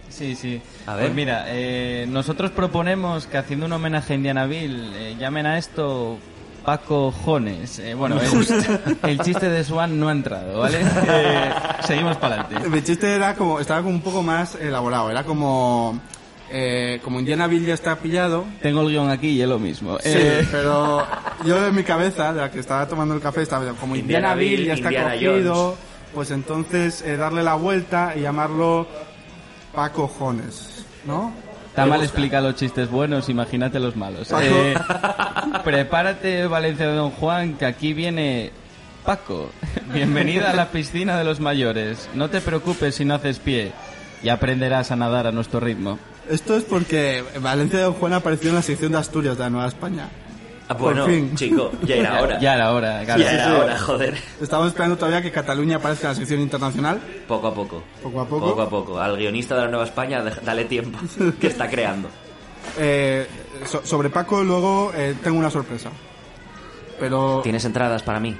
Sí, 0.10 0.36
sí. 0.36 0.62
A 0.86 0.96
ver. 0.96 1.06
Pues 1.06 1.16
mira, 1.16 1.46
eh, 1.48 2.06
nosotros 2.08 2.52
proponemos 2.52 3.26
que 3.26 3.38
haciendo 3.38 3.66
un 3.66 3.74
homenaje 3.74 4.14
a 4.14 4.16
Indianaville 4.16 5.12
eh, 5.12 5.16
llamen 5.18 5.46
a 5.46 5.58
esto 5.58 6.20
Paco 6.64 7.12
Jones. 7.12 7.80
Eh, 7.80 7.94
bueno, 7.94 8.20
el, 8.20 9.00
el 9.10 9.20
chiste 9.20 9.50
de 9.50 9.64
Swan 9.64 10.00
no 10.00 10.10
ha 10.10 10.12
entrado, 10.12 10.60
¿vale? 10.60 10.80
Eh, 11.08 11.52
seguimos 11.82 12.18
para 12.18 12.42
adelante. 12.42 12.70
Mi 12.70 12.82
chiste 12.82 13.14
era 13.14 13.36
como, 13.36 13.60
estaba 13.60 13.82
como 13.82 13.96
un 13.96 14.02
poco 14.02 14.24
más 14.24 14.56
elaborado. 14.56 15.10
Era 15.12 15.24
como, 15.24 16.00
eh, 16.56 17.00
como 17.04 17.20
Indiana 17.20 17.48
Bill 17.48 17.66
ya 17.66 17.74
está 17.74 17.96
pillado. 17.98 18.46
Tengo 18.62 18.82
el 18.82 18.90
guion 18.90 19.10
aquí 19.10 19.30
y 19.30 19.42
es 19.42 19.50
lo 19.50 19.58
mismo. 19.60 19.98
Sí, 20.00 20.12
Eh, 20.14 20.48
pero 20.52 21.06
yo 21.46 21.66
en 21.68 21.74
mi 21.76 21.84
cabeza, 21.84 22.32
de 22.32 22.42
la 22.42 22.52
que 22.52 22.60
estaba 22.60 22.88
tomando 22.88 23.16
el 23.16 23.22
café, 23.22 23.42
estaba 23.42 23.66
como 23.74 23.96
Indiana, 23.96 24.30
Indiana 24.30 24.36
Bill 24.36 24.58
Bill, 24.60 24.66
ya 24.68 24.74
está 24.76 24.88
Indiana 24.90 25.14
cogido, 25.16 25.56
Jones. 25.56 25.78
pues 26.14 26.32
entonces 26.32 27.02
eh, 27.02 27.18
darle 27.18 27.42
la 27.44 27.56
vuelta 27.56 28.14
y 28.16 28.22
llamarlo 28.22 28.88
Paco 29.74 30.08
Jones, 30.08 30.86
¿no? 31.06 31.34
Está 31.70 31.88
mal 31.88 32.04
explica 32.04 32.40
los 32.40 32.56
chistes 32.56 32.88
buenos, 32.92 33.30
imagínate 33.30 33.80
los 33.80 33.96
malos. 33.96 34.32
Eh, 34.40 34.76
prepárate, 35.64 36.46
Valencia 36.46 36.88
de 36.88 36.96
Don 36.96 37.10
Juan, 37.10 37.54
que 37.56 37.66
aquí 37.66 37.94
viene 37.94 38.52
Paco. 39.04 39.50
Bienvenida 39.92 40.52
a 40.52 40.54
la 40.54 40.68
piscina 40.70 41.18
de 41.18 41.24
los 41.24 41.40
mayores. 41.40 42.10
No 42.14 42.30
te 42.30 42.42
preocupes 42.42 42.94
si 42.94 43.06
no 43.06 43.16
haces 43.16 43.40
pie. 43.40 43.72
Y 44.22 44.30
aprenderás 44.30 44.92
a 44.92 44.96
nadar 44.96 45.26
a 45.28 45.32
nuestro 45.32 45.60
ritmo. 45.60 45.98
Esto 46.30 46.56
es 46.56 46.64
porque 46.64 47.24
Valencia 47.42 47.80
de 47.80 47.86
Don 47.86 47.94
Juan 47.96 48.14
apareció 48.14 48.50
en 48.50 48.56
la 48.56 48.62
sección 48.62 48.92
de 48.94 48.98
Asturias 48.98 49.38
de 49.38 49.44
la 49.44 49.50
Nueva 49.50 49.68
España. 49.68 50.10
Ah, 50.70 50.78
Por 50.78 50.94
bueno, 50.94 51.06
fin. 51.06 51.36
chico, 51.36 51.72
ya 51.84 51.96
era 51.96 52.22
hora. 52.22 52.40
Ya 52.42 52.56
era 52.56 52.72
hora, 52.72 53.04
claro. 53.04 53.22
Ya 53.22 53.32
era 53.34 53.58
hora, 53.60 53.78
joder. 53.80 54.18
Estamos 54.42 54.68
esperando 54.68 54.96
todavía 54.98 55.22
que 55.22 55.30
Cataluña 55.32 55.76
aparezca 55.78 56.08
en 56.08 56.14
la 56.14 56.16
sección 56.16 56.40
internacional. 56.40 57.02
Poco 57.28 57.48
a 57.48 57.54
poco. 57.54 57.84
Poco 58.02 58.22
a 58.22 58.26
poco. 58.28 58.46
Poco 58.50 58.62
a 58.62 58.70
poco. 58.70 59.00
Al 59.00 59.18
guionista 59.18 59.56
de 59.56 59.62
la 59.64 59.68
Nueva 59.68 59.84
España, 59.84 60.24
dale 60.24 60.64
tiempo. 60.66 60.98
que 61.42 61.48
está 61.48 61.70
creando. 61.70 62.08
Eh, 62.78 63.28
so- 63.66 63.86
sobre 63.86 64.10
Paco 64.10 64.42
luego 64.42 64.94
eh, 64.96 65.16
tengo 65.22 65.38
una 65.38 65.50
sorpresa. 65.52 65.90
Pero 67.00 67.42
¿Tienes 67.44 67.66
entradas 67.66 68.02
para 68.04 68.20
mí? 68.22 68.36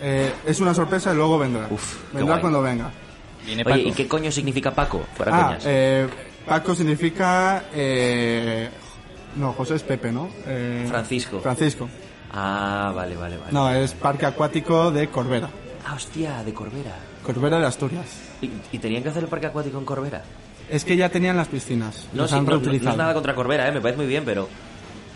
eh, 0.00 0.32
es 0.46 0.60
una 0.60 0.72
sorpresa 0.74 1.12
y 1.12 1.16
luego 1.16 1.38
vendrá. 1.38 1.66
Uf, 1.70 1.96
vendrá 2.14 2.40
cuando 2.40 2.62
venga. 2.62 2.90
Viene 3.44 3.62
Paco. 3.64 3.74
Oye, 3.76 3.88
¿y 3.88 3.92
qué 3.92 4.08
coño 4.08 4.30
significa 4.32 4.70
Paco? 4.74 5.04
Fuera 5.14 5.32
Ah, 5.38 5.46
coñas. 5.48 5.62
eh, 5.66 6.08
Paco 6.46 6.74
significa... 6.74 7.64
Eh, 7.74 8.68
no, 9.36 9.52
José 9.52 9.74
es 9.74 9.82
Pepe, 9.82 10.12
¿no? 10.12 10.28
Eh, 10.46 10.86
Francisco. 10.88 11.40
Francisco. 11.40 11.88
Ah, 12.32 12.92
vale, 12.94 13.16
vale, 13.16 13.36
vale. 13.36 13.52
No, 13.52 13.70
es 13.70 13.92
Parque 13.92 14.26
Acuático 14.26 14.90
de 14.90 15.08
Corbera. 15.08 15.48
Ah, 15.86 15.94
hostia, 15.94 16.42
de 16.44 16.52
Corbera. 16.54 16.94
Corbera 17.24 17.58
de 17.58 17.66
Asturias. 17.66 18.06
¿Y, 18.40 18.50
y 18.72 18.78
tenían 18.78 19.02
que 19.02 19.08
hacer 19.10 19.24
el 19.24 19.28
parque 19.28 19.46
acuático 19.46 19.78
en 19.78 19.84
Corbera? 19.84 20.22
Es 20.70 20.84
que 20.84 20.96
ya 20.96 21.08
tenían 21.08 21.36
las 21.36 21.48
piscinas. 21.48 22.06
No, 22.12 22.26
sí, 22.26 22.34
han 22.34 22.44
no, 22.44 22.58
no- 22.58 22.72
es 22.72 22.82
nada 22.82 23.14
contra 23.14 23.34
Corbera, 23.34 23.68
¿eh? 23.68 23.72
me 23.72 23.80
parece 23.80 23.98
muy 23.98 24.06
bien, 24.06 24.24
pero 24.24 24.48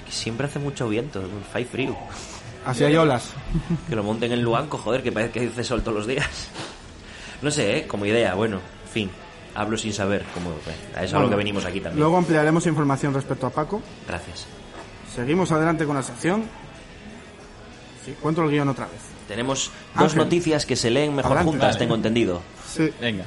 siempre 0.08 0.46
hace 0.46 0.58
mucho 0.58 0.88
viento, 0.88 1.22
fai 1.52 1.64
frío. 1.64 1.96
Así 2.66 2.84
hay 2.84 2.96
olas. 2.96 3.32
Que 3.88 3.96
lo 3.96 4.02
monten 4.02 4.32
en 4.32 4.42
Luanco, 4.42 4.76
joder, 4.78 5.02
que 5.02 5.10
parece 5.12 5.32
que 5.32 5.40
dice 5.40 5.64
sol 5.64 5.82
todos 5.82 5.96
los 5.98 6.06
días. 6.06 6.28
No 7.42 7.50
sé, 7.50 7.78
¿eh? 7.78 7.86
como 7.86 8.04
idea, 8.06 8.34
bueno, 8.34 8.56
en 8.86 8.90
fin, 8.92 9.10
hablo 9.60 9.76
sin 9.76 9.92
saber, 9.92 10.24
como 10.34 10.50
a 10.50 10.52
eso 10.52 11.04
es 11.04 11.10
a 11.12 11.14
lo 11.14 11.20
Bueno, 11.20 11.30
que 11.30 11.36
venimos 11.36 11.64
aquí 11.64 11.80
también. 11.80 12.00
Luego 12.00 12.16
ampliaremos 12.16 12.66
información 12.66 13.14
respecto 13.14 13.46
a 13.46 13.50
Paco. 13.50 13.80
Gracias. 14.08 14.46
Seguimos 15.14 15.50
adelante 15.52 15.84
con 15.84 15.96
la 15.96 16.02
sección. 16.02 16.44
Sí, 18.04 18.14
cuento 18.20 18.42
el 18.42 18.50
guion 18.50 18.68
otra 18.68 18.86
vez. 18.86 19.00
Tenemos 19.28 19.70
dos 19.94 20.04
Ángel. 20.04 20.18
noticias 20.18 20.66
que 20.66 20.74
se 20.76 20.90
leen 20.90 21.14
mejor 21.14 21.32
Adelante, 21.32 21.50
juntas, 21.50 21.68
dale. 21.74 21.78
tengo 21.78 21.94
entendido. 21.94 22.40
Sí. 22.68 22.90
Venga. 23.00 23.24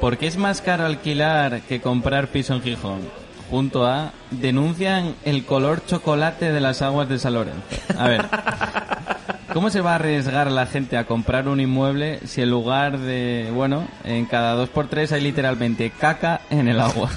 ¿Por 0.00 0.16
qué 0.18 0.26
es 0.28 0.36
más 0.36 0.60
caro 0.60 0.84
alquilar 0.86 1.62
que 1.62 1.80
comprar 1.80 2.28
piso 2.28 2.54
en 2.54 2.62
Gijón? 2.62 3.00
Punto 3.50 3.86
A. 3.86 4.12
Denuncian 4.30 5.16
el 5.24 5.44
color 5.46 5.84
chocolate 5.86 6.52
de 6.52 6.60
las 6.60 6.82
aguas 6.82 7.08
de 7.08 7.18
San 7.18 7.34
Lorenzo. 7.34 7.62
A 7.98 8.06
ver. 8.08 8.28
¿Cómo 9.58 9.70
se 9.70 9.80
va 9.80 9.90
a 9.90 9.94
arriesgar 9.96 10.52
la 10.52 10.66
gente 10.66 10.96
a 10.96 11.04
comprar 11.04 11.48
un 11.48 11.58
inmueble 11.58 12.20
si 12.24 12.42
en 12.42 12.48
lugar 12.48 12.96
de, 12.96 13.50
bueno, 13.52 13.88
en 14.04 14.24
cada 14.24 14.54
dos 14.54 14.68
por 14.68 14.86
tres 14.86 15.10
hay 15.10 15.20
literalmente 15.20 15.90
caca 15.90 16.42
en 16.48 16.68
el 16.68 16.78
agua? 16.78 17.10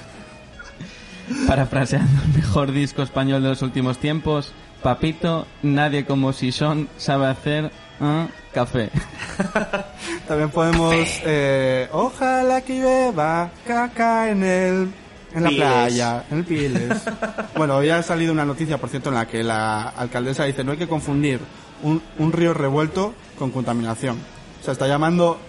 Parafraseando 1.48 2.20
el 2.24 2.42
mejor 2.42 2.72
disco 2.72 3.04
español 3.04 3.44
de 3.44 3.50
los 3.50 3.62
últimos 3.62 4.00
tiempos, 4.00 4.54
Papito, 4.82 5.46
nadie 5.62 6.04
como 6.04 6.34
Sison 6.34 6.90
sabe 6.98 7.28
hacer 7.28 7.72
ah, 8.00 8.26
café. 8.52 8.90
También 10.28 10.50
podemos... 10.50 10.96
eh, 11.24 11.90
ojalá 11.92 12.62
que 12.62 12.80
llueva 12.80 13.52
caca 13.68 14.32
en 14.32 14.44
el... 14.44 14.92
En 15.36 15.44
la 15.44 15.50
Piles. 15.50 15.68
playa, 15.68 16.24
en 16.32 16.38
el 16.40 16.44
Piles. 16.44 17.04
bueno, 17.56 17.76
hoy 17.76 17.90
ha 17.90 18.02
salido 18.02 18.34
una 18.34 18.46
noticia, 18.46 18.80
por 18.80 18.90
cierto, 18.90 19.10
en 19.10 19.16
la 19.16 19.28
que 19.28 19.44
la 19.44 19.90
alcaldesa 19.90 20.46
dice 20.46 20.64
no 20.64 20.72
hay 20.72 20.80
que 20.80 20.88
confundir 20.88 21.40
un, 21.84 22.02
un 22.20 22.32
río 22.32 22.54
revuelto 22.54 23.14
con 23.38 23.52
contaminación. 23.52 24.18
O 24.62 24.64
sea, 24.64 24.74
está 24.74 24.88
llamando 24.88 25.40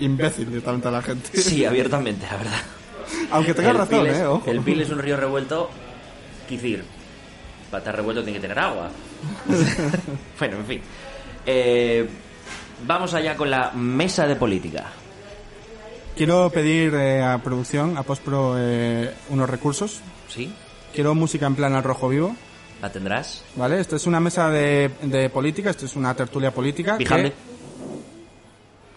imbécil 0.00 0.48
directamente 0.48 0.88
a 0.88 0.90
la 0.90 1.02
gente. 1.02 1.40
Sí, 1.40 1.64
abiertamente, 1.64 2.26
la 2.30 2.36
verdad. 2.36 2.60
Aunque 3.30 3.54
tenga 3.54 3.70
El 3.70 3.78
razón, 3.78 4.06
es- 4.06 4.18
eh, 4.18 4.26
ojo. 4.26 4.50
El 4.50 4.60
Pil 4.60 4.80
es 4.80 4.90
un 4.90 4.98
río 4.98 5.16
revuelto, 5.16 5.70
quicir. 6.48 6.84
Para 7.70 7.78
estar 7.78 7.96
revuelto 7.96 8.22
tiene 8.22 8.38
que 8.38 8.42
tener 8.42 8.58
agua. 8.58 8.90
bueno, 10.38 10.56
en 10.58 10.66
fin. 10.66 10.80
Eh, 11.46 12.08
vamos 12.86 13.14
allá 13.14 13.36
con 13.36 13.50
la 13.50 13.72
mesa 13.72 14.26
de 14.26 14.36
política. 14.36 14.86
Quiero 16.16 16.50
pedir 16.50 16.94
eh, 16.94 17.22
a 17.22 17.38
producción, 17.38 17.96
a 17.96 18.02
Postpro, 18.02 18.56
eh, 18.58 19.12
unos 19.30 19.48
recursos. 19.48 20.00
¿Sí? 20.28 20.52
Quiero 20.94 21.14
música 21.14 21.46
en 21.46 21.54
plan 21.54 21.74
al 21.74 21.84
rojo 21.84 22.08
vivo. 22.08 22.34
¿La 22.80 22.90
tendrás? 22.92 23.42
¿Vale? 23.56 23.80
Esto 23.80 23.96
es 23.96 24.06
una 24.06 24.20
mesa 24.20 24.48
de, 24.50 24.90
de 25.02 25.30
política, 25.30 25.70
esto 25.70 25.86
es 25.86 25.96
una 25.96 26.14
tertulia 26.14 26.52
política. 26.52 26.96
que- 26.96 27.04
Fíjame. 27.04 27.32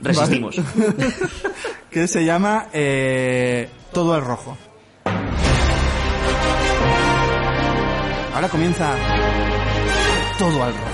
Resistimos. 0.02 0.56
que 1.92 2.08
se 2.08 2.26
llama 2.26 2.68
eh, 2.74 3.70
Todo 3.94 4.16
el 4.16 4.24
Rojo. 4.24 4.58
Ahora 8.34 8.50
comienza 8.50 8.96
Todo 10.40 10.64
al 10.64 10.74
Rojo. 10.74 10.88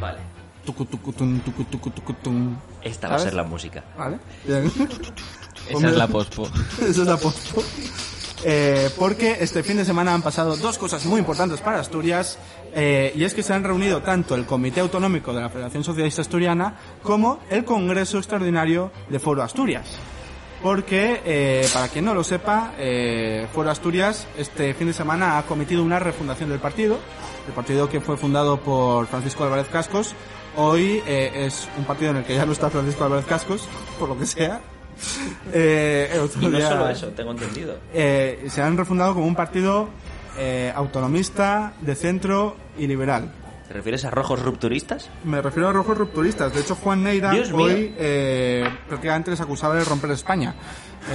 Vale. 0.00 0.18
Esta 2.82 3.08
va 3.08 3.16
a 3.16 3.18
ser 3.18 3.34
la 3.34 3.42
música. 3.44 3.84
¿Vale? 3.96 4.18
Bien. 4.46 4.70
Esa 5.68 5.88
es 5.88 5.96
la 5.96 6.06
pospo. 6.06 6.48
Eso 6.80 7.02
es 7.02 7.08
la 7.08 7.16
pospo. 7.16 7.62
Eh, 8.44 8.90
porque 8.96 9.38
este 9.40 9.62
fin 9.62 9.76
de 9.76 9.84
semana 9.84 10.14
han 10.14 10.22
pasado 10.22 10.56
dos 10.56 10.78
cosas 10.78 11.04
muy 11.06 11.18
importantes 11.18 11.60
para 11.60 11.80
Asturias 11.80 12.38
eh, 12.72 13.12
y 13.16 13.24
es 13.24 13.34
que 13.34 13.42
se 13.42 13.52
han 13.52 13.64
reunido 13.64 14.00
tanto 14.00 14.36
el 14.36 14.46
Comité 14.46 14.80
Autonómico 14.80 15.32
de 15.32 15.40
la 15.40 15.48
Federación 15.48 15.82
Socialista 15.82 16.20
Asturiana 16.20 16.76
como 17.02 17.40
el 17.50 17.64
Congreso 17.64 18.18
Extraordinario 18.18 18.92
de 19.08 19.18
Foro 19.18 19.42
Asturias. 19.42 19.98
Porque, 20.62 21.20
eh, 21.24 21.68
para 21.72 21.88
quien 21.88 22.04
no 22.04 22.14
lo 22.14 22.24
sepa, 22.24 22.72
eh, 22.78 23.46
Foro 23.52 23.70
Asturias 23.70 24.26
este 24.36 24.74
fin 24.74 24.88
de 24.88 24.92
semana 24.92 25.38
ha 25.38 25.44
cometido 25.44 25.84
una 25.84 26.00
refundación 26.00 26.50
del 26.50 26.58
partido, 26.58 26.98
el 27.46 27.52
partido 27.52 27.88
que 27.88 28.00
fue 28.00 28.16
fundado 28.16 28.58
por 28.58 29.06
Francisco 29.06 29.44
Álvarez 29.44 29.68
Cascos. 29.68 30.14
Hoy 30.56 31.00
eh, 31.06 31.46
es 31.46 31.68
un 31.78 31.84
partido 31.84 32.10
en 32.10 32.18
el 32.18 32.24
que 32.24 32.34
ya 32.34 32.44
no 32.44 32.52
está 32.52 32.70
Francisco 32.70 33.04
Álvarez 33.04 33.26
Cascos, 33.26 33.68
por 34.00 34.08
lo 34.08 34.18
que 34.18 34.26
sea. 34.26 34.60
Eh, 35.52 36.10
Y 36.40 36.46
no 36.46 36.50
día- 36.58 36.68
solo 36.68 36.88
eso, 36.88 37.06
tengo 37.08 37.30
entendido. 37.32 37.78
eh, 37.94 38.46
se 38.48 38.60
han 38.62 38.76
refundado 38.76 39.14
como 39.14 39.26
un 39.26 39.34
partido 39.34 39.88
eh, 40.38 40.72
autonomista, 40.74 41.72
de 41.80 41.94
centro 41.94 42.56
y 42.78 42.86
liberal. 42.86 43.32
¿Te 43.66 43.74
refieres 43.74 44.04
a 44.04 44.10
rojos 44.10 44.40
rupturistas? 44.42 45.10
Me 45.24 45.42
refiero 45.42 45.68
a 45.68 45.72
rojos 45.72 45.96
rupturistas. 45.98 46.54
De 46.54 46.60
hecho, 46.60 46.74
Juan 46.74 47.02
Neira 47.02 47.32
Dios 47.32 47.50
hoy 47.52 47.94
prácticamente 48.88 49.30
les 49.30 49.40
acusaba 49.40 49.74
de 49.74 49.84
romper 49.84 50.10
España 50.12 50.54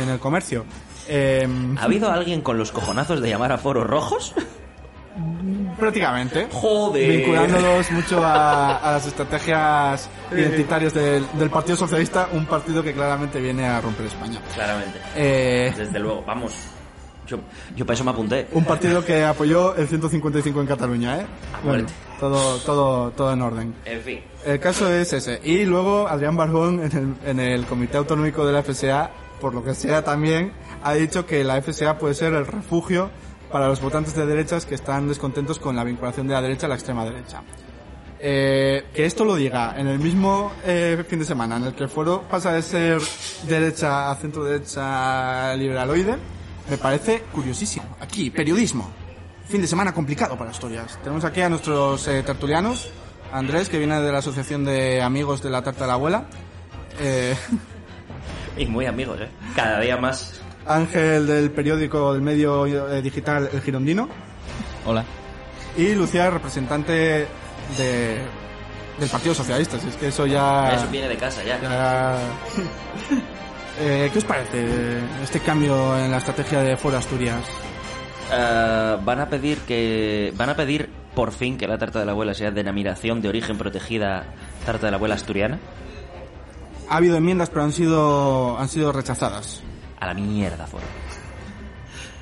en 0.02 0.10
el 0.10 0.20
comercio. 0.20 0.66
¿Ha 1.10 1.84
habido 1.84 2.12
alguien 2.12 2.42
con 2.42 2.58
los 2.58 2.72
cojonazos 2.72 3.22
de 3.22 3.30
llamar 3.30 3.52
a 3.52 3.58
foros 3.58 3.88
rojos? 3.88 4.34
Prácticamente. 5.78 6.48
Joder. 6.52 7.18
Vinculándolos 7.18 7.92
mucho 7.92 8.24
a, 8.24 8.78
a 8.78 8.92
las 8.94 9.08
estrategias 9.08 10.10
identitarias 10.32 10.94
del, 10.94 11.26
del 11.34 11.50
Partido 11.50 11.76
Socialista, 11.76 12.30
un 12.34 12.46
partido 12.46 12.84
que 12.84 12.94
claramente 12.94 13.40
viene 13.40 13.66
a 13.66 13.82
romper 13.82 14.08
España. 14.08 14.40
Claramente. 14.54 15.00
Eh, 15.16 15.74
Desde 15.76 16.00
luego, 16.00 16.24
vamos. 16.26 16.54
Yo, 17.26 17.40
yo 17.76 17.86
para 17.86 17.96
eso 17.96 18.04
me 18.04 18.12
apunté. 18.12 18.48
Un 18.52 18.66
partido 18.66 19.04
que 19.04 19.24
apoyó 19.24 19.76
el 19.76 19.88
155 19.88 20.60
en 20.60 20.68
Cataluña, 20.68 21.22
¿eh? 21.22 21.26
Bueno, 21.64 21.88
todo, 22.20 22.58
todo, 22.60 23.12
todo 23.12 23.32
en 23.32 23.42
orden. 23.42 23.74
En 23.86 24.02
fin. 24.02 24.20
El 24.46 24.60
caso 24.60 24.92
es 24.94 25.14
ese. 25.14 25.40
Y 25.44 25.64
luego 25.64 26.08
Adrián 26.08 26.36
Barbón 26.36 26.84
en 26.84 27.18
el, 27.24 27.30
en 27.30 27.40
el 27.40 27.66
Comité 27.66 27.98
Autonómico 27.98 28.46
de 28.46 28.52
la 28.52 28.62
FSA, 28.62 29.10
por 29.40 29.54
lo 29.54 29.64
que 29.64 29.74
sea 29.74 30.04
también, 30.04 30.52
ha 30.84 30.94
dicho 30.96 31.26
que 31.26 31.46
la 31.46 31.62
FSA 31.62 31.98
puede 31.98 32.14
ser 32.14 32.34
el 32.34 32.46
refugio 32.46 33.10
para 33.54 33.68
los 33.68 33.80
votantes 33.80 34.16
de 34.16 34.26
derechas 34.26 34.66
que 34.66 34.74
están 34.74 35.08
descontentos 35.08 35.60
con 35.60 35.76
la 35.76 35.84
vinculación 35.84 36.28
de 36.28 36.34
la 36.34 36.42
derecha 36.42 36.66
a 36.66 36.70
la 36.70 36.76
extrema 36.76 37.06
derecha. 37.06 37.44
Eh, 38.20 38.86
que 38.92 39.06
esto 39.06 39.24
lo 39.24 39.36
diga 39.36 39.76
en 39.78 39.86
el 39.88 40.00
mismo 40.00 40.52
eh, 40.66 41.06
fin 41.08 41.20
de 41.20 41.26
semana 41.26 41.58
en 41.58 41.66
el 41.66 41.74
que 41.76 41.84
el 41.84 41.90
foro 41.90 42.24
pasa 42.24 42.54
de 42.54 42.64
ser 42.64 43.00
derecha 43.48 44.10
a 44.10 44.16
centro 44.16 44.44
derecha 44.44 45.56
liberaloide, 45.56 46.18
me 46.68 46.78
parece 46.78 47.22
curiosísimo. 47.32 47.96
Aquí, 48.02 48.32
periodismo. 48.32 48.90
Fin 49.48 49.62
de 49.62 49.68
semana 49.68 49.94
complicado 49.94 50.36
para 50.36 50.50
Asturias. 50.50 50.98
Tenemos 51.04 51.24
aquí 51.24 51.42
a 51.42 51.50
nuestros 51.50 52.08
eh, 52.08 52.24
tertulianos. 52.24 52.90
Andrés, 53.32 53.70
que 53.70 53.78
viene 53.78 54.02
de 54.02 54.12
la 54.12 54.18
Asociación 54.18 54.66
de 54.66 55.02
Amigos 55.02 55.44
de 55.44 55.52
la 55.52 55.62
Tarta 55.62 55.82
de 55.82 55.88
la 55.88 55.94
Abuela. 55.94 56.26
Eh, 57.00 57.36
Y 58.58 58.66
muy 58.68 58.86
amigos, 58.86 59.20
¿eh? 59.20 59.30
Cada 59.56 59.80
día 59.80 59.98
más. 59.98 60.40
Ángel 60.68 61.28
del 61.28 61.52
periódico 61.52 62.14
del 62.14 62.22
medio 62.22 62.66
eh, 62.66 63.02
digital 63.02 63.50
El 63.52 63.62
Girondino. 63.62 64.08
Hola. 64.86 65.04
Y 65.78 65.94
Lucía, 65.96 66.30
representante 66.30 67.28
de, 67.78 68.18
del 69.00 69.10
Partido 69.12 69.34
Socialista. 69.34 69.80
Si 69.80 69.88
es 69.88 69.96
que 69.96 70.08
eso 70.10 70.26
ya... 70.28 70.74
Eso 70.76 70.88
viene 70.90 71.08
de 71.10 71.18
casa 71.18 71.44
ya. 71.44 71.60
ya- 71.62 72.18
Eh, 73.80 74.12
¿Qué 74.14 74.20
os 74.20 74.24
parece 74.26 75.00
este 75.24 75.40
cambio 75.40 75.98
en 75.98 76.12
la 76.12 76.18
estrategia 76.18 76.62
de 76.62 76.78
Foro 76.78 76.96
Asturias? 76.96 77.44
Eh, 78.32 78.98
van 79.04 79.20
a 79.20 79.28
pedir 79.28 79.58
que. 79.62 80.32
Van 80.38 80.52
a 80.52 80.56
pedir 80.56 80.92
por 81.16 81.32
fin 81.32 81.58
que 81.58 81.68
la 81.68 81.80
tarta 81.80 81.98
de 81.98 82.06
la 82.06 82.12
abuela 82.12 82.36
sea 82.36 82.52
denominación 82.52 83.20
de 83.20 83.30
origen 83.30 83.58
protegida 83.58 84.26
tarta 84.64 84.86
de 84.86 84.92
la 84.92 84.98
abuela 84.98 85.16
asturiana. 85.16 85.58
Ha 86.88 86.98
habido 86.98 87.18
enmiendas, 87.18 87.50
pero 87.50 87.64
han 87.64 87.72
sido, 87.72 88.60
han 88.60 88.70
sido 88.70 88.92
rechazadas. 88.92 89.64
A 90.00 90.08
la 90.08 90.14
mierda, 90.14 90.66
foro. 90.68 90.84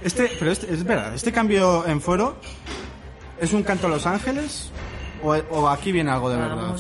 Este, 0.03 0.31
pero 0.39 0.51
este, 0.51 0.73
es 0.73 0.83
verdad, 0.83 1.13
este 1.13 1.31
cambio 1.31 1.85
en 1.87 2.01
Foro 2.01 2.37
es 3.39 3.53
un 3.53 3.61
canto 3.63 3.87
a 3.87 3.89
Los 3.91 4.05
Ángeles 4.07 4.71
o, 5.23 5.29
o 5.35 5.69
aquí 5.69 5.91
viene 5.91 6.09
algo 6.09 6.29
de 6.31 6.37
verdad. 6.37 6.75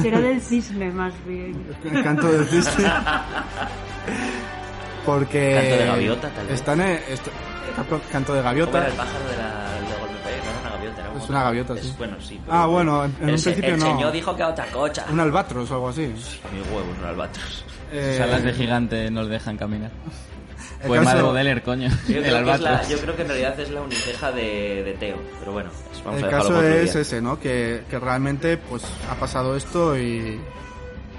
Será 0.00 0.20
del 0.20 0.40
cisne 0.40 0.90
más 0.92 1.12
bien. 1.26 1.66
El 1.84 2.02
canto 2.04 2.28
del 2.28 2.46
cisne. 2.46 2.90
Porque 5.04 5.54
Canto 5.54 5.76
de 5.76 5.86
gaviota, 5.86 6.28
tal 6.30 6.46
vez. 6.46 6.54
Están 6.54 6.80
en, 6.80 6.88
est- 7.08 7.28
canto- 7.76 8.32
de 8.32 8.40
¿Cómo 8.40 8.42
gaviota. 8.42 8.78
era 8.78 8.86
el 8.88 8.92
pájaro 8.94 9.28
de 9.28 9.36
la, 9.36 9.64
una 10.60 10.70
gaviota, 10.70 11.02
Es 11.24 11.28
una 11.28 11.42
gaviota, 11.42 11.74
Es- 11.74 11.80
sí. 11.82 11.94
Bueno, 11.98 12.16
sí. 12.20 12.40
Ah, 12.48 12.66
bueno, 12.66 13.04
en- 13.04 13.10
en 13.20 13.28
el 13.28 13.34
un 13.34 13.42
principio 13.42 13.74
el 13.74 13.80
no. 13.80 13.86
señor 13.86 14.12
dijo 14.12 14.34
que 14.36 14.42
a 14.42 14.48
otra 14.48 14.66
cocha. 14.66 15.04
Un 15.10 15.20
albatros 15.20 15.70
o 15.70 15.74
algo 15.74 15.88
así. 15.90 16.02
Mi 16.06 16.60
huevo, 16.74 16.86
un 16.98 17.04
albatros. 17.04 17.64
Eh, 17.96 18.16
Salas 18.18 18.42
de 18.42 18.52
gigante 18.52 19.10
nos 19.10 19.28
dejan 19.28 19.56
caminar. 19.56 19.90
Pues 20.86 21.00
caso- 21.00 21.10
Madre 21.12 21.22
Bodeler, 21.22 21.62
coño. 21.62 21.88
Yo 22.08 22.18
El 22.18 22.24
creo, 22.24 22.44
que 22.44 22.52
es 22.52 22.60
la- 22.60 22.68
albatros. 22.70 22.88
yo 22.90 22.98
creo 22.98 23.16
que 23.16 23.22
en 23.22 23.28
realidad 23.28 23.58
es 23.60 23.70
la 23.70 23.80
uniceja 23.80 24.32
de, 24.32 24.82
de 24.84 24.92
Teo. 25.00 25.16
Pero 25.40 25.52
bueno, 25.52 25.70
es- 25.92 26.04
vamos 26.04 26.20
el 26.20 26.26
a 26.26 26.30
caso 26.30 26.62
es 26.62 26.92
día. 26.92 27.00
ese, 27.00 27.22
¿no? 27.22 27.40
Que, 27.40 27.84
que 27.88 27.98
realmente 27.98 28.58
pues 28.58 28.82
ha 29.10 29.14
pasado 29.14 29.56
esto 29.56 29.96
y, 29.98 30.38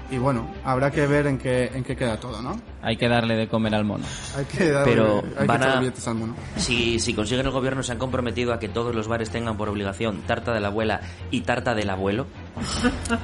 y 0.08 0.18
bueno, 0.18 0.48
habrá 0.64 0.92
que 0.92 1.04
ver 1.08 1.26
en 1.26 1.38
qué, 1.38 1.72
en 1.74 1.82
qué 1.82 1.96
queda 1.96 2.20
todo, 2.20 2.40
¿no? 2.42 2.60
Hay 2.80 2.96
que 2.96 3.08
darle 3.08 3.34
de 3.34 3.48
comer 3.48 3.74
al 3.74 3.84
mono. 3.84 4.04
Hay 4.36 4.44
que 4.44 4.70
darle, 4.70 4.92
Pero 4.92 5.16
hay 5.16 5.30
que 5.40 5.44
van 5.46 5.56
echarle 5.56 5.76
a- 5.76 5.80
billetes 5.80 6.06
al 6.08 6.14
mono. 6.14 6.36
Si, 6.56 7.00
si 7.00 7.12
consiguen 7.14 7.46
el 7.46 7.52
gobierno, 7.52 7.82
se 7.82 7.90
han 7.90 7.98
comprometido 7.98 8.52
a 8.52 8.60
que 8.60 8.68
todos 8.68 8.94
los 8.94 9.08
bares 9.08 9.30
tengan 9.30 9.56
por 9.56 9.68
obligación 9.68 10.22
tarta 10.28 10.52
de 10.52 10.60
la 10.60 10.68
abuela 10.68 11.00
y 11.32 11.40
tarta 11.40 11.74
del 11.74 11.90
abuelo, 11.90 12.26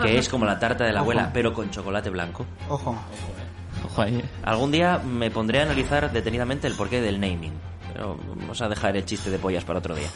que 0.02 0.18
es 0.18 0.28
como 0.28 0.44
la 0.44 0.59
tarta 0.59 0.85
de 0.85 0.93
la 0.93 1.01
abuela, 1.01 1.31
pero 1.32 1.52
con 1.55 1.70
chocolate 1.70 2.10
blanco. 2.10 2.47
Ojo. 2.68 2.98
Ojo 3.93 4.02
ahí. 4.02 4.24
Algún 4.43 4.73
día 4.73 4.98
me 4.98 5.31
pondré 5.31 5.60
a 5.60 5.62
analizar 5.64 6.10
detenidamente 6.10 6.66
el 6.66 6.74
porqué 6.74 7.01
del 7.01 7.20
naming. 7.20 7.52
Pero 7.93 8.19
vamos 8.36 8.60
a 8.62 8.69
dejar 8.69 8.97
el 8.97 9.05
chiste 9.05 9.28
de 9.28 9.39
pollas 9.39 9.64
para 9.64 9.81
otro 9.81 9.94
día. 9.94 10.09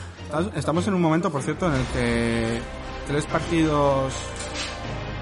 Estamos 0.55 0.89
en 0.89 0.95
un 0.95 1.03
momento, 1.03 1.31
por 1.31 1.43
cierto, 1.43 1.67
en 1.67 1.75
el 1.75 1.87
que 1.89 2.61
tres 3.07 3.27
partidos, 3.27 4.15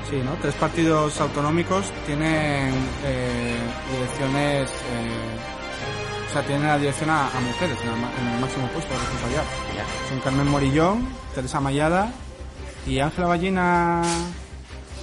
sí, 0.09 0.21
¿no? 0.25 0.31
Tres 0.41 0.55
partidos 0.55 1.21
autonómicos 1.21 1.87
tienen 2.07 2.73
eh, 3.05 3.59
direcciones, 3.91 4.71
eh, 4.71 6.29
o 6.29 6.33
sea, 6.33 6.43
tienen 6.43 6.69
la 6.69 6.79
dirección 6.79 7.11
a, 7.11 7.27
a 7.27 7.41
mujeres 7.41 7.77
en 7.83 7.89
el, 7.89 7.95
en 7.97 8.35
el 8.35 8.41
máximo 8.41 8.69
puesto 8.69 8.93
de 8.93 9.01
responsabilidad. 9.01 9.45
Son 10.09 10.21
Carmen 10.21 10.49
Morillón, 10.49 11.09
Teresa 11.35 11.59
Mayada 11.59 12.13
y 12.87 13.01
Ángela 13.01 13.27
Ballina, 13.27 14.01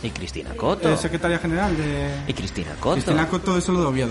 Y 0.03 0.09
Cristina 0.09 0.49
Coto. 0.57 0.89
eh, 0.91 0.97
secretaria 0.97 1.37
general 1.37 1.77
de... 1.77 2.09
Y 2.27 2.33
Cristina 2.33 2.71
Coto. 2.79 2.93
Cristina 2.95 3.27
Coto 3.27 3.57
es 3.57 3.63
solo 3.63 3.81
de 3.81 3.85
Oviedo. 3.85 4.09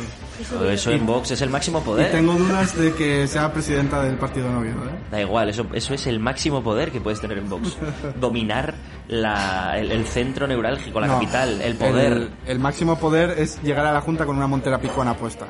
Todo 0.49 0.71
Eso 0.71 0.91
en 0.93 1.05
Vox 1.05 1.33
es 1.33 1.41
el 1.43 1.51
máximo 1.51 1.81
Y 1.81 1.83
poder. 1.83 2.13
tengo 2.13 2.33
dudas 2.35 2.77
de 2.79 2.95
que 2.95 3.27
sea 3.27 3.53
presidenta 3.53 4.01
del 4.03 4.17
partido 4.17 4.49
de 4.51 4.57
Oviedo, 4.57 4.85
¿eh? 4.87 4.93
Da 5.11 5.21
igual, 5.21 5.49
eso, 5.51 5.67
eso 5.75 5.93
es 5.93 6.07
el 6.07 6.21
máximo 6.21 6.63
poder 6.63 6.93
que 6.93 7.01
puedes 7.01 7.21
tener 7.21 7.39
en 7.39 7.49
Vox. 7.51 7.77
Dominar 8.21 8.75
la, 9.09 9.77
el, 9.79 9.91
el 9.91 10.07
centro 10.07 10.47
neurálgico, 10.47 11.01
la 11.01 11.09
No, 11.09 11.15
capital, 11.15 11.61
el 11.61 11.75
poder. 11.77 12.13
El, 12.13 12.31
el 12.47 12.59
máximo 12.61 12.97
poder 12.99 13.31
es 13.39 13.61
llegar 13.63 13.85
a 13.85 13.93
la 13.93 14.01
Junta 14.01 14.25
con 14.25 14.37
una 14.37 14.47
montera 14.47 14.79
picuana 14.81 15.15
puesta. 15.15 15.45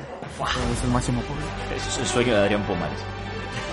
Es 0.75 0.83
el 0.83 0.89
máximo 0.89 1.21
poder. 1.21 1.77
Eso 1.77 1.89
es 1.89 1.97
el 1.99 2.05
sueño 2.07 2.33
de 2.33 2.39
Adrián 2.41 2.63
Pumares. 2.63 2.99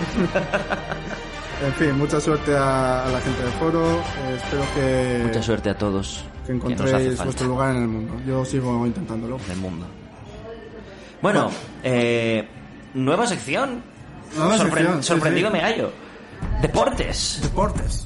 En 1.65 1.73
fin, 1.73 1.97
mucha 1.97 2.19
suerte 2.21 2.55
a, 2.55 3.05
a 3.05 3.09
la 3.09 3.19
gente 3.21 3.41
del 3.43 3.51
foro. 3.53 3.85
Eh, 3.99 4.37
espero 4.37 4.63
que, 4.75 5.23
Mucha 5.25 5.43
suerte 5.43 5.69
a 5.69 5.77
todos 5.77 6.23
que 6.45 6.53
encontréis 6.53 7.21
vuestro 7.23 7.47
lugar 7.47 7.75
en 7.75 7.81
el 7.83 7.87
mundo. 7.87 8.13
Yo 8.25 8.45
sigo 8.45 8.85
intentándolo. 8.87 9.37
en 9.45 9.51
el 9.51 9.57
mundo. 9.57 9.85
Bueno, 11.21 11.51
eh, 11.83 12.47
nueva 12.93 13.27
sección. 13.27 13.83
Nueva 14.37 14.57
Sorpre- 14.57 14.69
sección, 14.77 15.03
sí, 15.03 15.07
sorprendido 15.07 15.49
sí. 15.49 15.53
me 15.53 15.61
hallo. 15.61 15.91
Deportes. 16.61 17.39
Deportes. 17.43 18.05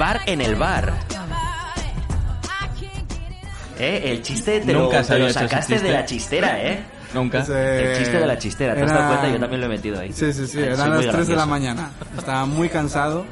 Bar 0.00 0.22
en 0.26 0.40
el 0.40 0.56
bar. 0.56 0.92
Eh, 3.78 4.12
el 4.12 4.22
chiste 4.22 4.60
te, 4.60 4.72
Nunca 4.72 5.00
lo, 5.02 5.06
te 5.06 5.18
lo 5.18 5.30
sacaste 5.30 5.78
de 5.78 5.92
la 5.92 6.04
chistera, 6.06 6.58
¿eh? 6.62 6.82
Nunca. 7.14 7.40
Ese- 7.40 7.92
El 7.92 7.98
chiste 7.98 8.18
de 8.18 8.26
la 8.26 8.38
chistera, 8.38 8.74
¿te 8.74 8.82
has 8.82 8.90
dado 8.90 9.08
cuenta? 9.08 9.28
Yo 9.28 9.40
también 9.40 9.60
lo 9.60 9.66
he 9.66 9.70
metido 9.70 10.00
ahí. 10.00 10.12
Sí, 10.12 10.32
sí, 10.32 10.46
sí. 10.46 10.58
Eran 10.60 10.90
las 10.90 11.00
3 11.00 11.00
de 11.00 11.06
la 11.06 11.12
gracioso. 11.12 11.46
mañana. 11.46 11.90
Estaba 12.16 12.46
muy 12.46 12.68
cansado. 12.70 13.24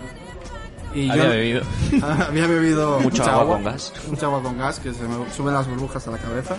Y 0.94 1.08
Había 1.10 1.24
yo 1.24 1.30
bebido. 1.30 1.62
había 2.28 2.46
bebido 2.46 3.00
Mucho 3.00 3.18
mucha 3.22 3.32
agua 3.32 3.54
con 3.56 3.64
gas. 3.64 3.92
Mucha 4.08 4.26
agua 4.26 4.42
con 4.42 4.58
gas, 4.58 4.78
que 4.80 4.92
se 4.94 5.02
me 5.04 5.30
suben 5.34 5.54
las 5.54 5.66
burbujas 5.68 6.06
a 6.06 6.10
la 6.10 6.18
cabeza. 6.18 6.56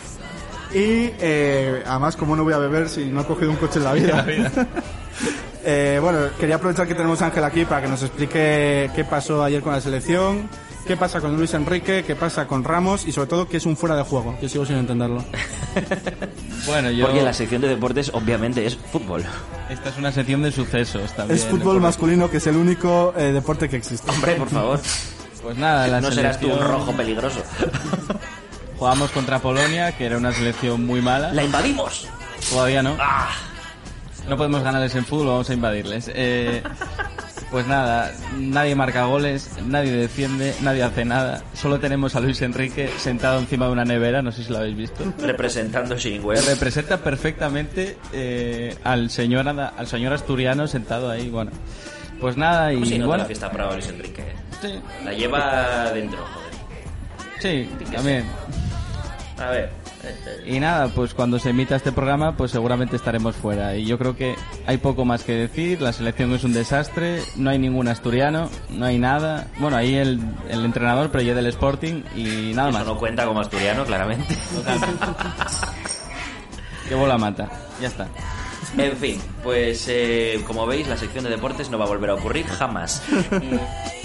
Y 0.72 1.10
eh, 1.20 1.84
además, 1.88 2.16
¿cómo 2.16 2.36
no 2.36 2.44
voy 2.44 2.54
a 2.54 2.58
beber 2.60 2.90
si 2.90 3.06
no 3.06 3.22
he 3.22 3.26
cogido 3.26 3.50
un 3.52 3.58
coche 3.58 3.78
en 3.80 3.86
la 3.86 3.94
vida? 3.94 4.26
Eh, 5.64 6.00
bueno, 6.02 6.20
quería 6.40 6.56
aprovechar 6.56 6.88
que 6.88 6.96
tenemos 6.96 7.22
a 7.22 7.26
Ángel 7.28 7.44
aquí 7.44 7.66
para 7.66 7.82
que 7.82 7.88
nos 7.88 8.02
explique 8.04 8.90
qué 8.96 9.04
pasó 9.04 9.44
ayer 9.44 9.62
con 9.62 9.74
la 9.74 9.82
selección, 9.82 10.50
qué 10.88 10.96
pasa 10.96 11.20
con 11.20 11.36
Luis 11.36 11.54
Enrique, 11.54 12.04
qué 12.06 12.16
pasa 12.16 12.48
con 12.48 12.64
Ramos 12.64 13.06
y 13.08 13.12
sobre 13.12 13.28
todo 13.28 13.48
qué 13.50 13.58
es 13.58 13.66
un 13.66 13.76
fuera 13.76 13.96
de 13.96 14.04
juego. 14.04 14.38
Yo 14.42 14.48
sigo 14.50 14.66
sin 14.66 14.78
entenderlo. 14.78 15.24
Bueno, 16.66 16.92
yo... 16.92 17.06
Porque 17.08 17.22
la 17.24 17.34
sección 17.34 17.62
de 17.62 17.68
deportes 17.70 18.12
obviamente 18.14 18.64
es 18.66 18.76
fútbol. 18.76 19.24
Esta 19.70 19.90
es 19.90 19.98
una 19.98 20.12
sección 20.12 20.44
de 20.44 20.52
sucesos 20.52 21.12
también. 21.14 21.40
Es 21.40 21.46
fútbol 21.46 21.80
masculino 21.80 22.30
que 22.30 22.38
es 22.38 22.46
el 22.48 22.58
único 22.58 23.14
eh, 23.18 23.32
deporte 23.32 23.70
que 23.70 23.78
existe. 23.78 24.10
Hombre, 24.12 24.36
por 24.36 24.50
favor. 24.50 24.80
Pues 25.42 25.58
nada, 25.58 25.88
la 25.88 26.02
No 26.02 26.12
serás 26.12 26.38
tú 26.38 26.48
un 26.48 26.52
selección- 26.54 26.70
rojo 26.72 26.92
peligroso. 26.92 27.42
Jugamos 28.78 29.10
contra 29.12 29.40
Polonia, 29.40 29.94
que 29.98 30.06
era 30.06 30.18
una 30.18 30.34
selección 30.34 30.86
muy 30.86 31.02
mala. 31.02 31.32
¡La 31.32 31.44
invadimos! 31.46 32.08
Todavía 32.50 32.84
no. 32.84 32.98
¡Ah! 33.00 33.30
No 34.30 34.38
podemos 34.38 34.62
ganarles 34.64 34.94
en 34.96 35.06
fútbol, 35.06 35.28
vamos 35.28 35.50
a 35.50 35.54
invadirles. 35.54 36.12
Eh, 36.14 36.62
pues 37.50 37.66
nada, 37.66 38.12
nadie 38.38 38.76
marca 38.76 39.06
goles, 39.06 39.50
nadie 39.66 39.92
defiende, 39.92 40.54
nadie 40.62 40.84
hace 40.84 41.04
nada. 41.04 41.42
Solo 41.56 41.80
tenemos 41.80 42.16
a 42.16 42.20
Luis 42.20 42.40
Enrique 42.44 42.90
sentado 43.00 43.40
encima 43.40 43.66
de 43.66 43.72
una 43.72 43.86
nevera, 43.86 44.22
no 44.22 44.32
sé 44.32 44.44
si 44.44 44.52
lo 44.52 44.60
habéis 44.60 44.78
visto. 44.78 45.04
Representando 45.20 45.98
Shingwell. 45.98 46.46
Representa 46.46 46.98
perfectamente 46.98 47.98
eh, 48.14 48.78
al 48.84 49.10
señor 49.10 49.48
al 49.50 49.88
señor 49.88 50.14
asturiano 50.14 50.68
sentado 50.68 51.10
ahí, 51.10 51.30
bueno. 51.30 51.50
Pues 52.22 52.38
nada, 52.38 52.72
y 52.72 52.76
¿Cómo 52.76 52.86
se 52.86 52.98
nota 52.98 53.08
bueno, 53.08 53.24
la 53.24 53.28
fiesta 53.28 53.50
brava 53.50 53.74
Luis 53.74 53.88
Enrique? 53.88 54.24
sí, 54.62 54.80
La 55.06 55.14
lleva 55.14 55.90
dentro, 55.92 56.20
joder. 56.20 56.54
sí, 57.40 57.70
también. 57.92 58.26
A 59.40 59.50
ver. 59.50 59.70
Y 60.46 60.60
nada, 60.60 60.88
pues 60.90 61.14
cuando 61.14 61.40
se 61.40 61.50
emita 61.52 61.76
este 61.76 61.92
programa, 61.92 62.36
pues 62.36 62.52
seguramente 62.52 62.96
estaremos 62.96 63.36
fuera. 63.36 63.76
Y 63.76 63.86
yo 63.86 63.98
creo 63.98 64.16
que 64.16 64.36
hay 64.66 64.78
poco 64.78 65.06
más 65.06 65.24
que 65.24 65.34
decir. 65.34 65.82
La 65.82 65.94
selección 65.94 66.34
es 66.34 66.44
un 66.44 66.54
desastre. 66.54 67.22
No 67.36 67.50
hay 67.50 67.60
ningún 67.60 67.88
asturiano. 67.88 68.50
No 68.70 68.86
hay 68.86 68.98
nada. 69.00 69.48
Bueno, 69.60 69.78
ahí 69.78 69.96
el, 69.96 70.20
el 70.50 70.66
entrenador, 70.66 71.10
pero 71.12 71.24
yo 71.24 71.36
del 71.36 71.48
Sporting. 71.48 72.04
Y 72.16 72.54
nada 72.56 72.70
Eso 72.70 72.78
más. 72.80 72.88
no 72.88 72.98
cuenta 72.98 73.26
como 73.26 73.40
asturiano, 73.42 73.86
claramente. 73.86 74.36
Que 76.88 76.96
bola 76.96 77.20
mata. 77.20 77.48
Ya 77.80 77.88
está. 77.88 78.08
En 78.76 78.98
fin, 78.98 79.22
pues 79.44 79.86
eh, 79.90 80.42
como 80.48 80.66
veis, 80.66 80.88
la 80.88 80.98
sección 80.98 81.24
de 81.24 81.30
deportes 81.30 81.70
no 81.70 81.78
va 81.78 81.86
a 81.86 81.88
volver 81.88 82.10
a 82.10 82.16
ocurrir 82.16 82.48
jamás. 82.48 83.04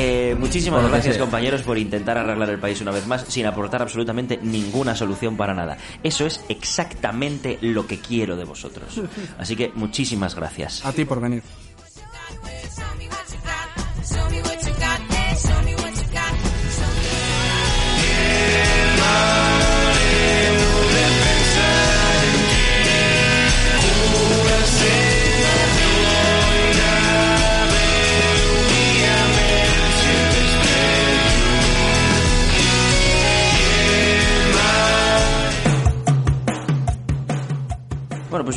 Eh, 0.00 0.36
muchísimas 0.38 0.88
gracias 0.88 1.18
compañeros 1.18 1.62
por 1.62 1.76
intentar 1.76 2.16
arreglar 2.16 2.50
el 2.50 2.60
país 2.60 2.80
una 2.80 2.92
vez 2.92 3.04
más 3.08 3.24
sin 3.26 3.46
aportar 3.46 3.82
absolutamente 3.82 4.38
ninguna 4.40 4.94
solución 4.94 5.36
para 5.36 5.54
nada. 5.54 5.76
Eso 6.04 6.24
es 6.24 6.40
exactamente 6.48 7.58
lo 7.62 7.84
que 7.88 7.98
quiero 7.98 8.36
de 8.36 8.44
vosotros. 8.44 9.00
Así 9.38 9.56
que 9.56 9.72
muchísimas 9.74 10.36
gracias. 10.36 10.86
A 10.86 10.92
ti 10.92 11.04
por 11.04 11.20
venir. 11.20 11.42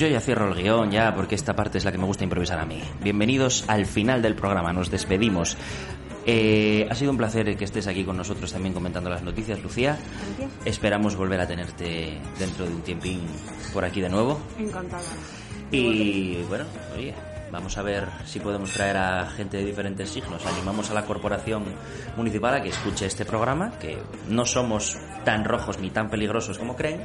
Yo 0.02 0.08
ya 0.08 0.20
cierro 0.20 0.48
el 0.48 0.56
guion 0.56 0.90
ya 0.90 1.14
porque 1.14 1.36
esta 1.36 1.56
parte 1.56 1.78
es 1.78 1.86
la 1.86 1.92
que 1.92 2.00
me 2.00 2.06
gusta 2.06 2.24
improvisar 2.24 2.60
a 2.60 2.66
mí. 2.66 2.82
Bienvenidos 3.04 3.66
al 3.68 3.86
final 3.86 4.20
del 4.24 4.34
programa, 4.34 4.74
nos 4.74 4.90
despedimos. 4.90 5.56
Eh, 6.26 6.88
ha 6.90 6.96
sido 6.96 7.12
un 7.12 7.18
placer 7.18 7.56
que 7.56 7.66
estés 7.66 7.86
aquí 7.86 8.04
con 8.04 8.18
nosotros 8.18 8.52
también 8.52 8.74
comentando 8.74 9.12
las 9.12 9.22
noticias, 9.22 9.62
Lucía. 9.62 10.00
Esperamos 10.66 11.16
volver 11.16 11.40
a 11.42 11.48
tenerte 11.48 12.18
dentro 12.40 12.66
de 12.66 12.72
un 12.72 12.82
tiempín 12.82 13.22
por 13.74 13.86
aquí 13.86 14.02
de 14.02 14.10
nuevo. 14.10 14.40
Encantada. 14.58 15.04
Y 15.70 16.42
bueno, 16.50 16.66
oye, 16.96 17.14
vamos 17.52 17.78
a 17.78 17.84
ver 17.84 18.08
si 18.26 18.40
podemos 18.40 18.72
traer 18.72 18.98
a 18.98 19.30
gente 19.30 19.58
de 19.58 19.66
diferentes 19.66 20.10
signos. 20.10 20.44
Animamos 20.48 20.90
a 20.90 20.96
la 20.96 21.06
corporación 21.06 21.64
municipal 22.18 22.56
a 22.56 22.64
que 22.64 22.70
escuche 22.70 23.06
este 23.06 23.24
programa, 23.24 23.74
que 23.80 24.00
no 24.28 24.48
somos 24.48 24.98
tan 25.24 25.46
rojos 25.46 25.78
ni 25.78 25.92
tan 25.92 26.10
peligrosos 26.10 26.58
como 26.58 26.76
creen. 26.76 27.02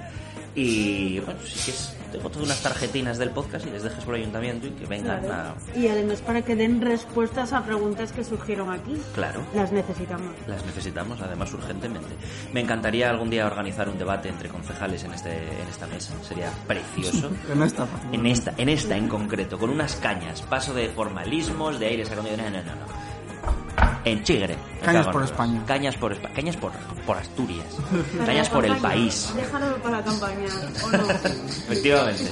Y 0.55 1.21
bueno, 1.21 1.39
si 1.45 1.59
quieres, 1.59 1.96
tengo 2.13 2.29
todas 2.31 2.47
unas 2.47 2.63
tarjetinas 2.63 3.19
del 3.19 3.31
podcast 3.31 3.67
y 3.67 3.71
les 3.71 3.83
dejes 3.83 4.05
por 4.05 4.15
el 4.15 4.23
ayuntamiento 4.23 4.67
y 4.67 4.71
que 4.71 4.87
vengan 4.87 5.21
Claro. 5.23 5.55
a... 5.75 5.79
Y 5.79 5.89
además 5.89 6.21
para 6.21 6.43
que 6.43 6.57
den 6.57 6.81
respuestas 6.81 7.53
a 7.53 7.63
preguntas 7.65 8.13
que 8.13 8.25
surgieron 8.25 8.71
aquí. 8.73 9.01
Claro. 9.15 9.45
Las 9.55 9.73
necesitamos. 9.73 10.33
Las 10.47 10.65
necesitamos, 10.65 11.21
además, 11.21 11.53
urgentemente. 11.55 12.09
Me 12.53 12.61
encantaría 12.61 13.11
algún 13.11 13.31
día 13.31 13.47
organizar 13.47 13.89
un 13.89 13.99
debate 13.99 14.29
entre 14.29 14.49
concejales 14.49 15.05
en, 15.05 15.13
este, 15.15 15.31
en 15.37 15.69
esta 15.69 15.87
mesa. 15.87 16.13
Sería 16.23 16.51
precioso. 16.67 17.31
En 17.53 17.63
esta. 17.63 17.87
En 18.13 18.27
esta, 18.27 18.55
en 18.57 18.69
esta 18.69 18.97
en 18.97 19.09
concreto, 19.09 19.59
con 19.59 19.71
unas 19.71 19.97
cañas. 19.97 20.43
Paso 20.43 20.75
de 20.75 20.89
formalismos, 20.89 21.79
de 21.79 21.87
aires 21.87 22.11
acondicionados. 22.11 22.65
No, 22.65 22.75
no, 22.75 22.81
no. 22.81 23.86
En 24.07 24.23
Chigre. 24.23 24.57
Cañas 24.85 25.09
por. 25.09 25.25
España. 25.25 25.65
Cañas 25.67 25.97
por 25.97 26.13
España. 26.13 26.33
Cañas 26.33 26.57
por, 26.57 26.71
por 27.05 27.17
Asturias. 27.17 27.67
Cañas 28.25 28.49
por 28.49 28.65
el 28.65 28.77
país. 28.77 29.33
Déjalo 29.35 29.77
para 29.83 29.99
la 29.99 30.05
campaña, 30.05 30.47
¿o 30.85 30.91
no? 30.91 31.11
Efectivamente. 31.11 32.31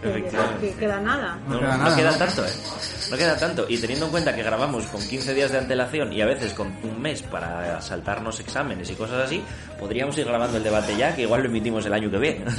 que, 0.00 0.08
Efectivamente. 0.08 0.70
que 0.70 0.74
queda 0.76 0.98
nada. 1.00 1.38
No, 1.46 1.56
No 1.56 1.60
queda 1.60 1.76
no 1.76 1.96
queda 1.96 2.10
¿no? 2.12 2.16
tanto, 2.16 2.46
¿eh? 2.46 2.52
No 3.10 3.16
queda 3.18 3.36
tanto. 3.36 3.66
Y 3.68 3.76
teniendo 3.76 4.06
en 4.06 4.12
cuenta 4.12 4.34
que 4.34 4.42
grabamos 4.42 4.86
con 4.86 5.06
15 5.06 5.34
días 5.34 5.52
de 5.52 5.58
antelación 5.58 6.10
y 6.10 6.22
a 6.22 6.26
veces 6.26 6.54
con 6.54 6.68
un 6.82 7.02
mes 7.02 7.20
para 7.20 7.82
saltarnos 7.82 8.40
exámenes 8.40 8.88
y 8.88 8.94
cosas 8.94 9.26
así, 9.26 9.42
podríamos 9.78 10.16
ir 10.16 10.24
grabando 10.24 10.56
el 10.56 10.62
debate 10.62 10.96
ya, 10.96 11.14
que 11.14 11.22
igual 11.22 11.42
lo 11.42 11.48
emitimos 11.50 11.84
el 11.84 11.92
año 11.92 12.10
que 12.10 12.16
viene. 12.16 12.44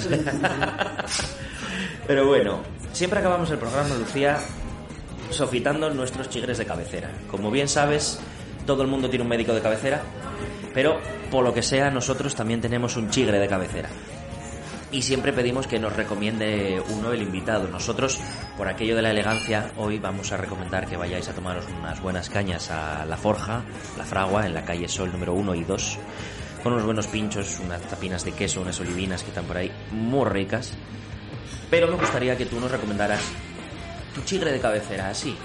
Pero 2.05 2.27
bueno, 2.27 2.59
siempre 2.93 3.19
acabamos 3.21 3.49
el 3.49 3.57
programa, 3.57 3.95
Lucía, 3.95 4.37
sofitando 5.31 5.89
nuestros 5.89 6.29
chigres 6.29 6.59
de 6.59 6.65
cabecera. 6.65 7.09
Como 7.29 7.49
bien 7.49 7.67
sabes, 7.67 8.19
todo 8.65 8.81
el 8.83 8.87
mundo 8.87 9.09
tiene 9.09 9.23
un 9.23 9.29
médico 9.29 9.53
de 9.53 9.61
cabecera, 9.61 10.01
pero 10.73 10.99
por 11.29 11.43
lo 11.43 11.53
que 11.53 11.61
sea, 11.61 11.89
nosotros 11.89 12.35
también 12.35 12.61
tenemos 12.61 12.95
un 12.97 13.09
chigre 13.09 13.39
de 13.39 13.47
cabecera. 13.47 13.89
Y 14.91 15.03
siempre 15.03 15.31
pedimos 15.31 15.67
que 15.67 15.79
nos 15.79 15.95
recomiende 15.95 16.83
uno 16.89 17.13
el 17.13 17.21
invitado. 17.21 17.69
Nosotros, 17.69 18.19
por 18.57 18.67
aquello 18.67 18.97
de 18.97 19.01
la 19.01 19.11
elegancia, 19.11 19.71
hoy 19.77 19.99
vamos 19.99 20.33
a 20.33 20.37
recomendar 20.37 20.85
que 20.85 20.97
vayáis 20.97 21.29
a 21.29 21.33
tomaros 21.33 21.65
unas 21.79 22.01
buenas 22.01 22.29
cañas 22.29 22.69
a 22.69 23.05
La 23.05 23.15
Forja, 23.15 23.63
La 23.97 24.03
Fragua, 24.03 24.45
en 24.45 24.53
la 24.53 24.65
calle 24.65 24.89
Sol 24.89 25.09
número 25.09 25.33
1 25.33 25.55
y 25.55 25.63
2, 25.63 25.99
con 26.61 26.73
unos 26.73 26.85
buenos 26.85 27.07
pinchos, 27.07 27.61
unas 27.63 27.81
tapinas 27.83 28.25
de 28.25 28.33
queso, 28.33 28.59
unas 28.59 28.81
olivinas 28.81 29.23
que 29.23 29.29
están 29.29 29.45
por 29.45 29.55
ahí 29.55 29.71
muy 29.91 30.25
ricas. 30.25 30.73
Pero 31.69 31.87
me 31.87 31.95
gustaría 31.95 32.35
que 32.35 32.45
tú 32.45 32.59
nos 32.59 32.69
recomendaras 32.69 33.21
tu 34.13 34.21
chigre 34.23 34.51
de 34.51 34.59
cabecera, 34.59 35.09
así. 35.09 35.37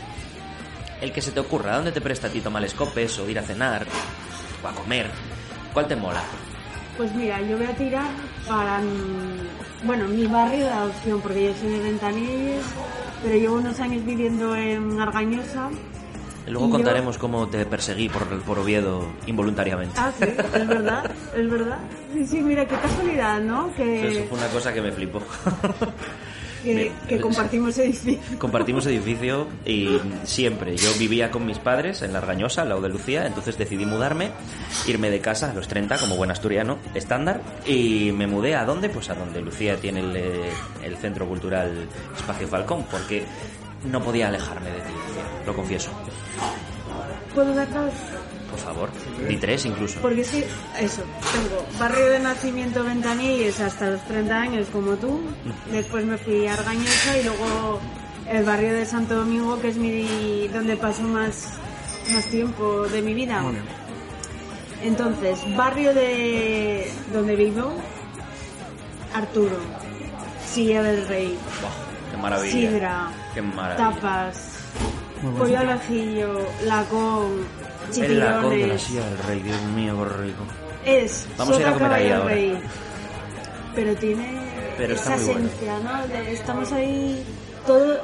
El 1.01 1.12
que 1.12 1.20
se 1.20 1.31
te 1.31 1.40
ocurra, 1.40 1.77
¿dónde 1.77 1.93
te 1.93 2.01
presta 2.01 2.28
a 2.28 2.31
ti 2.31 2.40
tomar 2.40 2.64
escopes 2.64 3.18
o 3.18 3.28
ir 3.28 3.39
a 3.39 3.43
cenar 3.43 3.86
o 4.62 4.68
a 4.68 4.73
comer? 4.73 5.10
¿Cuál 5.73 5.86
te 5.89 5.97
mola? 5.97 6.23
Pues 6.97 7.14
mira, 7.14 7.40
yo 7.43 7.59
voy 7.59 7.66
a 7.66 7.74
tirar 7.77 8.09
para, 8.48 8.78
mm, 8.81 9.86
bueno, 9.86 10.09
mi 10.09 10.27
barrio 10.27 10.64
de 10.64 10.73
adopción, 10.73 11.20
porque 11.20 11.44
yo 11.44 11.55
soy 11.60 11.68
de 11.68 11.81
Ventanilles, 11.81 12.64
pero 13.23 13.36
llevo 13.36 13.56
unos 13.56 13.78
años 13.81 14.05
viviendo 14.06 14.56
en 14.56 14.98
Argañosa. 14.98 15.68
Luego 16.47 16.66
yo- 16.68 16.73
contaremos 16.73 17.18
cómo 17.18 17.48
te 17.48 17.66
perseguí 17.66 18.09
por, 18.09 18.27
por 18.43 18.59
Oviedo 18.60 19.05
involuntariamente. 19.27 19.94
Ah, 19.98 20.10
sí, 20.16 20.24
es 20.24 20.66
verdad, 20.68 21.10
es 21.36 21.51
verdad. 21.51 21.78
Sí, 22.14 22.27
sí, 22.27 22.40
mira, 22.40 22.64
qué 22.66 22.77
casualidad, 22.77 23.40
¿no? 23.40 23.66
Eso 23.66 23.77
Que, 23.77 24.27
fue 24.31 24.39
una 24.39 24.48
cosa 24.48 24.73
que 24.73 24.81
me 24.81 24.93
flipó. 24.93 25.20
que, 26.62 26.74
Bien. 26.74 26.93
que 27.09 27.20
compartimos 27.20 27.78
edificio. 27.78 28.39
Compartimos 28.39 28.87
edificio 28.87 29.49
y 29.65 29.99
siempre. 30.24 30.77
Yo 30.77 30.91
vivía 30.99 31.31
con 31.31 31.47
mis 31.47 31.59
padres 31.59 32.03
en 32.03 32.12
La 32.12 32.19
Argañosa, 32.19 32.62
al 32.62 32.70
lado 32.70 32.81
de 32.81 32.89
Lucía, 32.89 33.27
entonces 33.27 33.59
decidí 33.59 33.87
mudarme, 33.87 34.31
irme 34.87 35.11
de 35.11 35.20
casa 35.20 35.51
a 35.51 35.55
los 35.55 35.69
30 35.69 35.99
como 35.99 36.16
buen 36.16 36.31
asturiano 36.31 36.78
estándar 36.95 37.41
y 37.66 38.12
me 38.12 38.27
mudé 38.27 38.57
a 38.57 38.65
dónde? 38.65 38.89
Pues 38.89 39.11
a 39.11 39.15
donde 39.15 39.41
Lucía 39.41 39.77
tiene 39.77 40.01
el, 40.01 40.16
eh, 40.16 40.51
el 40.83 40.97
Centro 40.97 41.27
Cultural 41.27 41.89
Espacio 42.16 42.49
Falcón, 42.49 42.85
porque 42.91 43.24
no 43.85 44.03
podía 44.03 44.28
alejarme 44.28 44.70
de 44.70 44.81
ti, 44.81 44.93
Lucía, 44.93 45.24
lo 45.47 45.55
confieso. 45.55 45.91
¿Puedo 47.35 47.55
dar? 47.55 47.69
Por 48.51 48.59
favor, 48.60 48.89
di 49.28 49.36
tres 49.36 49.64
incluso. 49.66 50.01
Porque 50.01 50.24
sí, 50.24 50.44
eso, 50.78 51.02
tengo 51.32 51.66
barrio 51.78 52.06
de 52.10 52.18
nacimiento 52.20 52.85
Ventanilles 52.85 53.60
hasta 53.60 53.90
los 53.90 54.02
30 54.06 54.35
años 54.36 54.66
como 54.73 54.94
tú, 54.97 55.20
después 55.73 56.05
me 56.05 56.16
fui 56.16 56.47
a 56.47 56.55
Argañosa 56.55 57.18
y 57.18 57.24
luego 57.24 57.81
el 58.31 58.44
barrio 58.44 58.73
de 58.74 58.86
Santo 58.86 59.16
Domingo 59.16 59.60
que 59.60 59.68
es 59.68 59.77
mi 59.77 60.48
donde 60.48 60.77
paso 60.77 61.02
más, 61.02 61.48
más 62.12 62.24
tiempo 62.27 62.82
de 62.89 63.02
mi 63.02 63.14
vida. 63.14 63.43
Entonces, 64.82 65.39
barrio 65.56 65.93
de 65.94 66.90
donde 67.12 67.35
vivo, 67.35 67.73
Arturo, 69.14 69.56
Silla 70.47 70.82
del 70.82 71.06
Rey, 71.09 71.36
qué 72.10 72.16
maravilla. 72.16 72.52
Sidra, 72.52 73.09
Qué 73.35 73.43
maravilla. 73.43 73.90
tapas, 73.90 74.51
pollo 75.39 75.59
al 75.59 75.70
ajillo, 75.70 76.47
lacón, 76.64 77.44
El 77.97 78.19
lacón 78.19 78.51
de 78.51 78.67
la 78.67 78.79
silla 78.79 79.05
del 79.09 79.19
rey, 79.19 79.41
Dios 79.41 79.63
mío, 79.75 79.97
qué 79.99 80.23
rico. 80.23 80.45
Es 80.85 81.27
Vamos 81.37 81.57
a 81.57 81.61
ir 81.61 81.67
a 81.67 81.73
comer 81.75 81.93
ahí 81.93 82.11
ahora. 82.11 82.35
Rey. 82.35 82.59
Pero 83.75 83.95
tiene 83.97 84.39
Pero 84.77 84.95
está 84.95 85.15
esa 85.15 85.25
muy 85.25 85.33
bueno. 85.35 85.49
esencia, 85.49 85.79
¿no? 85.81 86.07
De- 86.09 86.33
estamos 86.33 86.73
ahí 86.73 87.25
todo 87.67 88.01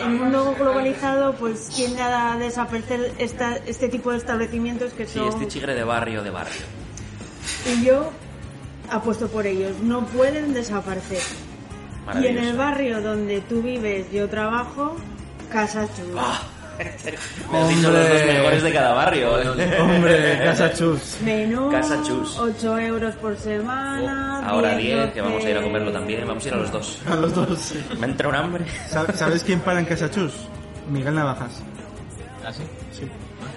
el 0.00 0.10
mundo 0.10 0.54
globalizado 0.58 1.34
pues 1.34 1.68
tiende 1.68 2.02
a 2.02 2.36
desaparecer 2.36 3.12
esta, 3.18 3.56
este 3.66 3.88
tipo 3.88 4.10
de 4.10 4.16
establecimientos 4.18 4.92
que 4.94 5.06
Sí, 5.06 5.18
son 5.18 5.28
este 5.28 5.46
chigre 5.48 5.74
de 5.74 5.84
barrio, 5.84 6.22
de 6.22 6.30
barrio. 6.30 6.62
y 7.66 7.84
yo 7.84 8.10
apuesto 8.90 9.28
por 9.28 9.46
ellos 9.46 9.72
no 9.82 10.04
pueden 10.06 10.52
desaparecer 10.54 11.18
y 11.20 12.00
en 12.00 12.06
Maravilloso. 12.06 12.48
el 12.50 12.56
barrio 12.56 13.00
donde 13.02 13.40
tú 13.42 13.62
vives 13.62 14.10
yo 14.12 14.28
trabajo 14.28 14.96
Casa 15.50 15.86
Chula 15.96 16.22
Ah, 16.24 16.42
Me 17.52 17.58
has 17.58 17.68
dicho 17.68 17.90
los 17.90 18.08
dos 18.08 18.24
mejores 18.26 18.62
de 18.62 18.72
cada 18.72 18.92
barrio. 18.94 19.40
¿eh? 19.40 19.78
Hombre, 19.80 20.38
Casa 20.44 20.72
Chus. 20.74 21.16
menú 21.22 21.70
Casa 21.70 22.02
Chus. 22.02 22.38
8 22.38 22.78
euros 22.80 23.14
por 23.16 23.36
semana 23.36 24.46
Ahora 24.46 24.76
10, 24.76 24.98
12. 24.98 25.12
que 25.12 25.20
vamos 25.20 25.44
a 25.44 25.50
ir 25.50 25.56
a 25.58 25.62
comerlo 25.62 25.92
también. 25.92 26.26
Vamos 26.26 26.44
a 26.44 26.48
ir 26.48 26.54
a 26.54 26.56
los 26.58 26.72
dos. 26.72 26.98
A 27.10 27.14
los 27.16 27.34
dos, 27.34 27.58
sí. 27.58 27.84
Me 27.98 28.06
entra 28.06 28.28
un 28.28 28.34
hambre. 28.34 28.64
¿Sab- 28.90 29.12
¿Sabes 29.14 29.42
quién 29.44 29.60
para 29.60 29.80
en 29.80 29.86
Casa 29.86 30.10
Chus? 30.10 30.32
Miguel 30.90 31.14
Navajas. 31.14 31.62
¿Ah, 32.46 32.52
sí? 32.52 32.62
Sí. 32.92 33.08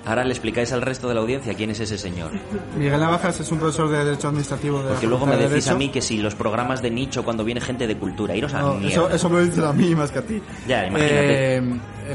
Ahora 0.07 0.23
le 0.23 0.31
explicáis 0.31 0.71
al 0.71 0.81
resto 0.81 1.09
de 1.09 1.15
la 1.15 1.19
audiencia 1.19 1.53
quién 1.53 1.69
es 1.69 1.81
ese 1.81 1.97
señor. 1.97 2.31
Miguel 2.77 2.97
Navajas 2.97 3.41
es 3.41 3.51
un 3.51 3.59
profesor 3.59 3.89
de 3.89 4.05
Derecho 4.05 4.29
Administrativo 4.29 4.77
de 4.77 4.85
la 4.85 4.89
Porque 4.91 5.07
luego 5.07 5.25
me 5.25 5.35
de 5.35 5.49
decís 5.49 5.67
a 5.67 5.75
mí 5.75 5.89
que 5.89 6.01
si 6.01 6.19
los 6.19 6.33
programas 6.33 6.81
de 6.81 6.89
nicho 6.91 7.25
cuando 7.25 7.43
viene 7.43 7.59
gente 7.59 7.87
de 7.87 7.97
cultura, 7.97 8.33
iros 8.33 8.53
a 8.53 8.61
No, 8.61 8.79
eso, 8.79 9.09
eso 9.09 9.29
me 9.29 9.39
lo 9.39 9.43
dicen 9.43 9.65
a 9.65 9.73
mí 9.73 9.93
más 9.95 10.09
que 10.11 10.19
a 10.19 10.21
ti. 10.21 10.41
Ya, 10.65 10.87
imagínate. 10.87 11.57
Eh, 11.57 11.61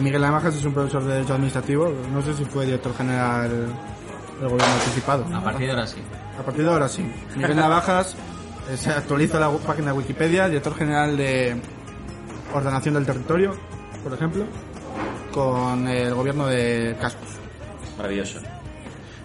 Miguel 0.00 0.22
Navajas 0.22 0.56
es 0.56 0.64
un 0.64 0.72
profesor 0.72 1.04
de 1.04 1.12
Derecho 1.12 1.34
Administrativo. 1.34 1.92
No 2.10 2.22
sé 2.22 2.32
si 2.32 2.46
fue 2.46 2.64
director 2.64 2.96
general 2.96 3.50
del 3.50 4.48
gobierno 4.48 4.74
anticipado. 4.74 5.26
A 5.30 5.42
partir 5.42 5.66
de 5.66 5.72
ahora 5.72 5.86
sí. 5.86 5.98
A 6.40 6.42
partir 6.42 6.64
de 6.64 6.70
ahora 6.70 6.88
sí. 6.88 7.04
Miguel 7.36 7.56
Navajas 7.56 8.16
eh, 8.70 8.76
se 8.78 8.88
actualiza 8.88 9.38
la 9.38 9.50
página 9.50 9.92
de 9.92 9.98
Wikipedia, 9.98 10.48
director 10.48 10.74
general 10.74 11.14
de 11.14 11.60
Ordenación 12.54 12.94
del 12.94 13.04
Territorio, 13.04 13.54
por 14.02 14.14
ejemplo, 14.14 14.44
con 15.30 15.86
el 15.88 16.14
gobierno 16.14 16.46
de 16.46 16.96
Cascos. 16.98 17.41
Maravilloso. 17.96 18.40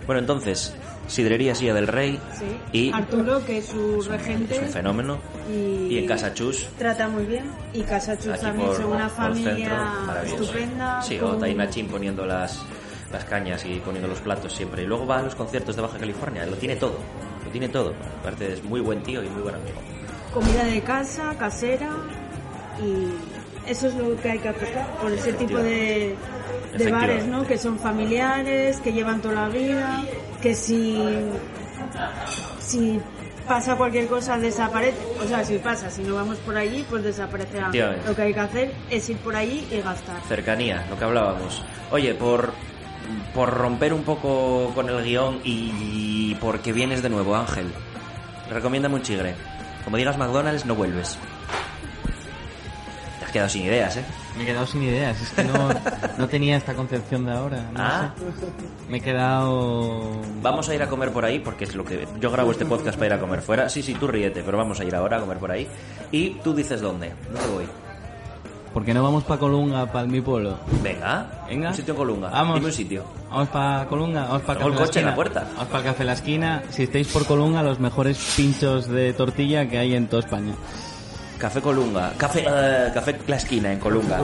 Bueno, 0.05 0.19
entonces, 0.21 0.73
Sidrería 1.07 1.53
Silla 1.55 1.73
del 1.73 1.87
Rey 1.87 2.19
Sí. 2.37 2.45
y 2.71 2.91
Arturo, 2.93 3.43
que 3.45 3.57
es 3.59 3.65
su 3.65 4.01
regente. 4.03 4.55
es 4.55 4.61
un 4.61 4.69
fenómeno. 4.69 5.17
Y, 5.49 5.93
Y 5.93 5.97
en 5.99 6.07
Casa 6.07 6.33
Chus, 6.33 6.67
Trata 6.77 7.07
muy 7.07 7.25
bien. 7.25 7.45
Y 7.73 7.81
Casa 7.83 8.17
Chus 8.17 8.39
también 8.39 8.73
son 8.75 8.85
una 8.93 9.09
familia 9.09 9.93
centro, 10.25 10.43
estupenda. 10.45 11.01
Sí, 11.01 11.17
con- 11.17 11.31
o 11.31 11.37
Tainachín 11.37 11.87
poniendo 11.87 12.25
las, 12.25 12.61
las 13.11 13.23
cañas 13.25 13.65
y 13.65 13.79
poniendo 13.79 14.07
los 14.07 14.19
platos 14.19 14.53
siempre. 14.53 14.83
Y 14.83 14.85
luego 14.85 15.05
va 15.05 15.19
a 15.19 15.23
los 15.23 15.35
conciertos 15.35 15.75
de 15.75 15.81
Baja 15.81 15.97
California, 15.97 16.45
lo 16.45 16.55
tiene 16.57 16.75
todo. 16.77 16.97
Lo 17.45 17.51
tiene 17.51 17.69
todo. 17.69 17.93
Aparte 18.21 18.53
es 18.53 18.63
muy 18.63 18.79
buen 18.81 19.01
tío 19.03 19.23
y 19.23 19.29
muy 19.29 19.41
buen 19.41 19.55
amigo. 19.55 19.77
comida 20.33 20.63
de 20.65 20.81
casa, 20.81 21.33
casera. 21.39 21.89
Y 22.81 23.69
eso 23.69 23.87
es 23.87 23.95
lo 23.95 24.15
que 24.21 24.29
hay 24.31 24.39
que 24.39 24.49
apostar 24.49 24.87
por 25.01 25.11
ese 25.11 25.33
tipo 25.33 25.57
de, 25.57 26.15
de 26.77 26.91
bares, 26.91 27.25
¿no? 27.25 27.45
Que 27.45 27.57
son 27.57 27.79
familiares, 27.79 28.79
que 28.79 28.93
llevan 28.93 29.21
toda 29.21 29.33
la 29.35 29.49
vida, 29.49 30.03
que 30.41 30.53
si, 30.53 30.97
si 32.59 32.99
pasa 33.47 33.75
cualquier 33.75 34.07
cosa 34.07 34.37
desaparece. 34.37 34.97
O 35.23 35.27
sea, 35.27 35.43
si 35.43 35.57
pasa, 35.57 35.89
si 35.89 36.03
no 36.03 36.15
vamos 36.15 36.37
por 36.39 36.57
allí, 36.57 36.85
pues 36.89 37.03
desaparecerá. 37.03 37.71
Lo 38.05 38.15
que 38.15 38.21
hay 38.21 38.33
que 38.33 38.39
hacer 38.39 38.73
es 38.89 39.09
ir 39.09 39.17
por 39.17 39.35
allí 39.35 39.67
y 39.71 39.81
gastar. 39.81 40.21
Cercanía, 40.27 40.85
lo 40.89 40.97
que 40.97 41.05
hablábamos. 41.05 41.63
Oye, 41.91 42.13
por, 42.13 42.53
por 43.33 43.53
romper 43.53 43.93
un 43.93 44.03
poco 44.03 44.71
con 44.75 44.89
el 44.89 45.03
guion 45.03 45.39
y 45.43 46.35
porque 46.35 46.73
vienes 46.73 47.01
de 47.01 47.09
nuevo, 47.09 47.35
Ángel, 47.35 47.71
recomiéndame 48.49 48.95
un 48.95 49.01
chigre. 49.01 49.35
Como 49.83 49.97
digas 49.97 50.17
McDonald's, 50.17 50.65
no 50.65 50.75
vuelves. 50.75 51.17
Te 53.19 53.25
has 53.25 53.31
quedado 53.31 53.49
sin 53.49 53.63
ideas, 53.63 53.97
¿eh? 53.97 54.05
Me 54.37 54.43
he 54.43 54.45
quedado 54.45 54.67
sin 54.67 54.83
ideas, 54.83 55.19
es 55.19 55.29
que 55.31 55.43
no, 55.43 55.69
no 56.17 56.27
tenía 56.27 56.57
esta 56.57 56.73
concepción 56.75 57.25
de 57.25 57.31
ahora. 57.31 57.57
no 57.73 57.79
Ah. 57.81 58.13
sé. 58.17 58.45
Me 58.89 58.97
he 58.97 59.01
quedado... 59.01 60.11
Vamos 60.41 60.69
a 60.69 60.75
ir 60.75 60.83
a 60.83 60.87
comer 60.87 61.11
por 61.11 61.25
ahí, 61.25 61.39
porque 61.39 61.63
es 61.63 61.75
lo 61.75 61.83
que 61.83 62.07
yo 62.19 62.29
grabo 62.31 62.51
este 62.51 62.65
podcast 62.65 62.95
para 62.97 63.07
ir 63.07 63.13
a 63.13 63.19
comer 63.19 63.41
fuera. 63.41 63.67
Sí, 63.69 63.81
sí, 63.81 63.95
tú 63.95 64.07
ríete, 64.07 64.43
pero 64.43 64.57
vamos 64.57 64.79
a 64.79 64.85
ir 64.85 64.95
ahora 64.95 65.17
a 65.17 65.19
comer 65.21 65.37
por 65.39 65.51
ahí. 65.51 65.67
Y 66.11 66.31
tú 66.43 66.53
dices 66.53 66.81
dónde. 66.81 67.13
¿Dónde 67.33 67.47
voy? 67.53 67.65
¿Por 68.73 68.85
qué 68.85 68.93
no 68.93 69.01
vamos 69.01 69.23
para 69.23 69.39
Colunga, 69.39 69.91
para 69.91 70.05
mi 70.05 70.21
pueblo? 70.21 70.55
Venga, 70.83 71.25
Venga. 71.49 71.69
Un 71.69 71.75
sitio 71.75 71.93
en 71.93 71.97
Colunga. 71.97 72.29
Vamos. 72.29 72.55
Dime 72.55 72.67
un 72.67 72.73
sitio. 72.73 73.03
Vamos 73.31 73.49
para 73.49 73.85
Colunga, 73.87 74.21
vamos 74.25 74.41
para 74.43 74.59
Tengo 74.59 74.71
el 74.73 74.77
coche 74.77 74.99
en 74.99 75.05
la 75.07 75.15
puerta. 75.15 75.47
Vamos 75.55 75.67
para 75.67 75.79
el 75.79 75.85
Café 75.85 76.03
La 76.03 76.13
Esquina. 76.13 76.61
Si 76.69 76.83
estáis 76.83 77.07
por 77.07 77.25
Colunga, 77.25 77.63
los 77.63 77.79
mejores 77.79 78.17
pinchos 78.37 78.87
de 78.87 79.13
tortilla 79.13 79.67
que 79.67 79.79
hay 79.79 79.95
en 79.95 80.07
toda 80.07 80.19
España. 80.19 80.53
Café 81.37 81.61
Colunga. 81.61 82.13
Café, 82.17 82.45
eh, 82.49 82.89
café 82.93 83.15
La 83.27 83.35
Esquina 83.35 83.71
en 83.71 83.79
Colunga. 83.79 84.19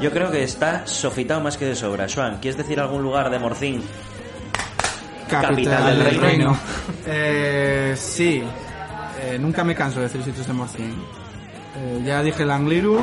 Yo 0.00 0.10
creo 0.10 0.30
que 0.30 0.44
está 0.44 0.86
sofitado 0.86 1.40
más 1.40 1.56
que 1.56 1.64
de 1.66 1.74
sobra. 1.74 2.06
Joan, 2.12 2.38
¿quieres 2.38 2.56
decir 2.58 2.78
algún 2.80 3.02
lugar 3.02 3.30
de 3.30 3.38
Morcín? 3.38 3.82
Capital 5.28 5.98
del 5.98 6.20
reino. 6.20 6.56
Eh, 7.06 7.94
sí, 7.98 8.42
Eh, 9.24 9.38
nunca 9.38 9.62
me 9.62 9.72
canso 9.74 9.98
de 10.00 10.06
decir 10.06 10.22
sitios 10.24 10.46
de 10.46 10.52
Morcín. 10.52 10.94
Eh, 11.76 12.02
ya 12.04 12.22
dije 12.22 12.42
el 12.42 12.50
Angliru, 12.50 13.00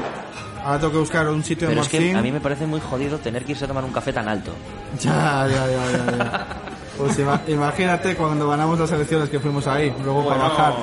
ahora 0.65 0.77
tengo 0.80 0.91
que 0.94 0.99
buscar 0.99 1.27
un 1.30 1.41
sitio 1.44 1.68
Pero 1.69 1.80
de 1.80 1.86
es 1.86 1.90
que 1.90 1.99
Morcín. 1.99 2.18
a 2.18 2.22
mí 2.22 2.31
me 2.31 2.41
parece 2.41 2.65
muy 2.65 2.81
jodido 2.81 3.18
tener 3.19 3.45
que 3.45 3.53
irse 3.53 3.64
a 3.64 3.68
tomar 3.69 3.86
un 3.86 3.94
café 3.94 4.11
tan 4.11 4.27
alto. 4.27 4.52
Ya, 4.99 5.48
ya, 5.48 5.65
ya, 5.68 5.91
ya. 6.11 6.18
ya. 6.18 6.48
Pues 6.98 7.18
ima- 7.19 7.40
imagínate 7.48 8.15
cuando 8.15 8.49
ganamos 8.49 8.77
las 8.77 8.91
elecciones 8.91 9.30
que 9.30 9.40
fuimos 9.40 9.65
ahí, 9.68 9.94
luego 10.03 10.27
para 10.27 10.41
bajar. 10.41 10.73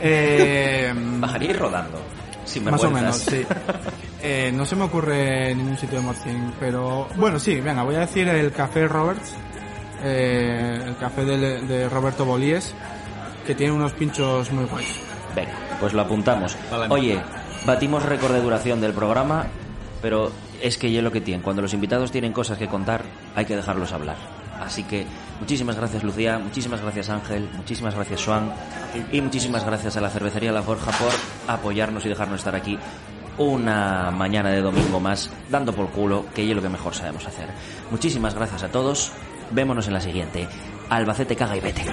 Eh, 0.00 0.92
Bajaría 0.94 1.50
ir 1.50 1.58
rodando. 1.58 1.98
Sin 2.44 2.64
más 2.64 2.82
o 2.82 2.90
menos, 2.90 3.16
sí. 3.16 3.44
Eh, 4.22 4.50
no 4.54 4.64
se 4.66 4.74
me 4.76 4.84
ocurre 4.84 5.54
ningún 5.54 5.76
sitio 5.78 5.98
de 5.98 6.04
Morcín, 6.04 6.52
pero 6.58 7.06
bueno, 7.16 7.38
sí, 7.38 7.60
venga, 7.60 7.82
voy 7.84 7.94
a 7.94 8.00
decir 8.00 8.28
el 8.28 8.50
Café 8.52 8.88
Roberts, 8.88 9.34
eh, 10.02 10.78
el 10.84 10.96
café 10.96 11.24
de, 11.24 11.60
de 11.60 11.88
Roberto 11.88 12.24
Bolíes, 12.24 12.74
que 13.46 13.54
tiene 13.54 13.72
unos 13.72 13.92
pinchos 13.92 14.50
muy 14.52 14.64
guays. 14.64 15.00
Venga, 15.34 15.52
pues 15.78 15.92
lo 15.92 16.02
apuntamos. 16.02 16.56
Oye, 16.88 17.20
batimos 17.64 18.02
récord 18.04 18.32
de 18.32 18.40
duración 18.42 18.80
del 18.80 18.92
programa, 18.92 19.46
pero 20.02 20.32
es 20.60 20.76
que 20.76 20.92
yo 20.92 21.02
lo 21.02 21.12
que 21.12 21.20
tienen. 21.20 21.42
Cuando 21.42 21.62
los 21.62 21.72
invitados 21.72 22.10
tienen 22.10 22.32
cosas 22.32 22.58
que 22.58 22.66
contar, 22.66 23.04
hay 23.34 23.44
que 23.44 23.56
dejarlos 23.56 23.92
hablar. 23.92 24.16
Así 24.60 24.84
que 24.84 25.06
muchísimas 25.40 25.76
gracias 25.76 26.02
Lucía, 26.04 26.38
muchísimas 26.38 26.80
gracias 26.80 27.08
Ángel, 27.08 27.48
muchísimas 27.56 27.94
gracias 27.94 28.20
Swan 28.20 28.52
y 29.10 29.20
muchísimas 29.20 29.64
gracias 29.64 29.96
a 29.96 30.00
la 30.00 30.10
cervecería 30.10 30.52
La 30.52 30.62
Forja 30.62 30.90
por 30.92 31.12
apoyarnos 31.48 32.04
y 32.04 32.08
dejarnos 32.08 32.40
estar 32.40 32.54
aquí 32.54 32.78
una 33.38 34.10
mañana 34.10 34.50
de 34.50 34.60
domingo 34.60 35.00
más 35.00 35.30
dando 35.48 35.72
por 35.72 35.88
culo, 35.90 36.26
que 36.34 36.48
es 36.48 36.54
lo 36.54 36.62
que 36.62 36.68
mejor 36.68 36.94
sabemos 36.94 37.26
hacer. 37.26 37.48
Muchísimas 37.90 38.34
gracias 38.34 38.64
a 38.64 38.68
todos, 38.68 39.12
vémonos 39.50 39.86
en 39.86 39.94
la 39.94 40.00
siguiente. 40.00 40.46
Albacete 40.90 41.36
caga 41.36 41.56
y 41.56 41.60
vete. 41.60 41.84